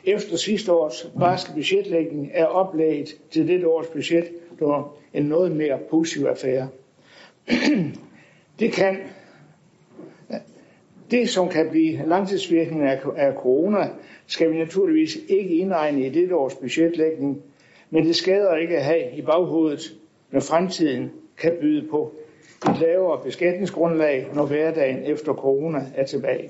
efter 0.04 0.38
sidste 0.38 0.74
års 0.74 1.08
barske 1.20 1.54
budgetlægning 1.54 2.32
er 2.34 2.46
oplaget 2.46 3.08
til 3.32 3.48
dette 3.48 3.68
års 3.68 3.88
budget 3.88 4.30
dog 4.60 4.98
en 5.14 5.24
noget 5.24 5.52
mere 5.52 5.80
positiv 5.90 6.26
affære 6.26 6.70
det 8.60 8.72
kan 8.72 8.98
det, 11.12 11.30
som 11.30 11.50
kan 11.50 11.70
blive 11.70 12.08
langtidsvirkningen 12.08 12.88
af, 12.88 13.00
af 13.16 13.34
corona, 13.34 13.90
skal 14.28 14.52
vi 14.52 14.58
naturligvis 14.58 15.18
ikke 15.28 15.50
indregne 15.56 16.06
i 16.06 16.10
dette 16.10 16.36
års 16.36 16.56
budgetlægning, 16.56 17.42
men 17.90 18.06
det 18.06 18.16
skader 18.16 18.56
ikke 18.56 18.78
at 18.78 18.84
have 18.84 19.12
i 19.18 19.22
baghovedet, 19.22 19.96
når 20.32 20.40
fremtiden 20.40 21.12
kan 21.38 21.52
byde 21.62 21.88
på 21.88 22.12
et 22.70 22.80
lavere 22.80 23.24
beskatningsgrundlag, 23.24 24.28
når 24.34 24.46
hverdagen 24.46 25.04
efter 25.04 25.34
corona 25.34 25.86
er 25.96 26.06
tilbage. 26.06 26.50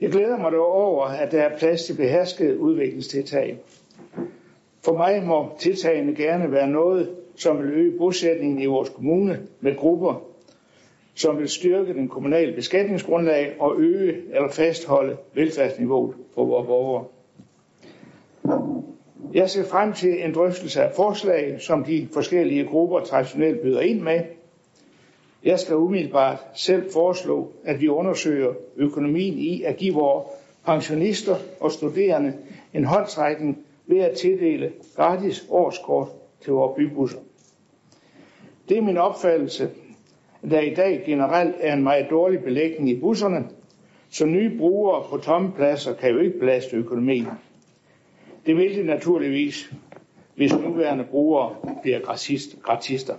Jeg 0.00 0.10
glæder 0.10 0.38
mig 0.38 0.52
dog 0.52 0.72
over, 0.72 1.04
at 1.04 1.32
der 1.32 1.42
er 1.42 1.58
plads 1.58 1.84
til 1.84 1.96
beherskede 1.96 2.58
udviklingstiltag. 2.58 3.58
For 4.84 4.96
mig 4.96 5.22
må 5.22 5.50
tiltagene 5.58 6.14
gerne 6.14 6.52
være 6.52 6.68
noget, 6.68 7.10
som 7.36 7.58
vil 7.58 7.72
øge 7.72 7.98
bosætningen 7.98 8.58
i 8.62 8.66
vores 8.66 8.88
kommune 8.88 9.40
med 9.60 9.76
grupper, 9.76 10.31
som 11.14 11.38
vil 11.38 11.48
styrke 11.48 11.94
den 11.94 12.08
kommunale 12.08 12.52
beskatningsgrundlag 12.54 13.56
og 13.58 13.74
øge 13.80 14.22
eller 14.34 14.48
fastholde 14.48 15.16
velfærdsniveauet 15.34 16.14
for 16.34 16.44
vores 16.44 16.66
borgere. 16.66 17.04
Jeg 19.34 19.50
ser 19.50 19.64
frem 19.64 19.92
til 19.92 20.24
en 20.24 20.34
drøftelse 20.34 20.82
af 20.82 20.92
forslag, 20.96 21.60
som 21.60 21.84
de 21.84 22.08
forskellige 22.12 22.64
grupper 22.66 23.00
traditionelt 23.00 23.60
byder 23.60 23.80
ind 23.80 24.00
med. 24.00 24.20
Jeg 25.44 25.58
skal 25.58 25.76
umiddelbart 25.76 26.38
selv 26.54 26.92
foreslå, 26.92 27.52
at 27.64 27.80
vi 27.80 27.88
undersøger 27.88 28.52
økonomien 28.76 29.34
i 29.38 29.62
at 29.62 29.76
give 29.76 29.94
vores 29.94 30.24
pensionister 30.66 31.36
og 31.60 31.72
studerende 31.72 32.34
en 32.74 32.84
håndtrækning 32.84 33.58
ved 33.86 33.98
at 33.98 34.16
tildele 34.16 34.72
gratis 34.96 35.46
årskort 35.50 36.08
til 36.40 36.52
vores 36.52 36.76
bybusser. 36.76 37.18
Det 38.68 38.76
er 38.76 38.82
min 38.82 38.96
opfattelse, 38.96 39.70
der 40.50 40.60
i 40.60 40.74
dag 40.74 41.02
generelt 41.06 41.54
er 41.60 41.72
en 41.72 41.82
meget 41.82 42.06
dårlig 42.10 42.40
belægning 42.42 42.90
i 42.90 43.00
busserne, 43.00 43.44
så 44.10 44.26
nye 44.26 44.58
brugere 44.58 45.04
på 45.10 45.16
tomme 45.16 45.52
pladser 45.52 45.94
kan 45.94 46.10
jo 46.10 46.18
ikke 46.18 46.38
belaste 46.38 46.76
økonomien. 46.76 47.26
Det 48.46 48.56
vil 48.56 48.76
det 48.76 48.86
naturligvis, 48.86 49.72
hvis 50.36 50.52
nuværende 50.52 51.04
brugere 51.04 51.54
bliver 51.82 52.00
gratister. 52.62 53.14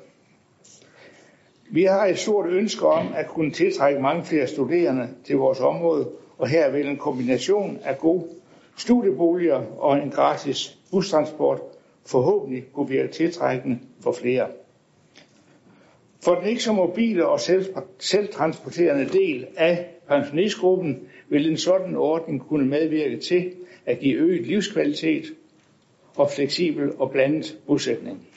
Vi 1.71 1.83
har 1.83 2.05
et 2.05 2.17
stort 2.17 2.49
ønske 2.49 2.87
om 2.87 3.07
at 3.15 3.27
kunne 3.27 3.51
tiltrække 3.51 3.99
mange 4.01 4.23
flere 4.23 4.47
studerende 4.47 5.09
til 5.25 5.35
vores 5.37 5.59
område, 5.59 6.09
og 6.37 6.47
her 6.47 6.71
vil 6.71 6.87
en 6.87 6.97
kombination 6.97 7.79
af 7.83 7.97
gode 7.97 8.23
studieboliger 8.77 9.61
og 9.79 9.97
en 9.97 10.09
gratis 10.09 10.77
bustransport 10.91 11.61
forhåbentlig 12.05 12.63
kunne 12.73 12.89
virke 12.89 13.11
tiltrækkende 13.11 13.79
for 14.01 14.11
flere. 14.11 14.47
For 16.23 16.35
den 16.35 16.47
ikke 16.47 16.63
så 16.63 16.73
mobile 16.73 17.27
og 17.27 17.39
selv, 17.39 17.65
selvtransporterende 17.99 19.05
del 19.05 19.47
af 19.57 19.85
pensionistgruppen 20.07 21.07
vil 21.29 21.49
en 21.49 21.57
sådan 21.57 21.95
ordning 21.95 22.47
kunne 22.47 22.65
medvirke 22.65 23.17
til 23.17 23.51
at 23.85 23.99
give 23.99 24.15
øget 24.19 24.47
livskvalitet 24.47 25.25
og 26.15 26.31
fleksibel 26.31 26.91
og 26.97 27.11
blandet 27.11 27.57
bosætning. 27.67 28.27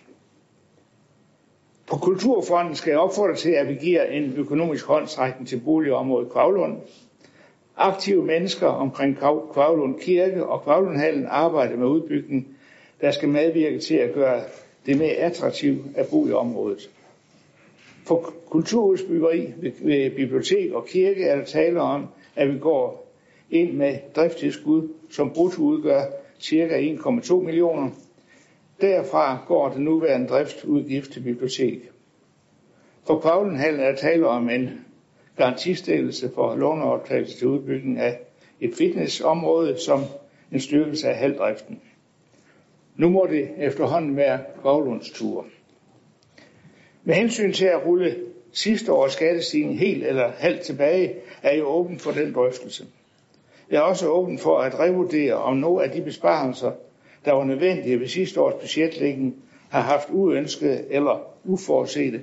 På 1.87 1.97
Kulturfonden 1.97 2.75
skal 2.75 2.91
jeg 2.91 2.99
opfordre 3.01 3.35
til, 3.35 3.51
at 3.51 3.69
vi 3.69 3.75
giver 3.75 4.03
en 4.05 4.35
økonomisk 4.37 4.87
håndstrækning 4.87 5.49
til 5.49 5.61
boligområdet 5.65 6.33
Kvavlund. 6.33 6.77
Aktive 7.77 8.25
mennesker 8.25 8.67
omkring 8.67 9.17
Kvavlund 9.53 10.01
Kirke 10.01 10.47
og 10.47 10.63
Kvavlundhallen 10.63 11.27
arbejder 11.29 11.77
med 11.77 11.87
udbygning, 11.87 12.49
der 13.01 13.11
skal 13.11 13.29
medvirke 13.29 13.79
til 13.79 13.95
at 13.95 14.15
gøre 14.15 14.41
det 14.87 14.99
mere 14.99 15.13
attraktivt 15.13 15.81
at 15.97 16.07
bo 16.11 16.27
i 16.27 16.33
området. 16.33 16.91
For 18.07 18.33
kulturhusbyggeri 18.51 19.53
ved 19.61 20.11
bibliotek 20.11 20.73
og 20.73 20.87
kirke 20.87 21.25
er 21.25 21.37
der 21.37 21.45
tale 21.45 21.81
om, 21.81 22.07
at 22.37 22.55
vi 22.55 22.59
går 22.59 23.13
ind 23.51 23.73
med 23.73 23.99
driftstilskud, 24.17 24.89
som 25.11 25.31
brutto 25.31 25.63
udgør 25.63 26.03
ca. 26.43 26.95
1,2 26.95 27.35
millioner. 27.35 27.91
Derfra 28.81 29.39
går 29.49 29.69
det 29.69 29.81
nuværende 29.81 30.29
driftsudgift 30.29 31.13
til 31.13 31.21
bibliotek. 31.21 31.91
For 33.07 33.21
Paulenhallen 33.21 33.81
er 33.81 33.91
der 33.91 33.97
tale 33.97 34.27
om 34.29 34.49
en 34.51 34.71
garantistillelse 35.37 36.31
for 36.35 36.57
låneoptagelse 36.57 37.39
til 37.39 37.49
udbygning 37.49 37.99
af 37.99 38.19
et 38.61 38.75
fitnessområde 38.75 39.79
som 39.79 40.01
en 40.53 40.61
styrkelse 40.61 41.09
af 41.09 41.17
halvdriften. 41.17 41.81
Nu 42.97 43.09
må 43.09 43.27
det 43.31 43.49
efterhånden 43.59 44.17
være 44.17 44.41
Gavlunds 44.63 45.11
tur. 45.11 45.47
Med 47.07 47.15
hensyn 47.15 47.53
til 47.53 47.65
at 47.65 47.87
rulle 47.87 48.17
sidste 48.53 48.93
års 48.93 49.13
skattestigning 49.13 49.79
helt 49.79 50.05
eller 50.07 50.33
halvt 50.39 50.61
tilbage, 50.61 51.15
er 51.43 51.53
jeg 51.55 51.65
åben 51.65 51.99
for 51.99 52.11
den 52.11 52.35
drøftelse. 52.35 52.87
Jeg 53.71 53.77
er 53.77 53.81
også 53.81 54.09
åben 54.09 54.39
for 54.39 54.59
at 54.59 54.79
revurdere, 54.79 55.35
om 55.35 55.57
nogle 55.57 55.85
af 55.85 55.91
de 55.91 56.03
besparelser, 56.03 56.73
der 57.25 57.33
var 57.33 57.45
nødvendige 57.45 58.01
ved 58.01 58.09
sidste 58.09 58.41
års 58.41 58.55
budgetlægning, 58.61 59.35
har 59.69 59.81
haft 59.81 60.09
uønskede 60.11 60.85
eller 60.91 61.21
uforudsete 61.45 62.21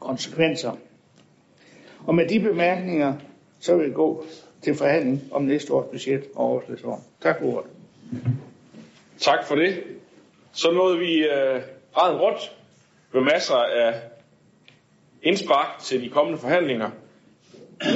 konsekvenser. 0.00 0.72
Og 2.06 2.14
med 2.14 2.28
de 2.28 2.40
bemærkninger, 2.40 3.14
så 3.60 3.76
vil 3.76 3.86
jeg 3.86 3.94
gå 3.94 4.24
til 4.62 4.74
forhandling 4.74 5.22
om 5.30 5.42
næste 5.42 5.72
års 5.72 5.86
budget 5.90 6.24
og 6.34 6.44
overslagsår. 6.44 7.02
Tak 7.22 7.38
for 7.38 7.46
ordet. 7.46 7.70
Tak 9.18 9.46
for 9.46 9.54
det. 9.54 9.82
Så 10.52 10.70
nåede 10.72 10.98
vi 10.98 11.18
øh, 11.18 11.62
raden 11.96 12.20
rundt 12.20 12.56
med 13.14 13.22
masser 13.22 13.54
af 13.56 13.94
indspark 15.22 15.78
til 15.78 16.02
de 16.02 16.08
kommende 16.08 16.38
forhandlinger. 16.40 16.90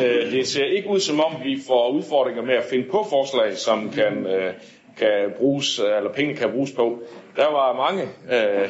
Øh, 0.03 0.33
det 0.33 0.49
ser 0.49 0.65
ikke 0.65 0.89
ud 0.89 1.01
som 1.01 1.21
om, 1.21 1.33
vi 1.45 1.59
får 1.67 1.89
udfordringer 1.91 2.43
med 2.43 2.55
at 2.55 2.65
finde 2.65 2.89
på 2.91 3.07
forslag, 3.11 3.57
som 3.57 3.91
kan, 3.91 4.27
øh, 4.27 4.55
kan 4.99 5.33
bruges, 5.39 5.79
eller 5.79 6.13
penge 6.13 6.37
kan 6.37 6.51
bruges 6.51 6.73
på. 6.73 7.03
Der 7.37 7.47
var 7.47 7.73
mange 7.77 8.03
øh, 8.33 8.69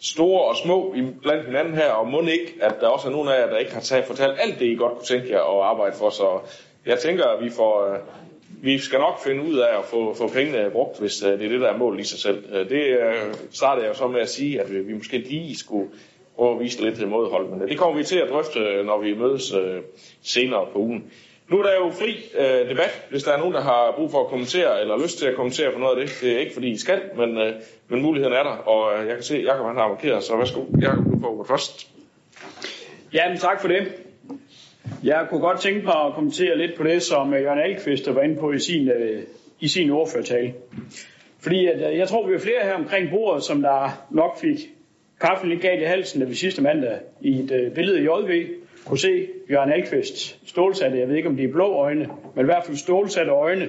store 0.00 0.44
og 0.44 0.56
små 0.56 0.94
blandt 1.22 1.46
hinanden 1.46 1.74
her, 1.74 1.90
og 1.90 2.08
må 2.08 2.20
ikke, 2.20 2.54
at 2.62 2.74
der 2.80 2.88
også 2.88 3.08
er 3.08 3.12
nogen 3.12 3.28
af 3.28 3.40
jer, 3.40 3.46
der 3.46 3.58
ikke 3.58 3.74
har 3.74 3.80
taget, 3.80 4.04
fortalt 4.04 4.40
alt 4.40 4.58
det, 4.58 4.66
I 4.66 4.74
godt 4.74 4.92
kunne 4.92 5.04
tænke 5.18 5.30
jer 5.30 5.58
at 5.58 5.64
arbejde 5.66 5.96
for. 5.96 6.10
Så 6.10 6.40
jeg 6.86 6.98
tænker, 6.98 7.24
at 7.24 7.44
vi 7.44 7.50
får... 7.50 7.92
Øh, 7.92 7.98
vi 8.62 8.78
skal 8.78 8.98
nok 8.98 9.18
finde 9.24 9.42
ud 9.42 9.58
af 9.58 9.78
at 9.78 9.84
få, 9.84 10.14
få 10.14 10.28
pengene 10.28 10.70
brugt, 10.70 11.00
hvis 11.00 11.22
øh, 11.22 11.32
det 11.32 11.44
er 11.44 11.48
det, 11.48 11.60
der 11.60 11.68
er 11.68 11.76
målet 11.78 12.00
i 12.00 12.04
sig 12.04 12.18
selv. 12.18 12.44
Øh, 12.52 12.68
det 12.68 12.82
øh, 12.86 13.34
startede 13.50 13.86
jeg 13.86 13.94
jo 13.94 13.98
så 13.98 14.08
med 14.08 14.20
at 14.20 14.28
sige, 14.28 14.60
at 14.60 14.86
vi, 14.86 14.94
måske 14.94 15.18
lige 15.18 15.58
skulle 15.58 15.88
prøve 16.36 16.54
at 16.54 16.60
vise 16.60 16.82
lidt 16.82 17.08
modhold. 17.08 17.48
Men 17.48 17.68
det 17.68 17.78
kommer 17.78 17.98
vi 17.98 18.04
til 18.04 18.18
at 18.18 18.28
drøfte, 18.30 18.82
når 18.84 19.00
vi 19.00 19.14
mødes 19.14 19.54
senere 20.22 20.66
på 20.72 20.78
ugen. 20.78 21.10
Nu 21.48 21.58
er 21.58 21.62
der 21.62 21.74
jo 21.74 21.90
fri 21.90 22.16
øh, 22.38 22.70
debat, 22.70 23.06
hvis 23.10 23.22
der 23.22 23.32
er 23.32 23.38
nogen, 23.38 23.54
der 23.54 23.60
har 23.60 23.92
brug 23.96 24.10
for 24.10 24.20
at 24.20 24.26
kommentere, 24.26 24.80
eller 24.80 25.02
lyst 25.02 25.18
til 25.18 25.26
at 25.26 25.36
kommentere 25.36 25.72
på 25.72 25.78
noget 25.78 26.00
af 26.00 26.06
det. 26.06 26.18
Det 26.20 26.32
er 26.32 26.38
ikke 26.38 26.54
fordi 26.54 26.70
I 26.70 26.78
skal, 26.78 27.00
men, 27.16 27.38
øh, 27.38 27.52
men 27.88 28.02
muligheden 28.02 28.34
er 28.34 28.42
der, 28.42 28.50
og 28.50 28.98
øh, 28.98 29.06
jeg 29.06 29.14
kan 29.14 29.24
se, 29.24 29.36
at 29.36 29.44
Jacob 29.44 29.66
han 29.66 29.76
har 29.76 29.88
markeret, 29.88 30.24
så 30.24 30.36
værsgo, 30.36 30.64
Jacob, 30.82 31.04
du 31.04 31.20
får 31.20 31.44
først. 31.48 31.88
Jamen, 33.12 33.38
tak 33.38 33.60
for 33.60 33.68
det. 33.68 34.05
Jeg 35.04 35.26
kunne 35.30 35.40
godt 35.40 35.60
tænke 35.60 35.84
mig 35.84 35.94
at 36.06 36.14
kommentere 36.14 36.58
lidt 36.58 36.76
på 36.76 36.84
det, 36.84 37.02
som 37.02 37.34
øh, 37.34 37.42
Jørgen 37.42 37.58
Alkvist 37.58 38.14
var 38.14 38.22
inde 38.22 38.36
på 38.36 38.52
i 38.52 38.58
sin, 38.58 38.88
øh, 38.88 39.22
i 39.60 39.68
sin 39.68 39.90
ordførtale. 39.90 40.54
Fordi 41.40 41.66
at, 41.66 41.90
øh, 41.90 41.98
jeg 41.98 42.08
tror, 42.08 42.26
vi 42.28 42.34
er 42.34 42.38
flere 42.38 42.62
her 42.62 42.74
omkring 42.74 43.10
bordet, 43.10 43.42
som 43.42 43.62
der 43.62 44.06
nok 44.10 44.40
fik 44.40 44.58
kaffen 45.20 45.48
lidt 45.48 45.62
galt 45.62 45.82
i 45.82 45.84
halsen, 45.84 46.20
da 46.20 46.26
vi 46.26 46.34
sidste 46.34 46.62
mandag 46.62 46.98
i 47.20 47.38
et 47.38 47.72
billede 47.74 48.00
i 48.00 48.02
JV 48.02 48.46
kunne 48.86 48.98
se 48.98 49.28
Jørgen 49.50 49.72
Alkvist 49.72 50.48
stålsatte, 50.48 50.98
jeg 50.98 51.08
ved 51.08 51.16
ikke 51.16 51.28
om 51.28 51.36
de 51.36 51.44
er 51.44 51.52
blå 51.52 51.74
øjne, 51.74 52.08
men 52.34 52.44
i 52.44 52.44
hvert 52.44 52.64
fald 52.64 52.76
stålsatte 52.76 53.32
øjne, 53.32 53.68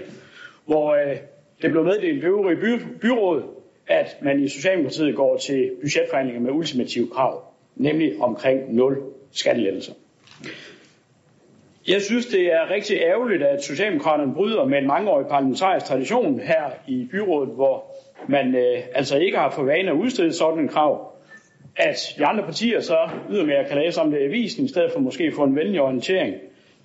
hvor 0.65 0.93
øh, 0.93 1.17
det 1.61 1.71
blev 1.71 1.83
meddelt 1.83 2.23
ved 2.23 2.29
øvrige 2.29 2.57
by, 2.57 2.83
byråd, 3.01 3.43
at 3.87 4.17
man 4.21 4.43
i 4.43 4.47
Socialdemokratiet 4.47 5.15
går 5.15 5.37
til 5.37 5.71
budgetforhandlinger 5.81 6.41
med 6.41 6.51
ultimative 6.51 7.07
krav, 7.07 7.43
nemlig 7.75 8.13
omkring 8.19 8.75
0 8.75 8.97
skattelettelser. 9.31 9.93
Jeg 11.87 12.01
synes, 12.01 12.25
det 12.25 12.53
er 12.53 12.69
rigtig 12.69 12.97
ærgerligt, 12.97 13.43
at 13.43 13.63
Socialdemokraterne 13.63 14.33
bryder 14.33 14.65
med 14.65 14.77
en 14.77 14.87
mangeårig 14.87 15.27
parlamentarisk 15.27 15.85
tradition 15.85 16.39
her 16.39 16.71
i 16.87 17.07
byrådet, 17.11 17.55
hvor 17.55 17.95
man 18.27 18.55
øh, 18.55 18.83
altså 18.93 19.17
ikke 19.17 19.37
har 19.37 19.49
for 19.49 19.63
vane 19.63 19.91
at 19.91 19.95
udstede 19.95 20.33
sådan 20.33 20.59
en 20.59 20.67
krav, 20.67 21.13
at 21.75 22.15
de 22.17 22.25
andre 22.25 22.43
partier 22.43 22.79
så 22.79 23.09
ydermere 23.29 23.65
kan 23.69 23.77
læse 23.77 24.01
om 24.01 24.11
det 24.11 24.19
i 24.19 24.23
avisen, 24.23 24.65
i 24.65 24.67
stedet 24.67 24.91
for 24.91 24.99
måske 24.99 25.31
få 25.35 25.43
en 25.43 25.55
venlig 25.55 25.81
orientering. 25.81 26.35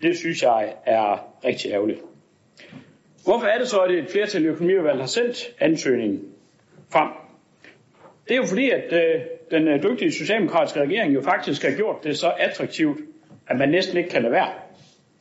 Det 0.03 0.17
synes 0.17 0.43
jeg 0.43 0.73
er 0.87 1.29
rigtig 1.45 1.73
ærgerligt. 1.73 2.01
Hvorfor 3.25 3.47
er 3.47 3.59
det 3.59 3.69
så, 3.69 3.79
at 3.79 3.91
et 3.91 4.11
flertal 4.11 4.45
i 4.45 4.47
økonomiudvalget 4.47 5.01
har 5.01 5.07
sendt 5.07 5.55
ansøgningen 5.61 6.21
frem? 6.93 7.09
Det 8.29 8.35
er 8.35 8.37
jo 8.37 8.47
fordi, 8.47 8.71
at 8.71 8.93
øh, 8.93 9.21
den 9.51 9.69
øh, 9.69 9.83
dygtige 9.83 10.13
socialdemokratiske 10.13 10.81
regering 10.81 11.15
jo 11.15 11.23
faktisk 11.23 11.63
har 11.63 11.77
gjort 11.77 12.05
det 12.05 12.19
så 12.19 12.33
attraktivt, 12.39 12.99
at 13.49 13.59
man 13.59 13.69
næsten 13.69 13.99
ikke 13.99 14.11
kan 14.11 14.23
lade 14.23 14.33
være. 14.33 14.49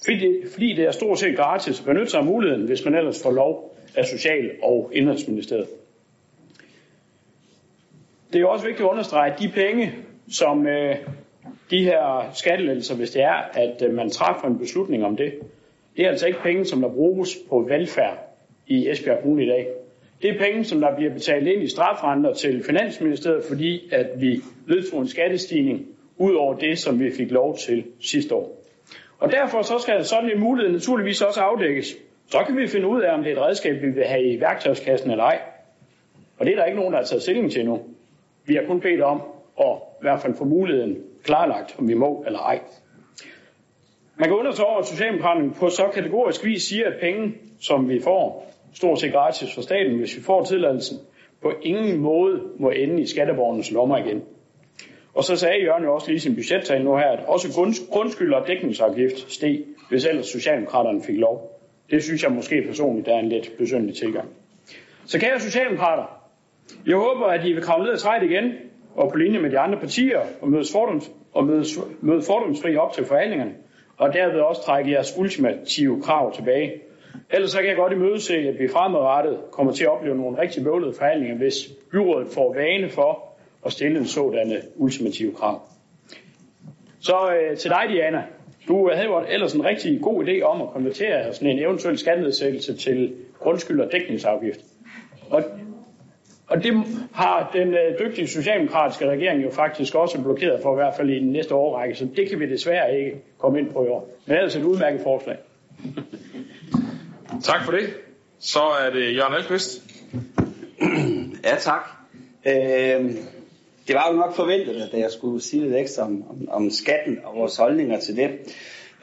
Fordi, 0.06 0.44
fordi 0.52 0.73
det 0.73 0.86
er 0.86 0.91
stort 0.91 1.19
set 1.19 1.38
gratis 1.38 1.80
at 1.80 1.86
benytte 1.86 2.11
sig 2.11 2.19
af 2.19 2.26
muligheden, 2.26 2.65
hvis 2.65 2.86
man 2.86 2.95
ellers 2.95 3.23
får 3.23 3.32
lov 3.32 3.78
af 3.95 4.06
Social- 4.06 4.52
og 4.64 4.91
Indrigsministeriet. 4.94 5.68
Det 8.34 8.41
er 8.41 8.45
også 8.45 8.65
vigtigt 8.65 8.86
at 8.86 8.91
understrege, 8.91 9.34
at 9.34 9.40
de 9.40 9.49
penge, 9.49 9.91
som 10.30 10.68
øh, 10.68 10.95
de 11.72 11.84
her 11.84 12.32
skattelettelser, 12.34 12.95
hvis 12.95 13.11
det 13.11 13.22
er, 13.23 13.49
at 13.53 13.82
øh, 13.88 13.94
man 13.94 14.10
træffer 14.10 14.48
en 14.48 14.57
beslutning 14.57 15.06
om 15.06 15.18
det, 15.18 15.34
det 15.98 16.06
er 16.06 16.10
altså 16.10 16.28
ikke 16.28 16.40
penge, 16.44 16.65
som 16.65 16.82
der 16.82 16.90
bruges 16.90 17.38
på 17.49 17.60
velfærd 17.69 18.18
i 18.68 18.90
Esbjerg 18.90 19.22
Kommune 19.22 19.44
i 19.44 19.48
dag. 19.48 19.68
Det 20.22 20.30
er 20.30 20.40
penge, 20.40 20.64
som 20.64 20.82
der 20.82 20.95
bliver 20.95 21.14
betalt 21.14 21.48
ind 21.48 21.64
i 21.64 21.68
strafrenter 21.68 22.34
til 22.34 22.64
Finansministeriet, 22.64 23.44
fordi 23.49 23.90
at 23.91 24.07
vi 24.18 24.41
vedtog 24.68 25.02
en 25.02 25.07
skattestigning 25.07 25.88
ud 26.18 26.34
over 26.34 26.56
det, 26.56 26.80
som 26.80 26.99
vi 26.99 27.11
fik 27.11 27.32
lov 27.32 27.57
til 27.57 27.84
sidste 27.99 28.36
år. 28.36 28.60
Og 29.22 29.31
derfor 29.31 29.61
så 29.61 29.80
skal 29.80 30.06
sådan 30.06 30.31
en 30.31 30.39
mulighed 30.39 30.73
naturligvis 30.73 31.22
også 31.22 31.41
afdækkes. 31.41 31.95
Så 32.27 32.43
kan 32.48 32.57
vi 32.57 32.68
finde 32.68 32.88
ud 32.88 33.02
af, 33.02 33.14
om 33.14 33.23
det 33.23 33.31
er 33.31 33.35
et 33.35 33.41
redskab, 33.41 33.81
vi 33.81 33.89
vil 33.89 34.03
have 34.03 34.23
i 34.23 34.41
værktøjskassen 34.41 35.11
eller 35.11 35.23
ej. 35.23 35.39
Og 36.39 36.45
det 36.45 36.52
er 36.52 36.56
der 36.56 36.65
ikke 36.65 36.80
nogen, 36.80 36.93
der 36.93 36.99
har 36.99 37.06
taget 37.06 37.22
stilling 37.22 37.52
til 37.52 37.65
nu. 37.65 37.80
Vi 38.45 38.56
har 38.56 38.64
kun 38.68 38.81
bedt 38.81 39.02
om 39.02 39.22
at 39.60 39.76
i 39.76 40.02
hvert 40.02 40.22
fald 40.22 40.35
få 40.35 40.45
muligheden 40.45 40.98
klarlagt, 41.23 41.76
om 41.80 41.88
vi 41.88 41.93
må 41.93 42.23
eller 42.27 42.39
ej. 42.39 42.60
Man 44.18 44.30
kan 44.30 44.38
undre 44.38 44.53
sig 44.53 44.65
over, 44.65 44.80
at 44.80 44.85
Socialdemokraterne 44.85 45.53
på 45.53 45.69
så 45.69 45.84
kategorisk 45.93 46.45
vis 46.45 46.64
siger, 46.64 46.88
at 46.88 46.99
penge, 47.02 47.34
som 47.60 47.89
vi 47.89 47.99
får, 48.03 48.52
stort 48.73 48.99
set 48.99 49.11
gratis 49.14 49.56
for 49.56 49.61
staten, 49.61 49.98
hvis 49.98 50.18
vi 50.18 50.22
får 50.23 50.43
tilladelsen, 50.43 50.98
på 51.41 51.53
ingen 51.61 51.98
måde 51.98 52.41
må 52.60 52.69
ende 52.69 53.02
i 53.02 53.06
skatteborgernes 53.06 53.72
lommer 53.72 53.98
igen. 53.98 54.23
Og 55.13 55.23
så 55.23 55.35
sagde 55.35 55.63
Jørgen 55.63 55.83
jo 55.83 55.93
også 55.93 56.07
lige 56.07 56.15
i 56.15 56.19
sin 56.19 56.35
budgettale 56.35 56.83
nu 56.83 56.95
her, 56.95 57.09
at 57.09 57.19
også 57.27 57.47
grundskyld 57.91 58.33
og 58.33 58.47
dækningsafgift 58.47 59.31
steg, 59.31 59.63
hvis 59.89 60.05
ellers 60.05 60.25
Socialdemokraterne 60.25 61.03
fik 61.03 61.17
lov. 61.17 61.59
Det 61.89 62.03
synes 62.03 62.23
jeg 62.23 62.31
måske 62.31 62.63
personligt 62.67 63.07
er 63.07 63.19
en 63.19 63.29
lidt 63.29 63.51
besøgelig 63.57 63.95
tilgang. 63.95 64.29
Så 65.05 65.19
kære 65.19 65.39
Socialdemokrater, 65.39 66.21
jeg 66.88 66.95
håber, 66.95 67.25
at 67.25 67.45
I 67.45 67.53
vil 67.53 67.63
kravle 67.63 67.83
ned 67.83 67.93
ad 67.93 67.97
træet 67.97 68.23
igen, 68.23 68.53
og 68.95 69.11
på 69.11 69.17
linje 69.17 69.39
med 69.39 69.49
de 69.49 69.59
andre 69.59 69.79
partier, 69.79 70.19
og 70.41 70.49
mødes, 70.49 70.71
fordoms, 70.71 71.11
og 71.33 71.45
mødes, 71.45 71.79
møde 72.01 72.21
fordomsfri 72.21 72.75
op 72.75 72.93
til 72.93 73.05
forhandlingerne, 73.05 73.51
og 73.97 74.13
derved 74.13 74.39
også 74.39 74.61
trække 74.61 74.91
jeres 74.91 75.17
ultimative 75.17 76.01
krav 76.01 76.33
tilbage. 76.33 76.71
Ellers 77.31 77.51
så 77.51 77.57
kan 77.57 77.67
jeg 77.67 77.75
godt 77.75 77.93
imødese, 77.93 78.35
at 78.35 78.59
vi 78.59 78.67
fremadrettet 78.67 79.39
kommer 79.51 79.73
til 79.73 79.83
at 79.83 79.89
opleve 79.89 80.17
nogle 80.17 80.41
rigtig 80.41 80.63
bøvlede 80.63 80.93
forhandlinger, 80.93 81.38
hvis 81.38 81.55
byrådet 81.91 82.27
får 82.27 82.53
vane 82.53 82.89
for 82.89 83.31
at 83.65 83.71
stille 83.71 83.99
en 83.99 84.05
sådan 84.05 84.61
ultimative 84.75 85.33
krav. 85.33 85.61
Så 86.99 87.33
øh, 87.33 87.57
til 87.57 87.69
dig, 87.69 87.83
Diana. 87.89 88.23
Du 88.67 88.89
havde 88.93 89.07
jo 89.07 89.23
ellers 89.29 89.53
en 89.53 89.65
rigtig 89.65 90.01
god 90.01 90.25
idé 90.25 90.41
om 90.41 90.61
at 90.61 90.69
konvertere 90.69 91.33
sådan 91.33 91.49
en 91.49 91.59
eventuel 91.59 91.97
skattenedsættelse 91.97 92.77
til 92.77 93.15
grundskyld 93.39 93.81
og 93.81 93.91
dækningsafgift. 93.91 94.59
Og, 95.29 95.43
og 96.47 96.63
det 96.63 96.73
har 97.13 97.49
den 97.53 97.67
øh, 97.73 97.99
dygtige 97.99 98.27
socialdemokratiske 98.27 99.09
regering 99.09 99.43
jo 99.43 99.51
faktisk 99.51 99.95
også 99.95 100.21
blokeret 100.21 100.61
for, 100.61 100.73
i 100.73 100.75
hvert 100.75 100.95
fald 100.95 101.09
i 101.09 101.19
den 101.19 101.31
næste 101.31 101.55
årrække, 101.55 101.95
så 101.95 102.07
det 102.15 102.29
kan 102.29 102.39
vi 102.39 102.49
desværre 102.49 102.97
ikke 102.99 103.21
komme 103.38 103.59
ind 103.59 103.69
på 103.73 103.85
i 103.85 103.88
år. 103.88 104.09
Men 104.25 104.38
ellers 104.38 104.55
et 104.55 104.63
udmærket 104.63 105.01
forslag. 105.01 105.38
Tak 107.43 107.63
for 107.65 107.71
det. 107.71 107.89
Så 108.39 108.59
er 108.59 108.89
det 108.89 109.15
Jørgen 109.15 109.33
Alkvist. 109.33 109.83
Ja, 111.43 111.55
tak. 111.59 111.89
Øh, 112.45 113.11
det 113.88 113.95
var 113.95 114.12
jo 114.12 114.18
nok 114.18 114.34
forventet, 114.34 114.90
at 114.94 114.99
jeg 114.99 115.12
skulle 115.12 115.41
sige 115.41 115.64
lidt 115.64 115.76
ekstra 115.76 116.03
om, 116.03 116.24
om, 116.30 116.48
om 116.49 116.70
skatten 116.70 117.20
og 117.24 117.36
vores 117.36 117.58
holdninger 117.58 117.99
til 117.99 118.16
det. 118.16 118.30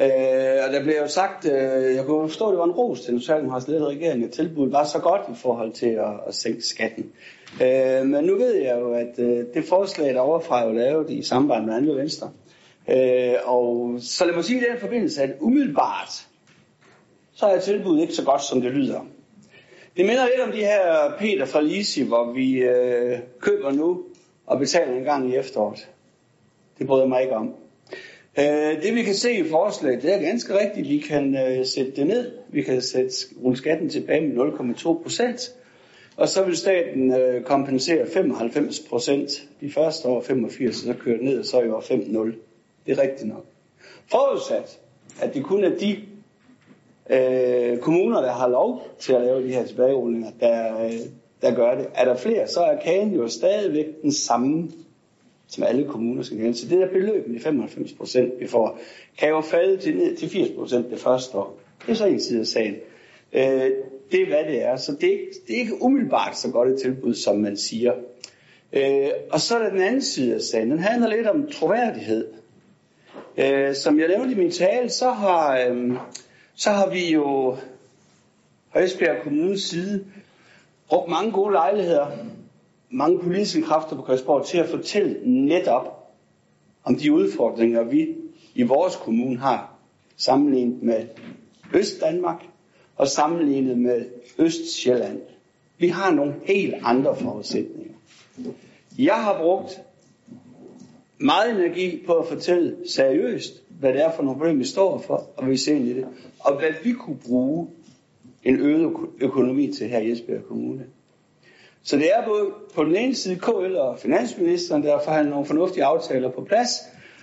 Øh, 0.01 0.65
og 0.67 0.73
der 0.73 0.83
blev 0.83 0.95
jo 1.03 1.09
sagt, 1.09 1.45
øh, 1.45 1.95
jeg 1.95 2.05
kunne 2.05 2.29
forstå, 2.29 2.47
at 2.47 2.51
det 2.51 2.59
var 2.59 2.65
en 2.65 2.71
ros 2.71 3.01
til 3.01 3.13
den 3.13 3.21
socialdemokratiske 3.21 3.71
ledede 3.71 3.89
regering, 3.89 4.25
at 4.25 4.31
tilbuddet 4.31 4.73
var 4.73 4.85
så 4.85 4.99
godt 4.99 5.23
i 5.33 5.37
forhold 5.37 5.73
til 5.73 5.87
at, 5.87 6.13
at 6.27 6.35
sænke 6.35 6.63
skatten. 6.63 7.13
Øh, 7.63 8.07
men 8.07 8.25
nu 8.25 8.35
ved 8.35 8.55
jeg 8.55 8.79
jo, 8.81 8.93
at 8.93 9.19
øh, 9.19 9.45
det 9.55 9.65
forslag, 9.65 10.15
der 10.15 10.21
overfra 10.21 10.63
er 10.63 10.67
jo 10.67 10.73
lavet 10.73 11.11
i 11.11 11.23
samarbejde 11.23 11.67
med 11.67 11.75
andre 11.75 11.97
venstre. 11.97 12.31
Øh, 12.91 13.35
og 13.45 13.97
så 14.01 14.25
lad 14.25 14.35
mig 14.35 14.45
sige 14.45 14.61
i 14.61 14.65
den 14.71 14.81
forbindelse, 14.81 15.23
at 15.23 15.31
umiddelbart, 15.41 16.27
så 17.35 17.47
er 17.47 17.61
tilbuddet 17.61 18.03
ikke 18.03 18.15
så 18.15 18.25
godt, 18.25 18.43
som 18.43 18.61
det 18.61 18.73
lyder. 18.73 19.01
Det 19.97 20.07
minder 20.07 20.27
lidt 20.27 20.47
om 20.47 20.53
de 20.53 20.59
her 20.59 21.13
Peter 21.19 21.45
fra 21.45 21.61
Lisi, 21.61 22.03
hvor 22.03 22.33
vi 22.33 22.59
øh, 22.59 23.19
køber 23.41 23.73
nu 23.73 24.03
og 24.49 24.59
betaler 24.59 24.97
en 24.97 25.05
gang 25.05 25.31
i 25.31 25.37
efteråret. 25.37 25.89
Det 26.79 26.87
bryder 26.87 27.03
jeg 27.03 27.09
mig 27.09 27.23
ikke 27.23 27.37
om. 27.37 27.55
Øh, 28.39 28.83
det 28.83 28.95
vi 28.95 29.03
kan 29.03 29.15
se 29.15 29.33
i 29.33 29.49
forslaget, 29.49 30.03
det 30.03 30.15
er 30.15 30.21
ganske 30.21 30.59
rigtigt. 30.59 30.89
Vi 30.89 30.99
kan 30.99 31.37
øh, 31.37 31.67
sætte 31.67 31.93
det 31.97 32.07
ned. 32.07 32.33
Vi 32.49 32.63
kan 32.63 32.83
sætte 32.83 33.11
rulle 33.43 33.57
skatten 33.57 33.89
tilbage 33.89 34.29
med 34.29 34.45
0,2 34.45 35.03
procent. 35.03 35.55
Og 36.17 36.29
så 36.29 36.45
vil 36.45 36.57
staten 36.57 37.15
øh, 37.15 37.43
kompensere 37.43 38.07
95 38.07 38.81
procent 38.81 39.31
de 39.61 39.73
første 39.73 40.09
år, 40.09 40.21
85, 40.21 40.77
så 40.77 40.95
kører 41.01 41.17
det 41.17 41.25
ned, 41.25 41.39
og 41.39 41.45
så 41.45 41.61
er 41.61 41.65
jo 41.65 41.79
5-0. 41.79 41.93
Det 42.87 42.99
er 42.99 43.03
rigtigt 43.03 43.29
nok. 43.29 43.45
Forudsat, 44.11 44.79
at 45.23 45.35
det 45.35 45.45
kun 45.45 45.65
er 45.65 45.79
de 45.79 45.97
øh, 47.11 47.79
kommuner, 47.79 48.21
der 48.21 48.33
har 48.33 48.49
lov 48.49 48.83
til 48.99 49.13
at 49.13 49.21
lave 49.21 49.43
de 49.43 49.53
her 49.53 49.67
tilbagerullinger, 49.67 50.31
der, 50.41 50.85
øh, 50.85 50.93
der 51.43 51.55
gør 51.55 51.75
det. 51.75 51.87
Er 51.95 52.05
der 52.05 52.17
flere, 52.17 52.49
så 52.49 52.61
er 52.61 52.81
kagen 52.81 53.15
jo 53.15 53.29
stadigvæk 53.29 53.87
den 54.03 54.13
samme, 54.13 54.71
som 55.49 55.65
alle 55.65 55.85
kommuner 55.85 56.23
skal 56.23 56.39
gælde. 56.39 56.55
Så 56.55 56.69
det 56.69 56.79
der 56.79 56.89
beløb 56.89 57.29
med 57.29 57.41
95 57.41 57.93
procent, 57.93 58.33
vi 58.41 58.47
får, 58.47 58.79
kan 59.19 59.29
jo 59.29 59.41
falde 59.41 59.77
til, 59.77 59.97
ned 59.97 60.17
til 60.17 60.29
80 60.29 60.51
procent 60.59 60.91
det 60.91 61.01
første 61.01 61.39
år. 61.39 61.59
Det 61.87 61.93
er 61.93 61.95
så 61.95 62.07
en 62.07 62.21
side 62.21 62.41
af 62.41 62.47
sagen. 62.47 62.75
Øh, 63.33 63.71
det 64.13 64.23
er, 64.23 64.27
hvad 64.27 64.45
det 64.45 64.65
er. 64.65 64.77
Så 64.77 64.93
det 64.93 65.09
er, 65.09 65.13
ikke, 65.13 65.31
det 65.47 65.57
er 65.57 65.61
ikke 65.61 65.83
umiddelbart 65.83 66.39
så 66.39 66.51
godt 66.51 66.69
et 66.69 66.81
tilbud, 66.81 67.15
som 67.15 67.37
man 67.39 67.57
siger. 67.57 67.93
Øh, 68.73 69.09
og 69.31 69.41
så 69.41 69.59
er 69.59 69.63
der 69.63 69.71
den 69.71 69.81
anden 69.81 70.03
side 70.03 70.35
af 70.35 70.41
sagen. 70.41 70.71
Den 70.71 70.79
handler 70.79 71.09
lidt 71.09 71.27
om 71.27 71.51
troværdighed. 71.51 72.27
Øh, 73.37 73.75
som 73.75 74.01
jeg 74.01 74.09
nævnte 74.09 74.33
i 74.33 74.39
min 74.39 74.51
tale, 74.51 74.91
så 74.91 75.11
har, 75.11 75.59
øh, 75.59 75.93
så 76.55 76.71
har 76.71 76.91
vi 76.91 77.13
jo 77.13 77.57
fra 78.73 78.81
Esbjerg 78.81 79.23
Kommunes 79.23 79.63
side 79.63 80.05
brugt 80.89 81.11
mange 81.11 81.33
gode 81.33 81.53
lejligheder, 81.53 82.07
mange 82.91 83.19
politiske 83.19 83.63
kræfter 83.63 83.97
på 83.97 84.03
Christiansborg 84.03 84.47
til 84.47 84.59
at 84.59 84.69
fortælle 84.69 85.17
netop 85.25 85.99
om 86.85 86.97
de 86.97 87.13
udfordringer, 87.13 87.83
vi 87.83 88.07
i 88.55 88.63
vores 88.63 88.97
kommune 88.97 89.39
har 89.39 89.75
sammenlignet 90.17 90.83
med 90.83 91.07
Øst-Danmark 91.75 92.45
og 92.97 93.09
sammenlignet 93.09 93.79
med 93.79 94.05
Øst-Sjælland. 94.39 95.21
Vi 95.79 95.89
har 95.89 96.11
nogle 96.11 96.35
helt 96.45 96.75
andre 96.83 97.17
forudsætninger. 97.17 97.95
Jeg 98.99 99.15
har 99.25 99.39
brugt 99.41 99.81
meget 101.19 101.51
energi 101.51 102.03
på 102.07 102.13
at 102.13 102.27
fortælle 102.27 102.77
seriøst, 102.89 103.63
hvad 103.69 103.93
det 103.93 104.05
er 104.05 104.13
for 104.13 104.23
nogle 104.23 104.39
problemer, 104.39 104.59
vi 104.59 104.65
står 104.65 104.99
for, 104.99 105.27
og 105.37 105.49
vi 105.49 105.57
ser 105.57 105.75
ind 105.75 105.89
i 105.89 105.95
det, 105.95 106.07
og 106.41 106.59
hvad 106.59 106.71
vi 106.85 106.93
kunne 106.93 107.19
bruge 107.27 107.69
en 108.45 108.61
øget 108.61 108.93
økonomi 109.21 109.73
til 109.73 109.89
her 109.89 109.99
i 109.99 110.11
Esbjerg 110.11 110.45
Kommune. 110.45 110.87
Så 111.83 111.97
det 111.97 112.15
er 112.15 112.25
både 112.25 112.51
på 112.75 112.85
den 112.85 112.97
ene 112.97 113.15
side 113.15 113.37
KL 113.37 113.77
og 113.77 113.99
finansministeren, 113.99 114.83
der 114.83 114.93
har 114.97 115.05
forhandlet 115.05 115.31
nogle 115.31 115.47
fornuftige 115.47 115.85
aftaler 115.85 116.31
på 116.31 116.45
plads, 116.45 116.71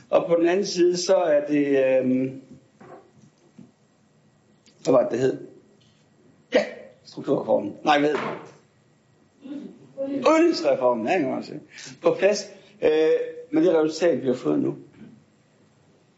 og 0.10 0.26
på 0.28 0.36
den 0.40 0.48
anden 0.48 0.66
side 0.66 0.98
så 0.98 1.16
er 1.16 1.46
det, 1.46 1.68
Øh, 1.68 2.32
hvad 4.84 4.94
var 4.94 5.02
det, 5.02 5.12
det 5.12 5.20
hed? 5.20 5.48
Ja, 6.54 6.66
strukturreformen. 7.04 7.76
Nej, 7.84 8.00
hvad 8.00 8.16
Udligningsreformen, 9.98 11.08
ja, 11.08 11.18
kan 11.18 11.30
man 11.30 11.44
sige. 11.44 11.60
På 12.02 12.16
plads 12.20 12.52
øh, 12.82 13.10
med 13.52 13.66
det 13.66 13.74
resultat, 13.76 14.22
vi 14.22 14.28
har 14.28 14.34
fået 14.34 14.60
nu. 14.60 14.76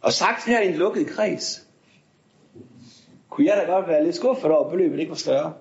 Og 0.01 0.13
sagt 0.13 0.45
her 0.45 0.61
i 0.61 0.67
en 0.67 0.75
lukket 0.75 1.07
kreds, 1.07 1.66
kunne 3.37 3.47
jeg 3.47 3.57
da 3.67 3.71
godt 3.71 3.87
være 3.87 4.03
lidt 4.03 4.15
skuffet 4.15 4.51
over, 4.51 4.65
at 4.65 4.71
beløbet 4.71 4.99
ikke 4.99 5.09
var 5.09 5.15
større. 5.15 5.53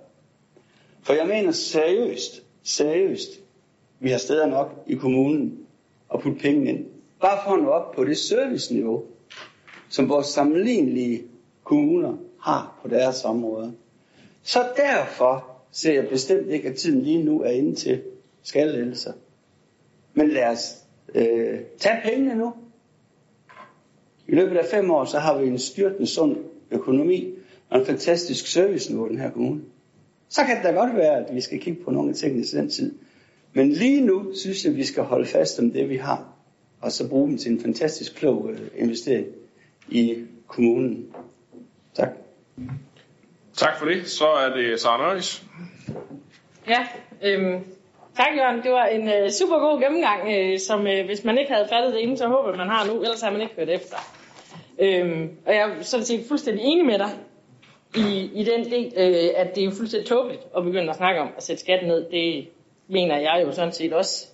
For 1.03 1.12
jeg 1.12 1.27
mener 1.27 1.53
seriøst, 1.53 2.43
seriøst, 2.62 3.31
vi 4.01 4.11
har 4.11 4.19
steder 4.19 4.47
nok 4.47 4.85
i 4.86 4.94
kommunen 4.94 5.59
at 6.15 6.20
putte 6.20 6.39
penge 6.39 6.69
ind. 6.69 6.86
Bare 7.20 7.39
for 7.44 7.55
at 7.55 7.62
nå 7.62 7.69
op 7.69 7.93
på 7.93 8.05
det 8.05 8.19
serviceniveau, 8.19 9.05
som 9.89 10.09
vores 10.09 10.27
sammenlignelige 10.27 11.23
kommuner 11.65 12.16
har 12.40 12.78
på 12.82 12.89
deres 12.89 13.24
områder. 13.24 13.70
Så 14.43 14.59
derfor 14.77 15.51
ser 15.70 15.93
jeg 15.93 16.09
bestemt 16.09 16.48
ikke, 16.48 16.69
at 16.69 16.77
tiden 16.77 17.03
lige 17.03 17.23
nu 17.23 17.43
er 17.43 17.51
inde 17.51 17.74
til 17.74 18.03
skattelettelser. 18.43 19.12
Men 20.15 20.28
lad 20.28 20.47
os 20.47 20.74
øh, 21.15 21.61
tage 21.78 22.01
pengene 22.05 22.35
nu. 22.35 22.53
I 24.28 24.35
løbet 24.35 24.57
af 24.57 24.65
fem 24.65 24.90
år, 24.90 25.05
så 25.05 25.19
har 25.19 25.39
vi 25.39 25.47
en 25.47 25.59
styrtende 25.59 26.07
sund 26.07 26.36
økonomi 26.70 27.35
og 27.70 27.78
en 27.78 27.86
fantastisk 27.86 28.47
serviceniveau 28.47 29.06
i 29.06 29.09
den 29.09 29.18
her 29.18 29.30
kommune. 29.30 29.60
Så 30.28 30.44
kan 30.44 30.56
det 30.56 30.64
da 30.64 30.70
godt 30.70 30.97
være, 30.97 31.16
at 31.16 31.34
vi 31.34 31.40
skal 31.40 31.60
kigge 31.60 31.84
på 31.84 31.90
nogle 31.90 32.10
af 32.10 32.16
tingene 32.16 32.43
i 32.43 32.47
den 32.47 32.70
tid. 32.70 32.98
Men 33.52 33.72
lige 33.72 34.01
nu 34.01 34.34
synes 34.34 34.64
jeg, 34.64 34.70
at 34.70 34.76
vi 34.76 34.84
skal 34.84 35.02
holde 35.02 35.26
fast 35.26 35.59
om 35.59 35.70
det, 35.70 35.88
vi 35.88 35.97
har, 35.97 36.28
og 36.80 36.93
så 36.93 37.09
bruge 37.09 37.28
dem 37.28 37.38
til 37.38 37.52
en 37.52 37.60
fantastisk 37.60 38.14
klog 38.14 38.51
øh, 38.51 38.59
investering 38.76 39.26
i 39.88 40.14
kommunen. 40.47 41.14
Tak. 41.94 42.09
Tak 43.56 43.78
for 43.78 43.86
det. 43.86 44.09
Så 44.09 44.26
er 44.26 44.56
det 44.56 44.80
Sara 44.80 44.98
Nøjes. 44.98 45.44
Ja, 46.68 46.86
øhm, 47.22 47.64
tak 48.16 48.36
Jørgen. 48.36 48.62
Det 48.62 48.70
var 48.70 48.84
en 48.86 49.09
øh, 49.09 49.30
super 49.30 49.59
god 49.59 49.80
gennemgang, 49.82 50.20
øh, 50.36 50.59
som 50.59 50.86
øh, 50.86 51.06
hvis 51.06 51.24
man 51.24 51.38
ikke 51.38 51.52
havde 51.52 51.68
fattet 51.68 51.93
det 51.93 52.01
inden, 52.01 52.16
så 52.16 52.28
håber 52.28 52.48
jeg, 52.48 52.59
man 52.59 52.68
har 52.68 52.86
nu, 52.86 53.02
ellers 53.02 53.22
har 53.22 53.30
man 53.30 53.40
ikke 53.40 53.55
hørt 53.59 53.68
efter. 53.68 53.97
Øhm, 54.78 55.30
og 55.47 55.55
jeg 55.55 55.60
er 55.60 55.82
sådan 55.82 56.06
set 56.06 56.24
fuldstændig 56.28 56.64
enig 56.64 56.86
med 56.86 56.98
dig 56.98 57.10
i, 57.94 58.30
i 58.34 58.44
den 58.44 58.64
del, 58.64 58.92
øh, 58.96 59.30
at 59.36 59.54
det 59.54 59.60
er 59.60 59.64
jo 59.64 59.70
fuldstændig 59.70 60.08
tåbeligt 60.08 60.42
at 60.56 60.64
begynde 60.64 60.90
at 60.90 60.96
snakke 60.96 61.20
om 61.20 61.28
at 61.36 61.42
sætte 61.42 61.62
skatten 61.62 61.88
ned. 61.88 62.10
Det 62.10 62.48
mener 62.88 63.18
jeg 63.18 63.42
jo 63.46 63.52
sådan 63.52 63.72
set 63.72 63.92
også. 63.92 64.26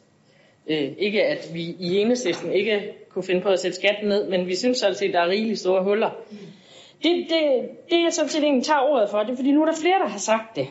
Øh, 0.67 0.93
ikke 0.99 1.25
at 1.25 1.51
vi 1.55 1.63
i 1.63 1.99
enhedslisten 1.99 2.53
ikke 2.53 2.93
kunne 3.09 3.23
finde 3.23 3.41
på 3.41 3.49
at 3.49 3.61
sætte 3.61 3.77
skatten 3.77 4.09
ned, 4.09 4.29
men 4.29 4.47
vi 4.47 4.57
synes 4.57 4.79
sådan 4.79 4.95
set, 4.95 5.09
at 5.09 5.15
der 5.15 5.21
er 5.21 5.29
rigeligt 5.29 5.59
store 5.59 5.83
huller. 5.83 6.11
Det, 7.03 7.27
det, 7.29 7.69
det 7.91 8.03
jeg 8.05 8.13
sådan 8.13 8.29
set 8.29 8.43
egentlig 8.43 8.65
tager 8.65 8.81
ordet 8.81 9.11
for, 9.11 9.19
det 9.19 9.31
er 9.31 9.37
fordi 9.37 9.53
nu 9.53 9.63
er 9.63 9.67
der 9.67 9.81
flere, 9.81 9.99
der 9.99 10.09
har 10.09 10.19
sagt 10.19 10.57
det. 10.57 10.67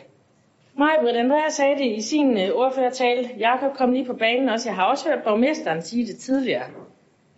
Mig, 0.77 0.91
Britt 1.01 1.17
Andrea 1.17 1.49
sagde 1.49 1.77
det 1.77 1.97
i 1.97 2.01
sin 2.01 2.37
øh, 2.37 2.49
ordførertale. 2.53 3.29
Jakob 3.39 3.77
kom 3.77 3.91
lige 3.91 4.05
på 4.05 4.13
banen 4.13 4.49
også. 4.49 4.69
Jeg 4.69 4.75
har 4.75 4.85
også 4.85 5.09
hørt 5.09 5.23
borgmesteren 5.23 5.81
sige 5.81 6.07
det 6.07 6.17
tidligere. 6.17 6.63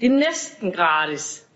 Det 0.01 0.05
er 0.05 0.15
næsten 0.15 0.71
gratis. 0.71 1.47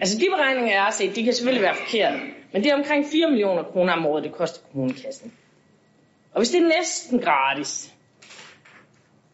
Altså 0.00 0.18
de 0.18 0.26
beregninger, 0.30 0.72
jeg 0.72 0.82
har 0.82 0.90
set, 0.90 1.16
de 1.16 1.24
kan 1.24 1.32
selvfølgelig 1.32 1.62
være 1.62 1.74
forkerte. 1.74 2.18
Men 2.52 2.64
det 2.64 2.70
er 2.70 2.74
omkring 2.74 3.06
4 3.12 3.30
millioner 3.30 3.62
kroner 3.62 3.92
om 3.92 4.06
året, 4.06 4.24
det 4.24 4.32
koster 4.32 4.60
kommunekassen. 4.72 5.32
Og 6.32 6.40
hvis 6.40 6.50
det 6.50 6.62
er 6.62 6.68
næsten 6.68 7.20
gratis, 7.20 7.94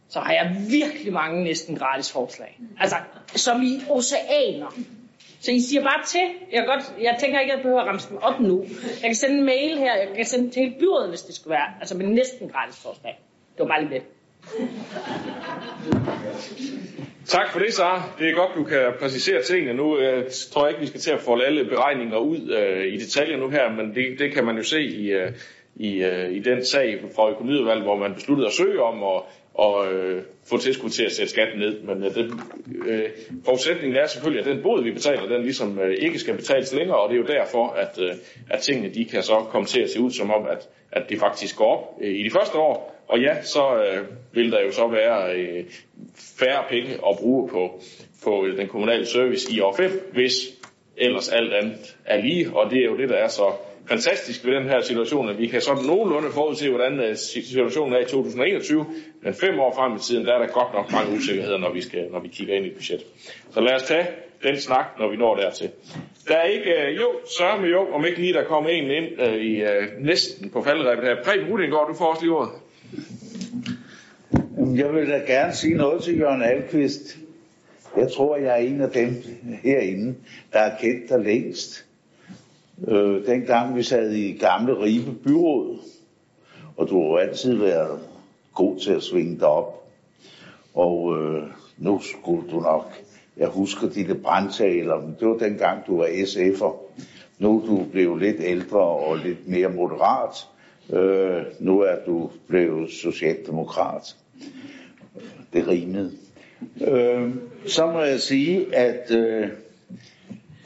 så 0.08 0.20
har 0.20 0.32
jeg 0.32 0.56
virkelig 0.70 1.12
mange 1.12 1.44
næsten 1.44 1.76
gratis 1.76 2.12
forslag. 2.12 2.60
Altså, 2.80 2.96
som 3.26 3.62
i 3.62 3.80
oceaner. 3.90 4.74
Så 5.40 5.50
I 5.52 5.60
siger 5.60 5.82
bare 5.82 6.04
til. 6.06 6.20
Jeg, 6.52 6.64
godt, 6.66 6.94
jeg 7.00 7.16
tænker 7.20 7.40
ikke, 7.40 7.52
at 7.52 7.56
jeg 7.56 7.62
behøver 7.62 7.80
at 7.80 7.88
ramse 7.88 8.08
dem 8.08 8.16
op 8.16 8.40
nu. 8.40 8.64
Jeg 8.84 9.08
kan 9.08 9.14
sende 9.14 9.38
en 9.38 9.44
mail 9.44 9.78
her. 9.78 9.96
Jeg 9.96 10.08
kan 10.16 10.24
sende 10.24 10.50
til 10.50 10.62
hele 10.62 10.74
byrådet, 10.78 11.08
hvis 11.08 11.22
det 11.22 11.34
skulle 11.34 11.52
være. 11.52 11.68
Altså 11.80 11.96
med 11.96 12.06
næsten 12.06 12.48
gratis 12.48 12.76
forslag. 12.76 13.20
Det 13.52 13.60
var 13.60 13.66
bare 13.66 13.84
lige 13.84 13.94
det. 13.94 14.02
Tak 17.26 17.52
for 17.52 17.58
det, 17.58 17.74
Sara. 17.74 18.02
Det 18.18 18.30
er 18.30 18.34
godt, 18.34 18.50
du 18.56 18.64
kan 18.64 18.92
præcisere 19.00 19.42
tingene 19.42 19.74
nu. 19.74 19.98
Øh, 19.98 20.04
jeg 20.04 20.24
tror 20.52 20.68
ikke, 20.68 20.80
vi 20.80 20.86
skal 20.86 21.00
til 21.00 21.10
at 21.10 21.20
folde 21.20 21.44
alle 21.46 21.64
beregninger 21.64 22.16
ud 22.18 22.36
uh, 22.36 22.94
i 22.94 22.96
detaljer 22.96 23.36
nu 23.36 23.48
her, 23.48 23.72
men 23.72 23.94
det, 23.94 24.18
det 24.18 24.32
kan 24.32 24.44
man 24.44 24.56
jo 24.56 24.62
se 24.62 24.82
i, 24.82 25.14
uh, 25.14 25.20
i, 25.76 26.04
uh, 26.04 26.32
i 26.32 26.38
den 26.38 26.64
sag 26.64 27.00
fra 27.16 27.30
økonomiudvalget, 27.30 27.84
hvor 27.84 27.96
man 27.96 28.14
besluttede 28.14 28.46
at 28.46 28.52
søge 28.52 28.82
om 28.82 29.02
at, 29.02 29.22
og 29.54 29.92
øh, 29.92 30.22
få 30.50 30.58
tilskud 30.58 30.90
til 30.90 31.04
at 31.04 31.12
sætte 31.12 31.32
skatten 31.32 31.58
ned. 31.58 31.80
Men 31.82 32.04
øh, 32.04 32.14
det, 32.14 32.32
øh, 32.86 33.08
forudsætningen 33.44 33.96
er 33.96 34.06
selvfølgelig, 34.06 34.46
at 34.46 34.56
den 34.56 34.62
bod, 34.62 34.82
vi 34.82 34.92
betaler, 34.92 35.28
den 35.28 35.42
ligesom 35.42 35.78
øh, 35.78 35.94
ikke 35.98 36.18
skal 36.18 36.36
betales 36.36 36.72
længere, 36.72 37.00
og 37.00 37.08
det 37.08 37.14
er 37.14 37.20
jo 37.20 37.26
derfor, 37.26 37.68
at, 37.68 37.98
øh, 37.98 38.14
at 38.50 38.60
tingene 38.60 38.94
de 38.94 39.04
kan 39.04 39.22
så 39.22 39.46
komme 39.50 39.66
til 39.66 39.80
at 39.80 39.90
se 39.90 40.00
ud 40.00 40.10
som 40.10 40.30
om, 40.30 40.46
at, 40.46 40.68
at 40.92 41.02
det 41.08 41.18
faktisk 41.18 41.56
går 41.56 41.76
op 41.76 42.02
øh, 42.02 42.14
i 42.14 42.22
de 42.22 42.30
første 42.30 42.58
år. 42.58 42.94
Og 43.08 43.20
ja, 43.20 43.42
så 43.42 43.76
øh, 43.76 44.06
vil 44.32 44.52
der 44.52 44.60
jo 44.60 44.72
så 44.72 44.86
være 44.86 45.34
øh, 45.34 45.64
færre 46.38 46.64
penge 46.68 46.92
at 46.92 47.16
bruge 47.18 47.48
på, 47.48 47.80
på 48.24 48.46
øh, 48.46 48.56
den 48.56 48.68
kommunale 48.68 49.06
service 49.06 49.52
i 49.54 49.60
år 49.60 49.76
5, 49.76 50.10
hvis 50.12 50.32
ellers 50.96 51.28
alt 51.28 51.52
andet 51.52 51.96
er 52.04 52.22
lige, 52.22 52.50
og 52.54 52.70
det 52.70 52.78
er 52.78 52.84
jo 52.84 52.96
det, 52.96 53.08
der 53.08 53.16
er 53.16 53.28
så 53.28 53.52
fantastisk 53.86 54.44
ved 54.44 54.54
den 54.54 54.68
her 54.68 54.80
situation, 54.80 55.28
at 55.28 55.38
vi 55.38 55.46
kan 55.46 55.60
sådan 55.60 55.84
nogenlunde 55.84 56.28
forudse, 56.30 56.70
hvordan 56.70 57.00
øh, 57.00 57.16
situationen 57.16 57.94
er 57.94 57.98
i 57.98 58.04
2021, 58.04 58.86
men 59.22 59.34
fem 59.34 59.60
år 59.60 59.74
frem 59.74 59.96
i 59.96 59.98
tiden, 59.98 60.26
der 60.26 60.34
er 60.34 60.38
der 60.38 60.46
godt 60.46 60.72
nok 60.74 60.92
mange 60.92 61.16
usikkerheder, 61.16 61.58
når 61.58 61.72
vi, 61.72 61.80
skal, 61.80 62.08
når 62.12 62.20
vi 62.20 62.28
kigger 62.28 62.54
ind 62.54 62.64
i 62.64 62.68
et 62.68 62.74
budget. 62.74 63.00
Så 63.50 63.60
lad 63.60 63.74
os 63.74 63.82
tage 63.82 64.06
den 64.42 64.60
snak, 64.60 64.86
når 64.98 65.10
vi 65.10 65.16
når 65.16 65.36
dertil. 65.36 65.70
Der 66.28 66.36
er 66.36 66.44
ikke, 66.44 66.70
øh, 66.70 66.96
jo, 66.96 67.10
sørg 67.38 67.60
med 67.60 67.68
jo, 67.70 67.94
om 67.94 68.04
ikke 68.06 68.20
lige 68.20 68.32
der 68.32 68.44
kommer 68.44 68.70
en 68.70 68.90
ind 68.90 69.20
øh, 69.20 69.34
i 69.34 69.62
øh, 69.62 69.88
næsten 70.00 70.50
på 70.50 70.62
faldrebet 70.62 71.04
her. 71.04 71.22
Preben 71.24 71.48
Rudingård, 71.50 71.88
du 71.88 71.94
får 71.94 72.04
også 72.06 72.22
lige 72.22 72.32
ordet. 72.32 72.52
Jeg 74.78 74.94
vil 74.94 75.08
da 75.08 75.18
gerne 75.26 75.54
sige 75.54 75.74
noget 75.74 76.02
til 76.02 76.18
Jørgen 76.18 76.42
Alkvist. 76.42 77.18
Jeg 77.96 78.12
tror, 78.12 78.36
jeg 78.36 78.52
er 78.52 78.66
en 78.66 78.80
af 78.80 78.90
dem 78.90 79.22
herinde, 79.64 80.14
der 80.52 80.58
er 80.58 80.76
kendt 80.80 81.08
der 81.08 81.18
længst. 81.18 81.86
Øh, 82.88 83.26
dengang 83.26 83.76
vi 83.76 83.82
sad 83.82 84.10
i 84.12 84.32
gamle 84.32 84.82
Ribe 84.82 85.12
byråd, 85.12 85.78
og 86.76 86.88
du 86.88 87.10
har 87.10 87.18
altid 87.18 87.54
været 87.54 88.00
god 88.54 88.78
til 88.78 88.92
at 88.92 89.02
svinge 89.02 89.38
dig 89.38 89.48
op. 89.48 89.88
Og 90.74 91.18
øh, 91.18 91.42
nu 91.78 92.00
skulle 92.00 92.50
du 92.50 92.60
nok, 92.60 92.92
jeg 93.36 93.48
husker 93.48 93.88
dine 93.88 94.14
brandtaler, 94.14 95.00
men 95.00 95.16
det 95.20 95.28
var 95.28 95.36
dengang 95.38 95.86
du 95.86 95.96
var 95.96 96.06
SF'er. 96.06 96.76
Nu 97.38 97.60
er 97.60 97.66
du 97.66 97.84
blevet 97.92 98.22
lidt 98.22 98.36
ældre 98.40 98.80
og 98.80 99.16
lidt 99.16 99.48
mere 99.48 99.68
moderat. 99.68 100.48
Øh, 100.92 101.42
nu 101.60 101.80
er 101.80 101.96
du 102.06 102.30
blevet 102.48 102.90
socialdemokrat. 102.90 104.16
Det 105.52 105.68
rimede. 105.68 106.12
Øh, 106.80 107.30
så 107.66 107.86
må 107.86 108.00
jeg 108.00 108.20
sige, 108.20 108.76
at 108.76 109.10
øh, 109.10 109.48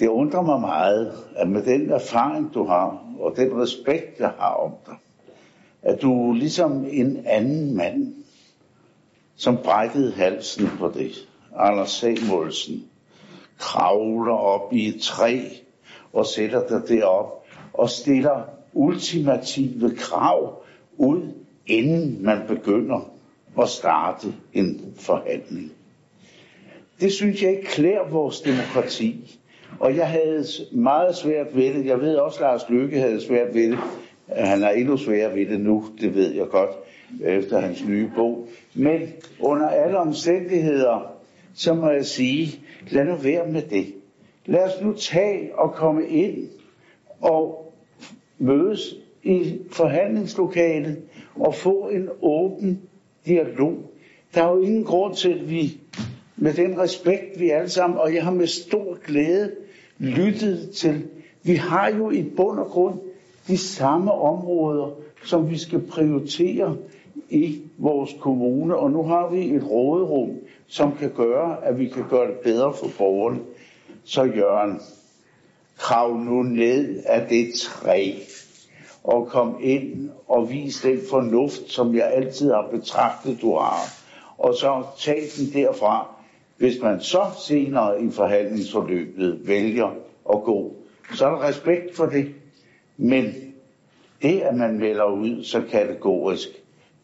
det 0.00 0.08
undrer 0.08 0.42
mig 0.42 0.60
meget, 0.60 1.12
at 1.36 1.48
med 1.48 1.62
den 1.62 1.90
erfaring, 1.90 2.54
du 2.54 2.64
har, 2.64 3.04
og 3.20 3.36
den 3.36 3.60
respekt, 3.62 4.20
jeg 4.20 4.32
har 4.38 4.54
om 4.54 4.72
dig, 4.86 4.94
at 5.82 6.02
du 6.02 6.32
ligesom 6.32 6.84
en 6.90 7.26
anden 7.26 7.76
mand, 7.76 8.14
som 9.36 9.56
brækkede 9.64 10.12
halsen 10.12 10.68
på 10.78 10.88
det, 10.88 11.28
Anders 11.56 11.90
Samuelsen, 11.90 12.84
kravler 13.58 14.34
op 14.34 14.72
i 14.72 14.88
et 14.88 15.02
træ 15.02 15.40
og 16.12 16.26
sætter 16.26 16.68
dig 16.68 16.82
derop 16.88 17.46
og 17.72 17.90
stiller 17.90 18.42
ultimative 18.72 19.96
krav 19.96 20.62
ud, 20.96 21.32
inden 21.66 22.24
man 22.24 22.42
begynder 22.48 23.10
at 23.62 23.68
starte 23.68 24.34
en 24.52 24.94
forhandling. 24.96 25.72
Det 27.00 27.12
synes 27.12 27.42
jeg 27.42 27.50
ikke 27.50 27.66
klæder 27.66 28.08
vores 28.10 28.40
demokrati. 28.40 29.38
Og 29.80 29.96
jeg 29.96 30.08
havde 30.08 30.44
meget 30.72 31.16
svært 31.16 31.56
ved 31.56 31.74
det. 31.74 31.86
Jeg 31.86 32.00
ved 32.00 32.16
også, 32.16 32.38
at 32.38 32.42
Lars 32.42 32.70
Lykke 32.70 32.98
havde 32.98 33.20
svært 33.20 33.54
ved 33.54 33.70
det. 33.70 33.78
Han 34.28 34.62
har 34.62 34.70
endnu 34.70 34.96
sværere 34.96 35.34
ved 35.34 35.46
det 35.46 35.60
nu, 35.60 35.84
det 36.00 36.14
ved 36.14 36.34
jeg 36.34 36.46
godt, 36.48 36.70
efter 37.24 37.60
hans 37.60 37.84
nye 37.88 38.10
bog. 38.16 38.48
Men 38.74 39.00
under 39.40 39.68
alle 39.68 39.98
omstændigheder, 39.98 41.12
så 41.54 41.74
må 41.74 41.90
jeg 41.90 42.06
sige, 42.06 42.60
lad 42.90 43.04
nu 43.04 43.14
være 43.14 43.48
med 43.48 43.62
det. 43.62 43.86
Lad 44.46 44.62
os 44.62 44.82
nu 44.82 44.92
tage 44.92 45.58
og 45.58 45.72
komme 45.72 46.08
ind 46.08 46.48
og 47.20 47.72
mødes 48.38 48.94
i 49.22 49.58
forhandlingslokalet 49.70 50.96
og 51.34 51.54
få 51.54 51.88
en 51.88 52.08
åben 52.22 52.80
dialog. 53.26 53.76
Der 54.34 54.42
er 54.42 54.50
jo 54.50 54.60
ingen 54.60 54.84
grund 54.84 55.14
til, 55.14 55.28
at 55.32 55.50
vi 55.50 55.80
med 56.36 56.54
den 56.54 56.78
respekt, 56.80 57.40
vi 57.40 57.50
alle 57.50 57.68
sammen, 57.68 57.98
og 57.98 58.14
jeg 58.14 58.24
har 58.24 58.30
med 58.30 58.46
stor 58.46 58.96
glæde 59.06 59.50
lyttet 59.98 60.70
til. 60.70 61.06
Vi 61.42 61.54
har 61.54 61.88
jo 61.88 62.10
i 62.10 62.22
bund 62.36 62.58
og 62.58 62.66
grund 62.66 62.98
de 63.48 63.58
samme 63.58 64.12
områder, 64.12 64.90
som 65.24 65.50
vi 65.50 65.58
skal 65.58 65.80
prioritere 65.80 66.76
i 67.30 67.60
vores 67.78 68.10
kommune, 68.20 68.76
og 68.76 68.90
nu 68.90 69.02
har 69.02 69.28
vi 69.30 69.54
et 69.54 69.70
råderum, 69.70 70.30
som 70.66 70.96
kan 70.96 71.10
gøre, 71.16 71.64
at 71.64 71.78
vi 71.78 71.88
kan 71.88 72.04
gøre 72.10 72.26
det 72.26 72.36
bedre 72.38 72.72
for 72.74 72.86
borgerne. 72.98 73.38
Så 74.04 74.24
Jørgen, 74.24 74.80
krav 75.78 76.14
nu 76.16 76.42
ned 76.42 77.02
af 77.06 77.28
det 77.28 77.54
træ, 77.54 78.12
og 79.04 79.26
kom 79.26 79.56
ind 79.62 80.10
og 80.28 80.50
vis 80.50 80.80
den 80.80 81.00
fornuft, 81.10 81.70
som 81.70 81.94
jeg 81.94 82.12
altid 82.12 82.50
har 82.52 82.68
betragtet, 82.70 83.38
du 83.42 83.56
har. 83.56 83.78
Og 84.38 84.54
så 84.54 84.82
tag 84.98 85.22
den 85.38 85.62
derfra. 85.62 86.15
Hvis 86.56 86.82
man 86.82 87.00
så 87.00 87.24
senere 87.48 88.02
i 88.02 88.10
forhandlingsforløbet 88.10 89.40
vælger 89.48 89.86
at 90.32 90.42
gå, 90.44 90.76
så 91.14 91.26
er 91.26 91.30
der 91.30 91.48
respekt 91.48 91.96
for 91.96 92.06
det. 92.06 92.34
Men 92.96 93.34
det, 94.22 94.40
at 94.40 94.54
man 94.54 94.78
melder 94.78 95.04
ud 95.04 95.44
så 95.44 95.62
kategorisk, 95.70 96.48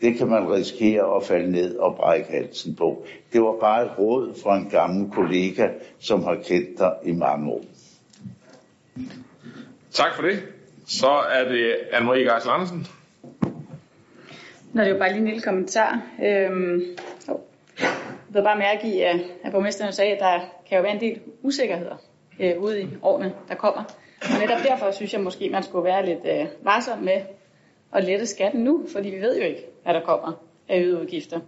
det 0.00 0.18
kan 0.18 0.26
man 0.26 0.52
risikere 0.52 1.16
at 1.16 1.24
falde 1.24 1.50
ned 1.50 1.76
og 1.76 1.96
brække 1.96 2.30
halsen 2.30 2.74
på. 2.74 3.06
Det 3.32 3.42
var 3.42 3.56
bare 3.60 3.84
et 3.84 3.98
råd 3.98 4.34
fra 4.42 4.56
en 4.56 4.68
gammel 4.70 5.10
kollega, 5.10 5.68
som 5.98 6.22
har 6.24 6.34
kendt 6.34 6.78
dig 6.78 6.92
i 7.04 7.12
mange 7.12 7.50
år. 7.50 7.64
Tak 9.90 10.14
for 10.14 10.22
det. 10.22 10.42
Så 10.86 11.10
er 11.10 11.48
det 11.48 11.74
Anne-Marie 11.92 12.32
Geisel 12.32 12.50
Andersen. 12.50 12.86
Nå, 14.72 14.80
det 14.80 14.88
er 14.88 14.92
jo 14.92 14.98
bare 14.98 15.08
lige 15.08 15.20
en 15.20 15.24
lille 15.26 15.40
kommentar. 15.42 16.02
Øhm, 16.24 16.82
oh. 17.28 17.40
Jeg 18.34 18.44
bare 18.44 18.58
mærke 18.58 18.88
i, 18.88 19.00
at, 19.00 19.16
at 19.44 19.52
borgmesteren 19.52 19.92
sagde, 19.92 20.12
at 20.12 20.20
der 20.20 20.40
kan 20.68 20.76
jo 20.76 20.82
være 20.82 20.94
en 20.94 21.00
del 21.00 21.20
usikkerheder 21.42 21.96
øh, 22.40 22.62
ude 22.62 22.82
i 22.82 22.86
årene, 23.02 23.32
der 23.48 23.54
kommer. 23.54 23.84
Og 24.22 24.40
netop 24.40 24.58
derfor 24.68 24.90
synes 24.90 25.12
jeg 25.12 25.20
måske, 25.20 25.50
man 25.50 25.62
skulle 25.62 25.84
være 25.84 26.06
lidt 26.06 26.20
øh, 26.24 26.46
varsom 26.62 26.98
med 26.98 27.20
at 27.92 28.04
lette 28.04 28.26
skatten 28.26 28.64
nu, 28.64 28.86
fordi 28.92 29.10
vi 29.10 29.20
ved 29.20 29.38
jo 29.38 29.44
ikke, 29.44 29.66
hvad 29.82 29.94
der 29.94 30.00
kommer 30.00 30.32
af 30.68 30.80
øgede 30.80 31.00
udgifter. 31.00 31.40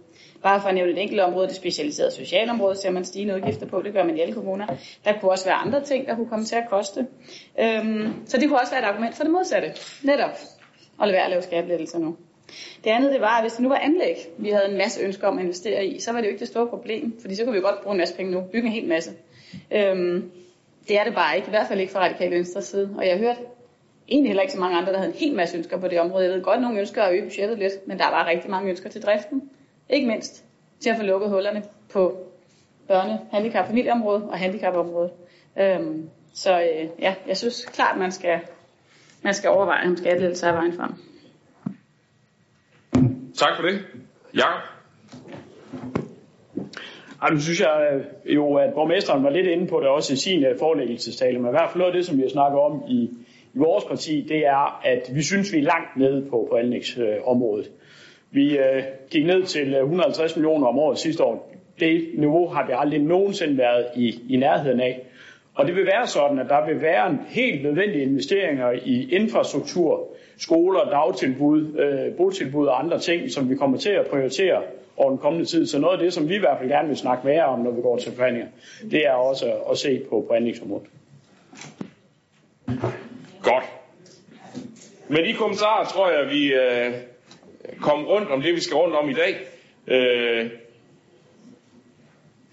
Bare 0.43 0.61
for 0.61 0.67
at 0.67 0.75
nævne 0.75 0.91
et 0.91 1.01
enkelt 1.01 1.21
område, 1.21 1.47
det 1.47 1.55
specialiserede 1.55 2.11
socialområde, 2.11 2.75
ser 2.75 2.91
man 2.91 3.05
stigende 3.05 3.35
udgifter 3.35 3.65
på, 3.65 3.81
det 3.81 3.93
gør 3.93 4.03
man 4.03 4.17
i 4.17 4.21
alle 4.21 4.33
kommuner. 4.33 4.67
Der 5.05 5.19
kunne 5.19 5.31
også 5.31 5.45
være 5.45 5.55
andre 5.55 5.83
ting, 5.83 6.07
der 6.07 6.15
kunne 6.15 6.29
komme 6.29 6.45
til 6.45 6.55
at 6.55 6.69
koste. 6.69 7.07
Øhm, 7.59 8.25
så 8.25 8.37
det 8.37 8.47
kunne 8.47 8.59
også 8.59 8.73
være 8.73 8.81
et 8.81 8.87
argument 8.87 9.15
for 9.15 9.23
det 9.23 9.31
modsatte. 9.31 9.67
Netop 10.03 10.29
at 11.01 11.07
lade 11.07 11.13
være 11.13 11.23
at 11.23 11.29
lave 11.29 11.41
skattelettelser 11.41 11.99
nu. 11.99 12.17
Det 12.83 12.89
andet 12.89 13.13
det 13.13 13.21
var, 13.21 13.37
at 13.37 13.43
hvis 13.43 13.53
det 13.53 13.61
nu 13.61 13.69
var 13.69 13.77
anlæg, 13.77 14.15
vi 14.37 14.49
havde 14.49 14.69
en 14.69 14.77
masse 14.77 15.01
ønsker 15.01 15.27
om 15.27 15.37
at 15.37 15.43
investere 15.43 15.85
i, 15.85 15.99
så 15.99 16.11
var 16.11 16.19
det 16.19 16.27
jo 16.27 16.31
ikke 16.31 16.39
det 16.39 16.47
store 16.47 16.67
problem, 16.67 17.17
fordi 17.21 17.35
så 17.35 17.43
kunne 17.43 17.55
vi 17.55 17.61
godt 17.61 17.81
bruge 17.83 17.93
en 17.93 17.97
masse 17.97 18.15
penge 18.15 18.31
nu, 18.31 18.41
bygge 18.41 18.67
en 18.67 18.73
hel 18.73 18.87
masse. 18.87 19.11
Øhm, 19.71 20.31
det 20.87 20.99
er 20.99 21.03
det 21.03 21.13
bare 21.13 21.35
ikke, 21.35 21.47
i 21.47 21.49
hvert 21.49 21.67
fald 21.67 21.79
ikke 21.79 21.93
fra 21.93 21.99
radikale 21.99 22.35
venstre 22.35 22.61
side. 22.61 22.95
Og 22.97 23.05
jeg 23.05 23.13
har 23.13 23.19
hørt 23.19 23.37
egentlig 24.07 24.29
heller 24.29 24.41
ikke 24.41 24.53
så 24.53 24.59
mange 24.59 24.77
andre, 24.77 24.91
der 24.91 24.97
havde 24.97 25.11
en 25.11 25.17
hel 25.17 25.35
masse 25.35 25.57
ønsker 25.57 25.77
på 25.77 25.87
det 25.87 25.99
område. 25.99 26.25
Jeg 26.25 26.33
ved 26.33 26.41
godt, 26.41 26.55
at 26.55 26.61
nogle 26.61 26.79
ønsker 26.79 27.03
at 27.03 27.13
øge 27.13 27.23
budgettet 27.23 27.59
lidt, 27.59 27.87
men 27.87 27.99
der 27.99 28.05
var 28.05 28.27
rigtig 28.27 28.51
mange 28.51 28.69
ønsker 28.69 28.89
til 28.89 29.01
driften. 29.01 29.49
Ikke 29.89 30.07
mindst 30.07 30.43
til 30.79 30.89
at 30.89 30.97
få 30.97 31.03
lukket 31.03 31.29
hullerne 31.29 31.63
på 31.89 32.17
børne-, 32.89 33.19
handicap- 33.33 33.67
familieområdet 33.67 34.23
og 34.23 34.37
handicapområdet. 34.37 35.11
Øhm, 35.59 36.09
så 36.33 36.61
øh, 36.61 36.89
ja, 36.99 37.15
jeg 37.27 37.37
synes 37.37 37.65
klart, 37.65 37.97
man 37.97 38.11
skal, 38.11 38.39
man 39.21 39.33
skal 39.33 39.49
overveje, 39.49 39.87
om 39.87 39.97
skattelettelser 39.97 40.47
er 40.47 40.53
vejen 40.53 40.73
frem. 40.73 40.93
Tak 43.37 43.55
for 43.55 43.63
det. 43.63 43.79
Jakob? 44.35 44.61
Ej, 47.21 47.29
nu 47.29 47.39
synes 47.39 47.61
jeg 47.61 47.89
øh, 47.93 48.35
jo, 48.35 48.55
at 48.55 48.73
borgmesteren 48.73 49.23
var 49.23 49.29
lidt 49.29 49.47
inde 49.47 49.67
på 49.67 49.79
det 49.79 49.87
også 49.87 50.13
i 50.13 50.15
sin 50.15 50.45
øh, 50.45 50.59
forelæggelsestale, 50.59 51.39
men 51.39 51.47
i 51.47 51.51
hvert 51.51 51.69
fald 51.69 51.79
noget 51.79 51.93
af 51.93 51.97
det, 51.97 52.05
som 52.05 52.17
vi 52.17 52.21
har 52.21 52.29
snakket 52.29 52.59
om 52.59 52.83
i, 52.89 53.09
i 53.53 53.57
vores 53.57 53.83
parti, 53.83 54.25
det 54.29 54.37
er, 54.37 54.81
at 54.85 55.11
vi 55.15 55.23
synes, 55.23 55.53
vi 55.53 55.57
er 55.57 55.63
langt 55.63 55.97
nede 55.97 56.25
på, 56.29 56.47
på 56.51 56.57
anlægsområdet. 56.57 57.71
Vi 58.31 58.57
øh, 58.57 58.83
gik 59.09 59.25
ned 59.25 59.43
til 59.43 59.73
øh, 59.73 59.81
150 59.81 60.35
millioner 60.35 60.67
om 60.67 60.77
året 60.79 60.97
sidste 60.97 61.23
år. 61.23 61.55
Det 61.79 62.09
niveau 62.17 62.47
har 62.47 62.67
vi 62.67 62.73
aldrig 62.75 63.01
nogensinde 63.01 63.57
været 63.57 63.85
i, 63.95 64.21
i 64.29 64.37
nærheden 64.37 64.79
af. 64.79 65.01
Og 65.55 65.67
det 65.67 65.75
vil 65.75 65.85
være 65.85 66.07
sådan, 66.07 66.39
at 66.39 66.49
der 66.49 66.65
vil 66.65 66.81
være 66.81 67.09
en 67.09 67.19
helt 67.27 67.63
nødvendige 67.63 68.03
investeringer 68.03 68.71
i 68.71 69.07
infrastruktur, 69.11 70.14
skoler, 70.37 70.89
dagtilbud, 70.89 71.79
øh, 71.79 72.17
botilbud 72.17 72.67
og 72.67 72.79
andre 72.79 72.99
ting, 72.99 73.31
som 73.31 73.49
vi 73.49 73.55
kommer 73.55 73.77
til 73.77 73.89
at 73.89 74.07
prioritere 74.07 74.61
over 74.97 75.09
den 75.09 75.17
kommende 75.17 75.45
tid. 75.45 75.67
Så 75.67 75.79
noget 75.79 75.93
af 75.93 75.99
det, 75.99 76.13
som 76.13 76.29
vi 76.29 76.35
i 76.35 76.39
hvert 76.39 76.57
fald 76.59 76.69
gerne 76.69 76.87
vil 76.87 76.97
snakke 76.97 77.27
mere 77.27 77.45
om, 77.45 77.59
når 77.59 77.71
vi 77.71 77.81
går 77.81 77.97
til 77.97 78.11
forhandlinger, 78.11 78.49
det 78.91 79.05
er 79.05 79.11
også 79.11 79.53
at 79.71 79.77
se 79.77 80.01
på, 80.09 80.25
på 80.27 80.33
anlægsområdet. 80.33 80.87
Godt. 83.43 83.63
Med 85.07 85.23
de 85.27 85.33
kommentarer 85.33 85.85
tror 85.85 86.09
jeg, 86.09 86.29
vi 86.29 86.53
øh, 86.53 86.93
kom 87.81 88.05
rundt 88.05 88.29
om 88.29 88.41
det, 88.41 88.55
vi 88.55 88.59
skal 88.59 88.75
rundt 88.75 88.95
om 88.95 89.09
i 89.09 89.13
dag. 89.13 89.35
Øh, 89.87 90.49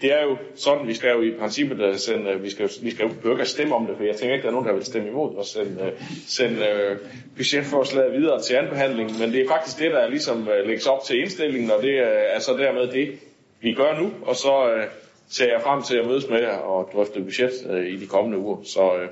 det 0.03 0.11
er 0.11 0.23
jo 0.23 0.37
sådan, 0.55 0.87
vi 0.87 0.93
skal 0.93 1.11
jo 1.11 1.21
i 1.21 1.31
princippet 1.39 1.81
øh, 1.81 1.89
uh, 1.89 1.95
sende, 1.95 2.29
uh, 2.29 2.35
øh, 2.35 2.43
vi 2.43 2.49
skal, 2.49 2.69
vi 2.81 2.91
skal 2.91 3.11
jo 3.25 3.31
ikke 3.31 3.45
stemme 3.45 3.75
om 3.75 3.87
det, 3.87 3.97
for 3.97 4.03
jeg 4.03 4.15
tænker 4.15 4.33
ikke, 4.35 4.43
der 4.43 4.49
er 4.49 4.53
nogen, 4.53 4.67
der 4.67 4.73
vil 4.73 4.85
stemme 4.85 5.09
imod 5.09 5.35
og 5.35 5.45
sende, 5.45 5.81
uh, 5.81 5.87
øh, 5.87 5.93
sende 6.27 6.59
uh, 6.59 7.09
budgetforslaget 7.37 8.13
videre 8.13 8.41
til 8.41 8.53
anbehandling, 8.53 9.19
men 9.19 9.31
det 9.31 9.41
er 9.41 9.47
faktisk 9.47 9.79
det, 9.79 9.91
der 9.91 10.09
ligesom 10.09 10.47
uh, 10.47 10.67
lægges 10.67 10.87
op 10.87 11.03
til 11.03 11.19
indstillingen, 11.19 11.71
og 11.71 11.81
det 11.81 12.01
uh, 12.01 12.07
er 12.07 12.39
så 12.39 12.57
dermed 12.57 12.87
det, 12.87 13.19
vi 13.61 13.73
gør 13.73 13.99
nu, 13.99 14.11
og 14.21 14.35
så 14.35 14.75
uh, 14.75 14.83
ser 15.29 15.51
jeg 15.51 15.61
frem 15.61 15.81
til 15.81 15.97
at 15.97 16.07
mødes 16.07 16.29
med 16.29 16.41
jer 16.41 16.57
og 16.57 16.89
drøfte 16.93 17.21
budget 17.21 17.51
uh, 17.69 17.85
i 17.85 17.95
de 17.95 18.07
kommende 18.07 18.37
uger. 18.37 18.57
Så 18.63 18.93
uh, 18.93 19.07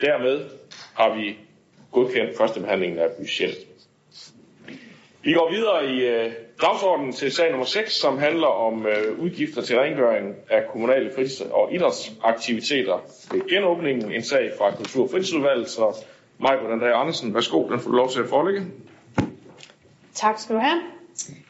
dermed 0.00 0.44
har 0.94 1.16
vi 1.16 1.36
godkendt 1.92 2.36
første 2.36 2.60
behandling 2.60 2.98
af 2.98 3.10
budgettet. 3.18 3.69
Vi 5.22 5.32
går 5.32 5.50
videre 5.50 5.86
i 5.86 6.06
øh, 6.06 6.32
dagsordenen 6.62 7.12
til 7.12 7.32
sag 7.32 7.50
nummer 7.50 7.66
6, 7.66 7.92
som 7.92 8.18
handler 8.18 8.46
om 8.46 8.86
øh, 8.86 9.18
udgifter 9.18 9.62
til 9.62 9.78
rengøring 9.78 10.34
af 10.50 10.62
kommunale 10.72 11.10
fritids- 11.14 11.50
og 11.52 11.74
idrætsaktiviteter 11.74 12.98
ved 13.32 13.48
genåbningen. 13.48 14.12
En 14.12 14.22
sag 14.22 14.50
fra 14.58 14.70
Kultur- 14.76 15.02
og 15.02 15.10
Fritidsudvalget, 15.10 15.68
så 15.68 16.04
Majbert 16.38 16.70
Andrea 16.72 17.00
Andersen, 17.00 17.34
værsgo, 17.34 17.68
den 17.68 17.80
får 17.80 17.90
du 17.90 17.96
lov 17.96 18.08
til 18.08 18.20
at 18.20 18.28
forelægge. 18.28 18.66
Tak 20.14 20.38
skal 20.38 20.54
du 20.56 20.60
have. 20.60 20.82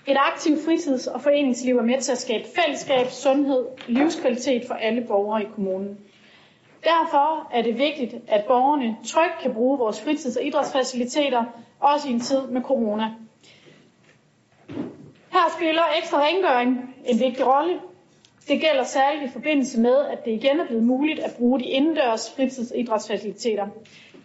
Et 0.07 0.17
aktivt 0.33 0.59
fritids- 0.65 1.07
og 1.07 1.21
foreningsliv 1.23 1.77
er 1.77 1.83
med 1.83 2.01
til 2.01 2.13
at 2.13 2.19
skabe 2.19 2.45
fællesskab, 2.65 3.07
sundhed, 3.11 3.65
livskvalitet 3.87 4.63
for 4.67 4.75
alle 4.75 5.05
borgere 5.09 5.43
i 5.43 5.47
kommunen. 5.55 5.99
Derfor 6.85 7.49
er 7.53 7.63
det 7.63 7.79
vigtigt, 7.79 8.15
at 8.29 8.45
borgerne 8.45 8.97
trygt 9.07 9.39
kan 9.43 9.55
bruge 9.55 9.79
vores 9.79 10.01
fritids- 10.01 10.37
og 10.37 10.45
idrætsfaciliteter, 10.45 11.45
også 11.81 12.09
i 12.09 12.13
en 12.13 12.21
tid 12.21 12.47
med 12.47 12.63
corona. 12.63 13.11
Her 15.41 15.51
spiller 15.57 15.83
ekstra 15.99 16.21
rengøring 16.23 16.95
en 17.07 17.21
vigtig 17.21 17.47
rolle. 17.47 17.81
Det 18.49 18.61
gælder 18.61 18.85
særligt 18.85 19.31
i 19.31 19.33
forbindelse 19.33 19.81
med, 19.81 19.97
at 19.97 20.25
det 20.25 20.31
igen 20.31 20.61
er 20.61 20.67
blevet 20.67 20.85
muligt 20.85 21.19
at 21.21 21.35
bruge 21.39 21.61
de 21.61 21.65
indendørs 21.65 22.33
fritidsidrætsfaciliteter. 22.37 23.67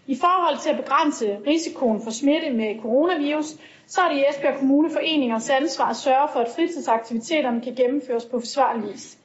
I 0.07 0.15
forhold 0.15 0.57
til 0.59 0.69
at 0.69 0.77
begrænse 0.77 1.37
risikoen 1.47 2.01
for 2.03 2.11
smitte 2.11 2.49
med 2.49 2.81
coronavirus, 2.81 3.45
så 3.87 4.01
er 4.01 4.09
det 4.09 4.17
i 4.17 4.23
Esbjerg 4.29 4.57
Kommune 4.59 4.89
foreningers 4.91 5.49
ansvar 5.49 5.85
at 5.85 5.95
sørge 5.95 6.27
for, 6.33 6.39
at 6.39 6.51
fritidsaktiviteterne 6.55 7.61
kan 7.61 7.75
gennemføres 7.75 8.25
på 8.25 8.39
forsvarlig 8.39 8.93
vis. 8.93 9.17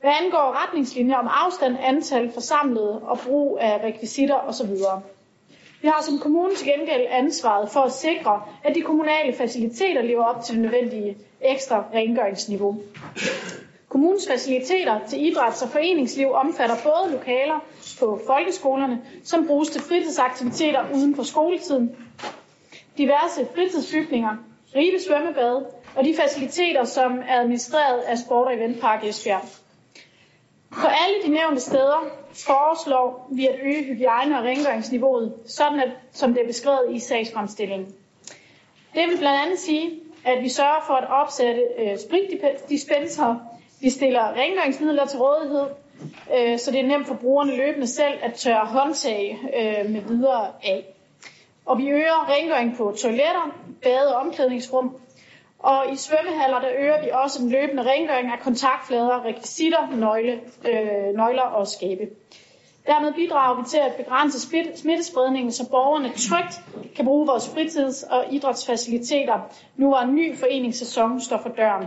Hvad 0.00 0.12
angår 0.22 0.64
retningslinjer 0.64 1.16
om 1.16 1.28
afstand, 1.30 1.76
antal 1.82 2.32
forsamlede 2.32 3.00
og 3.02 3.18
brug 3.18 3.58
af 3.60 3.84
rekvisitter 3.84 4.36
osv. 4.36 4.70
Vi 5.84 5.88
har 5.88 6.02
som 6.02 6.18
kommune 6.18 6.54
til 6.54 6.66
gengæld 6.66 7.06
ansvaret 7.10 7.70
for 7.70 7.80
at 7.80 7.92
sikre, 7.92 8.42
at 8.64 8.74
de 8.74 8.80
kommunale 8.82 9.32
faciliteter 9.32 10.02
lever 10.02 10.24
op 10.24 10.42
til 10.44 10.54
det 10.54 10.62
nødvendige 10.62 11.16
ekstra 11.40 11.84
rengøringsniveau. 11.94 12.76
Kommunens 13.88 14.28
faciliteter 14.28 15.00
til 15.08 15.18
idræts- 15.18 15.62
og 15.62 15.68
foreningsliv 15.68 16.32
omfatter 16.32 16.76
både 16.84 17.12
lokaler 17.12 17.64
på 18.00 18.20
folkeskolerne, 18.26 19.00
som 19.24 19.46
bruges 19.46 19.68
til 19.68 19.80
fritidsaktiviteter 19.82 20.84
uden 20.94 21.16
for 21.16 21.22
skoletiden, 21.22 21.96
diverse 22.98 23.46
fritidsbygninger, 23.54 24.36
Ribe 24.76 24.96
svømmebad 25.06 25.64
og 25.96 26.04
de 26.04 26.14
faciliteter, 26.16 26.84
som 26.84 27.18
er 27.28 27.40
administreret 27.40 27.98
af 28.00 28.18
Sport- 28.18 28.46
og 28.46 28.54
Eventpark 28.54 29.04
Esbjerg. 29.04 29.63
På 30.80 30.86
alle 30.86 31.22
de 31.24 31.28
nævnte 31.28 31.60
steder 31.60 32.04
foreslår 32.46 33.28
vi 33.30 33.46
at 33.46 33.58
øge 33.62 33.84
hygiejne- 33.84 34.38
og 34.38 34.44
rengøringsniveauet, 34.44 35.34
sådan 35.46 35.80
at, 35.80 35.90
som 36.12 36.34
det 36.34 36.42
er 36.42 36.46
beskrevet 36.46 36.90
i 36.90 36.98
sagsfremstillingen. 36.98 37.94
Det 38.94 39.08
vil 39.08 39.18
blandt 39.18 39.40
andet 39.44 39.58
sige, 39.58 40.00
at 40.24 40.42
vi 40.42 40.48
sørger 40.48 40.84
for 40.86 40.94
at 40.94 41.10
opsætte 41.10 41.62
øh, 41.78 41.98
spritdispenser, 41.98 43.36
vi 43.80 43.90
stiller 43.90 44.32
rengøringsmidler 44.32 45.06
til 45.06 45.18
rådighed, 45.18 45.66
øh, 46.36 46.58
så 46.58 46.70
det 46.70 46.80
er 46.80 46.86
nemt 46.86 47.06
for 47.06 47.14
brugerne 47.14 47.56
løbende 47.56 47.86
selv 47.86 48.14
at 48.22 48.34
tørre 48.34 48.66
håndtag 48.66 49.38
øh, 49.56 49.90
med 49.90 50.00
videre 50.00 50.46
af. 50.64 50.94
Og 51.66 51.78
vi 51.78 51.88
øger 51.88 52.30
rengøring 52.30 52.76
på 52.76 52.94
toiletter, 53.02 53.58
bade- 53.82 54.16
og 54.16 54.20
omklædningsrum, 54.20 54.96
og 55.64 55.92
i 55.92 55.96
svømmehaller, 55.96 56.60
der 56.60 56.70
øger 56.78 57.02
vi 57.04 57.10
også 57.12 57.38
den 57.42 57.50
løbende 57.50 57.82
rengøring 57.82 58.32
af 58.32 58.40
kontaktflader, 58.40 59.24
rekvisitter, 59.24 59.96
nøgle, 59.96 60.40
øh, 60.68 61.16
nøgler 61.16 61.42
og 61.42 61.66
skabe. 61.66 62.08
Dermed 62.86 63.12
bidrager 63.12 63.62
vi 63.62 63.68
til 63.68 63.78
at 63.78 63.94
begrænse 63.94 64.40
smittespredningen, 64.76 65.52
så 65.52 65.70
borgerne 65.70 66.08
trygt 66.08 66.60
kan 66.96 67.04
bruge 67.04 67.26
vores 67.26 67.48
fritids- 67.48 68.02
og 68.02 68.24
idrætsfaciliteter, 68.30 69.54
nu 69.76 69.88
hvor 69.88 69.98
en 69.98 70.14
ny 70.14 70.36
foreningssæson 70.36 71.20
står 71.20 71.38
for 71.38 71.48
døren. 71.48 71.86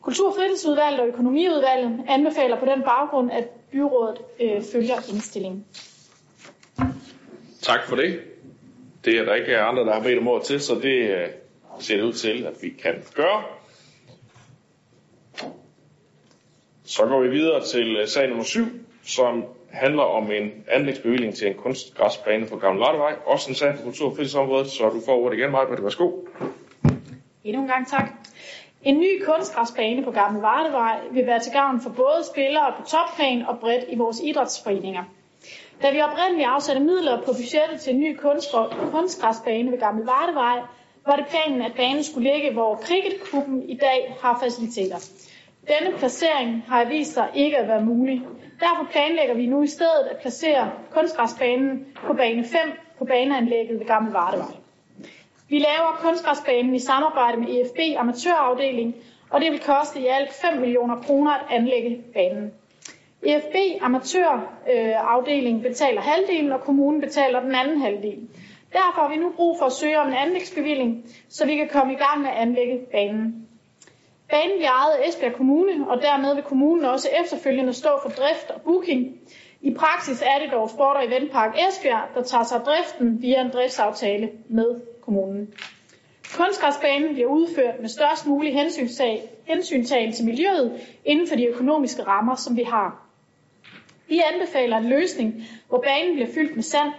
Kultur- 0.00 0.28
og 0.28 0.34
fritidsudvalget 0.34 1.00
og 1.00 1.06
økonomiudvalget 1.06 2.04
anbefaler 2.08 2.58
på 2.58 2.64
den 2.64 2.82
baggrund, 2.82 3.32
at 3.32 3.48
byrådet 3.72 4.18
øh, 4.40 4.62
følger 4.72 4.94
indstillingen. 5.12 5.64
Tak 7.62 7.80
for 7.88 7.96
det. 7.96 8.20
Det 9.04 9.18
er 9.18 9.24
der 9.24 9.34
ikke 9.34 9.58
andre, 9.58 9.84
der 9.84 9.92
har 9.92 10.02
bedt 10.02 10.18
om 10.18 10.28
ord 10.28 10.44
til, 10.44 10.60
så 10.60 10.74
det 10.74 11.10
øh, 11.10 11.28
ser 11.78 11.96
det 11.96 12.02
ud 12.02 12.12
til, 12.12 12.46
at 12.46 12.54
vi 12.62 12.68
kan 12.68 12.94
gøre. 13.14 13.42
Så 16.84 17.06
går 17.06 17.20
vi 17.20 17.28
videre 17.28 17.64
til 17.64 17.96
øh, 17.96 18.08
sag 18.08 18.28
nummer 18.28 18.44
7, 18.44 18.66
som 19.02 19.44
handler 19.70 20.02
om 20.02 20.30
en 20.30 20.64
anlægsbevilling 20.68 21.34
til 21.34 21.48
en 21.48 21.54
kunstgræsbane 21.54 22.46
på 22.46 22.56
Gamle 22.56 22.80
Vardevej. 22.80 23.14
Også 23.26 23.50
en 23.50 23.54
sag 23.54 23.74
på 23.76 23.82
kultur- 23.82 24.10
og 24.10 24.16
fritidsområdet, 24.16 24.70
så 24.70 24.88
du 24.88 25.00
får 25.06 25.16
ordet 25.16 25.38
igen, 25.38 25.50
Maja. 25.50 25.64
Værsgo. 25.82 26.10
Endnu 27.44 27.62
en 27.62 27.68
gang 27.68 27.88
tak. 27.88 28.10
En 28.82 29.00
ny 29.00 29.24
kunstgræsbane 29.24 30.04
på 30.04 30.10
Gamle 30.10 30.42
Vardevej 30.42 31.00
vil 31.12 31.26
være 31.26 31.40
til 31.40 31.52
gavn 31.52 31.80
for 31.80 31.90
både 31.90 32.24
spillere 32.32 32.72
på 32.78 32.82
topplan 32.88 33.46
og 33.46 33.58
bredt 33.60 33.84
i 33.88 33.96
vores 33.96 34.20
idrætsforeninger. 34.20 35.04
Da 35.82 35.90
vi 35.90 36.00
oprindeligt 36.00 36.48
afsatte 36.48 36.82
midler 36.82 37.20
på 37.20 37.32
budgettet 37.32 37.80
til 37.80 37.94
en 37.94 38.00
ny 38.00 38.18
kunstgræsbane 38.90 39.72
ved 39.72 39.78
Gamle 39.78 40.06
Vardevej, 40.06 40.60
var 41.06 41.16
det 41.16 41.26
planen, 41.26 41.62
at 41.62 41.74
banen 41.76 42.04
skulle 42.04 42.32
ligge, 42.32 42.52
hvor 42.52 42.76
cricketklubben 42.76 43.68
i 43.68 43.74
dag 43.76 44.16
har 44.20 44.38
faciliteter. 44.42 44.96
Denne 45.68 45.98
placering 45.98 46.64
har 46.68 46.84
vist 46.84 47.14
sig 47.14 47.28
ikke 47.34 47.58
at 47.58 47.68
være 47.68 47.84
mulig. 47.84 48.22
Derfor 48.60 48.84
planlægger 48.92 49.34
vi 49.34 49.46
nu 49.46 49.62
i 49.62 49.66
stedet 49.66 50.04
at 50.10 50.16
placere 50.16 50.70
kunstgræsbanen 50.90 51.86
på 52.06 52.12
bane 52.14 52.44
5 52.44 52.58
på 52.98 53.04
baneanlægget 53.04 53.78
ved 53.80 53.86
Gamle 53.86 54.12
Vardevej. 54.12 54.52
Vi 55.48 55.58
laver 55.58 55.98
kunstgræsbanen 56.00 56.74
i 56.74 56.78
samarbejde 56.78 57.36
med 57.40 57.48
EFB 57.48 57.78
Amatørafdeling, 57.98 58.94
og 59.30 59.40
det 59.40 59.52
vil 59.52 59.60
koste 59.60 60.00
i 60.00 60.06
alt 60.06 60.32
5 60.32 60.60
millioner 60.60 60.96
kroner 61.02 61.30
at 61.30 61.40
anlægge 61.50 62.04
banen. 62.14 62.52
EFB 63.22 63.54
Amatørafdeling 63.82 65.62
betaler 65.62 66.00
halvdelen, 66.00 66.52
og 66.52 66.60
kommunen 66.60 67.00
betaler 67.00 67.40
den 67.40 67.54
anden 67.54 67.80
halvdel. 67.80 68.28
Derfor 68.74 69.00
har 69.02 69.08
vi 69.08 69.16
nu 69.16 69.32
brug 69.36 69.58
for 69.58 69.66
at 69.66 69.72
søge 69.72 69.98
om 70.00 70.08
en 70.08 70.14
anlægsbevilling, 70.14 71.04
så 71.28 71.46
vi 71.46 71.56
kan 71.56 71.68
komme 71.68 71.92
i 71.92 71.96
gang 71.96 72.20
med 72.22 72.30
at 72.30 72.36
anlægge 72.36 72.78
banen. 72.92 73.48
Banen 74.30 74.56
bliver 74.56 74.70
ejet 74.70 74.94
af 74.94 75.08
Esbjerg 75.08 75.32
Kommune, 75.34 75.90
og 75.90 76.02
dermed 76.02 76.34
vil 76.34 76.42
kommunen 76.44 76.84
også 76.84 77.08
efterfølgende 77.24 77.72
stå 77.72 77.88
for 78.02 78.08
drift 78.10 78.50
og 78.50 78.60
booking. 78.62 79.16
I 79.60 79.74
praksis 79.74 80.22
er 80.22 80.38
det 80.42 80.52
dog 80.52 80.70
Sport- 80.70 80.96
og 80.96 81.06
Eventpark 81.06 81.56
Esbjerg, 81.68 82.08
der 82.14 82.22
tager 82.22 82.44
sig 82.44 82.58
af 82.58 82.64
driften 82.64 83.22
via 83.22 83.40
en 83.40 83.50
driftsaftale 83.50 84.30
med 84.48 84.80
kommunen. 85.00 85.54
Kunstgræsbanen 86.36 87.14
bliver 87.14 87.28
udført 87.28 87.80
med 87.80 87.88
størst 87.88 88.26
mulig 88.26 88.54
hensyntagen 89.46 90.12
til 90.12 90.24
miljøet 90.24 90.80
inden 91.04 91.28
for 91.28 91.36
de 91.36 91.46
økonomiske 91.46 92.02
rammer, 92.02 92.34
som 92.34 92.56
vi 92.56 92.62
har. 92.62 93.06
Vi 94.08 94.20
anbefaler 94.34 94.76
en 94.76 94.88
løsning, 94.88 95.34
hvor 95.68 95.78
banen 95.80 96.14
bliver 96.14 96.28
fyldt 96.34 96.54
med 96.54 96.62
sand. 96.62 96.92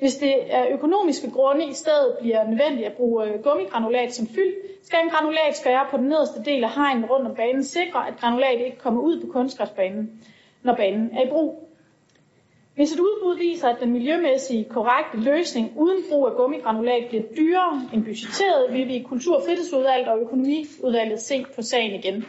Hvis 0.00 0.16
det 0.16 0.54
er 0.54 0.66
økonomiske 0.72 1.30
grunde 1.30 1.64
i 1.66 1.72
stedet 1.72 2.16
bliver 2.20 2.44
nødvendigt 2.48 2.86
at 2.86 2.92
bruge 2.92 3.24
øh, 3.24 3.42
gummigranulat 3.42 4.14
som 4.14 4.26
fyld, 4.26 4.54
skal 4.82 4.98
en 5.04 5.10
granulatskære 5.10 5.86
på 5.90 5.96
den 5.96 6.06
nederste 6.06 6.42
del 6.44 6.64
af 6.64 6.70
hegnen 6.74 7.04
rundt 7.04 7.26
om 7.28 7.34
banen 7.34 7.64
sikre, 7.64 8.08
at 8.08 8.14
granulat 8.20 8.60
ikke 8.66 8.78
kommer 8.78 9.00
ud 9.00 9.20
på 9.20 9.26
kunstgræsbanen, 9.32 10.22
når 10.62 10.74
banen 10.74 11.10
er 11.12 11.22
i 11.26 11.28
brug. 11.30 11.68
Hvis 12.74 12.92
et 12.92 13.00
udbud 13.00 13.36
viser, 13.38 13.68
at 13.68 13.80
den 13.80 13.92
miljømæssige 13.92 14.64
korrekte 14.64 15.16
løsning 15.20 15.72
uden 15.76 16.02
brug 16.10 16.26
af 16.26 16.36
gummigranulat 16.36 17.06
bliver 17.08 17.24
dyrere 17.36 17.88
end 17.94 18.04
budgetteret, 18.04 18.72
vil 18.72 18.88
vi 18.88 18.94
i 18.94 19.02
Kultur- 19.02 19.36
og 19.36 19.42
Fritidsudvalget 19.46 20.08
og 20.08 20.20
Økonomiudvalget 20.20 21.20
se 21.20 21.44
på 21.54 21.62
sagen 21.62 21.94
igen. 21.94 22.24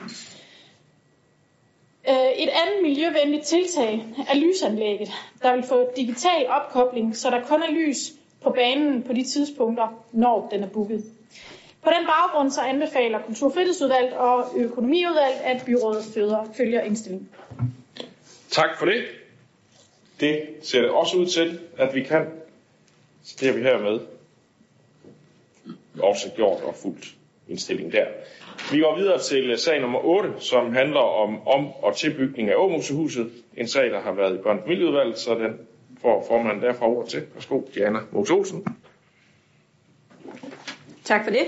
Øh, 2.10 2.32
et 2.38 2.50
andet 2.50 2.82
miljøvenligt 2.82 3.44
tiltag 3.46 4.06
er 4.30 4.36
lysanlægget, 4.36 5.10
der 5.42 5.56
vil 5.56 5.64
få 5.64 5.92
digital 5.96 6.48
opkobling, 6.48 7.18
så 7.18 7.30
der 7.30 7.44
kun 7.44 7.64
er 7.64 7.72
lys 7.72 8.12
på 8.44 8.50
banen 8.50 9.04
på 9.04 9.14
de 9.14 9.24
tidspunkter, 9.24 10.04
når 10.12 10.48
den 10.52 10.64
er 10.64 10.68
booket. 10.68 11.04
På 11.84 11.90
den 12.00 12.06
baggrund 12.08 12.52
så 12.52 12.62
anbefaler 12.62 13.20
Kulturfritidsudvalget 13.22 14.14
og 14.14 14.46
Økonomiudvalget, 14.56 15.40
at 15.44 15.62
byrådet 15.66 16.04
følger 16.58 16.82
indstillingen. 16.82 17.30
Tak 18.50 18.70
for 18.80 18.86
det. 18.86 19.04
Det 20.20 20.50
ser 20.62 20.82
det 20.82 20.90
også 20.90 21.18
ud 21.18 21.26
til, 21.26 21.60
at 21.78 21.96
vi 21.96 22.04
kan. 22.04 22.26
Så 23.24 23.36
det 23.40 23.48
har 23.48 23.56
vi 23.56 23.62
hermed 23.64 24.00
også 26.00 26.30
gjort 26.36 26.62
og 26.62 26.76
fuldt. 26.76 27.16
indstillingen 27.48 27.92
der. 27.92 28.06
Vi 28.72 28.80
går 28.80 28.98
videre 28.98 29.20
til 29.20 29.58
sag 29.58 29.82
nummer 29.82 30.00
8, 30.06 30.30
som 30.40 30.74
handler 30.74 31.00
om 31.00 31.48
om- 31.48 31.72
og 31.82 31.96
tilbygning 31.96 32.50
af 32.50 32.56
Åmosehuset. 32.56 33.32
En 33.58 33.68
sag, 33.68 33.92
der 33.92 34.02
har 34.02 34.12
været 34.12 34.36
i 34.36 34.38
børn- 34.38 35.12
og 35.12 35.18
så 35.18 35.36
den 35.36 35.54
får 36.02 36.26
formanden 36.28 36.64
derfra 36.64 36.88
ord 36.88 37.08
til. 37.08 37.24
Værsgo, 37.34 37.62
Diana 37.76 38.00
Mose 38.12 38.34
Olsen. 38.34 38.66
Tak 41.04 41.24
for 41.24 41.32
det. 41.32 41.48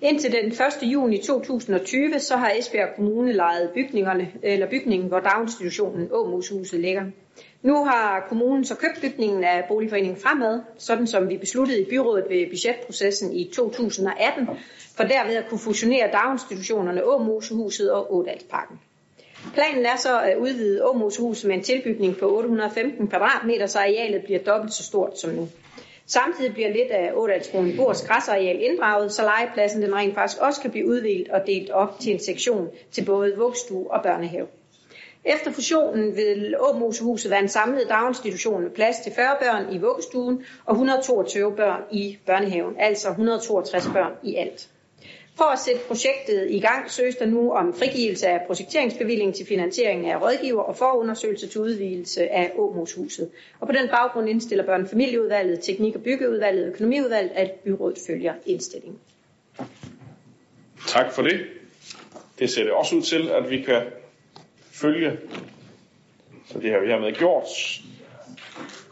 Indtil 0.00 0.32
den 0.32 0.46
1. 0.46 0.58
juni 0.82 1.18
2020, 1.18 2.18
så 2.20 2.36
har 2.36 2.52
Esbjerg 2.58 2.88
Kommune 2.96 3.32
lejet 3.32 3.70
bygningerne, 3.74 4.32
eller 4.42 4.70
bygningen, 4.70 5.08
hvor 5.08 5.20
daginstitutionen 5.20 6.08
Åmoshuset 6.12 6.80
ligger. 6.80 7.04
Nu 7.62 7.84
har 7.84 8.26
kommunen 8.28 8.64
så 8.64 8.76
købt 8.76 9.00
bygningen 9.00 9.44
af 9.44 9.64
Boligforeningen 9.68 10.20
Fremad, 10.20 10.60
sådan 10.78 11.06
som 11.06 11.28
vi 11.28 11.36
besluttede 11.36 11.80
i 11.82 11.84
byrådet 11.90 12.24
ved 12.28 12.46
budgetprocessen 12.50 13.32
i 13.32 13.50
2018, 13.54 14.48
for 14.96 15.04
derved 15.04 15.36
at 15.36 15.48
kunne 15.48 15.60
fusionere 15.60 16.10
daginstitutionerne 16.12 17.04
Åmosehuset 17.04 17.92
og 17.92 18.14
Ådalsparken. 18.16 18.80
Planen 19.54 19.86
er 19.86 19.96
så 19.96 20.20
at 20.20 20.36
udvide 20.36 20.84
Åmosehuset 20.84 21.48
med 21.48 21.56
en 21.56 21.62
tilbygning 21.62 22.16
på 22.16 22.36
815 22.36 23.08
kvadratmeter, 23.08 23.66
så 23.66 23.78
arealet 23.78 24.24
bliver 24.24 24.38
dobbelt 24.38 24.72
så 24.74 24.82
stort 24.84 25.18
som 25.18 25.30
nu. 25.30 25.48
Samtidig 26.06 26.52
bliver 26.52 26.72
lidt 26.72 26.90
af 26.90 27.12
Ådalsbroen 27.14 27.76
Bors 27.76 28.06
græsareal 28.06 28.62
inddraget, 28.62 29.12
så 29.12 29.22
legepladsen 29.22 29.82
den 29.82 29.94
rent 29.94 30.14
faktisk 30.14 30.42
også 30.42 30.60
kan 30.60 30.70
blive 30.70 30.88
udvidet 30.88 31.28
og 31.28 31.46
delt 31.46 31.70
op 31.70 32.00
til 32.00 32.12
en 32.12 32.20
sektion 32.20 32.68
til 32.92 33.04
både 33.04 33.36
vuggestue 33.36 33.90
og 33.90 34.02
børnehave. 34.02 34.46
Efter 35.24 35.50
fusionen 35.52 36.16
vil 36.16 36.56
Åmosehuset 36.60 37.30
være 37.30 37.40
en 37.40 37.48
samlet 37.48 37.88
daginstitution 37.88 38.62
med 38.62 38.70
plads 38.70 38.98
til 38.98 39.12
40 39.12 39.36
børn 39.40 39.74
i 39.74 39.78
vuggestuen 39.78 40.44
og 40.66 40.72
122 40.74 41.56
børn 41.56 41.82
i 41.90 42.18
børnehaven, 42.26 42.74
altså 42.78 43.08
162 43.08 43.88
børn 43.92 44.12
i 44.22 44.34
alt. 44.34 44.68
For 45.36 45.44
at 45.44 45.58
sætte 45.58 45.80
projektet 45.88 46.50
i 46.50 46.60
gang 46.60 46.90
søges 46.90 47.16
der 47.16 47.26
nu 47.26 47.52
om 47.52 47.74
frigivelse 47.74 48.26
af 48.26 48.40
projekteringsbevilling 48.46 49.34
til 49.34 49.46
finansiering 49.46 50.10
af 50.10 50.20
rådgiver 50.22 50.62
og 50.62 50.76
forundersøgelse 50.76 51.46
til 51.48 51.60
udvidelse 51.60 52.28
af 52.28 52.52
Åmoshuset. 52.58 53.30
Og 53.60 53.66
på 53.66 53.72
den 53.72 53.88
baggrund 53.88 54.28
indstiller 54.28 54.64
børne- 54.64 54.82
og 54.82 54.88
familieudvalget, 54.90 55.60
teknik- 55.60 55.94
og 55.94 56.02
byggeudvalget 56.02 56.64
og 56.64 56.68
økonomiudvalget, 56.68 57.30
at 57.34 57.50
byrådet 57.50 57.98
følger 58.06 58.34
indstillingen. 58.46 58.98
Tak 60.88 61.12
for 61.12 61.22
det. 61.22 61.40
Det 62.38 62.50
ser 62.50 62.62
det 62.62 62.72
også 62.72 62.96
ud 62.96 63.02
til, 63.02 63.28
at 63.30 63.50
vi 63.50 63.62
kan 63.62 63.82
følge. 64.72 65.18
Så 66.46 66.58
det 66.58 66.70
har 66.70 66.78
vi 66.78 66.86
hermed 66.86 67.12
gjort. 67.12 67.46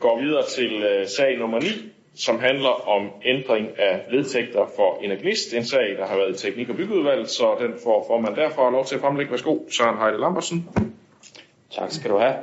Går 0.01 0.20
videre 0.20 0.47
til 0.56 0.82
øh, 0.82 1.09
sag 1.09 1.39
nummer 1.39 1.60
9, 1.60 1.91
som 2.14 2.39
handler 2.39 2.89
om 2.89 3.10
ændring 3.24 3.68
af 3.78 4.06
vedtægter 4.10 4.66
for 4.76 4.98
Energist. 5.02 5.55
En 5.55 5.64
sag, 5.64 5.97
der 5.98 6.06
har 6.06 6.16
været 6.16 6.44
i 6.44 6.47
teknik- 6.47 6.68
og 6.68 6.76
byggeudvalget, 6.76 7.30
så 7.30 7.56
den 7.60 7.72
får 7.84 8.05
formand 8.06 8.36
derfra 8.36 8.70
lov 8.70 8.84
til 8.84 8.94
at 8.94 9.01
fremlægge. 9.01 9.30
Værsgo, 9.30 9.59
Søren 9.70 9.98
Heide 9.98 10.20
Lambersen. 10.20 10.68
Tak 11.70 11.90
skal 11.90 12.10
du 12.10 12.18
have. 12.18 12.34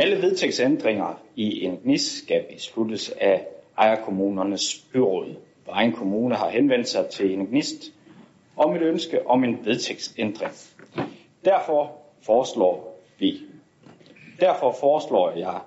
Alle 0.00 0.22
vedtægtsændringer 0.22 1.20
i 1.36 1.64
en 1.64 1.98
skal 1.98 2.44
besluttes 2.54 3.10
af 3.10 3.46
ejerkommunernes 3.78 4.84
byråd. 4.92 5.36
Vejen 5.66 5.92
Kommune 5.92 6.34
har 6.34 6.48
henvendt 6.48 6.88
sig 6.88 7.06
til 7.06 7.32
en 7.32 7.46
GNIST 7.46 7.92
om 8.56 8.76
et 8.76 8.82
ønske 8.82 9.26
om 9.26 9.44
en 9.44 9.58
vedtægtsændring. 9.64 10.52
Derfor 11.44 11.92
foreslår 12.22 13.00
vi. 13.18 13.40
Derfor 14.40 14.76
foreslår 14.80 15.30
jeg. 15.36 15.60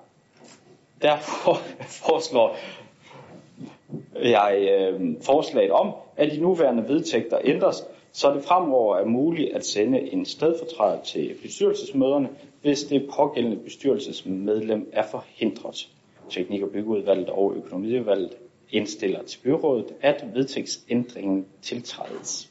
Derfor 1.02 1.54
foreslår 2.06 2.56
jeg 4.22 4.68
øh, 4.70 5.00
forslaget 5.22 5.70
om, 5.70 5.92
at 6.16 6.32
de 6.32 6.40
nuværende 6.40 6.88
vedtægter 6.88 7.38
ændres, 7.44 7.84
så 8.12 8.34
det 8.34 8.44
fremover 8.44 8.96
er 8.96 9.04
muligt 9.04 9.56
at 9.56 9.66
sende 9.66 10.12
en 10.12 10.24
stedfortræder 10.24 11.02
til 11.02 11.34
bestyrelsesmøderne, 11.42 12.28
hvis 12.62 12.84
det 12.84 13.08
pågældende 13.16 13.56
bestyrelsesmedlem 13.56 14.90
er 14.92 15.02
forhindret. 15.10 15.88
Teknik- 16.30 16.62
og 16.62 16.68
byggeudvalget 16.70 17.30
og 17.30 17.54
økonomiudvalget 17.56 18.32
indstiller 18.70 19.22
til 19.22 19.38
byrådet, 19.38 19.86
at 20.00 20.24
vedtægtsændringen 20.34 21.46
tiltrædes. 21.62 22.50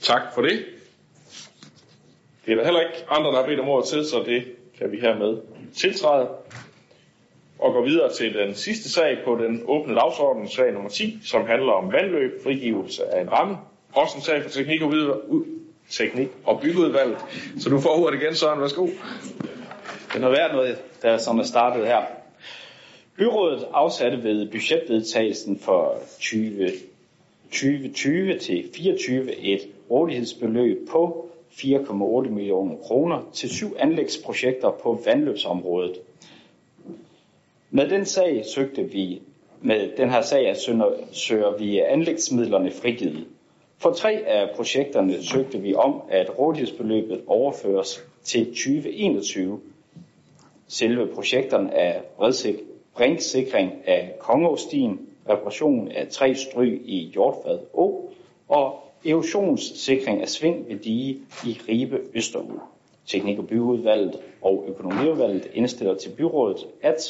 Tak 0.00 0.22
for 0.34 0.42
det. 0.42 0.64
Det 2.46 2.52
er 2.52 2.56
der 2.56 2.64
heller 2.64 2.80
ikke 2.80 3.04
andre, 3.08 3.30
der 3.30 3.36
har 3.36 3.46
bedt 3.46 3.60
om 3.60 3.68
ordet 3.68 3.88
til, 3.88 4.04
så 4.04 4.22
det 4.26 4.44
kan 4.78 4.92
vi 4.92 5.00
hermed 5.00 5.38
tiltræde. 5.74 6.28
Og 7.58 7.72
går 7.72 7.84
videre 7.84 8.12
til 8.12 8.34
den 8.34 8.54
sidste 8.54 8.90
sag 8.90 9.18
på 9.24 9.38
den 9.42 9.62
åbne 9.66 9.94
dagsorden, 9.94 10.48
sag 10.48 10.72
nummer 10.72 10.90
10, 10.90 11.18
som 11.24 11.46
handler 11.46 11.72
om 11.72 11.92
vandløb, 11.92 12.42
frigivelse 12.42 13.14
af 13.14 13.22
en 13.22 13.32
ramme. 13.32 13.56
Også 13.94 14.16
en 14.16 14.22
sag 14.22 14.42
for 14.42 14.50
teknik 14.50 14.82
og, 14.82 14.92
videre, 14.92 15.16
teknik 15.90 16.28
og 16.44 16.60
byggeudvalget. 16.60 17.18
Så 17.58 17.70
du 17.70 17.80
får 17.80 17.90
ordet 17.90 18.22
igen, 18.22 18.34
Søren. 18.34 18.60
Værsgo. 18.60 18.86
Den 20.14 20.22
har 20.22 20.30
været 20.30 20.52
noget, 20.52 20.78
der 21.02 21.18
som 21.18 21.38
er 21.38 21.42
startet 21.42 21.86
her. 21.86 22.02
Byrådet 23.16 23.66
afsatte 23.72 24.22
ved 24.22 24.50
budgetvedtagelsen 24.50 25.58
for 25.58 25.98
20, 26.20 26.70
2020 27.50 28.38
til 28.38 28.64
24 28.74 29.36
et 29.36 29.60
rådighedsbeløb 29.90 30.88
på 30.90 31.28
4,8 31.50 32.30
millioner 32.30 32.76
kroner 32.76 33.22
til 33.32 33.50
syv 33.50 33.76
anlægsprojekter 33.78 34.70
på 34.70 35.02
vandløbsområdet. 35.04 35.96
Med 37.70 37.88
den 37.88 38.04
sag 38.04 38.44
søgte 38.46 38.82
vi, 38.82 39.22
med 39.62 39.96
den 39.96 40.10
her 40.10 40.22
sag 40.22 40.56
søger 41.12 41.56
vi 41.58 41.78
anlægsmidlerne 41.78 42.70
frigivet. 42.70 43.26
For 43.78 43.92
tre 43.92 44.12
af 44.12 44.50
projekterne 44.56 45.22
søgte 45.22 45.58
vi 45.58 45.74
om, 45.74 46.02
at 46.10 46.38
rådighedsbeløbet 46.38 47.20
overføres 47.26 48.04
til 48.24 48.46
2021. 48.46 49.60
Selve 50.68 51.06
projekterne 51.06 51.72
er 51.72 52.00
bringsikring 52.94 53.72
af 53.86 54.14
Kongåstien, 54.18 55.00
reparation 55.28 55.88
af 55.88 56.08
tre 56.08 56.34
stryg 56.34 56.82
i 56.84 57.10
Hjortfad 57.12 57.58
Å 57.74 58.10
og 58.48 58.82
erosionssikring 59.06 60.20
af 60.22 60.28
sving 60.28 60.68
ved 60.68 60.76
dige 60.76 61.18
i 61.46 61.58
Ribe 61.68 62.00
Østerud. 62.14 62.58
Teknik- 63.06 63.38
og 63.38 63.46
byudvalget 63.46 64.16
og 64.42 64.64
økonomiudvalget 64.68 65.50
indstiller 65.54 65.94
til 65.94 66.10
byrådet, 66.10 66.66
at 66.82 67.02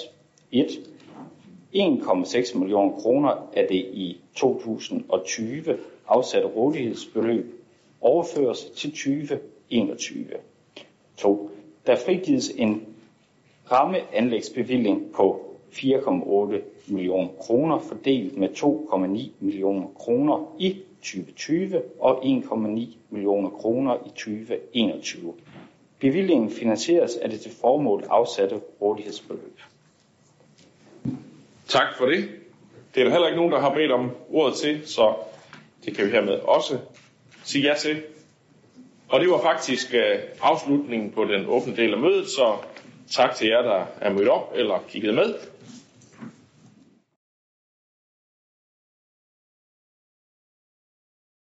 1. 0.61 0.81
1,6 1.75 2.59
millioner 2.59 2.93
kroner 2.99 3.51
af 3.53 3.67
det 3.69 3.77
i 3.77 4.21
2020 4.35 5.79
afsatte 6.09 6.49
rådighedsbeløb 6.49 7.55
overføres 8.01 8.65
til 8.65 8.91
2021. 8.91 10.27
2. 11.17 11.51
Der 11.87 11.97
frigives 11.97 12.51
en 12.51 12.87
rammeanlægsbevilling 13.73 15.13
på 15.15 15.57
4,8 15.73 16.93
millioner 16.93 17.29
kroner 17.41 17.79
fordelt 17.79 18.37
med 18.37 18.49
2,9 18.49 19.31
millioner 19.41 19.87
kroner 19.99 20.55
i 20.59 20.77
2020 21.03 21.83
og 22.01 22.25
1,9 22.25 22.97
millioner 23.11 23.51
kroner 23.51 23.97
i 24.07 24.09
2021. 24.09 25.35
Bevillingen 26.01 26.51
finansieres 26.51 27.17
af 27.17 27.31
det 27.31 27.41
til 27.41 27.53
formål 27.53 28.05
afsatte 28.11 28.61
rådighedsbeløb. 28.81 29.61
Tak 31.69 31.97
for 31.99 32.07
det. 32.07 32.29
Det 32.95 33.01
er 33.01 33.05
der 33.05 33.11
heller 33.13 33.27
ikke 33.27 33.37
nogen, 33.37 33.53
der 33.53 33.61
har 33.61 33.75
bedt 33.75 33.93
om 33.93 34.11
ordet 34.29 34.57
til, 34.59 34.89
så 34.89 35.15
det 35.85 35.97
kan 35.97 36.07
vi 36.07 36.11
hermed 36.11 36.33
også 36.35 36.79
sige 37.45 37.69
ja 37.69 37.75
til. 37.75 38.03
Og 39.09 39.21
det 39.21 39.31
var 39.31 39.43
faktisk 39.43 39.95
øh, 39.95 40.19
afslutningen 40.43 41.11
på 41.11 41.25
den 41.25 41.47
åbne 41.47 41.77
del 41.77 41.93
af 41.93 41.99
mødet, 42.01 42.29
så 42.29 42.55
tak 43.11 43.35
til 43.35 43.49
jer, 43.49 43.63
der 43.63 43.85
er 44.01 44.13
mødt 44.13 44.29
op 44.29 44.53
eller 44.57 44.85
kigget 44.89 45.15
med. 45.15 45.35